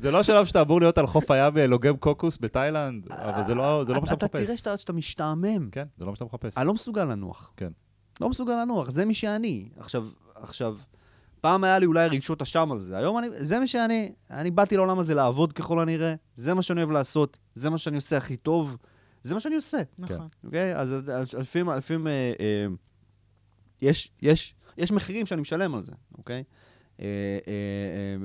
זה 0.00 0.10
לא 0.10 0.20
השלב 0.20 0.44
שאתה 0.46 0.62
אמור 0.62 0.80
להיות 0.80 0.98
על 0.98 1.06
חוף 1.06 1.30
הים 1.30 1.56
לוגם 1.56 1.96
קוקוס 1.96 2.38
בתאילנד, 2.40 3.12
אבל 3.12 3.44
זה 3.46 3.54
לא 3.54 3.84
זה 3.86 3.92
לא 3.92 4.00
מה 4.00 4.06
שאתה 4.06 4.14
אתה 4.14 4.28
תראה 4.28 4.44
מחפש. 4.44 4.58
שאתה 4.58 4.78
שאתה 4.78 4.92
משתעמם. 4.92 5.70
כן, 5.70 5.84
זה 5.98 6.04
לא 6.04 6.10
מה 6.10 6.16
שאתה 6.16 6.24
מחפש. 6.24 6.58
אני 6.58 6.66
לא 6.66 6.74
מסוגל 6.74 7.04
לנוח. 7.04 7.52
כן. 7.56 7.70
לא 8.20 8.28
מסוגל 8.28 8.52
לנוח, 8.62 8.90
זה 8.90 9.04
מי 9.04 9.14
שאני. 9.14 9.68
עכשיו, 9.78 10.06
עכשיו, 10.34 10.76
פעם 11.40 11.64
היה 11.64 11.78
לי 11.78 11.86
אולי 11.86 12.06
רגשות 12.06 12.42
אשם 12.42 12.72
על 12.72 12.80
זה, 12.80 12.96
היום 12.96 13.18
אני, 13.18 13.26
זה 13.36 13.58
מי 13.58 13.68
שאני. 13.68 14.12
אני 14.30 14.50
באתי 14.50 14.76
לעולם 14.76 14.98
הזה 14.98 15.14
לעבוד 15.14 15.52
ככל 15.52 15.80
הנראה, 15.80 16.14
זה 16.34 16.54
מה 16.54 16.62
שאני 16.62 16.80
אוהב 16.80 16.90
לעשות, 16.90 17.36
זה 17.54 17.70
מה 17.70 17.78
שאני 17.78 17.96
עושה 17.96 18.16
הכי 18.16 18.36
טוב, 18.36 18.76
זה 19.22 19.34
מה 19.34 19.40
שאני 19.40 19.54
עושה, 19.54 19.78
נכון. 19.98 20.28
אוקיי? 20.44 20.76
אז 20.76 20.94
אז 21.12 21.34
לפעמים, 21.34 21.68
לפעמים 21.68 22.06
אה, 22.06 22.32
אה, 22.40 22.66
יש, 23.82 24.12
יש, 24.22 24.54
יש 24.78 24.92
מחירים 24.92 25.26
שאני 25.26 25.40
משלם 25.40 25.74
על 25.74 25.82
זה, 25.82 25.92
אוקיי? 26.18 26.44
אה, 27.00 27.04
אה, 27.04 27.52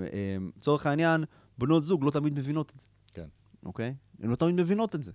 אה, 0.01 0.07
אה, 0.13 0.37
לצורך 0.57 0.85
העניין, 0.85 1.23
בנות 1.57 1.83
זוג 1.85 2.03
לא 2.03 2.11
תמיד 2.11 2.33
מבינות 2.33 2.71
את 2.75 2.79
זה. 2.79 2.87
כן. 3.13 3.27
אוקיי? 3.65 3.95
הן 4.19 4.29
לא 4.29 4.35
תמיד 4.35 4.55
מבינות 4.55 4.95
את 4.95 5.03
זה. 5.03 5.11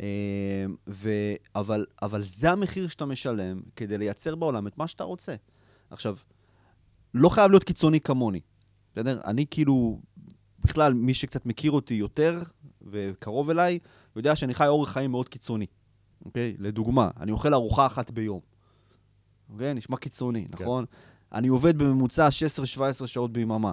אה, 0.00 0.66
ו... 0.88 1.10
אבל, 1.54 1.86
אבל 2.02 2.22
זה 2.22 2.50
המחיר 2.50 2.88
שאתה 2.88 3.04
משלם 3.04 3.60
כדי 3.76 3.98
לייצר 3.98 4.34
בעולם 4.34 4.66
את 4.66 4.78
מה 4.78 4.86
שאתה 4.86 5.04
רוצה. 5.04 5.34
עכשיו, 5.90 6.16
לא 7.14 7.28
חייב 7.28 7.50
להיות 7.50 7.64
קיצוני 7.64 8.00
כמוני, 8.00 8.40
בסדר? 8.92 9.20
אני 9.24 9.46
כאילו, 9.50 10.00
בכלל, 10.60 10.94
מי 10.94 11.14
שקצת 11.14 11.46
מכיר 11.46 11.70
אותי 11.70 11.94
יותר 11.94 12.42
וקרוב 12.82 13.50
אליי, 13.50 13.78
יודע 14.16 14.36
שאני 14.36 14.54
חי 14.54 14.66
אורח 14.66 14.92
חיים 14.92 15.10
מאוד 15.10 15.28
קיצוני, 15.28 15.66
אוקיי? 16.24 16.56
לדוגמה, 16.58 17.10
אני 17.20 17.32
אוכל 17.32 17.54
ארוחה 17.54 17.86
אחת 17.86 18.10
ביום. 18.10 18.40
אוקיי? 19.52 19.74
נשמע 19.74 19.96
קיצוני, 19.96 20.44
כן. 20.44 20.62
נכון? 20.64 20.84
אני 21.32 21.48
עובד 21.48 21.78
בממוצע 21.78 22.28
16-17 23.02 23.06
שעות 23.06 23.32
ביממה. 23.32 23.72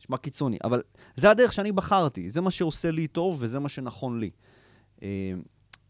נשמע 0.00 0.16
קיצוני, 0.16 0.58
אבל 0.64 0.82
זה 1.16 1.30
הדרך 1.30 1.52
שאני 1.52 1.72
בחרתי, 1.72 2.30
זה 2.30 2.40
מה 2.40 2.50
שעושה 2.50 2.90
לי 2.90 3.06
טוב 3.06 3.36
וזה 3.40 3.58
מה 3.58 3.68
שנכון 3.68 4.20
לי. 4.20 4.30
אה, 5.02 5.32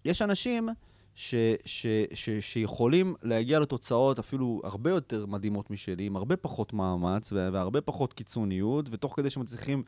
יש 0.04 0.22
אנשים 0.22 0.68
ש, 1.14 1.34
ש, 1.64 1.86
ש, 2.14 2.30
שיכולים 2.40 3.14
להגיע 3.22 3.60
לתוצאות 3.60 4.18
אפילו 4.18 4.60
הרבה 4.64 4.90
יותר 4.90 5.26
מדהימות 5.26 5.70
משלי, 5.70 6.06
עם 6.06 6.16
הרבה 6.16 6.36
פחות 6.36 6.72
מאמץ 6.72 7.32
והרבה 7.32 7.80
פחות 7.80 8.12
קיצוניות, 8.12 8.88
ותוך 8.90 9.16
כדי 9.16 9.30
שמצליחים 9.30 9.82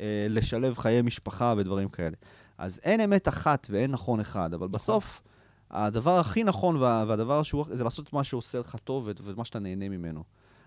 אה, 0.00 0.26
לשלב 0.28 0.78
חיי 0.78 1.02
משפחה 1.02 1.54
ודברים 1.56 1.88
כאלה. 1.88 2.16
אז 2.60 2.80
אין 2.82 3.00
אמת 3.00 3.28
אחת 3.28 3.66
ואין 3.70 3.90
נכון 3.90 4.20
אחד, 4.20 4.54
אבל 4.54 4.68
בסוף, 4.68 5.22
הדבר 5.70 6.18
הכי 6.18 6.44
נכון 6.44 6.76
וה, 6.76 7.04
והדבר 7.08 7.42
שהוא, 7.42 7.64
זה 7.70 7.84
לעשות 7.84 8.08
את 8.08 8.12
מה 8.12 8.24
שעושה 8.24 8.58
לך 8.58 8.76
טוב 8.84 9.06
ואת, 9.06 9.20
ואת 9.20 9.36
מה 9.36 9.44
שאתה 9.44 9.58
נהנה 9.58 9.88
ממנו. 9.88 10.24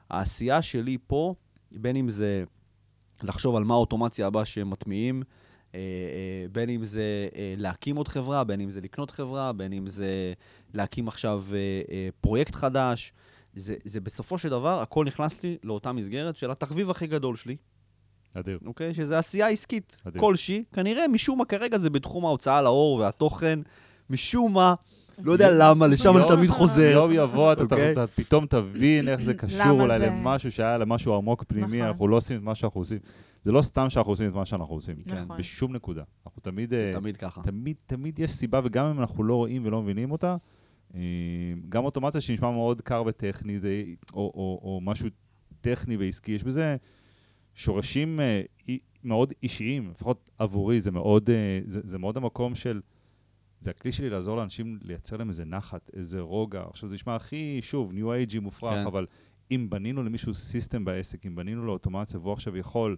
העשייה 0.10 0.62
שלי 0.62 0.98
פה, 1.08 1.36
בין 1.72 1.96
אם 1.96 2.10
זה 2.10 2.44
לחשוב 3.24 3.56
על 3.56 3.64
מה 3.64 3.74
האוטומציה 3.74 4.28
הבאה 4.28 4.46
שהם 4.46 4.70
מטמיעים, 4.70 5.24
אה, 5.76 5.80
אה, 5.80 6.46
בין 6.52 6.70
אם 6.70 6.86
זה 6.86 7.28
אה, 7.36 7.54
להקים 7.58 7.96
עוד 7.96 8.08
חברה, 8.08 8.44
בין 8.44 8.62
אם 8.62 8.70
זה 8.70 8.82
לקנות 8.82 9.12
חברה, 9.12 9.54
בין 9.54 9.74
אם 9.74 9.88
זה 9.88 10.34
להקים 10.74 11.08
עכשיו 11.08 11.44
פרויקט 12.22 12.56
חדש. 12.56 13.14
זה, 13.56 13.76
זה 13.86 14.02
בסופו 14.02 14.38
של 14.38 14.50
דבר, 14.50 14.82
הכל 14.82 15.06
נכנס 15.06 15.44
לי 15.44 15.58
לאותה 15.64 15.92
מסגרת 15.92 16.36
של 16.36 16.52
התחביב 16.52 16.90
הכי 16.90 17.08
גדול 17.08 17.36
שלי, 17.36 17.58
אדיר. 18.34 18.60
אוקיי? 18.66 18.94
שזה 18.94 19.20
עשייה 19.20 19.48
עסקית 19.48 20.02
מדהים. 20.06 20.22
כלשהי. 20.24 20.64
כנראה, 20.74 21.08
משום 21.08 21.38
מה 21.40 21.46
כרגע 21.46 21.78
זה 21.78 21.90
בתחום 21.90 22.26
ההוצאה 22.26 22.62
לאור 22.62 22.96
והתוכן. 22.98 23.60
משום 24.10 24.54
מה, 24.54 24.74
לא 25.24 25.32
יודע 25.32 25.50
למה, 25.52 25.88
לשם 25.88 26.18
אני 26.18 26.26
תמיד 26.30 26.50
חוזר. 26.50 26.92
יום 26.94 27.12
יבוא, 27.14 27.54
אתה- 27.54 27.62
אוקיי. 27.64 27.92
אתה 27.92 28.08
פתאום 28.08 28.46
תבין 28.46 29.08
איך 29.08 29.22
זה 29.22 29.34
קשור 29.34 29.82
אולי 29.82 30.00
זה- 30.00 30.06
למשהו 30.06 30.52
שהיה 30.52 30.78
למשהו 30.78 31.16
עמוק 31.16 31.44
פנימי, 31.48 31.78
נכון. 31.78 31.82
אנחנו 31.88 32.08
לא 32.08 32.16
עושים 32.18 32.38
את 32.38 32.44
מה 32.44 32.56
שאנחנו 32.56 32.82
עושים. 32.82 32.98
זה 33.46 33.52
לא 33.52 33.62
סתם 33.62 33.90
שאנחנו 33.90 34.12
עושים 34.12 34.28
את 34.30 34.34
מה 34.34 34.46
שאנחנו 34.46 34.74
עושים. 34.76 34.96
נכון. 35.06 35.38
בשום 35.38 35.74
נקודה. 35.76 36.04
אנחנו 36.26 36.42
תמיד... 36.42 36.70
זה 36.70 36.92
אה, 36.96 37.00
תמיד 37.00 37.18
ככה. 37.18 37.42
תמיד, 37.44 37.76
תמיד 37.86 38.20
יש 38.20 38.32
סיבה, 38.32 38.62
וגם 38.64 38.86
אם 38.86 39.00
אנחנו 39.00 39.24
לא 39.24 39.36
רואים 39.36 39.66
ולא 39.66 39.82
מבינים 39.82 40.12
אותה, 40.12 40.36
אה, 40.96 41.00
גם 41.70 41.86
אוטומציה 41.86 42.22
שנשמע 42.22 42.52
מאוד 42.52 42.82
קר 42.82 43.04
וטכני, 43.08 43.60
זה, 43.60 43.84
או, 44.14 44.20
או, 44.20 44.60
או 44.64 44.80
משהו 44.84 45.10
טכני 45.62 45.98
ועסקי, 45.98 46.32
יש 46.32 46.44
בזה 46.44 46.76
שורשים 47.56 48.20
אה, 48.20 48.42
מאוד 49.04 49.34
אישיים, 49.44 49.90
לפחות 49.90 50.30
עבורי, 50.38 50.82
זה 50.82 50.92
מאוד, 50.92 51.30
אה, 51.30 51.60
זה, 51.66 51.80
זה 51.84 51.98
מאוד 51.98 52.18
המקום 52.18 52.56
של... 52.56 52.82
זה 53.60 53.70
הכלי 53.70 53.92
שלי 53.92 54.10
לעזור 54.10 54.38
לאנשים 54.38 54.80
לייצר 54.82 55.18
להם 55.18 55.30
איזה 55.30 55.46
נחת, 55.46 55.90
איזה 55.94 56.20
רוגע. 56.20 56.64
עכשיו, 56.70 56.90
זה 56.90 56.96
נשמע 56.96 57.16
הכי, 57.16 57.60
שוב, 57.62 57.94
ניו 57.94 58.14
אייג'י 58.14 58.40
מופרך, 58.40 58.72
כן. 58.72 58.86
אבל 58.86 59.06
אם 59.52 59.68
בנינו 59.70 60.04
למישהו 60.04 60.34
סיסטם 60.34 60.86
בעסק, 60.86 61.26
אם 61.26 61.36
בנינו 61.36 61.66
לו 61.66 61.74
אוטומציה, 61.74 62.20
והוא 62.20 62.34
עכשיו 62.34 62.58
יכול 62.58 62.96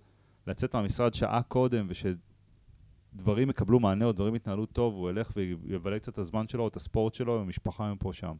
לצאת 0.48 0.76
מהמשרד 0.76 1.14
שעה 1.14 1.42
קודם, 1.42 1.88
ושדברים 1.90 3.50
יקבלו 3.50 3.80
מענה 3.80 4.06
או 4.06 4.12
דברים 4.12 4.36
יתנהלו 4.36 4.66
טוב, 4.66 4.94
הוא 4.94 5.10
ילך 5.10 5.32
ויבלה 5.36 6.00
קצת 6.00 6.14
את 6.14 6.18
הזמן 6.18 6.48
שלו, 6.48 6.64
או 6.64 6.68
את 6.68 6.76
הספורט 6.76 7.14
שלו, 7.14 7.36
עם 7.36 7.42
המשפחה 7.42 7.94
מפה 7.94 8.14
שם. 8.14 8.36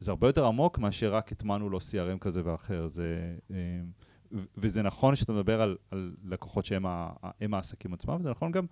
זה 0.00 0.10
הרבה 0.10 0.28
יותר 0.28 0.46
עמוק 0.46 0.78
מאשר 0.78 1.14
רק 1.14 1.32
הטמנו 1.32 1.70
לו 1.70 1.78
CRM 1.78 2.18
כזה 2.20 2.42
ואחר. 2.44 2.88
זה, 2.88 3.36
אה, 3.50 3.56
וזה 4.56 4.82
נכון 4.82 5.16
שאתה 5.16 5.32
מדבר 5.32 5.62
על, 5.62 5.76
על 5.90 6.14
לקוחות 6.24 6.64
שהם 6.64 6.86
ה- 6.86 7.10
הם 7.40 7.54
העסקים 7.54 7.94
עצמם, 7.94 8.16
וזה 8.20 8.30
נכון 8.30 8.52
גם 8.52 8.66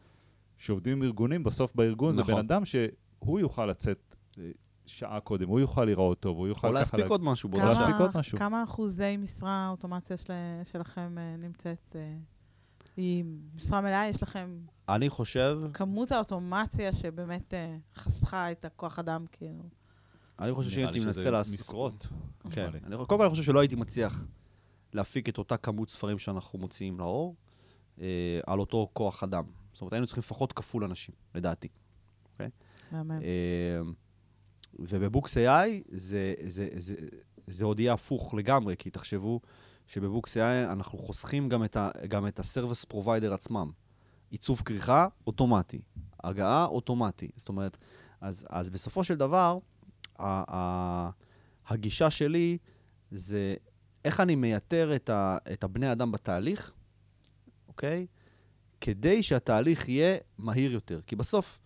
שעובדים 0.57 0.97
עם 0.97 1.03
ארגונים, 1.03 1.45
בסוף 1.45 1.75
בארגון 1.75 2.13
זה 2.13 2.21
נכון. 2.21 2.35
בן 2.35 2.41
אדם 2.41 2.65
שהוא 2.65 3.41
יוכל 3.41 3.67
לצאת 3.67 4.17
אה, 4.39 4.51
שעה 4.87 5.21
קודם, 5.21 5.49
הוא 5.49 5.61
יוכל 5.61 5.85
לראות 5.85 6.21
טוב, 6.21 6.39
הוא 6.39 6.49
יוכל 6.49 6.67
או 6.67 6.73
ככה... 6.73 6.81
להספיק 6.81 7.01
לה- 7.01 7.07
עוד 7.07 7.23
משהו 7.23 7.51
כמה-. 7.53 7.65
להספיק 7.69 7.95
עוד 7.99 8.11
משהו. 8.15 8.39
כמה 8.39 8.65
אחוזי 8.65 9.17
משרה 9.17 9.67
האוטומציה 9.67 10.17
של, 10.17 10.33
שלכם 10.65 11.19
אה, 11.19 11.37
נמצאת? 11.39 11.97
אה, 11.99 12.15
היא 12.97 13.25
משרה 13.55 13.81
מלאה? 13.81 14.09
יש 14.09 14.23
לכם 14.23 14.59
אני 14.89 15.09
חושב, 15.11 15.59
כמות 15.75 16.13
האוטומציה 16.13 16.93
שבאמת 16.93 17.55
חסכה 17.97 18.51
את 18.53 18.65
הכוח 18.65 18.99
אדם, 18.99 19.25
כאילו. 19.33 19.63
אני 20.41 20.55
חושב 20.55 20.71
שאם 20.71 20.83
הייתי 20.85 20.99
לי 20.99 21.05
מנסה 21.05 21.31
לעשות... 21.31 21.55
משרות. 21.55 22.07
כן. 22.51 22.71
קודם 22.97 23.07
כל 23.07 23.23
אני 23.23 23.31
חושב 23.31 23.43
שלא 23.43 23.61
הייתי 23.61 23.77
מצליח 23.77 24.25
להפיק 24.95 25.29
את 25.29 25.39
אותה 25.39 25.57
כמות 25.57 25.91
ספרים 25.91 26.19
שאנחנו 26.19 26.59
מוציאים 26.59 26.99
לאור 26.99 27.37
אה, 28.01 28.41
על 28.47 28.61
אותו 28.61 28.89
כוח 28.93 29.23
אדם. 29.23 29.45
זאת 29.73 29.81
אומרת, 29.81 29.93
היינו 29.93 30.07
צריכים 30.07 30.23
לפחות 30.23 30.53
כפול 30.53 30.85
אנשים, 30.85 31.15
לדעתי. 31.35 31.69
מהמם. 32.93 33.11
אה, 33.23 33.81
ובבוקס 34.79 35.37
AI 35.37 35.69
זה, 35.89 36.35
זה, 36.47 36.69
זה, 36.77 36.95
זה 37.47 37.65
עוד 37.65 37.81
יהיה 37.81 37.93
הפוך 37.93 38.35
לגמרי, 38.35 38.77
כי 38.77 38.91
תחשבו 38.91 39.41
שבבוקס 39.87 40.37
AI 40.37 40.73
אנחנו 40.73 40.99
חוסכים 40.99 41.49
גם 41.49 41.65
את, 41.65 41.77
ה, 41.77 41.91
גם 42.09 42.27
את 42.27 42.39
ה 42.39 42.44
service 42.44 42.85
provider 42.85 43.35
עצמם. 43.35 43.71
עיצוב 44.31 44.63
כריכה, 44.65 45.07
אוטומטי. 45.27 45.81
הגהה, 46.25 46.65
אוטומטי. 46.65 47.31
זאת 47.37 47.49
אומרת, 47.49 47.77
אז, 48.21 48.47
אז 48.51 48.71
בסופו 48.71 49.05
של 49.05 49.17
דבר, 49.17 49.59
ה, 50.19 50.57
ה, 50.57 51.11
הגישה 51.69 52.11
שלי 52.11 52.59
זה 53.11 53.55
איך 54.05 54.21
אני 54.21 54.35
מייתר 54.37 54.97
את, 54.97 55.11
ה, 55.11 55.39
את 55.53 55.65
הבני 55.65 55.93
אדם 55.93 56.13
בתהליך, 56.13 56.73
אוקיי? 57.69 58.07
כדי 58.81 59.23
שהתהליך 59.23 59.89
יהיה 59.89 60.17
מהיר 60.39 60.73
יותר. 60.73 61.01
כי 61.07 61.17
בסוף, 61.17 61.59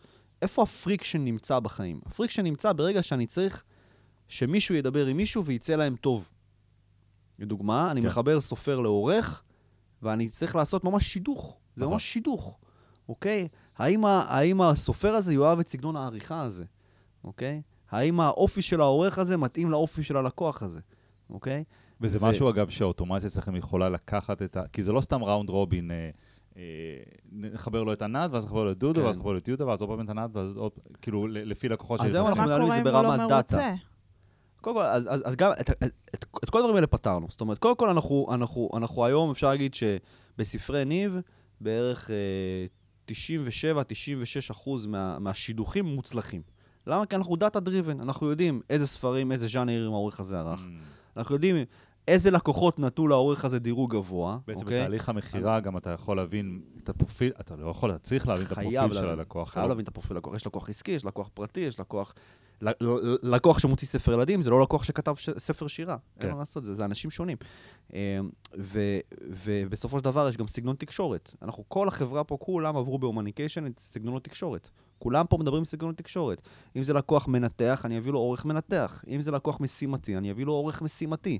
איפה 0.42 0.62
ה 0.62 0.69
friction 0.69 1.24
נמצא 1.24 1.58
בחיים? 1.60 2.00
ה 2.06 2.10
friction 2.10 2.42
נמצא 2.42 2.72
ברגע 2.72 3.02
שאני 3.02 3.26
צריך 3.26 3.64
שמישהו 4.28 4.74
ידבר 4.74 5.06
עם 5.06 5.16
מישהו 5.16 5.44
ויצא 5.44 5.76
להם 5.76 5.96
טוב. 5.96 6.30
לדוגמה, 7.38 7.90
אני 7.90 8.00
כן. 8.00 8.06
מחבר 8.06 8.40
סופר 8.40 8.80
לעורך, 8.80 9.42
ואני 10.02 10.28
צריך 10.28 10.56
לעשות 10.56 10.84
ממש 10.84 11.04
שידוך. 11.04 11.58
זה 11.76 11.82
נכון. 11.82 11.92
ממש 11.92 12.04
שידוך, 12.12 12.58
אוקיי? 13.08 13.48
האם, 13.76 14.04
ה- 14.04 14.24
האם 14.28 14.60
הסופר 14.62 15.14
הזה 15.14 15.34
יאהב 15.34 15.58
את 15.58 15.68
סגנון 15.68 15.96
העריכה 15.96 16.42
הזה, 16.42 16.64
אוקיי? 17.24 17.62
האם 17.90 18.20
האופי 18.20 18.62
של 18.62 18.80
העורך 18.80 19.18
הזה 19.18 19.36
מתאים 19.36 19.70
לאופי 19.70 20.02
של 20.02 20.16
הלקוח 20.16 20.62
הזה, 20.62 20.80
אוקיי? 21.30 21.64
וזה 22.02 22.18
ו- 22.20 22.26
משהו, 22.26 22.50
אגב, 22.50 22.68
שהאוטומציה 22.68 23.28
אצלכם 23.28 23.56
יכולה 23.56 23.88
לקחת 23.88 24.42
את 24.42 24.56
ה... 24.56 24.62
כי 24.72 24.82
זה 24.82 24.92
לא 24.92 25.00
סתם 25.00 25.24
ראונד 25.24 25.50
רובין, 25.50 25.90
אה, 25.90 26.10
אה, 26.56 26.62
נחבר 27.32 27.82
לו 27.84 27.92
את 27.92 28.02
ענת, 28.02 28.30
ואז 28.32 28.44
נחבר 28.46 28.64
לו 28.64 28.72
את 28.72 28.78
דודו, 28.78 29.00
כן. 29.00 29.06
ואז 29.06 29.16
נחבר 29.16 29.32
לו 29.32 29.38
את 29.38 29.48
יהודה, 29.48 29.66
ואז 29.66 29.80
עוד 29.80 29.90
פעם 29.90 30.04
את 30.04 30.10
ענת, 30.10 30.30
ואז 30.32 30.56
עוד... 30.56 30.72
כאילו, 31.02 31.26
ל- 31.26 31.50
לפי 31.50 31.68
לקוחות 31.68 32.00
אז 32.00 32.14
היום. 32.14 32.26
אנחנו 32.26 32.42
מנהלים 32.42 32.72
את 32.72 32.84
זה 32.84 32.90
הוא 32.90 33.02
לא 33.02 33.02
ברמת 33.02 33.20
דאטה. 33.28 33.56
מרוצה? 33.56 33.74
קודם 34.60 34.76
כל, 34.76 34.82
אז, 34.82 35.08
אז, 35.10 35.22
אז 35.24 35.36
גם 35.36 35.52
את, 35.60 35.70
את, 35.70 35.82
את, 36.14 36.24
את 36.44 36.50
כל 36.50 36.58
הדברים 36.58 36.74
האלה 36.74 36.86
פתרנו. 36.86 37.26
זאת 37.30 37.40
אומרת, 37.40 37.58
קודם 37.58 37.76
כל 37.76 37.88
אנחנו, 37.88 38.26
אנחנו, 38.34 38.70
אנחנו 38.76 39.04
היום, 39.04 39.30
אפשר 39.30 39.48
להגיד 39.48 39.74
שבספרי 39.74 40.84
ניב, 40.84 41.16
בערך 41.60 42.10
אה, 42.10 42.66
97-96 43.10 43.14
אחוז 44.50 44.86
מה, 44.86 45.18
מהשידוכים 45.18 45.84
מוצלחים. 45.84 46.42
למה? 46.86 47.06
כי 47.06 47.16
אנחנו 47.16 47.36
data 47.36 47.60
driven, 47.60 48.00
אנחנו 48.00 48.30
יודעים 48.30 48.60
איזה 48.70 48.86
ספרים, 48.86 49.32
איזה 49.32 49.46
ז'אנרים 49.46 49.92
העורך 49.92 50.20
הזה 50.20 50.38
ערך. 50.38 50.60
Mm. 50.60 51.16
אנחנו 51.16 51.34
יודעים 51.34 51.56
איזה 52.08 52.30
לקוחות 52.30 52.78
נתנו 52.78 53.08
לעורך 53.08 53.44
הזה 53.44 53.58
דירוג 53.58 53.92
גבוה, 53.94 54.38
בעצם 54.46 54.64
אוקיי? 54.64 54.80
בתהליך 54.80 55.08
המכירה 55.08 55.60
גם 55.60 55.76
אתה 55.76 55.90
יכול 55.90 56.16
להבין 56.16 56.60
את 56.82 56.88
הפרופיל, 56.88 57.32
אתה 57.40 57.56
לא 57.56 57.70
יכול, 57.70 57.90
אתה 57.90 57.98
צריך 57.98 58.28
להבין 58.28 58.46
את 58.46 58.52
הפרופיל 58.52 58.72
של 58.72 58.94
להבין. 58.94 59.08
הלקוח. 59.08 59.50
חייב 59.52 59.62
לא- 59.62 59.68
להבין 59.68 59.82
את 59.82 59.88
הפרופיל 59.88 60.16
לקוח. 60.16 60.34
יש 60.36 60.46
לקוח 60.46 60.68
עסקי, 60.68 60.90
יש 60.92 61.04
לקוח 61.04 61.28
פרטי, 61.34 61.60
יש 61.60 61.80
לקוח... 61.80 62.14
לקוח 63.22 63.58
שמוציא 63.58 63.88
ספר 63.88 64.12
ילדים, 64.12 64.42
זה 64.42 64.50
לא 64.50 64.62
לקוח 64.62 64.84
שכתב 64.84 65.14
ש- 65.16 65.30
ספר 65.38 65.66
שירה. 65.66 65.96
כן. 66.18 66.26
אין 66.26 66.34
מה 66.34 66.38
לעשות, 66.40 66.64
זה, 66.64 66.74
זה 66.74 66.84
אנשים 66.84 67.10
שונים. 67.10 67.36
אמ, 67.92 67.96
ו- 68.58 68.98
ובסופו 69.44 69.98
של 69.98 70.04
דבר 70.04 70.28
יש 70.28 70.36
גם 70.36 70.46
סגנון 70.46 70.76
תקשורת. 70.76 71.34
אנחנו, 71.42 71.64
כל 71.68 71.88
החברה 71.88 72.24
פה, 72.24 72.36
כולם 72.40 72.76
עברו 72.76 72.98
בהומניקיישן 72.98 73.66
את 73.66 73.78
סגנונות 73.78 74.24
תקשורת. 74.24 74.70
כולם 74.98 75.26
פה 75.26 75.38
מדברים 75.38 75.64
סגנון 75.64 75.94
תקשורת. 75.94 76.42
אם 76.76 76.82
זה 76.82 76.92
לקוח 76.92 77.28
מנתח, 77.28 77.82
אני 77.84 77.98
אביא 77.98 78.12
לו 78.12 78.18
עורך 78.18 78.44
מנתח. 78.44 79.04
אם 79.08 79.22
זה 79.22 79.30
לקוח 79.30 79.60
משימתי, 79.60 80.16
אני 80.16 80.30
אביא 80.30 80.46
לו 80.46 80.52
עורך 80.52 80.82
משימתי. 80.82 81.38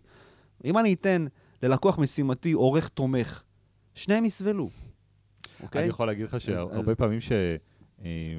אם 0.65 0.79
אני 0.79 0.93
אתן 0.93 1.27
ללקוח 1.63 1.99
משימתי 1.99 2.53
עורך 2.53 2.89
תומך, 2.89 3.43
שניהם 3.95 4.25
יסבלו. 4.25 4.71
אוקיי? 5.63 5.81
אני 5.81 5.89
יכול 5.89 6.07
להגיד 6.07 6.25
לך 6.25 6.41
שהרבה 6.41 6.95
פעמים 6.95 7.21
ש... 7.21 7.33
אה, 8.05 8.39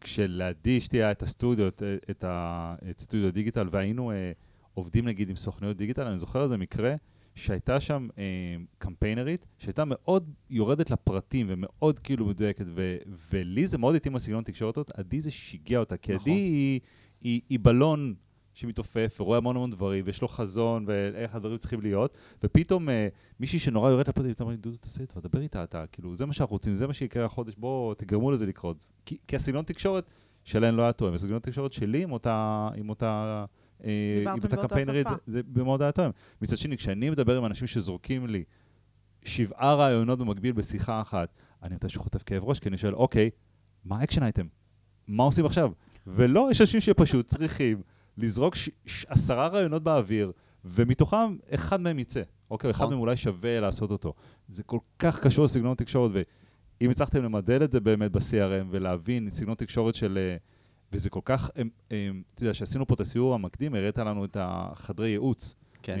כשלעדי 0.00 0.78
אשתי 0.78 0.96
היה 0.96 1.10
את 1.10 1.22
הסטודיו, 1.22 1.68
את, 1.68 1.82
את, 2.10 2.24
ה, 2.24 2.74
את 2.90 2.98
סטודיו 2.98 3.32
דיגיטל, 3.32 3.68
והיינו 3.70 4.10
אה, 4.10 4.32
עובדים 4.74 5.08
נגיד 5.08 5.28
עם 5.30 5.36
סוכניות 5.36 5.76
דיגיטל, 5.76 6.06
אני 6.06 6.18
זוכר 6.18 6.42
איזה 6.42 6.56
מקרה 6.56 6.94
שהייתה 7.34 7.80
שם 7.80 8.08
אה, 8.18 8.24
קמפיינרית, 8.78 9.46
שהייתה 9.58 9.84
מאוד 9.86 10.30
יורדת 10.50 10.90
לפרטים 10.90 11.46
ומאוד 11.48 11.98
כאילו 11.98 12.26
מדויקת, 12.26 12.64
ו- 12.74 12.96
ולי 13.32 13.66
זה 13.66 13.78
מאוד 13.78 13.94
התאים 13.94 14.14
לסגנון 14.14 14.44
תקשורת 14.44 14.76
הזאת, 14.76 14.90
עדי 14.94 15.20
זה 15.20 15.30
שיגע 15.30 15.78
אותה, 15.78 15.96
כי 15.96 16.14
נכון. 16.14 16.32
עדי 16.32 16.40
היא, 16.40 16.80
היא, 17.20 17.40
היא 17.48 17.58
בלון 17.62 18.14
שמתעופף 18.60 19.16
ורואה 19.20 19.38
המון 19.38 19.56
המון 19.56 19.70
דברים, 19.70 20.04
ויש 20.06 20.22
לו 20.22 20.28
חזון 20.28 20.84
ואיך 20.86 21.34
הדברים 21.34 21.58
צריכים 21.58 21.80
להיות, 21.80 22.18
ופתאום 22.42 22.88
אה, 22.88 23.08
מישהי 23.40 23.58
שנורא 23.58 23.90
יורדת 23.90 24.08
לפרטים, 24.08 24.30
אתה 24.30 24.42
אומר 24.42 24.52
לי, 24.52 24.56
דודו, 24.56 24.76
תעשה 24.76 25.04
זה, 25.14 25.20
דבר 25.20 25.40
איתה, 25.40 25.64
אתה, 25.64 25.84
כאילו, 25.92 26.14
זה 26.14 26.26
מה 26.26 26.32
שאנחנו 26.32 26.54
רוצים, 26.54 26.74
זה 26.74 26.86
מה 26.86 26.92
שיקרה 26.92 27.24
החודש, 27.24 27.54
בואו 27.58 27.94
תגרמו 27.94 28.30
לזה 28.30 28.46
לקרות. 28.46 28.86
כי, 29.06 29.16
כי 29.28 29.36
הסגנון 29.36 29.64
תקשורת 29.64 30.10
שלהן 30.44 30.74
לא 30.74 30.82
היה 30.82 30.92
תואם, 30.92 31.14
הסגנון 31.14 31.38
תקשורת 31.38 31.72
שלי 31.72 32.02
עם 32.02 32.12
אותה... 32.12 32.68
עם 32.76 32.88
אותה 32.88 33.44
אה, 33.84 34.16
דיברתם 34.18 34.40
באותה 34.40 34.68
קמפיינרית, 34.68 35.06
שפה. 35.06 35.16
זה, 35.26 35.40
זה 35.54 35.62
מאוד 35.64 35.82
היה 35.82 35.92
תואם. 35.92 36.10
מצד 36.42 36.58
שני, 36.58 36.76
כשאני 36.76 37.10
מדבר 37.10 37.36
עם 37.36 37.44
אנשים 37.44 37.66
שזורקים 37.66 38.26
לי 38.26 38.44
שבעה 39.24 39.74
רעיונות 39.74 40.18
במקביל 40.18 40.52
בשיחה 40.52 41.00
אחת, 41.00 41.34
אני 41.62 41.74
מתישהו 41.74 42.02
חוטף 42.02 42.22
כאב 42.22 42.44
ראש, 42.44 42.60
כי 42.60 42.68
אני 42.68 42.78
שואל, 42.78 42.94
אוקיי, 42.94 43.30
מה 43.84 44.00
ה 44.00 44.03
action 44.03 44.22
item? 44.22 44.46
מה 45.08 45.24
עושים 45.24 45.46
עכשיו? 45.46 45.70
ולא, 46.06 46.48
יש 46.50 46.60
אנשים 46.60 46.80
שפשוט 46.80 47.28
צריכים 47.28 47.82
לזרוק 48.20 48.54
ש- 48.54 48.70
ש- 48.86 49.04
עשרה 49.08 49.48
רעיונות 49.48 49.82
באוויר, 49.82 50.32
ומתוכם 50.64 51.36
אחד 51.50 51.80
מהם 51.80 51.98
יצא. 51.98 52.22
אוקיי, 52.50 52.70
אחד 52.70 52.84
נכון. 52.84 52.94
מהם 52.94 53.00
אולי 53.00 53.16
שווה 53.16 53.60
לעשות 53.60 53.90
אותו. 53.90 54.14
זה 54.48 54.62
כל 54.62 54.78
כך 54.98 55.20
קשור 55.20 55.44
לסגנון 55.44 55.74
תקשורת, 55.74 56.10
ואם 56.80 56.90
הצלחתם 56.90 57.24
למדל 57.24 57.64
את 57.64 57.72
זה 57.72 57.80
באמת 57.80 58.12
ב-CRM 58.12 58.66
ולהבין 58.70 59.30
סגנון 59.30 59.54
תקשורת 59.54 59.94
של... 59.94 60.18
אה, 60.18 60.36
וזה 60.92 61.10
כל 61.10 61.20
כך, 61.24 61.50
אה, 61.56 61.62
אה, 61.92 62.10
אתה 62.34 62.42
יודע, 62.42 62.52
כשעשינו 62.52 62.86
פה 62.86 62.94
את 62.94 63.00
הסיור 63.00 63.34
המקדים, 63.34 63.74
הראת 63.74 63.98
לנו 63.98 64.24
את 64.24 64.36
החדרי 64.40 65.08
ייעוץ. 65.08 65.54
כן. 65.82 65.96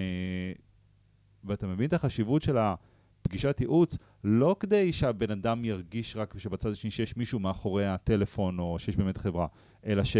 ואתה 1.44 1.66
מבין 1.66 1.86
את 1.86 1.92
החשיבות 1.92 2.42
של 2.42 2.56
הפגישת 2.58 3.60
ייעוץ, 3.60 3.98
לא 4.24 4.56
כדי 4.60 4.92
שהבן 4.92 5.30
אדם 5.30 5.64
ירגיש 5.64 6.16
רק 6.16 6.38
שבצד 6.38 6.70
השני 6.70 6.90
שיש 6.90 7.16
מישהו 7.16 7.38
מאחורי 7.38 7.86
הטלפון, 7.86 8.58
או 8.58 8.78
שיש 8.78 8.96
באמת 8.96 9.16
חברה, 9.16 9.46
אלא 9.86 10.04
ש, 10.04 10.16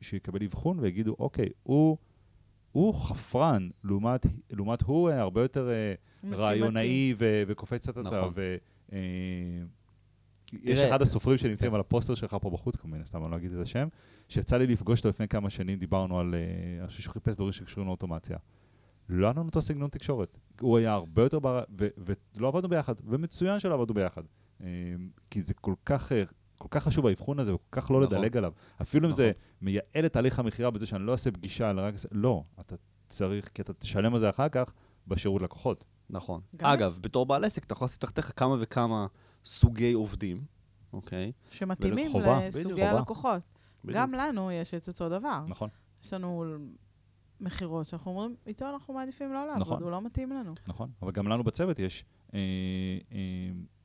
שיקבל 0.00 0.42
אבחון 0.44 0.78
ויגידו, 0.78 1.16
אוקיי, 1.18 1.48
הוא, 1.62 1.96
הוא 2.72 2.94
חפרן, 2.94 3.68
לעומת, 3.84 4.26
לעומת 4.50 4.82
הוא 4.82 5.10
אה, 5.10 5.20
הרבה 5.20 5.42
יותר 5.42 5.68
אה, 5.70 5.94
משימתי. 6.22 6.42
רעיונאי 6.42 7.14
ו- 7.18 7.42
וקופץ 7.46 7.82
קצת 7.82 7.92
אתה, 7.92 8.00
נכון. 8.00 8.32
ו... 8.34 8.56
אה, 8.92 8.98
יש 10.62 10.78
אחד 10.78 11.02
הסופרים 11.02 11.38
שנמצאים. 11.38 11.74
על 11.74 11.80
הפוסטר 11.80 12.14
שלך 12.14 12.36
פה 12.40 12.50
בחוץ, 12.50 12.76
כמובן, 12.76 13.04
סתם 13.04 13.22
אני 13.22 13.30
לא 13.30 13.36
אגיד 13.36 13.52
את 13.52 13.60
השם, 13.60 13.88
שיצא 14.28 14.56
לי 14.56 14.66
לפגוש 14.66 14.98
אותו 14.98 15.08
לפני 15.08 15.28
כמה 15.28 15.50
שנים, 15.50 15.78
דיברנו 15.78 16.20
על, 16.20 16.34
אה, 16.34 16.78
אני 16.80 16.88
חושב 16.88 17.02
שהוא 17.02 17.12
חיפש 17.12 17.34
דברים 17.36 17.52
שקשורים 17.52 17.88
לאוטומציה. 17.88 18.36
לא 19.08 19.26
היה 19.26 19.32
לנו 19.32 19.46
אותו 19.46 19.62
סגנון 19.62 19.90
תקשורת. 19.90 20.38
הוא 20.60 20.78
היה 20.78 20.92
הרבה 20.92 21.22
יותר, 21.22 21.38
בר... 21.38 21.62
ולא 21.76 22.48
עבדנו 22.48 22.68
ביחד, 22.68 22.94
ומצוין 23.04 23.60
שלא 23.60 23.74
עבדנו 23.74 23.94
ביחד. 23.94 24.22
כי 25.30 25.42
זה 25.42 25.54
כל 25.54 25.74
כך, 25.84 26.12
כל 26.58 26.68
כך 26.70 26.82
חשוב 26.84 27.06
האבחון 27.06 27.38
הזה, 27.38 27.54
וכל 27.54 27.80
כך 27.80 27.90
לא 27.90 28.00
נכון. 28.00 28.18
לדלג 28.18 28.36
עליו. 28.36 28.52
אפילו 28.82 29.06
אם 29.06 29.12
זה 29.12 29.30
נכון. 29.30 29.42
מייעל 29.62 30.06
את 30.06 30.12
תהליך 30.12 30.38
המכירה 30.38 30.70
בזה 30.70 30.86
שאני 30.86 31.06
לא 31.06 31.12
אעשה 31.12 31.30
פגישה, 31.30 31.70
אלא 31.70 31.82
רק... 31.82 31.94
לא, 32.12 32.42
אתה 32.60 32.74
צריך, 33.08 33.48
כי 33.54 33.62
אתה 33.62 33.72
תשלם 33.72 34.12
על 34.14 34.20
זה 34.20 34.30
אחר 34.30 34.48
כך 34.48 34.72
בשירות 35.06 35.42
לקוחות. 35.42 35.84
נכון. 36.10 36.40
גם- 36.56 36.70
אגב, 36.70 36.98
בתור 37.02 37.26
בעל 37.26 37.44
עסק, 37.44 37.64
אתה 37.64 37.72
יכול 37.72 37.84
לשים 37.84 37.98
תחתיך 38.00 38.32
כמה 38.36 38.56
וכמה 38.60 39.06
סוגי 39.44 39.92
עובדים, 39.92 40.44
אוקיי? 40.92 41.32
שמתאימים 41.50 42.12
חובה, 42.12 42.48
לסוגי 42.48 42.64
בדיוק, 42.64 42.78
חובה. 42.80 42.98
הלקוחות. 42.98 43.40
בדיוק. 43.84 43.96
גם 44.02 44.12
לנו 44.14 44.52
יש 44.52 44.74
את 44.74 44.88
אותו 44.88 45.08
דבר. 45.08 45.44
נכון, 45.48 45.68
יש 46.04 46.12
לנו 46.12 46.44
מכירות 47.40 47.86
שאנחנו 47.86 48.10
אומרים, 48.10 48.36
איתו 48.46 48.66
אנחנו 48.70 48.94
מעדיפים 48.94 49.32
לא 49.32 49.46
לעבוד, 49.46 49.60
נכון. 49.60 49.82
הוא 49.82 49.90
לא 49.90 50.02
מתאים 50.02 50.30
לנו. 50.30 50.54
נכון. 50.66 50.90
אבל 51.02 51.12
גם 51.12 51.28
לנו 51.28 51.44
בצוות 51.44 51.78
יש... 51.78 52.04
אה, 52.34 52.38
אה, 53.12 53.18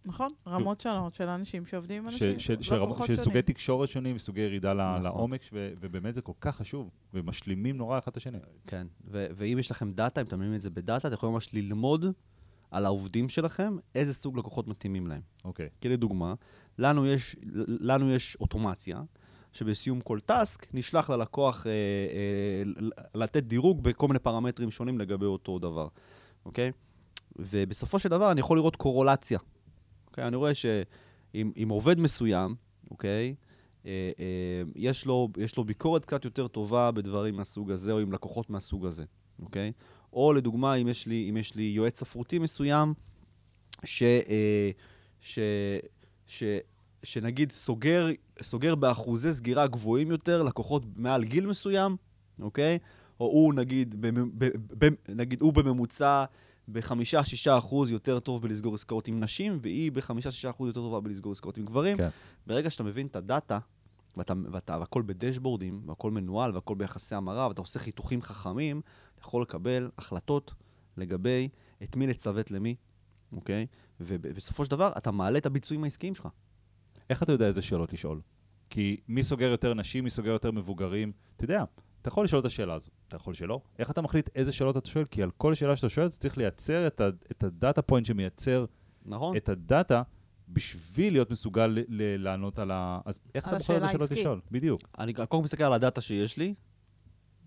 נכון? 0.06 0.32
רמות 0.48 0.82
שונות 0.82 1.16
של 1.16 1.28
אנשים 1.30 1.66
שעובדים 1.66 1.98
עם 2.02 2.06
אנשים. 2.10 2.40
של, 2.40 2.62
של, 2.62 2.74
רמות- 2.76 2.88
לקוחות 2.90 3.08
של 3.08 3.16
שונים. 3.16 3.24
סוגי 3.26 3.42
תקשורת 3.42 3.90
שונים, 3.90 4.20
סוגי 4.20 4.42
ירידה 4.42 4.74
ל- 4.74 4.90
נכון. 4.92 5.02
לעומק, 5.04 5.42
ו, 5.54 5.74
ובאמת 5.82 6.16
זה 6.16 6.22
כל 6.22 6.32
כך 6.42 6.56
חשוב, 6.56 6.90
ומשלימים 7.14 7.78
נורא 7.78 7.98
אחד 8.00 8.12
את 8.12 8.18
השני. 8.18 8.38
כן. 8.68 8.88
ו- 9.12 9.28
ואם 9.36 9.60
יש 9.60 9.72
לכם 9.72 9.92
דאטה, 9.92 10.22
אם 10.22 10.26
אתם 10.26 10.38
מבינים 10.38 10.56
את 10.56 10.62
זה 10.62 10.70
בדאטה, 10.70 11.08
אתם 11.08 11.16
יכולים 11.16 11.34
ממש 11.34 11.50
ללמוד 11.54 12.06
על 12.72 12.86
העובדים 12.86 13.30
שלכם, 13.30 13.76
איזה 13.96 14.14
סוג 14.14 14.38
לקוחות 14.38 14.68
מתאימים 14.68 15.08
להם. 15.08 15.22
אוקיי. 15.46 15.70
כי 15.82 15.90
לדוגמה, 15.90 16.34
לנו 16.78 17.06
יש, 17.06 17.36
לנו 17.80 18.12
יש 18.12 18.38
אוטומציה, 18.40 19.02
שבסיום 19.52 20.02
כל 20.02 20.20
טאסק 20.20 20.68
נשלח 20.74 21.10
ללקוח 21.10 21.68
אה, 21.68 21.72
אה, 21.72 22.64
ל- 22.66 22.90
לתת 23.22 23.44
דירוג 23.44 23.84
בכל 23.84 24.08
מיני 24.08 24.20
פרמטרים 24.20 24.72
שונים 24.72 25.00
לגבי 25.00 25.26
אותו 25.26 25.60
דבר, 25.60 25.88
אוקיי? 26.46 26.72
ובסופו 27.36 28.00
של 28.00 28.10
דבר 28.10 28.32
אני 28.32 28.40
יכול 28.40 28.58
לראות 28.58 28.76
קורולציה. 28.76 29.40
אוקיי? 30.14 30.28
אני 30.28 30.36
רואה 30.36 30.54
שאם 30.54 31.52
אם 31.64 31.70
עובד 31.70 32.00
מסוים, 32.00 32.56
אוקיי, 32.92 33.36
אה, 33.86 34.12
אה, 34.20 34.62
יש, 34.76 35.06
לו, 35.06 35.30
יש 35.38 35.58
לו 35.58 35.64
ביקורת 35.64 36.06
קצת 36.06 36.26
יותר 36.26 36.48
טובה 36.48 36.92
בדברים 36.92 37.36
מהסוג 37.36 37.72
הזה, 37.72 37.92
או 37.92 38.00
עם 38.00 38.12
לקוחות 38.12 38.50
מהסוג 38.50 38.86
הזה, 38.86 39.04
אוקיי? 39.42 39.72
או 40.14 40.34
לדוגמה, 40.34 40.76
אם 40.76 40.88
יש 40.88 41.08
לי, 41.08 41.30
אם 41.30 41.38
יש 41.38 41.56
לי 41.56 41.64
יועץ 41.64 42.00
ספרותי 42.00 42.40
מסוים, 42.40 42.94
ש, 43.84 44.04
אה, 44.04 44.72
ש, 45.22 45.40
ש, 46.28 46.44
שנגיד 47.04 47.52
סוגר, 47.52 48.08
סוגר 48.42 48.76
באחוזי 48.76 49.34
סגירה 49.34 49.68
גבוהים 49.68 50.12
יותר 50.12 50.44
לקוחות 50.44 50.84
מעל 50.96 51.24
גיל 51.24 51.48
מסוים, 51.48 51.96
אוקיי? 52.40 52.80
או 53.20 53.26
הוא 53.26 53.54
נגיד, 53.54 54.02
במ, 54.02 54.30
ב, 54.40 54.46
ב, 54.78 54.90
נגיד 55.10 55.42
הוא 55.42 55.54
בממוצע 55.54 56.26
בחמישה-שישה 56.70 57.58
אחוז 57.58 57.92
יותר 57.92 58.20
טוב 58.20 58.42
בלסגור 58.42 58.76
עסקאות 58.76 59.08
עם 59.08 59.20
נשים, 59.20 59.60
והיא 59.62 59.92
בחמישה-שישה 59.92 60.50
אחוז 60.50 60.68
יותר 60.68 60.82
טובה 60.82 61.00
בלסגור 61.00 61.32
עסקאות 61.32 61.58
עם 61.58 61.66
גברים. 61.66 61.98
כן. 61.98 62.10
ברגע 62.48 62.70
שאתה 62.70 62.84
מבין 62.84 63.08
את 63.08 63.16
הדאטה, 63.16 63.60
ואתה, 64.18 64.34
ואתה, 64.52 64.80
והכל 64.80 65.02
בדשבורדים, 65.02 65.82
והכל 65.86 66.12
מנוהל, 66.12 66.56
והכל 66.56 66.76
ביחסי 66.76 67.16
המרה, 67.16 67.48
ואתה 67.48 67.62
עושה 67.62 67.80
חיתוכים 67.80 68.22
חכמים, 68.22 68.82
אתה 69.16 69.22
יכול 69.22 69.42
לקבל 69.42 69.90
החלטות 69.98 70.54
לגבי 70.98 71.50
את 71.84 71.96
מי 71.96 72.08
לצוות 72.08 72.52
למי, 72.52 72.76
אוקיי? 73.32 73.68
ובסופו 74.00 74.66
של 74.66 74.72
דבר, 74.72 74.92
אתה 74.98 75.12
מעלה 75.12 75.38
את 75.38 75.46
הביצועים 75.46 75.84
העסקיים 75.84 76.16
שלך. 76.16 76.28
איך 77.10 77.24
אתה 77.24 77.32
יודע 77.32 77.46
איזה 77.46 77.62
שאלות 77.62 77.94
לשאול? 77.94 78.22
כי 78.70 78.98
מי 79.08 79.24
סוגר 79.24 79.48
יותר 79.48 79.74
נשים, 79.74 80.04
מי 80.04 80.10
סוגר 80.10 80.32
יותר 80.32 80.52
מבוגרים? 80.52 81.12
אתה 81.36 81.44
יודע, 81.44 81.64
אתה 82.04 82.10
יכול 82.10 82.26
לשאול 82.26 82.40
את 82.42 82.46
השאלה 82.46 82.74
הזו, 82.74 82.90
אתה 83.08 83.16
יכול 83.16 83.34
שלא. 83.34 83.62
איך 83.80 83.92
אתה 83.92 84.02
מחליט 84.02 84.30
איזה 84.36 84.52
שאלות 84.54 84.78
אתה 84.78 84.90
שואל? 84.90 85.06
כי 85.06 85.24
על 85.24 85.32
כל 85.32 85.54
שאלה 85.56 85.76
שאתה 85.76 85.90
שואל, 85.90 86.08
אתה 86.08 86.18
צריך 86.18 86.38
לייצר 86.38 86.88
את, 86.88 87.02
ה- 87.02 87.08
את 87.32 87.44
הדאטה 87.44 87.82
פוינט 87.82 88.06
שמייצר 88.06 88.66
נכון? 89.06 89.38
את 89.38 89.50
הדאטה 89.50 90.02
בשביל 90.50 91.14
להיות 91.14 91.32
מסוגל 91.32 91.68
ל- 91.68 91.80
ל- 91.88 92.24
לענות 92.24 92.60
על 92.60 92.72
ה... 92.72 93.00
אז 93.06 93.20
איך 93.36 93.48
אתה 93.48 93.58
בוחר 93.58 93.76
איזה 93.76 93.88
שאלות. 93.88 94.12
לשאול? 94.12 94.42
בדיוק. 94.52 94.82
אני 95.00 95.14
קודם 95.14 95.28
כל 95.28 95.42
מסתכל 95.44 95.64
על 95.64 95.74
הדאטה 95.74 96.02
שיש 96.02 96.38
לי, 96.38 96.54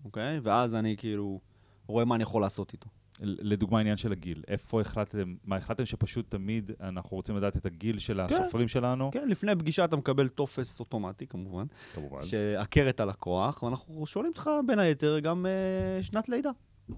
אוקיי? 0.05 0.39
ואז 0.43 0.75
אני 0.75 0.95
כאילו 0.97 1.41
רואה 1.87 2.05
מה 2.05 2.15
אני 2.15 2.23
יכול 2.23 2.41
לעשות 2.41 2.73
איתו. 2.73 2.89
לדוגמה, 3.21 3.77
העניין 3.77 3.97
של 3.97 4.11
הגיל. 4.11 4.43
איפה 4.47 4.81
החלטתם, 4.81 5.35
מה 5.43 5.55
החלטתם 5.55 5.85
שפשוט 5.85 6.31
תמיד 6.31 6.71
אנחנו 6.81 7.17
רוצים 7.17 7.37
לדעת 7.37 7.57
את 7.57 7.65
הגיל 7.65 7.99
של 7.99 8.19
הסופרים 8.19 8.67
שלנו? 8.67 9.11
כן, 9.11 9.27
לפני 9.29 9.55
פגישה 9.55 9.85
אתה 9.85 9.95
מקבל 9.95 10.27
טופס 10.27 10.79
אוטומטי, 10.79 11.27
כמובן, 11.27 11.65
כמובן. 11.95 12.23
שעקר 12.23 12.89
את 12.89 12.99
הלקוח, 12.99 13.63
ואנחנו 13.63 14.05
שואלים 14.05 14.31
אותך 14.31 14.49
בין 14.67 14.79
היתר 14.79 15.19
גם 15.19 15.45
אה, 15.45 16.03
שנת 16.03 16.29
לידה. 16.29 16.51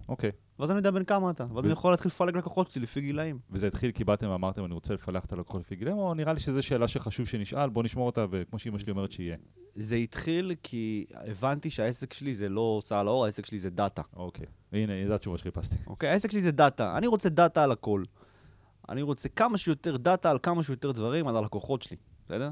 אוקיי. 0.09 0.31
ואז 0.59 0.71
אני 0.71 0.77
יודע 0.77 0.91
בין 0.91 1.03
כמה 1.03 1.31
אתה, 1.31 1.43
ואז 1.43 1.55
ו- 1.55 1.59
אני 1.59 1.71
יכול 1.71 1.91
להתחיל 1.91 2.09
לפלג 2.09 2.37
לקוחות 2.37 2.71
שלי 2.71 2.81
לפי 2.81 3.01
גילאים. 3.01 3.39
וזה 3.51 3.67
התחיל 3.67 3.91
כי 3.91 4.03
באתם 4.03 4.29
ואמרתם, 4.29 4.65
אני 4.65 4.73
רוצה 4.73 4.93
לפלח 4.93 5.25
את 5.25 5.33
הלקוחות 5.33 5.61
לפי 5.61 5.75
גילם, 5.75 5.97
או 5.97 6.13
נראה 6.13 6.33
לי 6.33 6.39
שזו 6.39 6.63
שאלה 6.63 6.87
שחשוב 6.87 7.27
שנשאל, 7.27 7.69
בוא 7.69 7.83
נשמור 7.83 8.05
אותה, 8.05 8.25
וכמו 8.31 8.59
שאימא 8.59 8.77
שלי 8.77 8.91
אומרת 8.91 9.11
שיהיה. 9.11 9.37
זה 9.75 9.95
התחיל 9.95 10.51
כי 10.63 11.05
הבנתי 11.11 11.69
שהעסק 11.69 12.13
שלי 12.13 12.33
זה 12.33 12.49
לא 12.49 12.61
הוצאה 12.61 13.03
לאור, 13.03 13.25
העסק 13.25 13.45
שלי 13.45 13.59
זה 13.59 13.69
דאטה. 13.69 14.01
אוקיי. 14.15 14.45
הנה, 14.73 14.93
זו 15.07 15.13
התשובה 15.13 15.37
שחיפשתי. 15.37 15.75
אוקיי? 15.87 16.09
העסק 16.09 16.31
שלי 16.31 16.41
זה 16.41 16.51
דאטה. 16.51 16.97
אני 16.97 17.07
רוצה 17.07 17.29
דאטה 17.29 17.63
על 17.63 17.71
הכל. 17.71 18.03
אני 18.89 19.01
רוצה 19.01 19.29
כמה 19.29 19.57
שיותר 19.57 19.97
דאטה 19.97 20.31
על 20.31 20.37
כמה 20.43 20.63
שיותר 20.63 20.91
דברים 20.91 21.27
על 21.27 21.37
הלקוחות 21.37 21.81
שלי, 21.81 21.97
בסדר? 22.25 22.51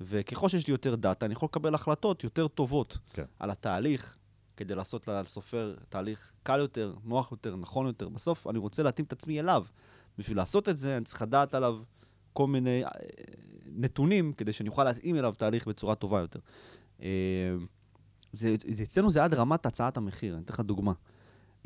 וככל 0.00 0.48
שיש 0.48 0.66
לי 0.66 0.70
יותר 0.70 0.94
דאטה, 0.94 1.26
אני 1.26 1.32
יכול 1.32 1.46
לקבל 1.46 1.74
החלטות 1.74 2.24
יותר 2.24 2.48
טובות 2.48 2.98
כן. 3.12 3.24
על 3.38 3.50
התהליך, 3.50 4.16
כדי 4.56 4.74
לעשות 4.74 5.08
לסופר 5.08 5.74
תהליך 5.88 6.32
קל 6.42 6.58
יותר, 6.58 6.94
נוח 7.04 7.32
יותר, 7.32 7.56
נכון 7.56 7.86
יותר. 7.86 8.08
בסוף 8.08 8.46
אני 8.46 8.58
רוצה 8.58 8.82
להתאים 8.82 9.06
את 9.06 9.12
עצמי 9.12 9.40
אליו. 9.40 9.64
בשביל 10.18 10.36
לעשות 10.36 10.68
את 10.68 10.76
זה, 10.76 10.96
אני 10.96 11.04
צריך 11.04 11.22
לדעת 11.22 11.54
עליו 11.54 11.78
כל 12.32 12.46
מיני 12.46 12.84
אה, 12.84 12.90
נתונים, 13.66 14.32
כדי 14.32 14.52
שאני 14.52 14.68
אוכל 14.68 14.84
להתאים 14.84 15.16
אליו 15.16 15.34
תהליך 15.36 15.68
בצורה 15.68 15.94
טובה 15.94 16.20
יותר. 16.20 16.40
אה, 17.02 17.08
זה, 18.32 18.54
זה, 18.66 18.82
אצלנו 18.82 19.10
זה 19.10 19.24
עד 19.24 19.34
רמת 19.34 19.66
הצעת 19.66 19.96
המחיר, 19.96 20.34
אני 20.34 20.42
אתן 20.42 20.54
לך 20.54 20.60
דוגמה. 20.60 20.92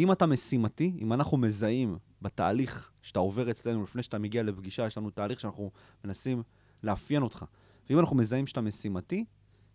אם 0.01 0.13
אתה 0.13 0.27
משימתי, 0.27 0.93
אם 1.01 1.13
אנחנו 1.13 1.37
מזהים 1.37 1.99
בתהליך 2.23 2.91
שאתה 3.03 3.19
עובר 3.19 3.51
אצלנו 3.51 3.83
לפני 3.83 4.03
שאתה 4.03 4.19
מגיע 4.19 4.43
לפגישה, 4.43 4.87
יש 4.87 4.99
לנו 4.99 5.11
תהליך 5.11 5.41
שאנחנו 5.41 5.71
מנסים 6.05 6.43
לאפיין 6.83 7.23
אותך. 7.23 7.45
ואם 7.91 7.99
אנחנו 7.99 8.17
מזהים 8.17 8.47
שאתה 8.47 8.61
משימתי, 8.61 9.25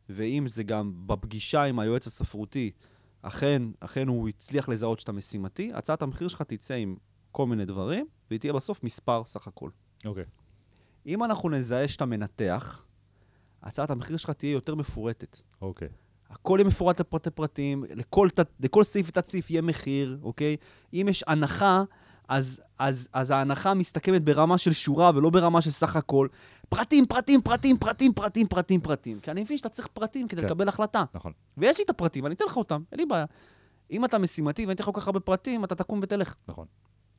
ואם 0.09 0.47
זה 0.47 0.63
גם 0.63 0.93
בפגישה 1.05 1.63
עם 1.63 1.79
היועץ 1.79 2.07
הספרותי, 2.07 2.71
אכן, 3.21 3.61
אכן 3.79 4.07
הוא 4.07 4.29
הצליח 4.29 4.69
לזהות 4.69 4.99
שאתה 4.99 5.11
משימתי, 5.11 5.73
הצעת 5.73 6.01
המחיר 6.01 6.27
שלך 6.27 6.41
תצא 6.41 6.73
עם 6.73 6.95
כל 7.31 7.45
מיני 7.45 7.65
דברים, 7.65 8.05
והיא 8.29 8.39
תהיה 8.39 8.53
בסוף 8.53 8.83
מספר 8.83 9.23
סך 9.25 9.47
הכל. 9.47 9.69
אוקיי. 10.05 10.25
אם 11.05 11.23
אנחנו 11.23 11.49
נזהה 11.49 11.87
שאתה 11.87 12.05
מנתח, 12.05 12.85
הצעת 13.63 13.89
המחיר 13.89 14.17
שלך 14.17 14.29
תהיה 14.29 14.51
יותר 14.51 14.75
מפורטת. 14.75 15.37
אוקיי. 15.61 15.89
הכל 16.35 16.57
יהיה 16.59 16.67
מפורט 16.67 16.99
לפרטי 16.99 17.29
פרטים, 17.29 17.83
לכל, 17.89 18.27
תת- 18.29 18.51
לכל 18.59 18.83
סעיף 18.83 19.05
ותת 19.09 19.25
סעיף 19.25 19.49
יהיה 19.49 19.61
מחיר, 19.61 20.17
אוקיי? 20.23 20.57
אם 20.93 21.07
יש 21.09 21.23
הנחה, 21.27 21.83
אז, 22.29 22.61
אז, 22.79 23.09
אז 23.13 23.31
ההנחה 23.31 23.73
מסתכמת 23.73 24.23
ברמה 24.23 24.57
של 24.57 24.73
שורה 24.73 25.11
ולא 25.15 25.29
ברמה 25.29 25.61
של 25.61 25.69
סך 25.69 25.95
הכל. 25.95 26.27
פרטים, 26.69 27.05
פרטים, 27.05 27.41
פרטים, 27.41 27.77
פרטים, 27.77 28.13
פרטים, 28.13 28.47
פרטים, 28.47 28.81
פרטים. 28.81 29.19
כי 29.19 29.31
אני 29.31 29.41
מבין 29.43 29.57
שאתה 29.57 29.69
צריך 29.69 29.87
פרטים 29.87 30.27
כדי 30.27 30.41
כן. 30.41 30.47
לקבל 30.47 30.67
החלטה. 30.67 31.03
נכון. 31.13 31.31
ויש 31.57 31.77
לי 31.77 31.83
את 31.83 31.89
הפרטים, 31.89 32.25
אני 32.25 32.35
אתן 32.35 32.45
לך 32.47 32.57
אותם, 32.57 32.81
אין 32.91 32.99
לי 32.99 33.05
בעיה. 33.05 33.25
אם 33.91 34.05
אתה 34.05 34.17
משימתי 34.17 34.61
ואני 34.65 34.73
אתן 34.73 34.83
לך 34.83 34.89
כל 34.89 34.99
כך 35.01 35.07
הרבה 35.07 35.19
פרטים, 35.19 35.63
אתה 35.63 35.75
תקום 35.75 35.99
ותלך. 36.01 36.35
נכון. 36.47 36.65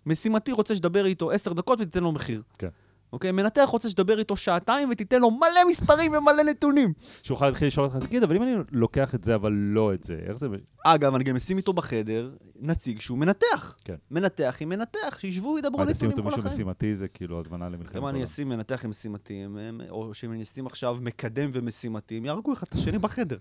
משימתי 0.07 0.53
רוצה 0.53 0.75
שתדבר 0.75 1.07
איתו 1.07 1.31
עשר 1.31 1.53
דקות 1.53 1.81
ותיתן 1.81 2.03
לו 2.03 2.13
מחיר. 2.13 2.43
כן. 2.59 2.69
אוקיי? 3.13 3.33
מנתח 3.33 3.69
רוצה 3.73 3.89
שתדבר 3.89 4.19
איתו 4.19 4.37
שעתיים 4.37 4.89
ותיתן 4.91 5.21
לו 5.21 5.31
מלא 5.31 5.61
מספרים 5.69 6.13
ומלא 6.15 6.43
נתונים. 6.43 6.93
שהוא 7.23 7.35
יוכל 7.35 7.47
להתחיל 7.47 7.69
לשאול 7.69 7.87
אותך, 7.87 8.07
תגיד, 8.07 8.23
אבל 8.23 8.37
אם 8.37 8.43
אני 8.43 8.53
לוקח 8.73 9.15
את 9.15 9.25
זה, 9.25 9.35
אבל 9.35 9.53
לא 9.53 9.95
את 9.95 10.03
זה, 10.03 10.19
איך 10.29 10.37
זה... 10.37 10.47
אגב, 10.85 11.15
אני 11.15 11.25
גם 11.25 11.37
אשים 11.37 11.57
איתו 11.57 11.73
בחדר 11.73 12.33
נציג 12.61 13.01
שהוא 13.01 13.19
מנתח. 13.19 13.77
כן. 13.85 13.95
מנתח 14.11 14.57
עם 14.61 14.69
מנתח, 14.69 15.19
שישבו 15.21 15.49
וידברו 15.49 15.79
רק 15.79 15.89
לשים 15.89 16.09
נתונים 16.09 16.27
אותו 16.27 16.37
כל 16.37 16.43
מישהו 16.43 16.47
החיים. 16.47 16.69
משימתי, 16.69 16.95
זה 16.95 17.09
כאילו 17.09 17.39
הזמנה 17.39 17.69
למלחמת 17.69 17.97
אם 17.97 18.09
אני. 18.09 18.25
אשים 18.25 18.49
מנתח 18.49 18.85
עם 18.85 18.91
משימתיים, 18.91 19.59
או 19.91 20.15
שאם 20.15 20.33
אני 20.33 20.43
אשים 20.43 20.67
עכשיו 20.67 20.97
מקדם 21.01 21.51
ומשימתיים, 21.53 22.25
יהרגו 22.25 22.53
אחד 22.53 22.67
את 22.69 22.75
השני 22.75 22.99
בחדר. 22.99 23.37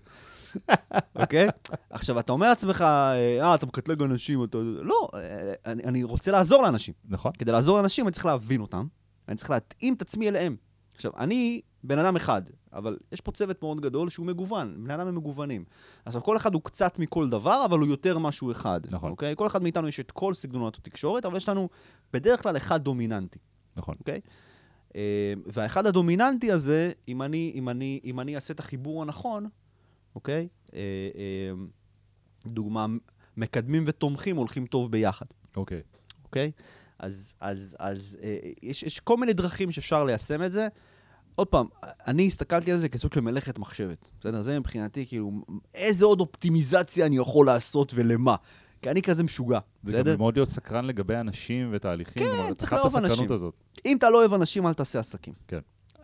אוקיי? 1.16 1.48
עכשיו, 1.90 2.20
אתה 2.20 2.32
אומר 2.32 2.48
לעצמך, 2.48 2.80
אה, 2.80 3.54
אתה 3.54 3.66
מקטלג 3.66 4.02
אנשים, 4.02 4.44
אתה... 4.44 4.58
לא, 4.58 5.08
אה, 5.14 5.52
אני, 5.66 5.82
אני 5.84 6.02
רוצה 6.02 6.30
לעזור 6.30 6.62
לאנשים. 6.62 6.94
נכון. 7.08 7.32
כדי 7.38 7.52
לעזור 7.52 7.76
לאנשים, 7.76 8.04
אני 8.06 8.12
צריך 8.12 8.26
להבין 8.26 8.60
אותם, 8.60 8.86
אני 9.28 9.36
צריך 9.36 9.50
להתאים 9.50 9.94
את 9.94 10.02
עצמי 10.02 10.28
אליהם. 10.28 10.56
עכשיו, 10.94 11.12
אני 11.16 11.60
בן 11.84 11.98
אדם 11.98 12.16
אחד, 12.16 12.42
אבל 12.72 12.98
יש 13.12 13.20
פה 13.20 13.32
צוות 13.32 13.62
מאוד 13.62 13.80
גדול 13.80 14.10
שהוא 14.10 14.26
מגוון, 14.26 14.84
בני 14.84 14.94
אדם 14.94 15.06
הם 15.06 15.14
מגוונים. 15.14 15.64
עכשיו, 16.04 16.22
כל 16.22 16.36
אחד 16.36 16.54
הוא 16.54 16.62
קצת 16.62 16.98
מכל 16.98 17.28
דבר, 17.28 17.64
אבל 17.64 17.78
הוא 17.78 17.88
יותר 17.88 18.18
משהו 18.18 18.50
אחד. 18.50 18.80
נכון. 18.90 19.10
אוקיי? 19.10 19.34
כל 19.36 19.46
אחד 19.46 19.62
מאיתנו 19.62 19.88
יש 19.88 20.00
את 20.00 20.10
כל 20.10 20.34
סגנונות 20.34 20.76
התקשורת, 20.76 21.24
אבל 21.24 21.36
יש 21.36 21.48
לנו 21.48 21.68
בדרך 22.12 22.42
כלל 22.42 22.56
אחד 22.56 22.82
דומיננטי. 22.82 23.38
נכון. 23.76 23.94
אוקיי? 24.00 24.20
אה, 24.96 25.32
והאחד 25.46 25.86
הדומיננטי 25.86 26.52
הזה, 26.52 26.92
אם 27.08 27.22
אני, 27.22 27.52
אם 27.54 27.68
אני, 27.68 28.00
אם 28.04 28.20
אני 28.20 28.34
אעשה 28.34 28.54
את 28.54 28.60
החיבור 28.60 29.02
הנכון, 29.02 29.48
אוקיי? 30.14 30.48
אה, 30.74 30.80
אה, 31.16 31.64
דוגמה, 32.46 32.86
מקדמים 33.36 33.84
ותומכים 33.86 34.36
הולכים 34.36 34.66
טוב 34.66 34.92
ביחד, 34.92 35.26
אוקיי. 35.56 35.82
אוקיי? 36.24 36.52
אז, 36.98 37.34
אז, 37.40 37.76
אז 37.78 38.18
אה, 38.22 38.36
יש, 38.62 38.82
יש 38.82 39.00
כל 39.00 39.16
מיני 39.16 39.32
דרכים 39.32 39.72
שאפשר 39.72 40.04
ליישם 40.04 40.42
את 40.42 40.52
זה. 40.52 40.68
עוד 41.36 41.46
פעם, 41.46 41.66
אני 42.06 42.26
הסתכלתי 42.26 42.72
על 42.72 42.80
זה 42.80 42.88
כסוג 42.88 43.12
של 43.12 43.20
מלאכת 43.20 43.58
מחשבת, 43.58 44.08
בסדר? 44.20 44.42
זה 44.42 44.60
מבחינתי, 44.60 45.06
כאילו, 45.06 45.32
איזה 45.74 46.04
עוד 46.04 46.20
אופטימיזציה 46.20 47.06
אני 47.06 47.16
יכול 47.16 47.46
לעשות 47.46 47.92
ולמה? 47.94 48.36
כי 48.82 48.90
אני 48.90 49.02
כזה 49.02 49.22
משוגע, 49.22 49.58
זה 49.82 49.92
בסדר? 49.92 50.12
גם 50.12 50.18
מאוד 50.18 50.36
להיות 50.36 50.48
סקרן 50.48 50.84
לגבי 50.84 51.16
אנשים 51.16 51.68
ותהליכים. 51.72 52.22
כן, 52.22 52.54
צריך 52.54 52.72
לאהוב 52.72 52.96
אנשים. 52.96 53.32
הזאת. 53.32 53.54
אם 53.86 53.96
אתה 53.96 54.10
לא 54.10 54.18
אוהב 54.18 54.32
אנשים, 54.32 54.66
אל 54.66 54.74
תעשה 54.74 54.98
עסקים. 54.98 55.34
כן. 55.48 55.60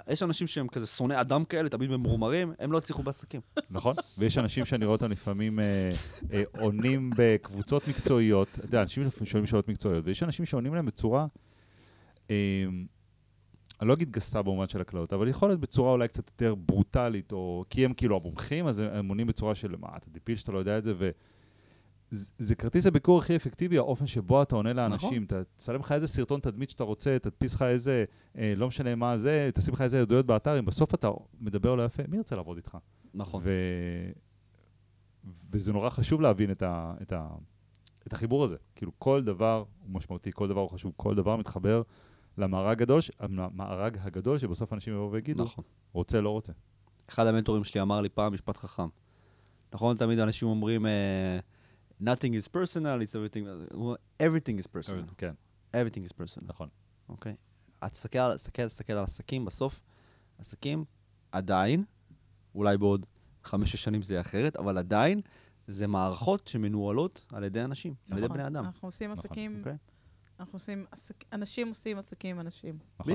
יש 0.08 0.22
אנשים 0.22 0.46
שהם 0.46 0.68
כזה 0.68 0.86
שונאי 0.86 1.20
אדם 1.20 1.44
כאלה, 1.44 1.68
תמיד 1.68 1.90
ממורמרים, 1.90 2.52
הם 2.58 2.72
לא 2.72 2.78
הצליחו 2.78 3.02
בעסקים. 3.02 3.40
נכון? 3.70 3.96
ויש 4.18 4.38
אנשים 4.38 4.64
שאני 4.64 4.84
רואה 4.84 4.94
אותם 4.94 5.10
לפעמים 5.10 5.60
אה, 5.60 5.90
אה, 6.32 6.42
עונים 6.58 7.10
בקבוצות 7.16 7.88
מקצועיות, 7.88 8.48
אתה 8.54 8.64
יודע, 8.64 8.82
אנשים 8.82 9.04
שואלים 9.24 9.46
שאלות 9.46 9.68
מקצועיות, 9.68 10.06
ויש 10.06 10.22
אנשים 10.22 10.46
שעונים 10.46 10.74
להם 10.74 10.86
בצורה, 10.86 11.26
אה, 12.30 12.36
אני 13.80 13.88
לא 13.88 13.94
אגיד 13.94 14.10
גסה 14.10 14.42
במובן 14.42 14.68
של 14.68 14.80
הקללות, 14.80 15.12
אבל 15.12 15.28
יכול 15.28 15.48
להיות 15.48 15.60
בצורה 15.60 15.92
אולי 15.92 16.08
קצת 16.08 16.28
יותר 16.28 16.54
ברוטלית, 16.54 17.32
או 17.32 17.64
כי 17.70 17.84
הם 17.84 17.92
כאילו 17.92 18.16
המומחים, 18.16 18.66
אז 18.66 18.80
הם 18.80 19.08
עונים 19.08 19.26
בצורה 19.26 19.54
של, 19.54 19.74
מה, 19.78 19.88
אתה 19.96 20.10
דיפיל 20.10 20.36
שאתה 20.36 20.52
לא 20.52 20.58
יודע 20.58 20.78
את 20.78 20.84
זה, 20.84 20.94
ו... 20.98 21.10
זה- 22.38 22.54
כרטיס 22.54 22.86
הביקור 22.86 23.18
הכי 23.18 23.36
אפקטיבי, 23.36 23.78
האופן 23.78 24.06
שבו 24.06 24.42
אתה 24.42 24.56
עונה 24.56 24.72
לאנשים. 24.72 25.24
אתה 25.24 25.44
תצלם 25.56 25.80
לך 25.80 25.92
איזה 25.92 26.08
סרטון 26.08 26.40
תדמית 26.40 26.70
שאתה 26.70 26.84
רוצה, 26.84 27.16
תדפיס 27.18 27.54
לך 27.54 27.62
איזה, 27.62 28.04
אה, 28.38 28.54
לא 28.56 28.68
משנה 28.68 28.94
מה 28.94 29.18
זה, 29.18 29.50
תשים 29.54 29.74
לך 29.74 29.80
איזה 29.80 30.00
עדויות 30.00 30.26
באתר, 30.26 30.58
אם 30.58 30.64
בסוף 30.64 30.94
אתה 30.94 31.08
מדבר 31.40 31.74
לא 31.74 31.84
יפה, 31.84 32.02
מי 32.08 32.16
ירצה 32.16 32.36
לעבוד 32.36 32.56
איתך? 32.56 32.76
נכון. 33.14 33.40
ו... 33.44 33.50
וזה 35.52 35.72
נורא 35.72 35.90
חשוב 35.90 36.20
להבין 36.20 36.50
את, 36.50 36.62
ה... 36.62 36.94
את, 37.02 37.12
ה... 37.12 37.28
את 38.06 38.12
החיבור 38.12 38.44
הזה. 38.44 38.56
כאילו, 38.74 38.92
כל 38.98 39.22
דבר 39.24 39.64
הוא 39.80 39.90
משמעותי, 39.94 40.30
כל 40.34 40.48
דבר 40.48 40.60
הוא 40.60 40.70
חשוב, 40.70 40.92
כל 40.96 41.14
דבר 41.14 41.36
מתחבר 41.36 41.82
למארג 42.38 42.82
הגדול, 42.82 43.00
ש- 43.00 43.10
המארג 43.20 43.98
הגדול 44.00 44.38
שבסוף 44.38 44.72
אנשים 44.72 44.94
יבואו 44.94 45.12
ויגידו, 45.12 45.42
נכון. 45.44 45.64
רוצה, 45.92 46.20
לא 46.20 46.30
רוצה. 46.30 46.52
אחד 47.08 47.26
המנטורים 47.26 47.64
שלי 47.64 47.80
אמר 47.80 48.00
לי 48.00 48.08
פעם 48.08 48.32
משפט 48.34 48.56
חכם. 48.56 48.86
נכון, 49.74 49.96
תמיד 49.96 50.18
אנשים 50.18 50.48
אומרים, 50.48 50.86
אה, 50.86 51.38
nothing 52.04 52.32
is 52.44 52.48
personal, 52.48 53.02
it's 53.02 53.14
everything, 53.14 53.74
אומר, 53.74 53.94
everything 54.22 54.58
is 54.62 54.66
personal, 54.66 55.14
כן, 55.18 55.34
everything 55.76 56.06
is 56.08 56.12
personal, 56.12 56.42
נכון. 56.46 56.68
אוקיי? 57.08 57.34
את 57.86 57.92
תסתכל 57.92 58.34
תסתכל- 58.34 58.66
תסתכל 58.68 58.92
על 58.92 59.04
עסקים, 59.04 59.44
בסוף, 59.44 59.82
עסקים 60.38 60.84
עדיין, 61.32 61.84
אולי 62.54 62.78
בעוד 62.78 63.06
חמש-שש 63.44 63.84
שנים 63.84 64.02
זה 64.02 64.14
יהיה 64.14 64.20
אחרת, 64.20 64.56
אבל 64.56 64.78
עדיין, 64.78 65.20
זה 65.66 65.86
מערכות 65.86 66.48
שמנוהלות 66.48 67.26
על 67.32 67.44
ידי 67.44 67.64
אנשים, 67.64 67.94
על 68.10 68.18
ידי 68.18 68.24
נכון. 68.26 68.36
בני 68.38 68.46
אדם, 68.46 68.64
אנחנו 68.64 68.88
עושים 68.88 69.10
נכון, 69.12 69.24
עסקים, 69.24 69.58
אוקיי? 69.58 69.76
אנחנו 70.40 70.56
עושים, 70.56 70.86
עסק- 70.90 71.24
אנשים 71.32 71.68
עושים 71.68 71.98
עסקים 71.98 72.36
עם 72.36 72.40
אנשים. 72.40 72.78
נכון. 73.00 73.14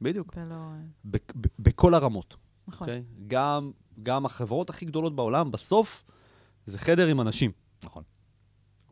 בדיוק. 0.00 0.34
ולא... 0.36 0.54
אה, 0.54 1.18
בכל 1.58 1.94
הרמות. 1.94 2.36
נכון. 2.68 2.88
אוקיי? 2.88 3.04
גם, 3.26 3.72
גם 4.02 4.26
החברות 4.26 4.70
הכי 4.70 4.84
גדולות 4.86 5.16
בעולם, 5.16 5.50
בסוף, 5.50 6.04
זה 6.66 6.78
חדר 6.78 7.06
עם 7.08 7.20
אנשים, 7.20 7.50
נכון, 7.84 8.02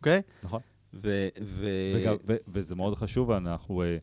אוקיי? 0.07 0.23
נכון. 0.45 0.61
ו... 0.95 1.29
ו... 1.45 1.67
וגם, 1.97 2.17
ו, 2.27 2.37
וזה 2.49 2.75
מאוד 2.75 2.95
חשוב, 2.95 3.31
אנחנו, 3.31 3.83
אה, 3.83 3.97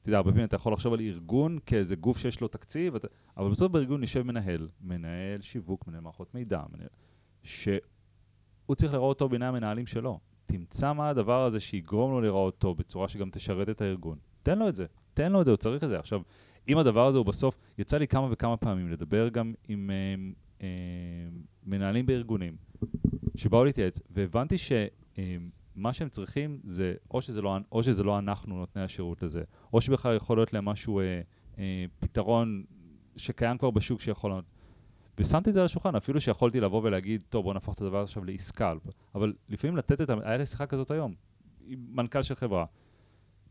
אתה 0.00 0.08
יודע, 0.08 0.16
הרבה 0.16 0.30
פעמים 0.30 0.46
אתה 0.46 0.56
יכול 0.56 0.72
לחשוב 0.72 0.92
על 0.92 1.00
ארגון 1.00 1.58
כאיזה 1.66 1.96
גוף 1.96 2.18
שיש 2.18 2.40
לו 2.40 2.48
תקציב, 2.48 2.94
אתה, 2.94 3.08
אבל 3.36 3.50
בסוף 3.50 3.72
בארגון 3.72 4.02
יושב 4.02 4.22
מנהל, 4.22 4.68
מנהל 4.80 5.40
שיווק, 5.40 5.86
מנהל 5.86 6.00
מערכות 6.00 6.34
מידע, 6.34 6.62
מנהל, 6.72 6.88
שהוא 7.42 8.74
צריך 8.76 8.92
לראות 8.92 9.18
טוב 9.18 9.30
בעיני 9.30 9.46
המנהלים 9.46 9.86
שלו. 9.86 10.18
תמצא 10.46 10.92
מה 10.92 11.08
הדבר 11.08 11.44
הזה 11.44 11.60
שיגרום 11.60 12.10
לו 12.10 12.20
לראות 12.20 12.58
טוב 12.58 12.78
בצורה 12.78 13.08
שגם 13.08 13.30
תשרת 13.30 13.68
את 13.68 13.80
הארגון. 13.80 14.18
תן 14.42 14.58
לו 14.58 14.68
את 14.68 14.74
זה, 14.74 14.86
תן 15.14 15.32
לו 15.32 15.40
את 15.40 15.44
זה, 15.44 15.50
הוא 15.50 15.56
צריך 15.56 15.84
את 15.84 15.88
זה. 15.88 15.98
עכשיו, 15.98 16.20
אם 16.68 16.78
הדבר 16.78 17.06
הזה 17.06 17.18
הוא 17.18 17.26
בסוף, 17.26 17.56
יצא 17.78 17.98
לי 17.98 18.06
כמה 18.06 18.28
וכמה 18.30 18.56
פעמים 18.56 18.88
לדבר 18.88 19.28
גם 19.28 19.54
עם 19.68 19.90
אה, 19.90 20.14
אה, 20.62 20.68
מנהלים 21.66 22.06
בארגונים, 22.06 22.56
שבאו 23.36 23.64
להתייעץ, 23.64 24.00
והבנתי 24.10 24.58
ש... 24.58 24.72
מה 25.74 25.92
שהם 25.92 26.08
צריכים 26.08 26.60
זה, 26.64 26.94
או 27.10 27.22
שזה, 27.22 27.42
לא, 27.42 27.56
או 27.72 27.82
שזה 27.82 28.02
לא 28.02 28.18
אנחנו 28.18 28.56
נותני 28.56 28.82
השירות 28.82 29.22
לזה, 29.22 29.42
או 29.72 29.80
שבכלל 29.80 30.16
יכול 30.16 30.38
להיות 30.38 30.52
להם 30.52 30.64
משהו, 30.64 31.00
אה, 31.00 31.20
אה, 31.58 31.84
פתרון 32.00 32.64
שקיים 33.16 33.58
כבר 33.58 33.70
בשוק 33.70 34.00
שיכול 34.00 34.30
לענות. 34.30 34.44
ושמתי 35.18 35.50
את 35.50 35.54
זה 35.54 35.60
על 35.60 35.66
השולחן, 35.66 35.94
אפילו 35.94 36.20
שיכולתי 36.20 36.60
לבוא 36.60 36.82
ולהגיד, 36.84 37.22
טוב, 37.28 37.44
בוא 37.44 37.54
נהפוך 37.54 37.74
את 37.74 37.80
הדבר 37.80 38.02
עכשיו 38.02 38.24
לעסקה. 38.24 38.72
אבל 39.14 39.32
לפעמים 39.48 39.76
לתת 39.76 40.00
את 40.00 40.10
ה... 40.10 40.14
היה 40.22 40.36
לי 40.36 40.46
שיחה 40.46 40.66
כזאת 40.66 40.90
היום, 40.90 41.14
עם 41.66 41.86
מנכ"ל 41.88 42.22
של 42.22 42.34
חברה. 42.34 42.64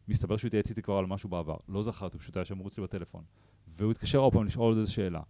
מסתבר 0.08 0.38
שהוא 0.38 0.48
התייעץ 0.48 0.70
איתי 0.70 0.82
כבר 0.82 0.98
על 0.98 1.06
משהו 1.06 1.30
בעבר. 1.30 1.58
לא 1.68 1.82
זכרתי, 1.82 2.18
פשוט 2.18 2.38
היה 2.38 2.46
שם 2.46 2.58
מרוץ 2.58 2.78
לי 2.78 2.84
בטלפון. 2.84 3.24
והוא 3.78 3.92
התקשר 3.92 4.18
עוד 4.18 4.34
פעם 4.34 4.46
לשאול 4.46 4.66
עוד 4.66 4.78
איזו 4.78 4.94
שאלה. 4.94 5.22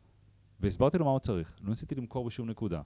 והסברתי 0.59 0.97
לו 0.97 1.05
מה 1.05 1.11
הוא 1.11 1.19
צריך. 1.19 1.55
לא 1.61 1.69
ניסיתי 1.69 1.95
למכור 1.95 2.25
בשום 2.25 2.49
נקודה. 2.49 2.81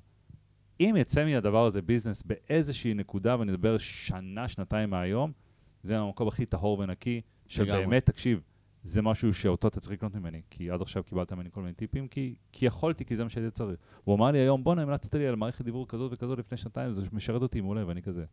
אם 0.79 0.95
יצא 0.97 1.25
מהדבר 1.25 1.65
הזה 1.65 1.81
ביזנס 1.81 2.23
באיזושהי 2.23 2.93
נקודה, 2.93 3.39
ואני 3.39 3.51
מדבר 3.51 3.77
שנה, 3.77 4.47
שנתיים 4.47 4.89
מהיום, 4.89 5.31
זה 5.83 5.99
המקום 5.99 6.27
הכי 6.27 6.45
טהור 6.45 6.79
ונקי. 6.79 7.21
שבאמת, 7.47 8.05
תקשיב, 8.05 8.41
זה 8.83 9.01
משהו 9.01 9.33
שאותו 9.33 9.67
אתה 9.67 9.79
צריך 9.79 9.93
לקנות 9.93 10.15
ממני, 10.15 10.41
כי 10.49 10.71
עד 10.71 10.81
עכשיו 10.81 11.03
קיבלת 11.03 11.33
ממני 11.33 11.51
כל 11.51 11.61
מיני 11.61 11.73
טיפים, 11.73 12.07
כי, 12.07 12.35
כי 12.51 12.65
יכולתי, 12.65 13.05
כי 13.05 13.15
זה 13.15 13.23
מה 13.23 13.29
שהייתי 13.29 13.51
צריך. 13.51 13.79
הוא 14.03 14.15
אמר 14.15 14.31
לי 14.31 14.39
היום, 14.39 14.63
בואנה, 14.63 14.81
המלצת 14.81 15.15
לי 15.15 15.27
על 15.27 15.35
מערכת 15.35 15.65
דיבור 15.65 15.87
כזאת 15.87 16.13
וכזאת 16.13 16.39
לפני 16.39 16.57
שנתיים, 16.57 16.91
זה 16.91 17.03
משרת 17.11 17.41
אותי 17.41 17.61
מעולה, 17.61 17.87
ואני 17.87 18.01
כזה, 18.01 18.25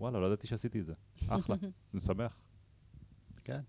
וואלה, 0.00 0.20
לא 0.20 0.26
ידעתי 0.26 0.46
שעשיתי 0.46 0.80
את 0.80 0.86
זה. 0.86 0.94
אחלה, 1.28 1.56
זה 1.62 1.68
משמח. 1.94 2.38
כן. 3.44 3.60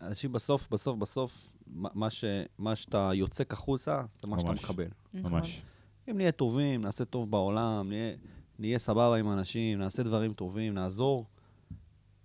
אנשים 0.00 0.32
בסוף, 0.32 0.68
בסוף, 0.70 0.98
בסוף, 0.98 1.50
מה, 1.66 1.88
מה 1.94 2.10
ש, 2.10 2.24
מה 2.58 2.76
שאתה 2.76 3.10
יוצק 3.14 3.52
החוצה, 3.52 4.02
זה 4.22 4.28
מה 4.28 4.38
שאתה. 4.38 4.52
מקבל. 4.52 4.88
נכון. 5.14 5.32
ממש. 5.32 5.62
אם 6.10 6.16
נהיה 6.16 6.32
טובים, 6.32 6.80
נעשה 6.80 7.04
טוב 7.04 7.30
בעולם, 7.30 7.88
נהיה, 7.88 8.14
נהיה 8.58 8.78
סבבה 8.78 9.16
עם 9.16 9.32
אנשים, 9.32 9.78
נעשה 9.78 10.02
דברים 10.02 10.32
טובים, 10.32 10.74
נעזור, 10.74 11.26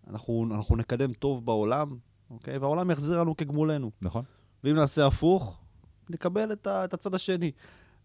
אנחנו, 0.08 0.48
אנחנו 0.52 0.76
נקדם 0.76 1.14
טוב 1.14 1.46
בעולם, 1.46 1.98
אוקיי? 2.30 2.58
והעולם 2.58 2.92
יחזיר 2.92 3.20
לנו 3.20 3.38
כגמולנו. 3.38 3.92
נכון? 4.02 4.24
ואם 4.64 4.76
נעשה 4.76 5.08
הפוך, 5.08 5.62
נקבל 6.10 6.52
את, 6.52 6.68
ה, 6.68 6.86
את 6.86 6.94
הצד 6.94 7.16
השני. 7.16 7.52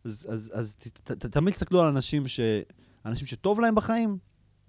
אז, 0.04 0.26
אז, 0.30 0.50
אז 0.54 0.76
ת, 0.76 0.86
ת, 0.88 1.12
ת, 1.12 1.26
תמיד 1.26 1.54
תסתכלו 1.54 1.80
על 1.82 1.88
אנשים, 1.88 2.28
ש, 2.28 2.40
אנשים 3.06 3.26
שטוב 3.26 3.60
להם 3.60 3.74
בחיים, 3.74 4.18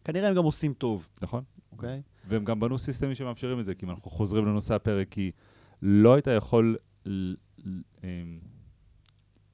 כנראה 0.04 0.30
הם 0.30 0.36
גם 0.36 0.44
עושים 0.44 0.74
טוב, 0.74 1.10
נכון. 1.22 1.44
אוקיי? 1.72 2.02
והם 2.28 2.46
גם 2.46 2.60
בנו 2.60 2.80
סיסטמים 2.80 3.16
שמאפשרים 3.16 3.60
את 3.60 3.66
זה, 3.66 3.76
כי 3.76 3.86
אם 3.86 3.92
אנחנו 3.92 4.12
חוזרים 4.12 4.46
לנושא 4.46 4.74
הפרק, 4.74 5.08
כי 5.12 5.32
לא 5.82 6.14
היית 6.14 6.28
יכול 6.28 6.78
ל- 7.06 7.34
ל- 7.66 7.82
אמ, 8.04 8.40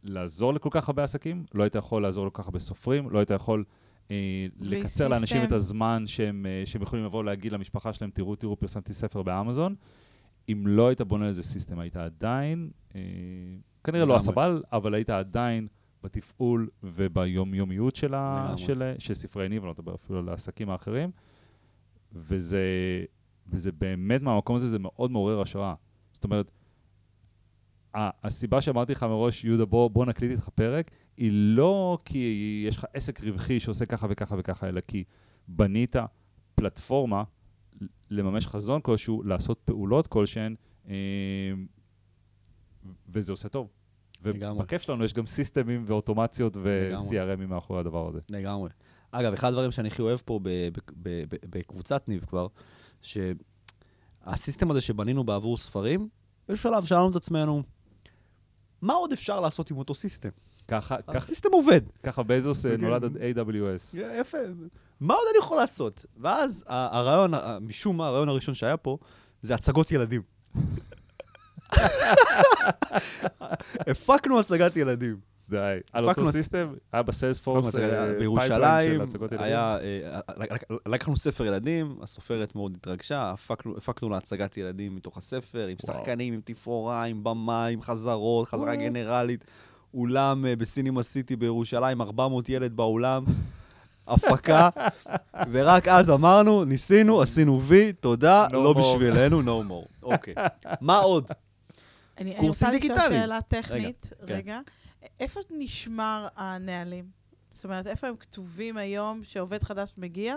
לעזור 0.03 0.53
לכל 0.53 0.69
כך 0.71 0.89
הרבה 0.89 1.03
עסקים, 1.03 1.45
לא 1.53 1.63
היית 1.63 1.75
יכול 1.75 2.01
לעזור 2.01 2.27
לכל 2.27 2.41
כך 2.41 2.47
הרבה 2.47 2.59
סופרים, 2.59 3.09
לא 3.09 3.19
היית 3.19 3.31
יכול 3.31 3.63
אה, 4.11 4.47
לקצר 4.59 5.07
לאנשים 5.07 5.37
system. 5.37 5.47
את 5.47 5.51
הזמן 5.51 6.03
שהם, 6.07 6.45
אה, 6.45 6.65
שהם 6.65 6.81
יכולים 6.81 7.05
לבוא 7.05 7.23
להגיד 7.23 7.51
למשפחה 7.51 7.93
שלהם, 7.93 8.11
תראו, 8.11 8.35
תראו, 8.35 8.59
פרסמתי 8.59 8.93
ספר 8.93 9.23
באמזון. 9.23 9.75
אם 10.49 10.63
לא 10.67 10.87
היית 10.87 11.01
בונה 11.01 11.27
איזה 11.27 11.43
system, 11.43 11.79
היית 11.79 11.97
עדיין, 11.97 12.69
אה, 12.95 13.01
כנראה 13.83 14.05
לא. 14.05 14.15
הסבל, 14.15 14.63
אבל 14.71 14.93
היית 14.93 15.09
עדיין 15.09 15.67
בתפעול 16.03 16.69
וביומיומיות 16.83 17.95
של, 17.95 18.13
ה. 18.13 18.53
של, 18.57 18.93
של 18.99 19.13
ספרי 19.13 19.49
ניב, 19.49 19.65
לא 19.65 19.71
מדבר 19.71 19.95
אפילו 19.95 20.19
על 20.19 20.29
העסקים 20.29 20.69
האחרים. 20.69 21.11
וזה, 22.13 22.63
וזה 23.47 23.71
באמת, 23.71 24.21
מהמקום 24.21 24.55
הזה, 24.55 24.69
זה 24.69 24.79
מאוד 24.79 25.11
מעורר 25.11 25.41
השראה. 25.41 25.73
זאת 26.13 26.23
אומרת, 26.23 26.51
הסיבה 27.95 28.61
שאמרתי 28.61 28.91
לך 28.91 29.03
מראש, 29.03 29.45
יהודה, 29.45 29.65
בוא, 29.65 29.89
בוא 29.89 30.05
נקליט 30.05 30.31
איתך 30.31 30.49
פרק, 30.49 30.91
היא 31.17 31.31
לא 31.33 31.97
כי 32.05 32.63
יש 32.67 32.77
לך 32.77 32.85
עסק 32.93 33.23
רווחי 33.23 33.59
שעושה 33.59 33.85
ככה 33.85 34.07
וככה 34.09 34.35
וככה, 34.39 34.67
אלא 34.67 34.81
כי 34.81 35.03
בנית 35.47 35.95
פלטפורמה 36.55 37.23
לממש 38.09 38.47
חזון 38.47 38.81
כלשהו, 38.81 39.23
לעשות 39.23 39.61
פעולות 39.65 40.07
כלשהן, 40.07 40.55
אה, 40.89 40.93
וזה 43.09 43.31
עושה 43.31 43.49
טוב. 43.49 43.67
ובכיף 44.23 44.81
שלנו 44.81 45.05
יש 45.05 45.13
גם 45.13 45.25
סיסטמים 45.25 45.83
ואוטומציות 45.87 46.57
ו-CRMים 46.57 47.45
מאחורי 47.47 47.79
הדבר 47.79 48.07
הזה. 48.07 48.19
לגמרי. 48.29 48.69
אגב, 49.11 49.33
אחד 49.33 49.47
הדברים 49.47 49.71
שאני 49.71 49.87
הכי 49.87 50.01
אוהב 50.01 50.19
פה 50.25 50.39
בקבוצת 51.49 52.07
ניב 52.07 52.25
כבר, 52.25 52.47
שהסיסטם 53.01 54.71
הזה 54.71 54.81
שבנינו 54.81 55.23
בעבור 55.23 55.57
ספרים, 55.57 56.09
באיזשהו 56.47 56.71
שלב 56.71 56.85
שאלנו 56.85 57.09
את 57.09 57.15
עצמנו, 57.15 57.63
מה 58.81 58.93
עוד 58.93 59.11
אפשר 59.11 59.39
לעשות 59.39 59.71
עם 59.71 59.77
אותו 59.77 59.95
סיסטם? 59.95 60.29
ככה, 60.67 60.95
הסיסטם 61.07 61.49
עובד. 61.51 61.81
ככה 62.03 62.23
בזוס 62.23 62.65
אה. 62.65 62.77
נולד 62.77 63.03
עד 63.03 63.17
AWS. 63.17 63.97
יפה. 64.19 64.37
מה 64.99 65.13
עוד 65.13 65.23
אני 65.31 65.37
יכול 65.39 65.57
לעשות? 65.57 66.05
ואז 66.17 66.63
הרעיון, 66.67 67.31
משום 67.61 67.97
מה, 67.97 68.07
הרעיון 68.07 68.29
הראשון 68.29 68.55
שהיה 68.55 68.77
פה, 68.77 68.97
זה 69.41 69.55
הצגות 69.55 69.91
ילדים. 69.91 70.21
הפקנו 73.91 74.39
הצגת 74.39 74.77
ילדים. 74.77 75.19
די. 75.49 75.77
על 75.93 76.09
אותו 76.09 76.31
סיסטם, 76.31 76.73
היה 76.93 77.03
בסיילספורס, 77.03 77.75
אה, 77.75 78.13
בירושלים. 78.19 79.01
היה, 79.31 79.77
אה, 79.81 80.19
לק- 80.37 80.63
לקחנו 80.85 81.17
ספר 81.17 81.45
ילדים, 81.45 81.95
הסופרת 82.01 82.55
מאוד 82.55 82.75
התרגשה, 82.77 83.29
הפקנו- 83.31 83.77
הפקנו 83.77 84.09
לה 84.09 84.17
הצגת 84.17 84.57
ילדים 84.57 84.95
מתוך 84.95 85.17
הספר, 85.17 85.67
עם. 85.67 85.77
שחקנים, 85.85 86.33
עם 86.33 86.41
תפאורה, 86.45 87.03
עם 87.03 87.23
במה, 87.23 87.65
עם 87.65 87.81
חזרות, 87.81 88.47
חזרה 88.47 88.75
גנרלית, 88.75 89.43
אולם 89.93 90.45
אה, 90.45 90.55
בסינימה 90.55 91.03
סיטי 91.03 91.35
בירושלים, 91.35 92.01
400 92.01 92.49
ילד 92.49 92.75
באולם. 92.75 93.23
הפקה, 94.07 94.69
ורק 95.51 95.87
אז 95.87 96.09
אמרנו, 96.09 96.65
ניסינו, 96.65 97.21
עשינו 97.21 97.61
וי, 97.61 97.93
תודה, 97.93 98.47
No 98.49 98.53
לא 98.53 98.73
more. 98.73 98.79
בשבילנו, 98.79 99.41
no 99.41 99.69
more. 99.71 100.03
אוקיי. 100.03 100.33
מה 100.81 100.97
עוד? 100.97 101.27
אני, 102.17 102.29
אני 102.31 102.39
קורסים 102.39 102.47
רוצה 102.47 102.77
לשאול 102.77 102.81
דיגיטליים. 102.81 103.21
שאלה 103.21 103.39
טכנית, 103.41 104.13
כן. 104.27 104.33
רגע. 104.33 104.59
איפה 105.19 105.39
נשמר 105.51 106.27
הנהלים? 106.35 107.05
זאת 107.51 107.63
אומרת, 107.63 107.87
איפה 107.87 108.07
הם 108.07 108.15
כתובים 108.15 108.77
היום 108.77 109.23
שעובד 109.23 109.63
חדש 109.63 109.93
מגיע? 109.97 110.35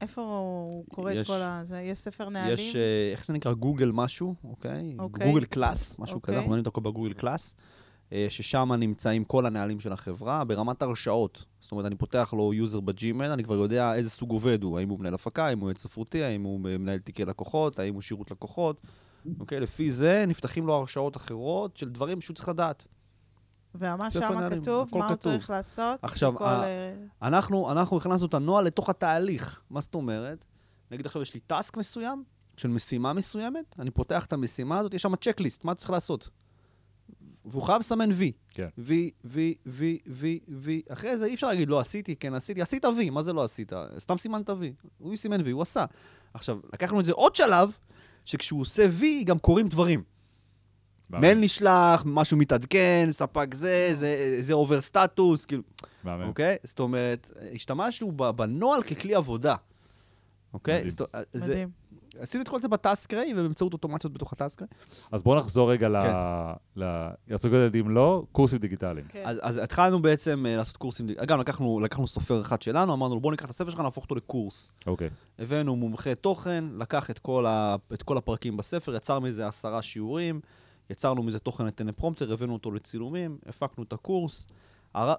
איפה 0.00 0.22
הוא 0.22 0.84
קורא 0.94 1.12
את 1.12 1.26
כל 1.26 1.32
ה... 1.32 1.62
יש 1.82 1.98
ספר 1.98 2.28
נהלים? 2.28 2.54
יש, 2.54 2.76
אה, 2.76 3.10
איך 3.12 3.26
זה 3.26 3.32
נקרא? 3.32 3.52
גוגל 3.52 3.90
משהו, 3.94 4.34
אוקיי? 4.44 4.94
אוקיי. 4.98 5.26
Google 5.26 5.44
Class, 5.44 5.98
משהו 5.98 6.06
כזה, 6.06 6.14
אוקיי. 6.14 6.34
אנחנו 6.34 6.48
בונים 6.48 6.62
את 6.62 6.66
הכל 6.66 6.80
ב 6.80 6.85
Google 6.85 7.12
Class, 7.12 7.54
אה, 8.12 8.26
ששם 8.28 8.72
נמצאים 8.72 9.24
כל 9.24 9.46
הנהלים 9.46 9.80
של 9.80 9.92
החברה 9.92 10.44
ברמת 10.44 10.82
הרשאות. 10.82 11.44
זאת 11.60 11.72
אומרת, 11.72 11.86
אני 11.86 11.96
פותח 11.96 12.34
לו 12.36 12.54
user 12.54 12.80
ב 12.80 12.87
Gmail, 12.87 13.30
אני 13.30 13.44
כבר 13.44 13.54
יודע 13.54 13.94
איזה 13.94 14.10
סוג 14.10 14.30
עובד 14.30 14.62
הוא, 14.62 14.78
האם 14.78 14.88
הוא 14.88 14.98
מנהל 14.98 15.14
הפקה, 15.14 15.46
האם 15.46 15.58
הוא 15.58 15.70
עורך 15.70 15.78
ספרותי, 15.78 16.22
האם 16.22 16.42
הוא 16.42 16.60
מנהל 16.60 16.98
תיקי 16.98 17.24
לקוחות, 17.24 17.78
האם 17.78 17.94
הוא 17.94 18.02
שירות 18.02 18.30
לקוחות. 18.30 18.86
אוקיי, 19.40 19.60
לפי 19.60 19.90
זה 19.90 20.24
נפתחים 20.28 20.66
לו 20.66 20.74
הרשאות 20.74 21.16
אחרות 21.16 21.76
של 21.76 21.88
דברים 21.88 22.20
שהוא 22.20 22.34
צריך 22.34 22.48
לדעת. 22.48 22.86
וממש 23.74 24.14
שמה 24.14 24.40
נהלים, 24.40 24.62
כתוב 24.62 24.88
מה 24.98 25.08
הוא. 25.08 25.16
צריך 25.16 25.50
לעשות. 25.50 26.04
עכשיו, 26.04 26.32
בכל, 26.32 26.44
אה, 26.44 26.94
אנחנו, 27.22 27.72
אנחנו 27.72 27.96
הכנסנו 27.96 28.26
את 28.26 28.34
הנוהל 28.34 28.64
לתוך 28.64 28.88
התהליך. 28.88 29.62
מה 29.70 29.80
זאת 29.80 29.94
אומרת? 29.94 30.44
נגיד 30.90 31.06
עכשיו 31.06 31.22
יש 31.22 31.34
לי 31.34 31.40
טאסק 31.40 31.76
מסוים, 31.76 32.24
של 32.56 32.68
משימה 32.68 33.12
מסוימת, 33.12 33.76
אני 33.78 33.90
פותח 33.90 34.26
את 34.26 34.32
המשימה 34.32 34.78
הזאת, 34.78 34.94
יש 34.94 35.02
שם 35.02 35.16
צ'קליסט, 35.16 35.64
מה 35.64 35.74
צריך 35.74 35.90
לעשות? 35.90 36.30
והוא 37.44 37.62
חייב 37.62 37.78
לסמן 37.78 38.10
וי. 38.12 38.32
כן. 38.50 38.68
וי, 38.78 39.10
וי, 39.24 39.54
וי, 39.66 39.98
וי, 40.06 40.40
וי. 40.48 40.82
אחרי 40.88 41.18
זה 41.18 41.24
אי 41.26 41.34
אפשר 41.34 41.46
להגיד, 41.46 41.68
לא 41.68 41.80
עשיתי, 41.80 42.16
כן 42.16 42.34
עשיתי, 42.34 42.62
עשית 42.62 42.84
וי, 42.84 43.10
מה 43.10 43.22
זה 43.22 43.32
לא 43.32 43.44
עשית? 43.44 43.72
סתם 43.98 44.18
סימנת 44.18 44.50
וי. 44.50 44.72
הוא 44.98 45.16
סימן 45.16 45.40
וי, 45.44 45.50
הוא 45.50 45.62
עשה. 45.62 45.84
עכשיו, 46.34 46.58
לקחנו 46.72 47.00
את 47.00 47.04
זה 47.04 47.12
עוד 47.12 47.36
שלב, 47.36 47.76
שכשהוא 48.24 48.60
עושה 48.60 48.86
וי, 48.90 49.24
גם 49.24 49.38
קורים 49.38 49.68
דברים. 49.68 50.02
מייל 51.10 51.38
נשלח, 51.38 52.02
משהו 52.06 52.36
מתעדכן, 52.36 53.06
ספק 53.10 53.54
זה, 53.54 53.90
זה, 53.94 54.36
זה 54.40 54.52
עובר 54.54 54.80
סטטוס, 54.80 55.44
כאילו, 55.44 55.62
מהמם. 56.04 56.28
אוקיי? 56.28 56.56
זאת 56.64 56.80
אומרת, 56.80 57.30
השתמשנו 57.54 58.12
ב- 58.16 58.30
בנוהל 58.30 58.82
ככלי 58.82 59.14
עבודה. 59.14 59.54
אוקיי? 60.54 60.74
מדהים. 60.76 60.90
זאת- 60.90 61.02
זה- 61.32 61.46
מדהים. 61.46 61.68
עשינו 62.20 62.42
את 62.42 62.48
כל 62.48 62.60
זה 62.60 62.68
בטאסקריי 62.68 63.32
ובאמצעות 63.36 63.72
אוטומציות 63.72 64.12
בתוך 64.12 64.32
הטאסקריי. 64.32 64.68
אז 65.12 65.22
בואו 65.22 65.38
נחזור 65.40 65.70
רגע 65.72 65.88
ל... 65.88 66.00
כן. 66.02 66.12
ל- 66.82 67.08
יצגות 67.28 67.54
ילדים 67.54 67.90
לא, 67.90 68.22
קורסים 68.32 68.58
דיגיטליים. 68.58 69.06
כן. 69.08 69.22
אז, 69.26 69.36
אז 69.42 69.56
התחלנו 69.56 70.02
בעצם 70.02 70.46
אה, 70.48 70.56
לעשות 70.56 70.76
קורסים, 70.76 71.06
אגב, 71.16 71.38
לקחנו, 71.38 71.80
לקחנו 71.80 72.06
סופר 72.06 72.40
אחד 72.40 72.62
שלנו, 72.62 72.92
אמרנו 72.94 73.14
לו, 73.14 73.20
בוא 73.20 73.30
ניקח 73.30 73.44
את 73.44 73.50
הספר 73.50 73.70
שלך, 73.70 73.80
נהפוך 73.80 74.04
אותו 74.04 74.14
לקורס. 74.14 74.72
אוקיי. 74.86 75.08
הבאנו 75.38 75.76
מומחה 75.76 76.14
תוכן, 76.14 76.64
לקח 76.78 77.10
את 77.10 77.18
כל, 77.18 77.46
ה, 77.46 77.76
את 77.92 78.02
כל 78.02 78.16
הפרקים 78.18 78.56
בספר, 78.56 78.94
יצר 78.96 79.20
מזה 79.20 79.48
עשרה 79.48 79.82
שיעורים, 79.82 80.40
יצרנו 80.90 81.22
מזה 81.22 81.38
תוכן 81.38 81.66
לטלפרומפטר, 81.66 82.32
הבאנו 82.32 82.52
אותו 82.52 82.70
לצילומים, 82.70 83.38
הפקנו 83.46 83.84
את 83.84 83.92
הקורס. 83.92 84.46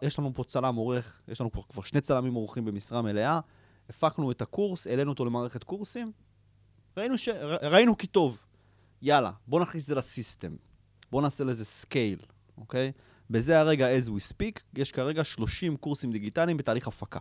יש 0.02 0.20
לנו 0.20 0.34
פה 0.34 0.44
צלם 0.44 0.76
עורך, 0.76 1.22
יש 1.28 1.42
לנו 1.42 1.52
פה 1.52 1.64
כבר 1.70 1.84
שני 1.84 2.02
צלמים 2.02 2.34
עורכים 2.34 2.66
במשרה 2.66 3.02
מלאה, 3.02 3.40
הפקנו 3.90 4.32
את 4.32 4.42
הקורס, 4.42 4.88
העלינו 4.88 5.12
אותו 5.12 5.26
למערכת 5.26 5.64
קורסים, 5.64 6.12
ראינו, 6.98 7.18
ש... 7.18 7.30
ראינו 7.62 7.98
כי 7.98 8.08
טוב. 8.08 8.42
יאללה, 9.02 9.32
בוא 9.48 9.60
נכניס 9.60 9.84
את 9.84 9.88
זה 9.88 9.96
ל 9.96 10.03
system. 10.03 10.56
בוא 11.12 11.22
נעשה 11.22 11.44
לזה 11.44 11.66
scale, 11.66 12.20
אוקיי? 12.58 12.92
בזה 13.30 13.60
הרגע, 13.60 13.88
as 13.98 14.08
we 14.08 14.34
speak, 14.34 14.60
יש 14.78 14.92
כרגע 14.92 15.24
30 15.24 15.78
קורסים 15.78 16.12
דיגיטליים 16.12 16.58
בתהליך 16.58 16.88
הפקה. 16.88 17.20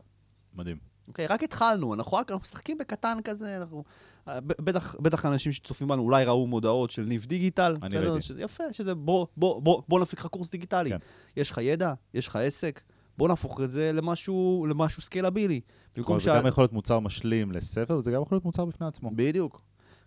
מדהים. 0.54 0.97
אוקיי, 1.08 1.26
רק 1.26 1.42
התחלנו, 1.42 1.94
אנחנו 1.94 2.16
רק 2.16 2.30
אנחנו 2.30 2.42
משחקים 2.42 2.78
בקטן 2.78 3.18
כזה, 3.24 3.56
אנחנו... 3.56 3.84
אה, 4.28 4.40
בטח, 4.40 4.94
בטח 5.00 5.26
אנשים 5.26 5.52
שצופים 5.52 5.88
בנו 5.88 6.02
אולי 6.02 6.24
ראו 6.24 6.46
מודעות 6.46 6.90
של 6.90 7.02
ניב 7.02 7.24
Digital. 7.24 7.76
אני? 7.82 7.98
ראיתי. 7.98 8.22
שזה 8.22 8.42
יפה, 8.42 8.64
שזה 8.72 8.94
בוא, 8.94 9.26
בוא, 9.36 9.62
בוא, 9.62 9.82
בוא 9.88 10.00
נפיק 10.00 10.20
לך 10.20 10.26
קורס 10.26 10.50
דיגיטלי. 10.50 10.90
כן. 10.90 10.98
יש 11.36 11.50
לך 11.50 11.58
ידע, 11.58 11.94
יש 12.14 12.26
לך 12.26 12.36
עסק, 12.36 12.80
בוא 13.18 13.28
נהפוך 13.28 13.60
את 13.60 13.70
זה 13.70 13.92
למשהו, 13.92 14.66
למשהו 14.68 15.02
סקיילבילי. 15.02 15.60
במקום 15.96 16.20
זה 16.20 16.30
גם 16.30 16.46
יכול 16.46 16.62
להיות 16.62 16.72
מוצר 16.72 17.00
משלים 17.00 17.52
לספר, 17.52 17.96
וזה 17.96 18.10
גם 18.10 18.22
יכול 18.22 18.36
להיות 18.36 18.44
מוצר 18.44 18.64
בפני 18.64 18.86
עצמו. 18.86 19.10
בדיוק. 19.14 19.60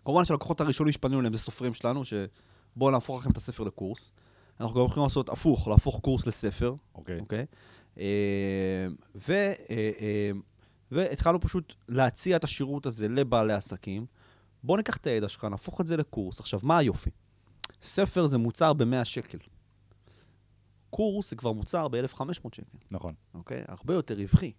כמובן 0.04 0.24
שהלקוחות 0.24 0.60
הראשונים 0.60 0.92
שפנינו 0.92 1.20
אליהם 1.20 1.32
זה 1.32 1.38
סופרים 1.38 1.74
שלנו, 1.74 2.02
שבואו 2.04 2.90
נהפוך 2.90 3.20
לכם 3.20 3.30
את 3.30 3.36
הספר 3.36 3.64
לקורס. 3.64 4.10
אנחנו 4.60 4.80
גם 4.80 4.86
יכולים 4.86 5.02
לעשות 5.02 5.28
הפוך, 5.28 5.68
להפוך 5.68 6.00
קורס 6.00 6.26
לספר, 6.26 6.74
אוקיי. 6.94 7.20
אוקיי? 7.20 7.46
אה, 7.98 8.86
ו, 9.14 9.32
אה, 9.32 9.54
אה, 9.70 10.30
והתחלנו 10.92 11.40
פשוט 11.40 11.74
להציע 11.88 12.36
את 12.36 12.44
השירות 12.44 12.86
הזה 12.86 13.08
לבעלי 13.08 13.52
עסקים. 13.52 14.06
בוא 14.64 14.76
ניקח 14.76 14.96
את 14.96 15.06
הידע 15.06 15.28
שלך, 15.28 15.44
נהפוך 15.44 15.80
את 15.80 15.86
זה 15.86 15.96
לקורס. 15.96 16.40
עכשיו, 16.40 16.60
מה 16.62 16.78
היופי? 16.78 17.10
ספר 17.82 18.26
זה 18.26 18.38
מוצר 18.38 18.72
ב-100 18.72 19.04
שקל. 19.04 19.38
קורס 20.90 21.30
זה 21.30 21.36
כבר 21.36 21.52
מוצר 21.52 21.88
ב-1,500 21.88 22.24
שקל, 22.52 22.78
נכון. 22.90 23.14
אוקיי? 23.34 23.62
הרבה 23.68 23.94
יותר 23.94 24.14
רווחי. 24.14 24.52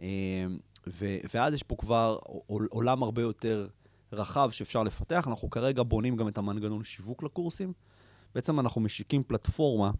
אה, 0.00 0.06
ו- 0.86 1.16
ואז 1.34 1.54
יש 1.54 1.62
פה 1.62 1.76
כבר 1.78 2.18
עול- 2.22 2.68
עולם 2.70 3.02
הרבה 3.02 3.22
יותר 3.22 3.68
רחב 4.12 4.50
שאפשר 4.50 4.82
לפתח. 4.82 5.24
אנחנו 5.28 5.50
כרגע 5.50 5.82
בונים 5.82 6.16
גם 6.16 6.28
את 6.28 6.38
המנגנון 6.38 6.84
שיווק 6.84 7.22
לקורסים. 7.22 7.72
בעצם 8.34 8.60
אנחנו 8.60 8.80
משיקים 8.80 9.22
פלטפורמה, 9.22 9.90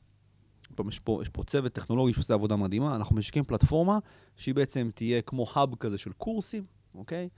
יש 0.89 0.99
פה, 0.99 1.19
יש 1.23 1.29
פה 1.29 1.43
צוות 1.45 1.73
טכנולוגי 1.73 2.13
שעושה 2.13 2.35
עבודה 2.35 2.57
מדהימה, 2.57 2.97
אנחנו 2.97 3.17
משיקים 3.17 3.45
פלטפורמה 3.45 3.99
שהיא 4.37 4.55
בעצם 4.55 4.91
תהיה 4.95 5.23
כמו 5.23 5.47
האב 5.55 5.75
כזה 5.75 5.99
של 5.99 6.13
קורסים, 6.13 6.65
אוקיי? 6.95 7.29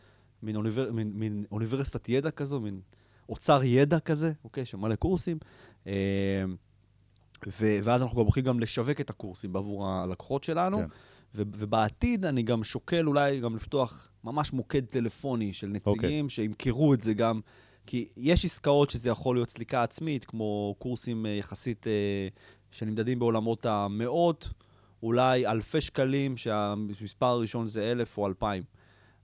מין, 0.43 0.57
אוניבר, 0.57 0.93
מין, 0.93 1.13
מין 1.15 1.45
אוניברסיטת 1.53 2.09
ידע 2.09 2.31
כזו, 2.31 2.61
מין 2.61 2.81
אוצר 3.29 3.65
ידע 3.65 4.01
כזה, 4.01 4.33
אוקיי? 4.45 4.65
שמלא 4.65 4.95
קורסים. 4.95 5.39
אה, 5.87 5.93
ו- 7.47 7.79
ואז 7.83 8.03
אנחנו 8.03 8.17
גם 8.17 8.23
הולכים 8.23 8.45
גם 8.45 8.61
לשווק 8.61 9.01
את 9.01 9.11
הקורסים 9.11 9.53
בעבור 9.53 9.89
הלקוחות 9.89 10.45
שלנו. 10.45 10.77
כן. 10.77 10.87
ו- 11.35 11.43
ובעתיד 11.57 12.25
אני 12.25 12.43
גם 12.43 12.65
שוקל 12.65 13.07
אולי 13.07 13.41
גם 13.41 13.57
לפתוח 13.57 14.09
ממש 14.25 14.53
מוקד 14.53 14.85
טלפוני 14.85 15.53
של 15.53 15.67
נציגים, 15.67 16.27
okay. 16.27 16.31
שימכרו 16.31 16.95
את 16.95 17.01
זה 17.01 17.15
גם, 17.15 17.41
כי 17.87 18.09
יש 18.17 18.45
עסקאות 18.45 18.91
שזה 18.91 19.11
יכול 19.11 19.37
להיות 19.37 19.51
סליקה 19.51 19.83
עצמית, 19.83 20.25
כמו 20.25 20.75
קורסים 20.79 21.27
אה, 21.27 21.31
יחסית 21.31 21.87
אה, 21.87 22.29
שנמדדים 22.71 23.19
בעולמות 23.19 23.67
המאות, 23.67 24.53
אולי 25.03 25.47
אלפי 25.47 25.81
שקלים, 25.81 26.37
שהמספר 26.37 27.27
הראשון 27.27 27.69
זה 27.69 27.93
אלף 27.93 28.19
או 28.19 28.27
אלפיים. 28.27 28.63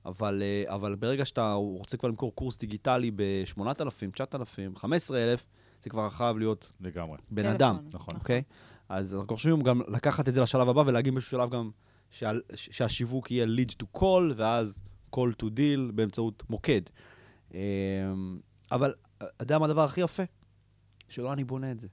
אבל, 0.07 0.43
אה, 0.43 0.75
אבל 0.75 0.95
ברגע 0.95 1.25
שאתה 1.25 1.53
רוצה 1.53 1.97
כבר 1.97 2.09
למכור 2.09 2.35
קורס 2.35 2.59
דיגיטלי 2.59 3.11
ב-8,000, 3.11 4.11
9,000, 4.13 4.77
15,000, 4.77 5.47
זה 5.83 5.91
כבר 5.91 6.11
חייב 6.11 6.39
להיות 6.39 6.71
לגמרי. 6.81 7.19
בן 7.31 7.47
אדם, 7.47 7.79
נכון. 7.93 8.17
אוקיי? 8.17 8.43
אז 8.89 9.15
אנחנו 9.15 9.37
חושבים 9.37 9.61
גם 9.61 9.81
לקחת 9.89 10.29
את 10.29 10.35
זה 10.35 10.41
לשלב 10.41 10.69
הבא 10.69 10.83
ולהגיד 10.87 11.15
באיזשהו 11.15 11.31
שלב 11.31 11.51
גם 11.51 11.71
שה, 12.11 12.31
שהשיווק 12.55 13.31
יהיה 13.31 13.47
lead 13.47 13.83
to 13.83 14.01
call, 14.01 14.33
ואז 14.37 14.83
call 15.17 15.43
to 15.43 15.45
deal 15.45 15.93
באמצעות 15.95 16.43
מוקד. 16.51 16.81
אמ, 17.55 17.59
אבל 18.73 18.95
אתה 19.19 19.43
יודע 19.43 19.59
מה 19.59 19.65
הדבר 19.65 19.85
הכי 19.85 20.01
יפה? 20.01 20.23
שלא 21.09 21.33
אני 21.33 21.45
בונה 21.45 21.73
את 21.73 21.81
זה. 21.81 21.89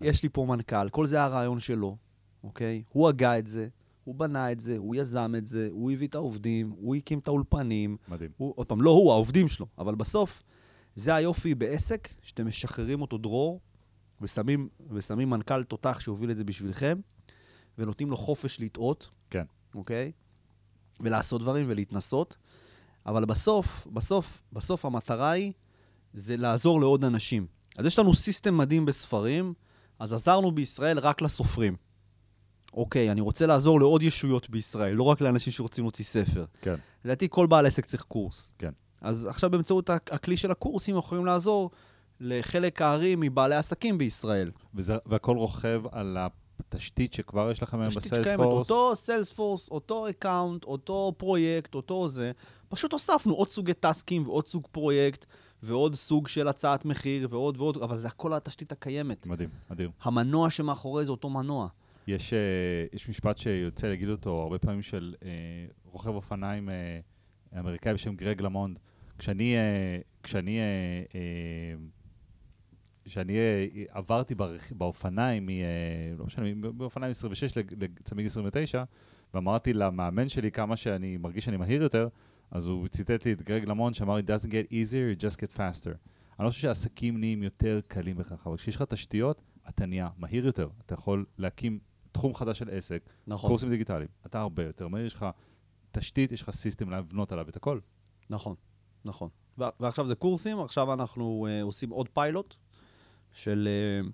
יש 0.00 0.22
לי 0.22 0.28
פה 0.28 0.44
מנכ"ל, 0.48 0.88
כל 0.88 1.06
זה 1.06 1.22
הרעיון 1.22 1.60
שלו, 1.60 1.96
אוקיי? 2.44 2.82
הוא 2.88 3.08
הגה 3.08 3.38
את 3.38 3.48
זה, 3.48 3.68
הוא 4.04 4.14
בנה 4.14 4.52
את 4.52 4.60
זה, 4.60 4.78
הוא 4.78 4.96
יזם 4.96 5.34
את 5.38 5.46
זה, 5.46 5.68
הוא 5.70 5.92
הביא 5.92 6.08
את 6.08 6.14
העובדים, 6.14 6.70
הוא 6.70 6.96
הקים 6.96 7.18
את 7.18 7.28
האולפנים. 7.28 7.96
מדהים. 8.08 8.30
הוא, 8.36 8.52
עוד 8.56 8.66
פעם, 8.66 8.82
לא 8.82 8.90
הוא, 8.90 9.12
העובדים 9.12 9.48
שלו, 9.48 9.66
אבל 9.78 9.94
בסוף, 9.94 10.42
זה 10.94 11.14
היופי 11.14 11.54
בעסק, 11.54 12.08
שאתם 12.22 12.46
משחררים 12.46 13.00
אותו 13.00 13.18
דרור, 13.18 13.60
ושמים, 14.20 14.68
ושמים 14.90 15.30
מנכ"ל 15.30 15.64
תותח 15.64 16.00
שהוביל 16.00 16.30
את 16.30 16.36
זה 16.36 16.44
בשבילכם, 16.44 17.00
ונותנים 17.78 18.10
לו 18.10 18.16
חופש 18.16 18.60
לטעות. 18.60 19.10
כן. 19.30 19.44
אוקיי? 19.74 20.12
ולעשות 21.00 21.40
דברים 21.40 21.66
ולהתנסות. 21.68 22.36
אבל 23.06 23.24
בסוף, 23.24 23.86
בסוף, 23.92 24.42
בסוף 24.52 24.84
המטרה 24.84 25.30
היא, 25.30 25.52
זה 26.12 26.36
לעזור 26.36 26.80
לעוד 26.80 27.04
אנשים. 27.04 27.46
אז 27.78 27.86
יש 27.86 27.98
לנו 27.98 28.14
סיסטם 28.14 28.56
מדהים 28.56 28.84
בספרים, 28.84 29.54
אז 30.00 30.12
עזרנו 30.12 30.52
בישראל 30.52 30.98
רק 30.98 31.22
לסופרים. 31.22 31.76
אוקיי, 32.74 33.10
אני 33.10 33.20
רוצה 33.20 33.46
לעזור 33.46 33.80
לעוד 33.80 34.02
ישויות 34.02 34.50
בישראל, 34.50 34.94
לא 34.94 35.02
רק 35.02 35.20
לאנשים 35.20 35.52
שרוצים 35.52 35.84
להוציא 35.84 36.04
ספר. 36.04 36.44
כן. 36.62 36.74
לדעתי 37.04 37.26
כל 37.30 37.46
בעל 37.46 37.66
עסק 37.66 37.84
צריך 37.86 38.02
קורס. 38.02 38.52
כן. 38.58 38.70
אז 39.00 39.26
עכשיו 39.26 39.50
באמצעות 39.50 39.90
הכלי 39.90 40.36
של 40.36 40.50
הקורסים 40.50 40.96
אנחנו 40.96 41.06
יכולים 41.06 41.26
לעזור 41.26 41.70
לחלק 42.20 42.82
הארי 42.82 43.14
מבעלי 43.18 43.54
עסקים 43.54 43.98
בישראל. 43.98 44.50
וזה, 44.74 44.96
והכל 45.06 45.36
רוכב 45.36 45.82
על 45.92 46.16
התשתית 46.20 47.14
שכבר 47.14 47.50
יש 47.50 47.62
לכם 47.62 47.80
היום 47.80 47.88
תשתית 47.88 48.02
ב 48.02 48.04
Salesforce. 48.04 48.26
שקיימת, 48.26 48.52
אותו 48.52 48.96
Salesforce, 48.96 49.68
אותו 49.68 50.08
account, 50.08 50.64
אותו 50.64 51.12
פרויקט, 51.16 51.74
אותו 51.74 52.08
זה. 52.08 52.32
פשוט 52.68 52.92
הוספנו 52.92 53.34
עוד 53.34 53.50
סוגי 53.50 53.74
טסקים 53.74 54.26
ועוד 54.26 54.48
סוג 54.48 54.66
פרויקט 54.72 55.26
ועוד 55.62 55.94
סוג 55.94 56.28
של 56.28 56.48
הצעת 56.48 56.84
מחיר 56.84 57.28
ועוד 57.30 57.56
ועוד, 57.60 57.76
אבל 57.76 57.96
זה 57.96 58.08
הכל 58.08 58.32
התשתית 58.32 58.72
הקיימת. 58.72 59.26
מדהים, 59.26 59.48
מדהים. 59.70 59.90
המנוע 60.02 60.50
שמאחורי 60.50 61.04
זה 61.04 61.10
אותו 61.10 61.30
מנוע. 61.30 61.68
יש, 62.06 62.30
אה, 62.30 62.96
יש 62.96 63.08
משפט 63.08 63.38
שיוצא 63.38 63.88
להגיד 63.88 64.08
אותו 64.08 64.42
הרבה 64.42 64.58
פעמים 64.58 64.82
של 64.82 65.14
אה, 65.20 65.24
רוכב 65.84 66.10
אופניים 66.10 66.68
אה, 66.68 67.58
אמריקאי 67.58 67.94
בשם 67.94 68.16
גרג 68.16 68.42
למונד. 68.42 68.78
כשאני, 69.18 69.56
uh, 69.56 70.22
כשאני, 70.22 70.58
uh, 70.58 71.12
uh, 71.12 71.16
כשאני 73.04 73.34
uh, 73.34 73.76
עברתי 73.88 74.34
ברכ... 74.34 74.72
באופניים, 74.72 75.48
uh, 75.48 75.52
לא 76.18 76.26
משנה, 76.26 76.46
באופניים 76.76 77.10
26 77.10 77.56
לצמיג 77.56 78.26
29, 78.26 78.84
ואמרתי 79.34 79.72
למאמן 79.72 80.28
שלי 80.28 80.50
כמה 80.50 80.76
שאני 80.76 81.16
מרגיש 81.16 81.44
שאני 81.44 81.56
מהיר 81.56 81.82
יותר, 81.82 82.08
אז 82.50 82.66
הוא 82.66 82.88
ציטט 82.88 83.24
לי 83.24 83.32
את 83.32 83.42
גרג 83.42 83.64
למונד 83.64 83.94
שאמר, 83.94 84.18
it 84.18 84.22
doesn't 84.22 84.48
get 84.48 84.72
easier, 84.72 85.18
it 85.18 85.22
just 85.22 85.36
get 85.36 85.56
faster. 85.56 85.96
אני 86.38 86.44
לא 86.44 86.50
חושב 86.50 86.62
שהעסקים 86.62 87.20
נהיים 87.20 87.42
יותר 87.42 87.80
קלים 87.88 88.16
בכך, 88.16 88.46
אבל 88.46 88.56
כשיש 88.56 88.76
לך 88.76 88.82
תשתיות, 88.82 89.42
אתה 89.68 89.86
נהיה 89.86 90.08
מהיר 90.16 90.46
יותר. 90.46 90.68
אתה 90.86 90.94
יכול 90.94 91.26
להקים 91.38 91.78
תחום 92.12 92.34
חדש 92.34 92.58
של 92.58 92.70
עסק, 92.70 93.02
נכון. 93.26 93.50
קורסים 93.50 93.68
דיגיטליים. 93.68 94.08
אתה 94.26 94.40
הרבה 94.40 94.64
יותר 94.64 94.88
מהיר, 94.88 95.06
יש 95.06 95.14
לך 95.14 95.26
תשתית, 95.92 96.32
יש 96.32 96.42
לך 96.42 96.50
system 96.50 96.90
לבנות 96.90 97.32
עליו 97.32 97.48
את 97.48 97.56
הכל. 97.56 97.78
נכון, 98.30 98.54
נכון. 99.04 99.28
ועכשיו 99.58 100.06
זה 100.06 100.14
קורסים, 100.14 100.60
עכשיו 100.60 100.92
אנחנו 100.92 101.46
אה, 101.48 101.64
עושים 101.64 101.90
עוד 101.90 102.08
פיילוט 102.08 102.54
של, 103.32 103.68
אה, 104.04 104.10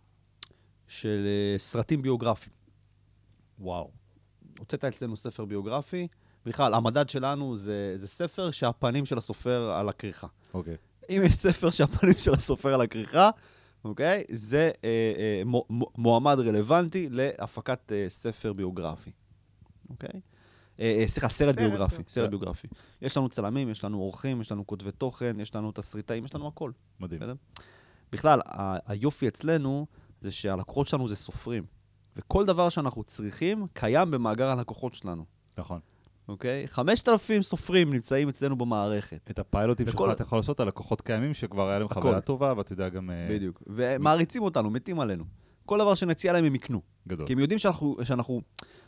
של 0.86 1.26
אה, 1.56 1.60
סרטים 1.60 2.02
ביוגרפיים. 2.02 2.56
וואו. 3.58 3.90
הוצאת 4.58 4.84
אצלנו 4.84 5.16
ספר 5.16 5.44
ביוגרפי. 5.44 6.08
בכלל, 6.46 6.74
המדד 6.74 7.08
שלנו 7.08 7.56
זה, 7.56 7.92
זה 7.96 8.08
ספר 8.08 8.50
שהפנים 8.50 9.06
של 9.06 9.18
הסופר 9.18 9.70
על 9.70 9.88
הכריכה. 9.88 10.26
אוקיי. 10.54 10.76
אם 11.10 11.20
יש 11.24 11.32
ספר 11.34 11.70
שהפנים 11.70 12.14
של 12.18 12.32
הסופר 12.32 12.74
על 12.74 12.80
הכריכה, 12.80 13.30
אוקיי? 13.84 14.24
זה 14.30 14.70
אה, 14.84 14.88
אה, 15.18 15.42
מו, 15.44 15.66
מועמד 15.98 16.38
רלוונטי 16.40 17.08
להפקת 17.10 17.92
אה, 17.92 18.06
ספר 18.08 18.52
ביוגרפי, 18.52 19.10
אוקיי? 19.90 20.20
אה, 20.80 20.96
אה, 21.00 21.08
סליחה, 21.08 21.28
סרט 21.28 21.54
ביוגרפי, 21.56 22.02
סרט 22.08 22.30
ביוגרפי. 22.30 22.68
יש 23.02 23.16
לנו 23.16 23.28
צלמים, 23.28 23.68
יש 23.70 23.84
לנו 23.84 23.98
עורכים, 23.98 24.40
יש 24.40 24.52
לנו 24.52 24.66
כותבי 24.66 24.92
תוכן, 24.92 25.36
יש 25.40 25.54
לנו 25.54 25.72
תסריטאים, 25.72 26.24
יש 26.24 26.34
לנו 26.34 26.48
הכל. 26.48 26.70
מדהים. 27.00 27.20
בסדר? 27.20 27.34
בכלל, 28.12 28.40
ה- 28.46 28.92
היופי 28.92 29.28
אצלנו 29.28 29.86
זה 30.20 30.30
שהלקוחות 30.30 30.86
שלנו 30.86 31.08
זה 31.08 31.16
סופרים. 31.16 31.64
וכל 32.16 32.46
דבר 32.46 32.68
שאנחנו 32.68 33.04
צריכים 33.04 33.66
קיים 33.72 34.10
במאגר 34.10 34.48
הלקוחות 34.48 34.94
שלנו, 34.94 35.24
נכון. 35.58 35.80
אוקיי? 36.28 36.68
5,000 36.68 37.42
סופרים 37.42 37.92
נמצאים 37.92 38.28
אצלנו 38.28 38.56
במערכת. 38.56 39.30
את 39.30 39.38
הפיילוטים 39.38 39.86
שלך 39.86 40.02
אתה 40.12 40.22
יכול 40.22 40.38
לעשות 40.38 40.60
על 40.60 40.68
לקוחות 40.68 41.00
קיימים 41.00 41.34
שכבר 41.34 41.68
היה 41.68 41.78
להם. 41.78 41.88
חוויה 41.88 42.20
טובה, 42.20 42.54
ואתה 42.56 42.72
יודע 42.72 42.88
גם... 42.88 43.10
אה, 43.10 43.26
בדיוק. 43.30 43.62
ומעריצים 43.66 44.42
אותנו, 44.42 44.70
מתים 44.70 45.00
עלינו. 45.00 45.24
כל 45.66 45.78
דבר 45.78 45.94
שנציע 45.94 46.32
להם 46.32 46.44
הם 46.44 46.54
יקנו. 46.54 46.80
גדול. 47.08 47.26
כי 47.26 47.32
הם 47.32 47.38
יודעים 47.38 47.58
שאנחנו, 47.58 47.96
שאנחנו, 48.04 48.42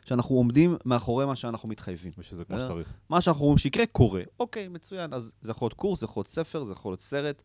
שאנחנו 0.04 0.36
עומדים 0.36 0.76
מאחורי 0.84 1.26
מה 1.26 1.36
שאנחנו 1.36 1.68
מתחייבים. 1.68 2.12
ושזה 2.18 2.44
כמו? 2.44 2.58
שצריך. 2.58 2.92
מה 3.08 3.20
שאנחנו 3.20 3.42
אומרים 3.42 3.58
שיקרה, 3.58 3.86
קורה. 3.86 4.22
אוקיי, 4.40 4.68
מצוין. 4.68 5.12
אז 5.12 5.32
זה 5.40 5.50
יכול 5.50 5.66
להיות 5.66 5.74
קורס, 5.74 6.00
זה 6.00 6.04
יכול 6.04 6.20
להיות 6.20 6.28
ספר, 6.28 6.64
זה 6.64 6.72
יכול 6.72 6.92
להיות 6.92 7.00
סרט. 7.00 7.42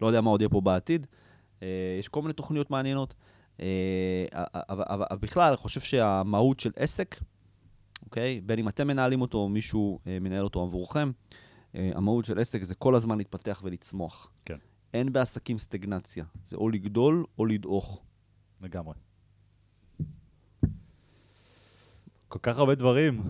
לא 0.00 0.06
יודע 0.06 0.20
מה 0.20 0.30
עוד 0.30 0.40
יהיה 0.40 0.48
פה 0.48 0.60
בעתיד. 0.60 1.06
אה, 1.62 1.96
יש 1.98 2.08
כל 2.08 2.22
מיני 2.22 2.32
תוכניות 2.32 2.70
מעניינות. 2.70 3.14
אה, 3.60 4.26
אבל 4.32 5.16
בכלל, 5.20 5.48
אני 5.48 5.56
חושב 5.56 5.80
שהמהות 5.80 6.60
של 6.60 6.70
עסק, 6.76 7.20
אוקיי? 8.04 8.40
בין 8.40 8.58
אם 8.58 8.68
אתם 8.68 8.86
מנהלים 8.86 9.20
אותו 9.20 9.38
או 9.38 9.48
מישהו 9.48 9.98
אה, 10.06 10.18
מנהל 10.20 10.44
אותו 10.44 10.62
עבורכם, 10.62 11.10
אה, 11.74 11.90
המהות 11.94 12.24
של 12.24 12.38
עסק 12.38 12.62
זה 12.62 12.74
כל 12.74 12.94
הזמן 12.94 13.18
להתפתח 13.18 13.60
ולצמוח. 13.64 14.30
כן. 14.44 14.56
אין 14.94 15.12
בעסקים 15.12 15.58
סטגנציה. 15.58 16.24
זה 16.44 16.56
או 16.56 16.68
לגדול 16.68 17.24
או 17.38 17.46
לדעוך. 17.46 18.02
לגמרי. 18.60 18.94
כל 22.28 22.38
כך 22.42 22.58
הרבה 22.58 22.74
דברים 22.74 23.22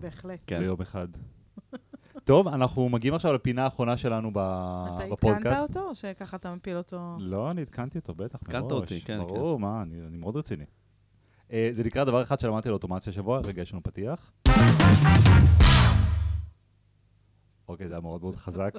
בהחלט. 0.00 0.40
כן. 0.46 0.58
ביום 0.60 0.80
אחד. 0.80 1.08
טוב, 2.24 2.48
אנחנו 2.48 2.88
מגיעים 2.88 3.14
עכשיו 3.14 3.32
לפינה 3.32 3.64
האחרונה 3.64 3.96
שלנו 3.96 4.30
ב- 4.32 4.38
אתה 4.38 4.96
עדכנת 4.96 5.12
בפודקאסט. 5.12 5.62
אותו, 5.76 5.88
או 5.88 5.94
שככה 5.94 6.36
אתה 6.36 6.54
מפיל 6.54 6.76
אותו? 6.76 7.16
לא, 7.20 7.50
אני 7.50 7.60
עדכנתי 7.60 7.98
אותו, 7.98 8.14
בטח, 8.14 8.42
מראש. 8.42 8.54
עדכנת 8.54 8.72
אותי, 8.72 9.00
כן, 9.00 9.18
ברור, 9.18 9.58
מה, 9.58 9.82
אני 9.82 10.06
אני 10.06 10.16
מאוד 10.16 10.36
רציני. 10.36 10.64
אה, 11.52 11.68
זה 11.72 11.84
נקרא 11.84 12.04
דבר 12.04 12.22
אחד 12.22 12.40
שלמדתי 12.40 12.68
על 12.68 12.74
אוטומציה 12.74 13.10
השבוע, 13.10 13.40
רגע, 13.44 13.62
יש 13.62 13.72
לנו 13.72 13.82
פתיח. 13.82 14.32
אוקיי, 17.68 17.88
זה 17.88 17.94
היה 17.94 18.00
מאוד 18.00 18.22
מאוד 18.22 18.36
חזק. 18.36 18.74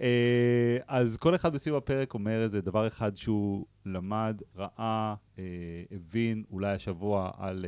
אה, 0.00 0.78
אז 0.86 1.16
כל 1.16 1.34
אחד 1.34 1.52
בסיום 1.52 1.76
הפרק 1.76 2.14
אומר 2.14 2.42
איזה 2.42 2.60
דבר 2.60 2.86
אחד 2.86 3.16
שהוא 3.16 3.66
למד, 3.86 4.42
ראה, 4.56 5.14
אה, 5.38 5.44
הבין, 5.90 6.44
אולי 6.50 6.72
השבוע 6.72 7.30
על, 7.36 7.64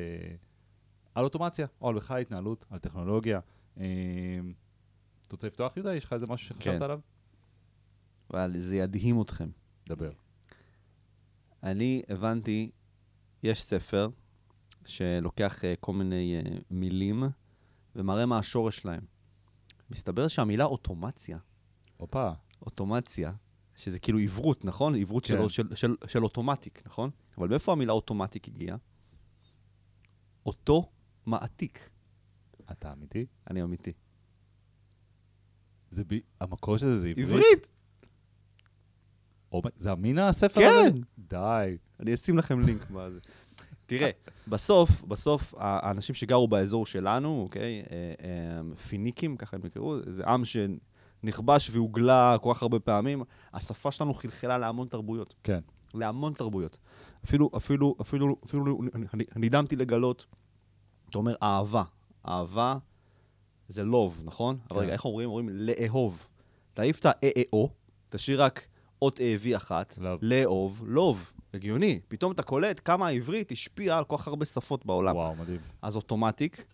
על 1.14 1.24
אוטומציה, 1.24 1.66
או 1.80 1.88
על 1.88 1.94
בכלל 1.94 2.20
התנהלות, 2.20 2.64
על 2.70 2.78
טכנולוגיה. 2.78 3.40
אתה 3.74 3.82
רוצה 5.32 5.46
לפתוח, 5.46 5.76
יהודה? 5.76 5.94
יש 5.94 6.05
לך 6.05 6.12
איזה 6.12 6.26
משהו 6.26 6.48
שחשבת 6.48 6.78
כן. 6.78 6.82
עליו? 6.82 7.01
אבל 8.30 8.55
זה 8.59 8.76
ידהים 8.76 9.20
אתכם. 9.20 9.48
דבר. 9.88 10.10
אני 11.65 12.03
הבנתי, 12.09 12.70
יש 13.43 13.62
ספר 13.62 14.09
שלוקח 14.85 15.61
uh, 15.61 15.66
כל 15.81 15.93
מיני 15.93 16.41
uh, 16.41 16.62
מילים 16.70 17.24
ומראה 17.97 18.27
מה 18.27 18.39
השורש 18.39 18.78
שלהם. 18.78 19.05
מסתבר 19.91 20.28
שהמילה 20.28 20.65
אוטומציה, 20.65 21.39
הופה. 21.97 22.31
אוטומציה, 22.62 23.32
שזה 23.77 23.99
כאילו 23.99 24.19
עברות, 24.19 24.65
נכון? 24.65 24.95
עברות 24.95 25.27
כן. 25.27 25.49
של, 25.49 25.49
של, 25.49 25.74
של, 25.74 25.97
של 26.07 26.24
אוטומטיק, 26.24 26.82
נכון? 26.86 27.11
אבל 27.39 27.49
מאיפה 27.49 27.73
המילה 27.73 27.93
אוטומטיק 27.93 28.49
הגיעה? 28.49 28.77
אותו 30.47 30.91
מעתיק. 31.27 31.91
אתה 32.73 32.93
אמיתי? 32.93 33.27
אני 33.51 33.62
אמיתי. 33.62 33.93
זה 35.91 36.05
ב... 36.05 36.15
המקור 36.41 36.77
של 36.77 36.91
זה 36.91 36.99
זה 36.99 37.09
עברית? 37.09 37.28
עברית! 37.28 37.73
זה 39.76 39.93
אמין 39.93 40.18
הספר 40.18 40.60
כן. 40.60 40.68
הזה? 40.68 40.98
די. 41.18 41.76
אני 42.01 42.14
אשים 42.14 42.39
לכם 42.39 42.60
לינק 42.60 42.90
מה 42.94 43.10
זה. 43.10 43.20
תראה, 43.86 44.10
בסוף, 44.48 45.02
בסוף, 45.02 45.55
האנשים 45.59 46.14
שגרו 46.14 46.48
באזור 46.48 46.86
שלנו, 46.86 47.40
אוקיי, 47.43 47.82
אה, 47.90 48.76
פיניקים, 48.76 49.36
ככה 49.36 49.56
הם 49.56 49.66
יקראו, 49.66 49.97
זה 50.06 50.26
עם 50.26 50.43
שנכבש 50.44 51.70
והוגלה 51.70 52.36
כל 52.43 52.55
כך 52.55 52.62
הרבה 52.62 52.81
פעמים. 52.81 53.22
השפה 53.52 53.90
שלנו 53.90 54.14
חלחלה 54.14 54.59
להמון 54.59 54.89
תרבויות. 54.89 55.35
כן. 55.43 55.60
להמון 55.94 56.32
תרבויות. 56.32 56.78
אפילו, 57.24 57.51
אפילו, 57.56 57.97
אפילו, 58.01 58.36
אפילו 58.44 58.81
נדהמתי 59.36 59.76
לגלות, 59.76 60.26
אתה 61.10 61.18
אומר 61.18 61.35
אהבה. 61.43 61.82
אהבה 62.28 62.76
זה 63.68 63.85
לוב, 63.85 64.22
נכון? 64.24 64.56
כן. 64.56 64.74
אבל 64.74 64.82
רגע, 64.82 64.93
איך 64.93 65.05
אומרים? 65.05 65.28
אומרים 65.28 65.48
לאהוב. 65.51 66.26
תעיף 66.74 66.98
את 66.98 67.06
ה-אה-אה-או, 67.06 67.68
תשאיר 68.09 68.43
רק 68.43 68.66
אות 69.05 69.20
אהבי 69.20 69.56
אחת, 69.56 69.98
לאהוב, 70.22 70.82
לוב. 70.86 71.31
הגיוני. 71.55 72.01
פתאום 72.09 72.32
אתה 72.32 72.43
קולט 72.43 72.81
כמה 72.85 73.06
העברית 73.06 73.52
השפיעה 73.52 73.98
על 73.98 74.05
כל 74.05 74.16
כך 74.18 74.28
הרבה 74.28 74.44
שפות 74.44 74.86
בעולם. 74.86 75.16
וואו, 75.16 75.36
מדהים. 75.36 75.59
אז 75.82 75.97
אוטומטיק, 75.97 76.64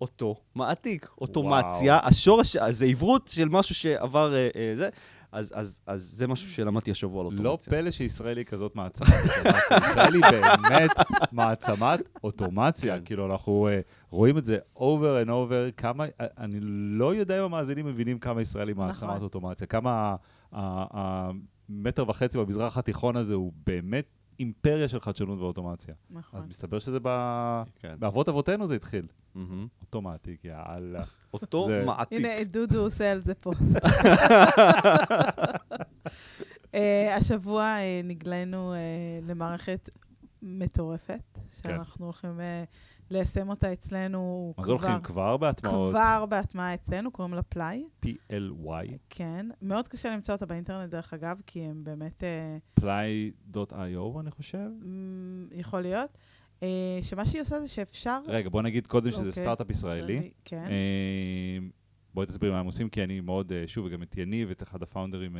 אותו 0.00 0.36
מעתיק. 0.54 1.10
אוטומציה, 1.20 1.94
וואו. 1.94 2.08
השורש, 2.08 2.56
זה 2.56 2.86
עברות 2.86 3.28
של 3.28 3.48
משהו 3.48 3.74
שעבר 3.74 4.34
אה, 4.34 4.48
אה, 4.56 4.72
זה. 4.76 4.88
אז, 5.32 5.52
אז, 5.54 5.80
אז 5.86 6.02
זה 6.02 6.28
משהו 6.28 6.50
שלמדתי 6.50 6.90
השבוע 6.90 7.20
על 7.20 7.26
אוטומציה. 7.26 7.44
לא 7.44 7.58
פלא 7.82 7.90
שישראל 7.90 8.36
היא 8.36 8.44
כזאת 8.44 8.76
מעצמת 8.76 9.08
אוטומציה. 9.08 9.76
ישראל 9.90 10.14
היא 10.14 10.22
באמת 10.22 10.90
מעצמת 11.32 12.02
אוטומציה. 12.24 12.98
כן. 12.98 13.04
כאילו, 13.04 13.32
אנחנו 13.32 13.68
uh, 13.68 13.82
רואים 14.10 14.38
את 14.38 14.44
זה 14.44 14.58
over 14.76 15.24
and 15.24 15.28
over, 15.28 15.72
כמה, 15.76 16.04
אני 16.38 16.58
לא 16.60 17.14
יודע 17.14 17.38
אם 17.38 17.44
המאזינים 17.44 17.86
מבינים 17.86 18.18
כמה 18.18 18.40
ישראל 18.40 18.68
היא 18.68 18.76
מעצמת 18.76 19.08
נכון. 19.10 19.22
אוטומציה, 19.22 19.66
כמה 19.66 20.16
המטר 20.52 22.08
וחצי 22.08 22.38
במזרח 22.38 22.78
התיכון 22.78 23.16
הזה 23.16 23.34
הוא 23.34 23.52
באמת 23.66 24.06
אימפריה 24.38 24.88
של 24.88 25.00
חדשנות 25.00 25.38
ואוטומציה. 25.38 25.94
נכון. 26.10 26.40
אז 26.40 26.46
מסתבר 26.46 26.78
שזה 26.78 26.98
ב... 27.02 27.08
כן. 27.78 27.94
באבות 27.98 28.28
אבותינו 28.28 28.66
זה 28.66 28.74
התחיל. 28.74 29.06
Mm-hmm. 29.36 29.38
אוטומטי, 29.80 30.36
יאללה. 30.44 31.04
מעתיק. 31.86 32.18
הנה, 32.18 32.44
דודו 32.44 32.80
עושה 32.80 33.12
על 33.12 33.20
זה 33.20 33.34
פוסט. 33.34 33.60
uh, 36.66 36.76
השבוע 37.18 37.76
uh, 37.76 38.06
נגלינו 38.06 38.74
uh, 38.74 38.76
למערכת 39.30 39.90
מטורפת, 40.42 41.20
כן. 41.34 41.40
שאנחנו. 41.62 42.04
הולכים... 42.04 42.40
ליישם 43.10 43.48
אותה 43.48 43.72
אצלנו 43.72 44.52
כבר... 44.56 44.62
מה 44.62 44.66
זה 44.66 44.72
הולכים 44.72 45.02
כבר 45.02 45.36
בהטמעות? 45.36 45.90
כבר 45.92 46.26
בהטמעה 46.26 46.74
אצלנו, 46.74 47.10
קוראים 47.10 47.34
לה 47.34 47.42
פליי. 47.42 47.84
P-L-Y. 48.04 48.96
כן. 49.10 49.46
מאוד 49.62 49.88
קשה 49.88 50.10
למצוא 50.10 50.34
אותה 50.34 50.46
באינטרנט, 50.46 50.90
דרך 50.90 51.14
אגב, 51.14 51.40
כי 51.46 51.60
הם 51.60 51.84
באמת... 51.84 52.22
פליי.io, 52.74 54.20
אני 54.20 54.30
חושב? 54.30 54.68
יכול 55.52 55.80
להיות. 55.80 56.18
אה, 56.62 56.98
שמה 57.02 57.26
שהיא 57.26 57.42
עושה 57.42 57.60
זה 57.60 57.68
שאפשר... 57.68 58.20
רגע, 58.26 58.48
בוא 58.48 58.62
נגיד 58.62 58.86
קודם 58.86 59.10
שזה 59.10 59.18
אוקיי. 59.18 59.32
סטארט-אפ 59.32 59.70
ישראלי. 59.70 60.30
כן. 60.44 60.64
אה, 60.66 61.58
בואי 62.14 62.26
תסביר 62.26 62.52
מה 62.52 62.60
הם 62.60 62.66
עושים, 62.66 62.88
כי 62.88 63.04
אני 63.04 63.20
מאוד, 63.20 63.52
אה, 63.52 63.62
שוב, 63.66 63.86
וגם 63.86 64.02
את 64.02 64.16
יניב, 64.16 64.50
את 64.50 64.62
אחד 64.62 64.82
הפאונדרים... 64.82 65.36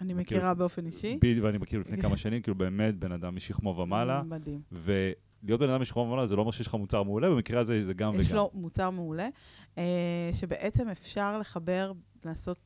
אני 0.00 0.14
מכירה 0.14 0.54
באופן 0.54 0.86
אישי. 0.86 1.18
ואני 1.42 1.58
מכיר 1.58 1.80
לפני 1.80 2.02
כמה 2.02 2.16
שנים, 2.16 2.42
כאילו 2.42 2.54
באמת 2.54 2.94
בן 2.96 3.12
אדם 3.12 3.34
משכמו 3.34 3.76
ומעלה. 3.76 4.22
מדהים. 4.22 4.60
להיות 5.44 5.60
בן 5.60 5.70
אדם 5.70 5.82
משכמו 5.82 6.02
ומעלה 6.02 6.26
זה 6.26 6.36
לא 6.36 6.40
אומר 6.40 6.50
שיש 6.50 6.66
לך 6.66 6.74
מוצר 6.74 7.02
מעולה, 7.02 7.30
במקרה 7.30 7.60
הזה 7.60 7.82
זה 7.82 7.94
גם 7.94 8.08
יש 8.08 8.16
וגם. 8.16 8.24
יש 8.26 8.32
לו 8.32 8.50
מוצר 8.54 8.90
מעולה, 8.90 9.28
אה, 9.78 10.30
שבעצם 10.32 10.88
אפשר 10.88 11.38
לחבר, 11.38 11.92
לעשות 12.24 12.58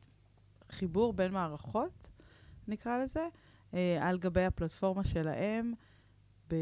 חיבור 0.71 1.13
בין 1.13 1.33
מערכות, 1.33 2.09
נקרא 2.69 3.05
לזה, 3.05 3.29
אה, 3.75 4.09
על 4.09 4.19
גבי 4.19 4.45
הפלטפורמה 4.45 5.05
שלהם, 5.05 5.73
ב... 6.51 6.55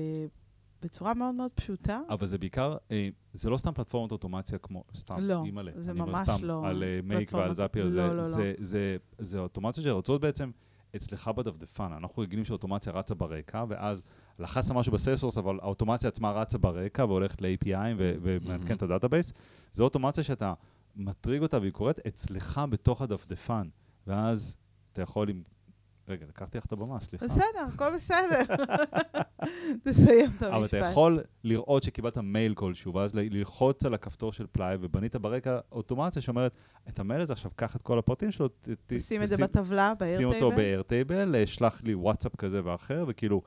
בצורה 0.82 1.14
מאוד 1.14 1.34
מאוד 1.34 1.50
פשוטה. 1.54 2.00
אבל 2.08 2.26
זה 2.26 2.38
בעיקר, 2.38 2.76
אה, 2.90 3.08
זה 3.32 3.50
לא 3.50 3.56
סתם 3.56 3.72
פלטפורמת 3.72 4.12
אוטומציה 4.12 4.58
כמו, 4.58 4.84
סתם, 4.94 5.16
לא, 5.20 5.42
אימא'לה. 5.44 5.72
זה 5.76 5.92
ממש 5.94 6.20
סתם, 6.22 6.44
לא. 6.44 6.66
על 6.66 6.84
אה, 6.84 7.00
מייק 7.02 7.32
ועל 7.32 7.54
זאפיר, 7.54 7.84
לא, 7.84 7.90
זה, 7.90 7.96
לא, 7.96 8.16
לא. 8.16 8.22
זה, 8.22 8.32
זה, 8.32 8.52
זה, 8.58 8.96
זה 9.18 9.38
אוטומציה 9.38 9.82
שרוצות 9.84 10.20
בעצם 10.20 10.50
אצלך 10.96 11.28
בדפדפן. 11.28 11.92
אנחנו 11.92 12.22
רגילים 12.22 12.44
שאוטומציה 12.44 12.92
רצה 12.92 13.14
ברקע, 13.14 13.64
ואז 13.68 14.02
לחצת 14.40 14.74
משהו 14.74 14.92
ב 14.92 14.96
Salesforce, 14.96 15.38
אבל 15.38 15.58
האוטומציה 15.62 16.08
עצמה 16.08 16.30
רצה 16.30 16.58
ברקע 16.58 17.04
והולכת 17.04 17.42
ל-API 17.42 17.76
ומעדכן 17.98 18.76
את 18.76 18.82
ה 18.82 18.87
database. 18.87 19.32
זו 19.72 19.84
אוטומציה 19.84 20.24
שאתה 20.24 20.54
מטריג 20.96 21.42
אותה 21.42 21.58
והיא 21.58 21.72
קורית 21.72 21.98
אצלך 22.06 22.60
בתוך 22.70 23.02
הדפדפן, 23.02 23.68
ואז 24.06 24.56
אתה 24.92 25.02
יכול 25.02 25.28
עם... 25.28 25.42
רגע, 26.08 26.26
לקחתי 26.28 26.58
לך 26.58 26.64
את 26.64 26.72
הבמה, 26.72 27.00
סליחה. 27.00 27.26
בסדר, 27.26 27.66
הכל 27.74 27.96
בסדר. 27.96 28.42
תסיים 29.84 30.26
את 30.26 30.42
המשפט. 30.42 30.42
אבל 30.42 30.64
אתה 30.64 30.76
יכול 30.76 31.20
לראות 31.44 31.82
שקיבלת 31.82 32.18
מייל 32.18 32.54
כלשהו, 32.54 32.94
ואז 32.94 33.14
ללחוץ 33.14 33.84
על 33.84 33.94
הכפתור 33.94 34.32
של 34.32 34.46
play, 34.52 34.76
ובנית 34.80 35.16
ברקע 35.16 35.58
אוטומציה 35.72 36.22
שאומרת, 36.22 36.52
את 36.88 36.98
המייל 36.98 37.20
הזה 37.20 37.32
עכשיו, 37.32 37.50
קח 37.56 37.76
את 37.76 37.82
כל 37.82 37.98
הפרטים 37.98 38.32
שלו, 38.32 38.48
שים 38.98 39.22
את 39.22 39.28
זה 39.28 39.36
בטבלה, 39.36 39.92
ב-Airtable. 39.98 40.16
שים 40.16 40.28
אותו 40.28 40.50
ב-Airtable, 40.50 41.46
שלח 41.46 41.82
לי 41.84 41.94
וואטסאפ 41.94 42.36
כזה 42.36 42.60
ואחר, 42.64 43.04
וכאילו... 43.08 43.42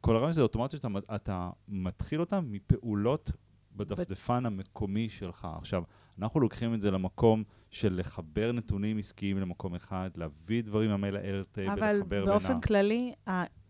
כל 0.00 0.16
הרעיון 0.16 0.32
זה 0.32 0.42
אוטומציה 0.42 0.78
שאתה 0.78 1.50
מתחיל 1.68 2.20
אותה 2.20 2.40
מפעולות 2.40 3.30
בדפדפן 3.76 4.46
המקומי 4.46 5.08
שלך. 5.08 5.48
עכשיו, 5.58 5.82
אנחנו 6.18 6.40
לוקחים 6.40 6.74
את 6.74 6.80
זה 6.80 6.90
למקום 6.90 7.44
של 7.70 7.96
לחבר 7.98 8.52
נתונים 8.52 8.98
עסקיים 8.98 9.38
למקום 9.38 9.74
אחד, 9.74 10.10
להביא 10.16 10.62
דברים 10.62 10.90
מהמייל 10.90 11.14
ל-Airtable 11.14 11.60
ולחבר 11.60 12.04
בין 12.04 12.18
ה... 12.18 12.22
אבל 12.22 12.24
באופן 12.26 12.60
כללי, 12.60 13.12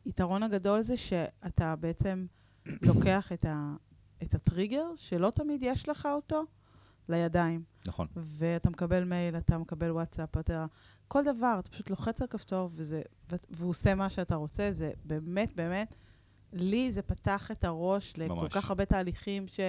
היתרון 0.05 0.43
הגדול 0.43 0.83
זה 0.83 0.97
שאתה 0.97 1.77
בעצם 1.77 2.27
לוקח 2.89 3.33
את, 3.33 3.45
ה, 3.45 3.75
את 4.23 4.35
הטריגר, 4.35 4.87
שלא 4.97 5.31
תמיד 5.31 5.63
יש 5.63 5.89
לך 5.89 6.09
אותו, 6.13 6.45
לידיים. 7.09 7.63
נכון. 7.87 8.07
ואתה 8.17 8.71
מקבל 8.71 9.05
מייל, 9.05 9.37
אתה 9.37 9.59
מקבל 9.59 9.91
וואטסאפ, 9.91 10.37
אתה... 10.37 10.67
כל 11.09 11.25
דבר, 11.25 11.57
אתה 11.59 11.71
פשוט 11.71 11.91
לוחץ 11.91 12.21
על 12.21 12.27
כפתור, 12.27 12.71
וזה, 12.73 13.03
והוא 13.51 13.71
עושה 13.71 13.95
מה 13.95 14.11
שאתה 14.11 14.35
רוצה, 14.35 14.73
זה 14.73 14.91
באמת, 15.05 15.53
באמת... 15.57 15.95
לי 16.53 16.93
זה 16.93 17.03
פתח 17.03 17.51
את 17.51 17.65
הראש 17.65 18.13
לכל 18.17 18.35
ממש. 18.35 18.53
כך 18.53 18.69
הרבה 18.69 18.85
תהליכים 18.85 19.49
ש... 19.49 19.61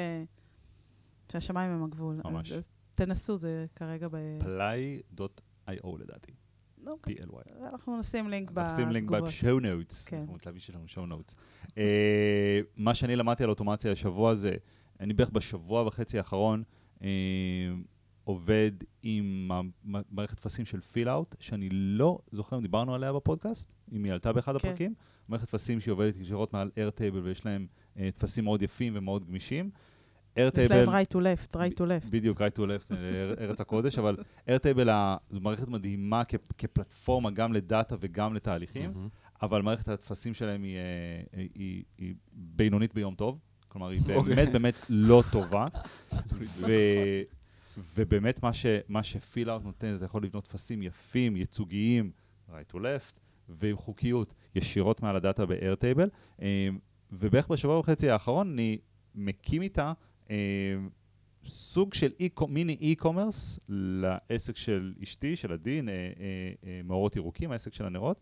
שהשמיים 1.31 1.71
הם 1.71 1.83
הגבול. 1.83 2.21
ממש. 2.25 2.51
אז, 2.51 2.57
אז 2.57 2.69
תנסו, 2.95 3.37
זה 3.37 3.65
כרגע 3.75 4.07
ב... 4.11 4.17
פליי.איו 4.39 5.97
לדעתי. 5.97 6.31
אוקיי. 6.87 7.15
PLY. 7.15 7.67
אנחנו 7.73 7.99
נשים 7.99 8.27
לינק 8.27 8.51
בתגובות. 8.51 8.71
נשים 8.71 8.89
לינק 8.89 9.09
בשואו 9.09 9.59
נוטס. 9.59 10.05
כן. 10.05 10.17
אנחנו 10.17 10.33
מתלהבים 10.33 10.61
שלנו 10.61 10.87
שואו 10.87 11.05
נוטס. 11.05 11.35
אה, 11.77 12.59
מה 12.75 12.95
שאני 12.95 13.15
למדתי 13.15 13.43
על 13.43 13.49
אוטומציה 13.49 13.91
השבוע 13.91 14.35
זה, 14.35 14.55
אני 14.99 15.13
בערך 15.13 15.29
בשבוע 15.29 15.87
וחצי 15.87 16.17
האחרון 16.17 16.63
uh, 16.99 17.03
עובד 18.31 18.71
עם 19.03 19.51
מערכת 19.83 20.37
טפסים 20.37 20.65
של 20.65 20.81
פיל-אאוט, 20.81 21.35
שאני 21.39 21.69
לא 21.71 22.19
זוכר 22.31 22.57
אם 22.57 22.61
דיברנו 22.61 22.95
עליה 22.95 23.13
בפודקאסט, 23.13 23.71
אם 23.91 24.03
היא 24.03 24.13
עלתה 24.13 24.33
באחד 24.33 24.57
כן. 24.57 24.67
הפרקים. 24.67 24.93
מערכת 25.27 25.45
טפסים 25.45 25.79
שהיא 25.79 25.91
עובדת 25.91 26.17
ישירות 26.17 26.53
מעל 26.53 26.71
Airtable 26.75 27.19
ויש 27.23 27.45
להם 27.45 27.67
uh, 27.95 27.99
טפסים 28.15 28.43
מאוד 28.43 28.61
יפים 28.61 28.93
ומאוד 28.95 29.27
גמישים. 29.27 29.69
Airtable... 30.35 30.59
יש 30.59 30.71
להם 30.71 30.89
right 30.89 31.13
to 31.13 31.15
left, 31.15 31.55
right 31.55 31.75
to 31.77 31.81
left. 31.81 32.09
בדיוק, 32.09 32.41
right 32.41 32.57
to 32.57 32.61
left, 32.61 32.93
אה, 32.93 33.43
ארץ 33.43 33.61
הקודש, 33.61 33.99
אבל 33.99 34.17
Airtable 34.47 34.89
זו 35.29 35.39
מערכת 35.39 35.67
מדהימה 35.67 36.23
כ- 36.27 36.35
כפלטפורמה 36.57 37.31
גם 37.31 37.53
לדאטה 37.53 37.95
וגם 37.99 38.33
לתהליכים, 38.33 38.91
mm-hmm. 38.91 39.41
אבל 39.41 39.61
מערכת 39.61 39.87
הטפסים 39.87 40.33
שלהם 40.33 40.63
היא, 40.63 40.77
היא, 41.33 41.49
היא, 41.55 41.83
היא 41.97 42.13
בינונית 42.33 42.93
ביום 42.93 43.15
טוב, 43.15 43.39
כלומר, 43.67 43.89
היא. 43.89 44.01
אוקיי. 44.15 44.35
באמת 44.35 44.51
באמת 44.51 44.75
לא 44.89 45.23
טובה. 45.31 45.65
ו... 46.59 46.71
ובאמת 47.95 48.43
מה, 48.43 48.53
ש, 48.53 48.65
מה 48.87 49.03
שפיל-אאוט 49.03 49.63
נותן, 49.63 49.89
זה 49.89 49.95
אתה 49.95 50.05
יכול 50.05 50.23
לבנות 50.23 50.43
טפסים 50.43 50.81
יפים, 50.81 51.35
ייצוגיים, 51.35 52.11
right 52.49 52.73
to 52.73 52.75
left, 52.75 53.19
ועם 53.49 53.77
חוקיות 53.77 54.33
ישירות 54.55 55.01
מעל 55.01 55.15
הדאטה 55.15 55.45
ב-Airtable, 55.45 56.09
אמ, 56.41 56.45
ובערך 57.11 57.47
בשבוע 57.47 57.79
וחצי 57.79 58.09
האחרון 58.09 58.51
אני 58.53 58.77
מקים 59.15 59.61
איתה 59.61 59.93
אמ, 60.29 60.35
סוג 61.45 61.93
של 61.93 62.11
e 62.21 62.45
מיני 62.47 62.95
e-commerce 62.95 63.59
לעסק 63.69 64.57
של 64.57 64.93
אשתי, 65.03 65.35
של 65.35 65.51
הדין, 65.51 65.89
אה, 65.89 65.93
אה, 65.93 66.09
אה, 66.65 66.81
מאורות 66.83 67.15
ירוקים, 67.15 67.51
העסק 67.51 67.73
של 67.73 67.85
הנרות, 67.85 68.21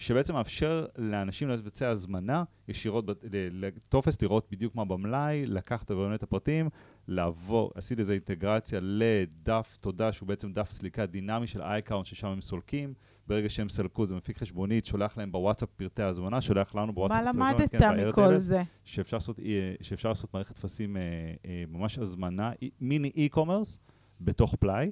שבעצם 0.00 0.34
מאפשר 0.34 0.86
לאנשים 0.98 1.48
לבצע 1.48 1.88
הזמנה 1.88 2.44
ישירות 2.68 3.04
לטופס, 3.52 4.22
לראות 4.22 4.46
בדיוק 4.50 4.74
מה 4.74 4.84
במלאי, 4.84 5.46
לקחת 5.46 5.90
את 6.14 6.22
הפרטים, 6.22 6.68
לעבור, 7.08 7.70
עשיתי 7.74 8.00
איזו 8.00 8.12
אינטגרציה 8.12 8.78
לדף 8.82 9.76
תודה, 9.80 10.12
שהוא 10.12 10.28
בעצם 10.28 10.52
דף 10.52 10.70
סליקה 10.70 11.06
דינמי 11.06 11.46
של 11.46 11.62
iCount, 11.62 12.06
ששם 12.06 12.28
הם 12.28 12.40
סולקים. 12.40 12.94
ברגע 13.26 13.48
שהם 13.48 13.68
סלקו, 13.68 14.06
זה 14.06 14.14
מפיק 14.14 14.38
חשבונית, 14.38 14.86
שולח 14.86 15.16
להם 15.16 15.32
בוואטסאפ 15.32 15.68
פרטי 15.76 16.02
הזמנה, 16.02 16.40
שולח 16.40 16.74
לנו 16.74 16.92
בוואטסאפ 16.92 17.18
פרטי 17.18 17.28
הזמנה. 17.28 17.44
מה 17.44 17.52
למדת 17.52 18.08
מכל 18.08 18.38
זה? 18.38 18.62
שאפשר 18.84 19.16
לעשות, 19.16 19.38
אה, 19.38 19.74
שאפשר 19.80 20.08
לעשות 20.08 20.34
מערכת 20.34 20.56
טפסים, 20.56 20.96
אה, 20.96 21.02
אה, 21.44 21.64
ממש 21.68 21.98
הזמנה, 21.98 22.52
מיני 22.80 23.10
e-commerce, 23.16 23.78
בתוך 24.20 24.54
play, 24.54 24.90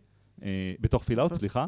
בתוך 0.80 1.02
Fillout, 1.05 1.35
סליחה. 1.35 1.66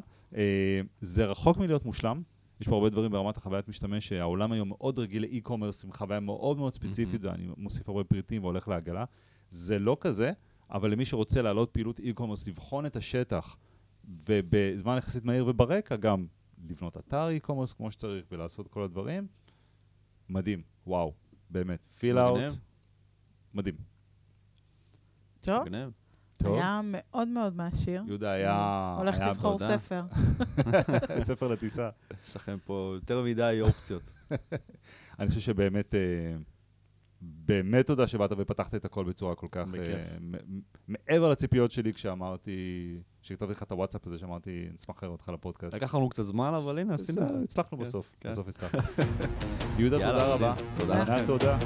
זה 1.00 1.24
רחוק 1.26 1.58
מלהיות 1.58 1.84
מושלם. 1.84 2.22
יש 2.61 2.69
פה 2.69 2.74
הרבה 2.74 2.89
דברים 2.91 3.11
ברמת 3.11 3.37
החוויית 3.37 3.69
משתמש, 3.69 4.09
שהעולם 4.09 4.53
היום 4.53 4.69
מאוד 4.69 4.99
רגיל 4.99 5.23
ל 5.22 5.28
e-commerce, 5.28 5.85
עם 5.85 5.93
חוויה 5.93 6.20
מאוד 6.20 6.57
מאוד 6.57 6.74
ספציפית, 6.74 7.24
ואני 7.24 7.49
מוסיף 7.57 7.89
הרבה 7.89 8.05
פריטים 8.05 8.45
והולך 8.45 8.69
לעגלה. 8.69 9.05
זה 9.51 9.78
לא 9.78 9.97
כזה, 10.01 10.32
אבל 10.70 10.91
למי 10.91 11.05
שרוצה 11.05 11.43
להעלות 11.43 11.70
פעילות 11.70 12.01
e-commerce, 12.01 12.48
לבחון 12.49 12.87
את 12.87 12.97
השטח, 12.97 13.57
ובזמן 14.28 14.99
יחסית 14.99 15.24
מהיר 15.24 15.47
וברקע 15.47 15.97
גם 15.97 16.27
לבנות 16.69 16.97
אתר 16.97 17.28
e-commerce 17.28 17.72
כמו 17.73 17.91
שצריך 17.91 18.24
ולעשות 18.32 18.69
כל 18.69 18.82
הדברים, 18.82 19.27
מדהים, 20.28 20.62
וואו, 20.87 21.12
באמת. 21.51 21.87
Fillout, 21.98 22.40
מדהים. 23.55 23.74
טוב, 25.41 25.62
מגניב. 25.62 25.99
טוב. 26.42 26.54
היה 26.54 26.80
מאוד 26.84 27.28
מאוד 27.28 27.56
מעשיר. 27.56 28.02
יהודה 28.06 28.30
היה... 28.30 28.94
הולכת 28.98 29.20
היה 29.20 29.30
לבחור 29.30 29.58
תודה. 29.58 29.78
ספר. 29.78 30.02
ספר 31.22 31.48
לטיסה. 31.48 31.88
יש 32.24 32.36
לכם 32.36 32.56
פה 32.64 32.92
יותר 32.94 33.22
מדי 33.22 33.58
אופציות. 33.60 34.02
אני 35.18 35.28
חושב 35.28 35.40
שבאמת, 35.40 35.94
אה, 35.94 36.00
באמת 37.22 37.86
תודה 37.86 38.06
שבאת 38.06 38.32
ופתחת 38.38 38.74
את 38.74 38.84
הכל 38.84 39.04
בצורה 39.04 39.34
כל 39.34 39.46
כך... 39.50 39.74
אה, 39.74 40.04
מעבר 40.88 41.30
לציפיות 41.30 41.70
שלי 41.70 41.92
כשאמרתי, 41.92 42.98
כשכתבתי 43.22 43.52
לך 43.52 43.62
את 43.62 43.72
הוואטסאפ 43.72 44.06
הזה, 44.06 44.18
שאמרתי, 44.18 44.68
נשמח 44.74 45.02
לראות 45.02 45.20
אותך 45.20 45.28
לפודקאסט. 45.28 45.74
לקח 45.74 45.94
לנו 45.94 46.08
קצת 46.08 46.22
זמן, 46.22 46.54
אבל 46.54 46.78
הנה, 46.78 46.94
עשינו 46.94 47.22
את 47.22 47.30
זה. 47.30 47.38
הצלחנו 47.44 47.78
כן, 47.78 47.84
בסוף, 47.84 48.16
כן. 48.20 48.30
בסוף 48.30 48.48
הצלחנו. 48.48 48.80
יהודה, 49.78 49.96
תודה 49.98 50.26
רבה. 50.26 50.54
תודה 50.74 51.02
לכם. 51.02 51.26
תודה. 51.26 51.58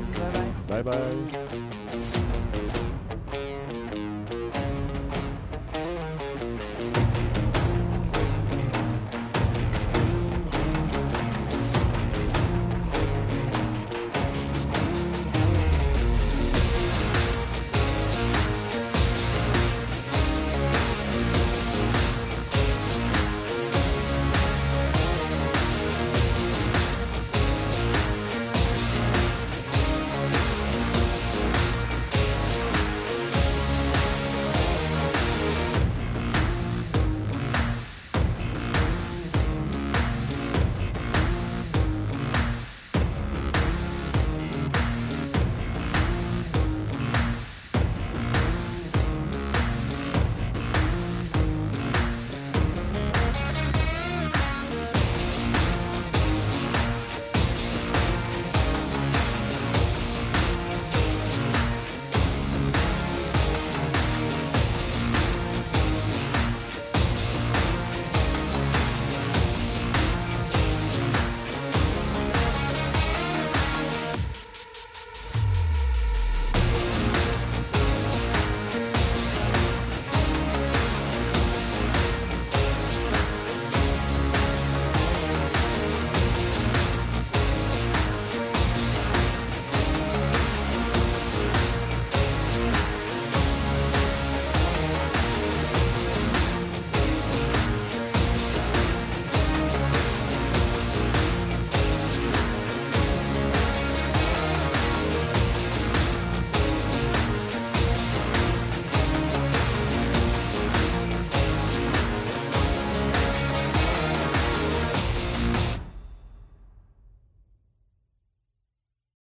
ביי 0.69 0.83
ביי. 0.83 0.83
ביי 0.83 0.83
ביי. 0.83 2.34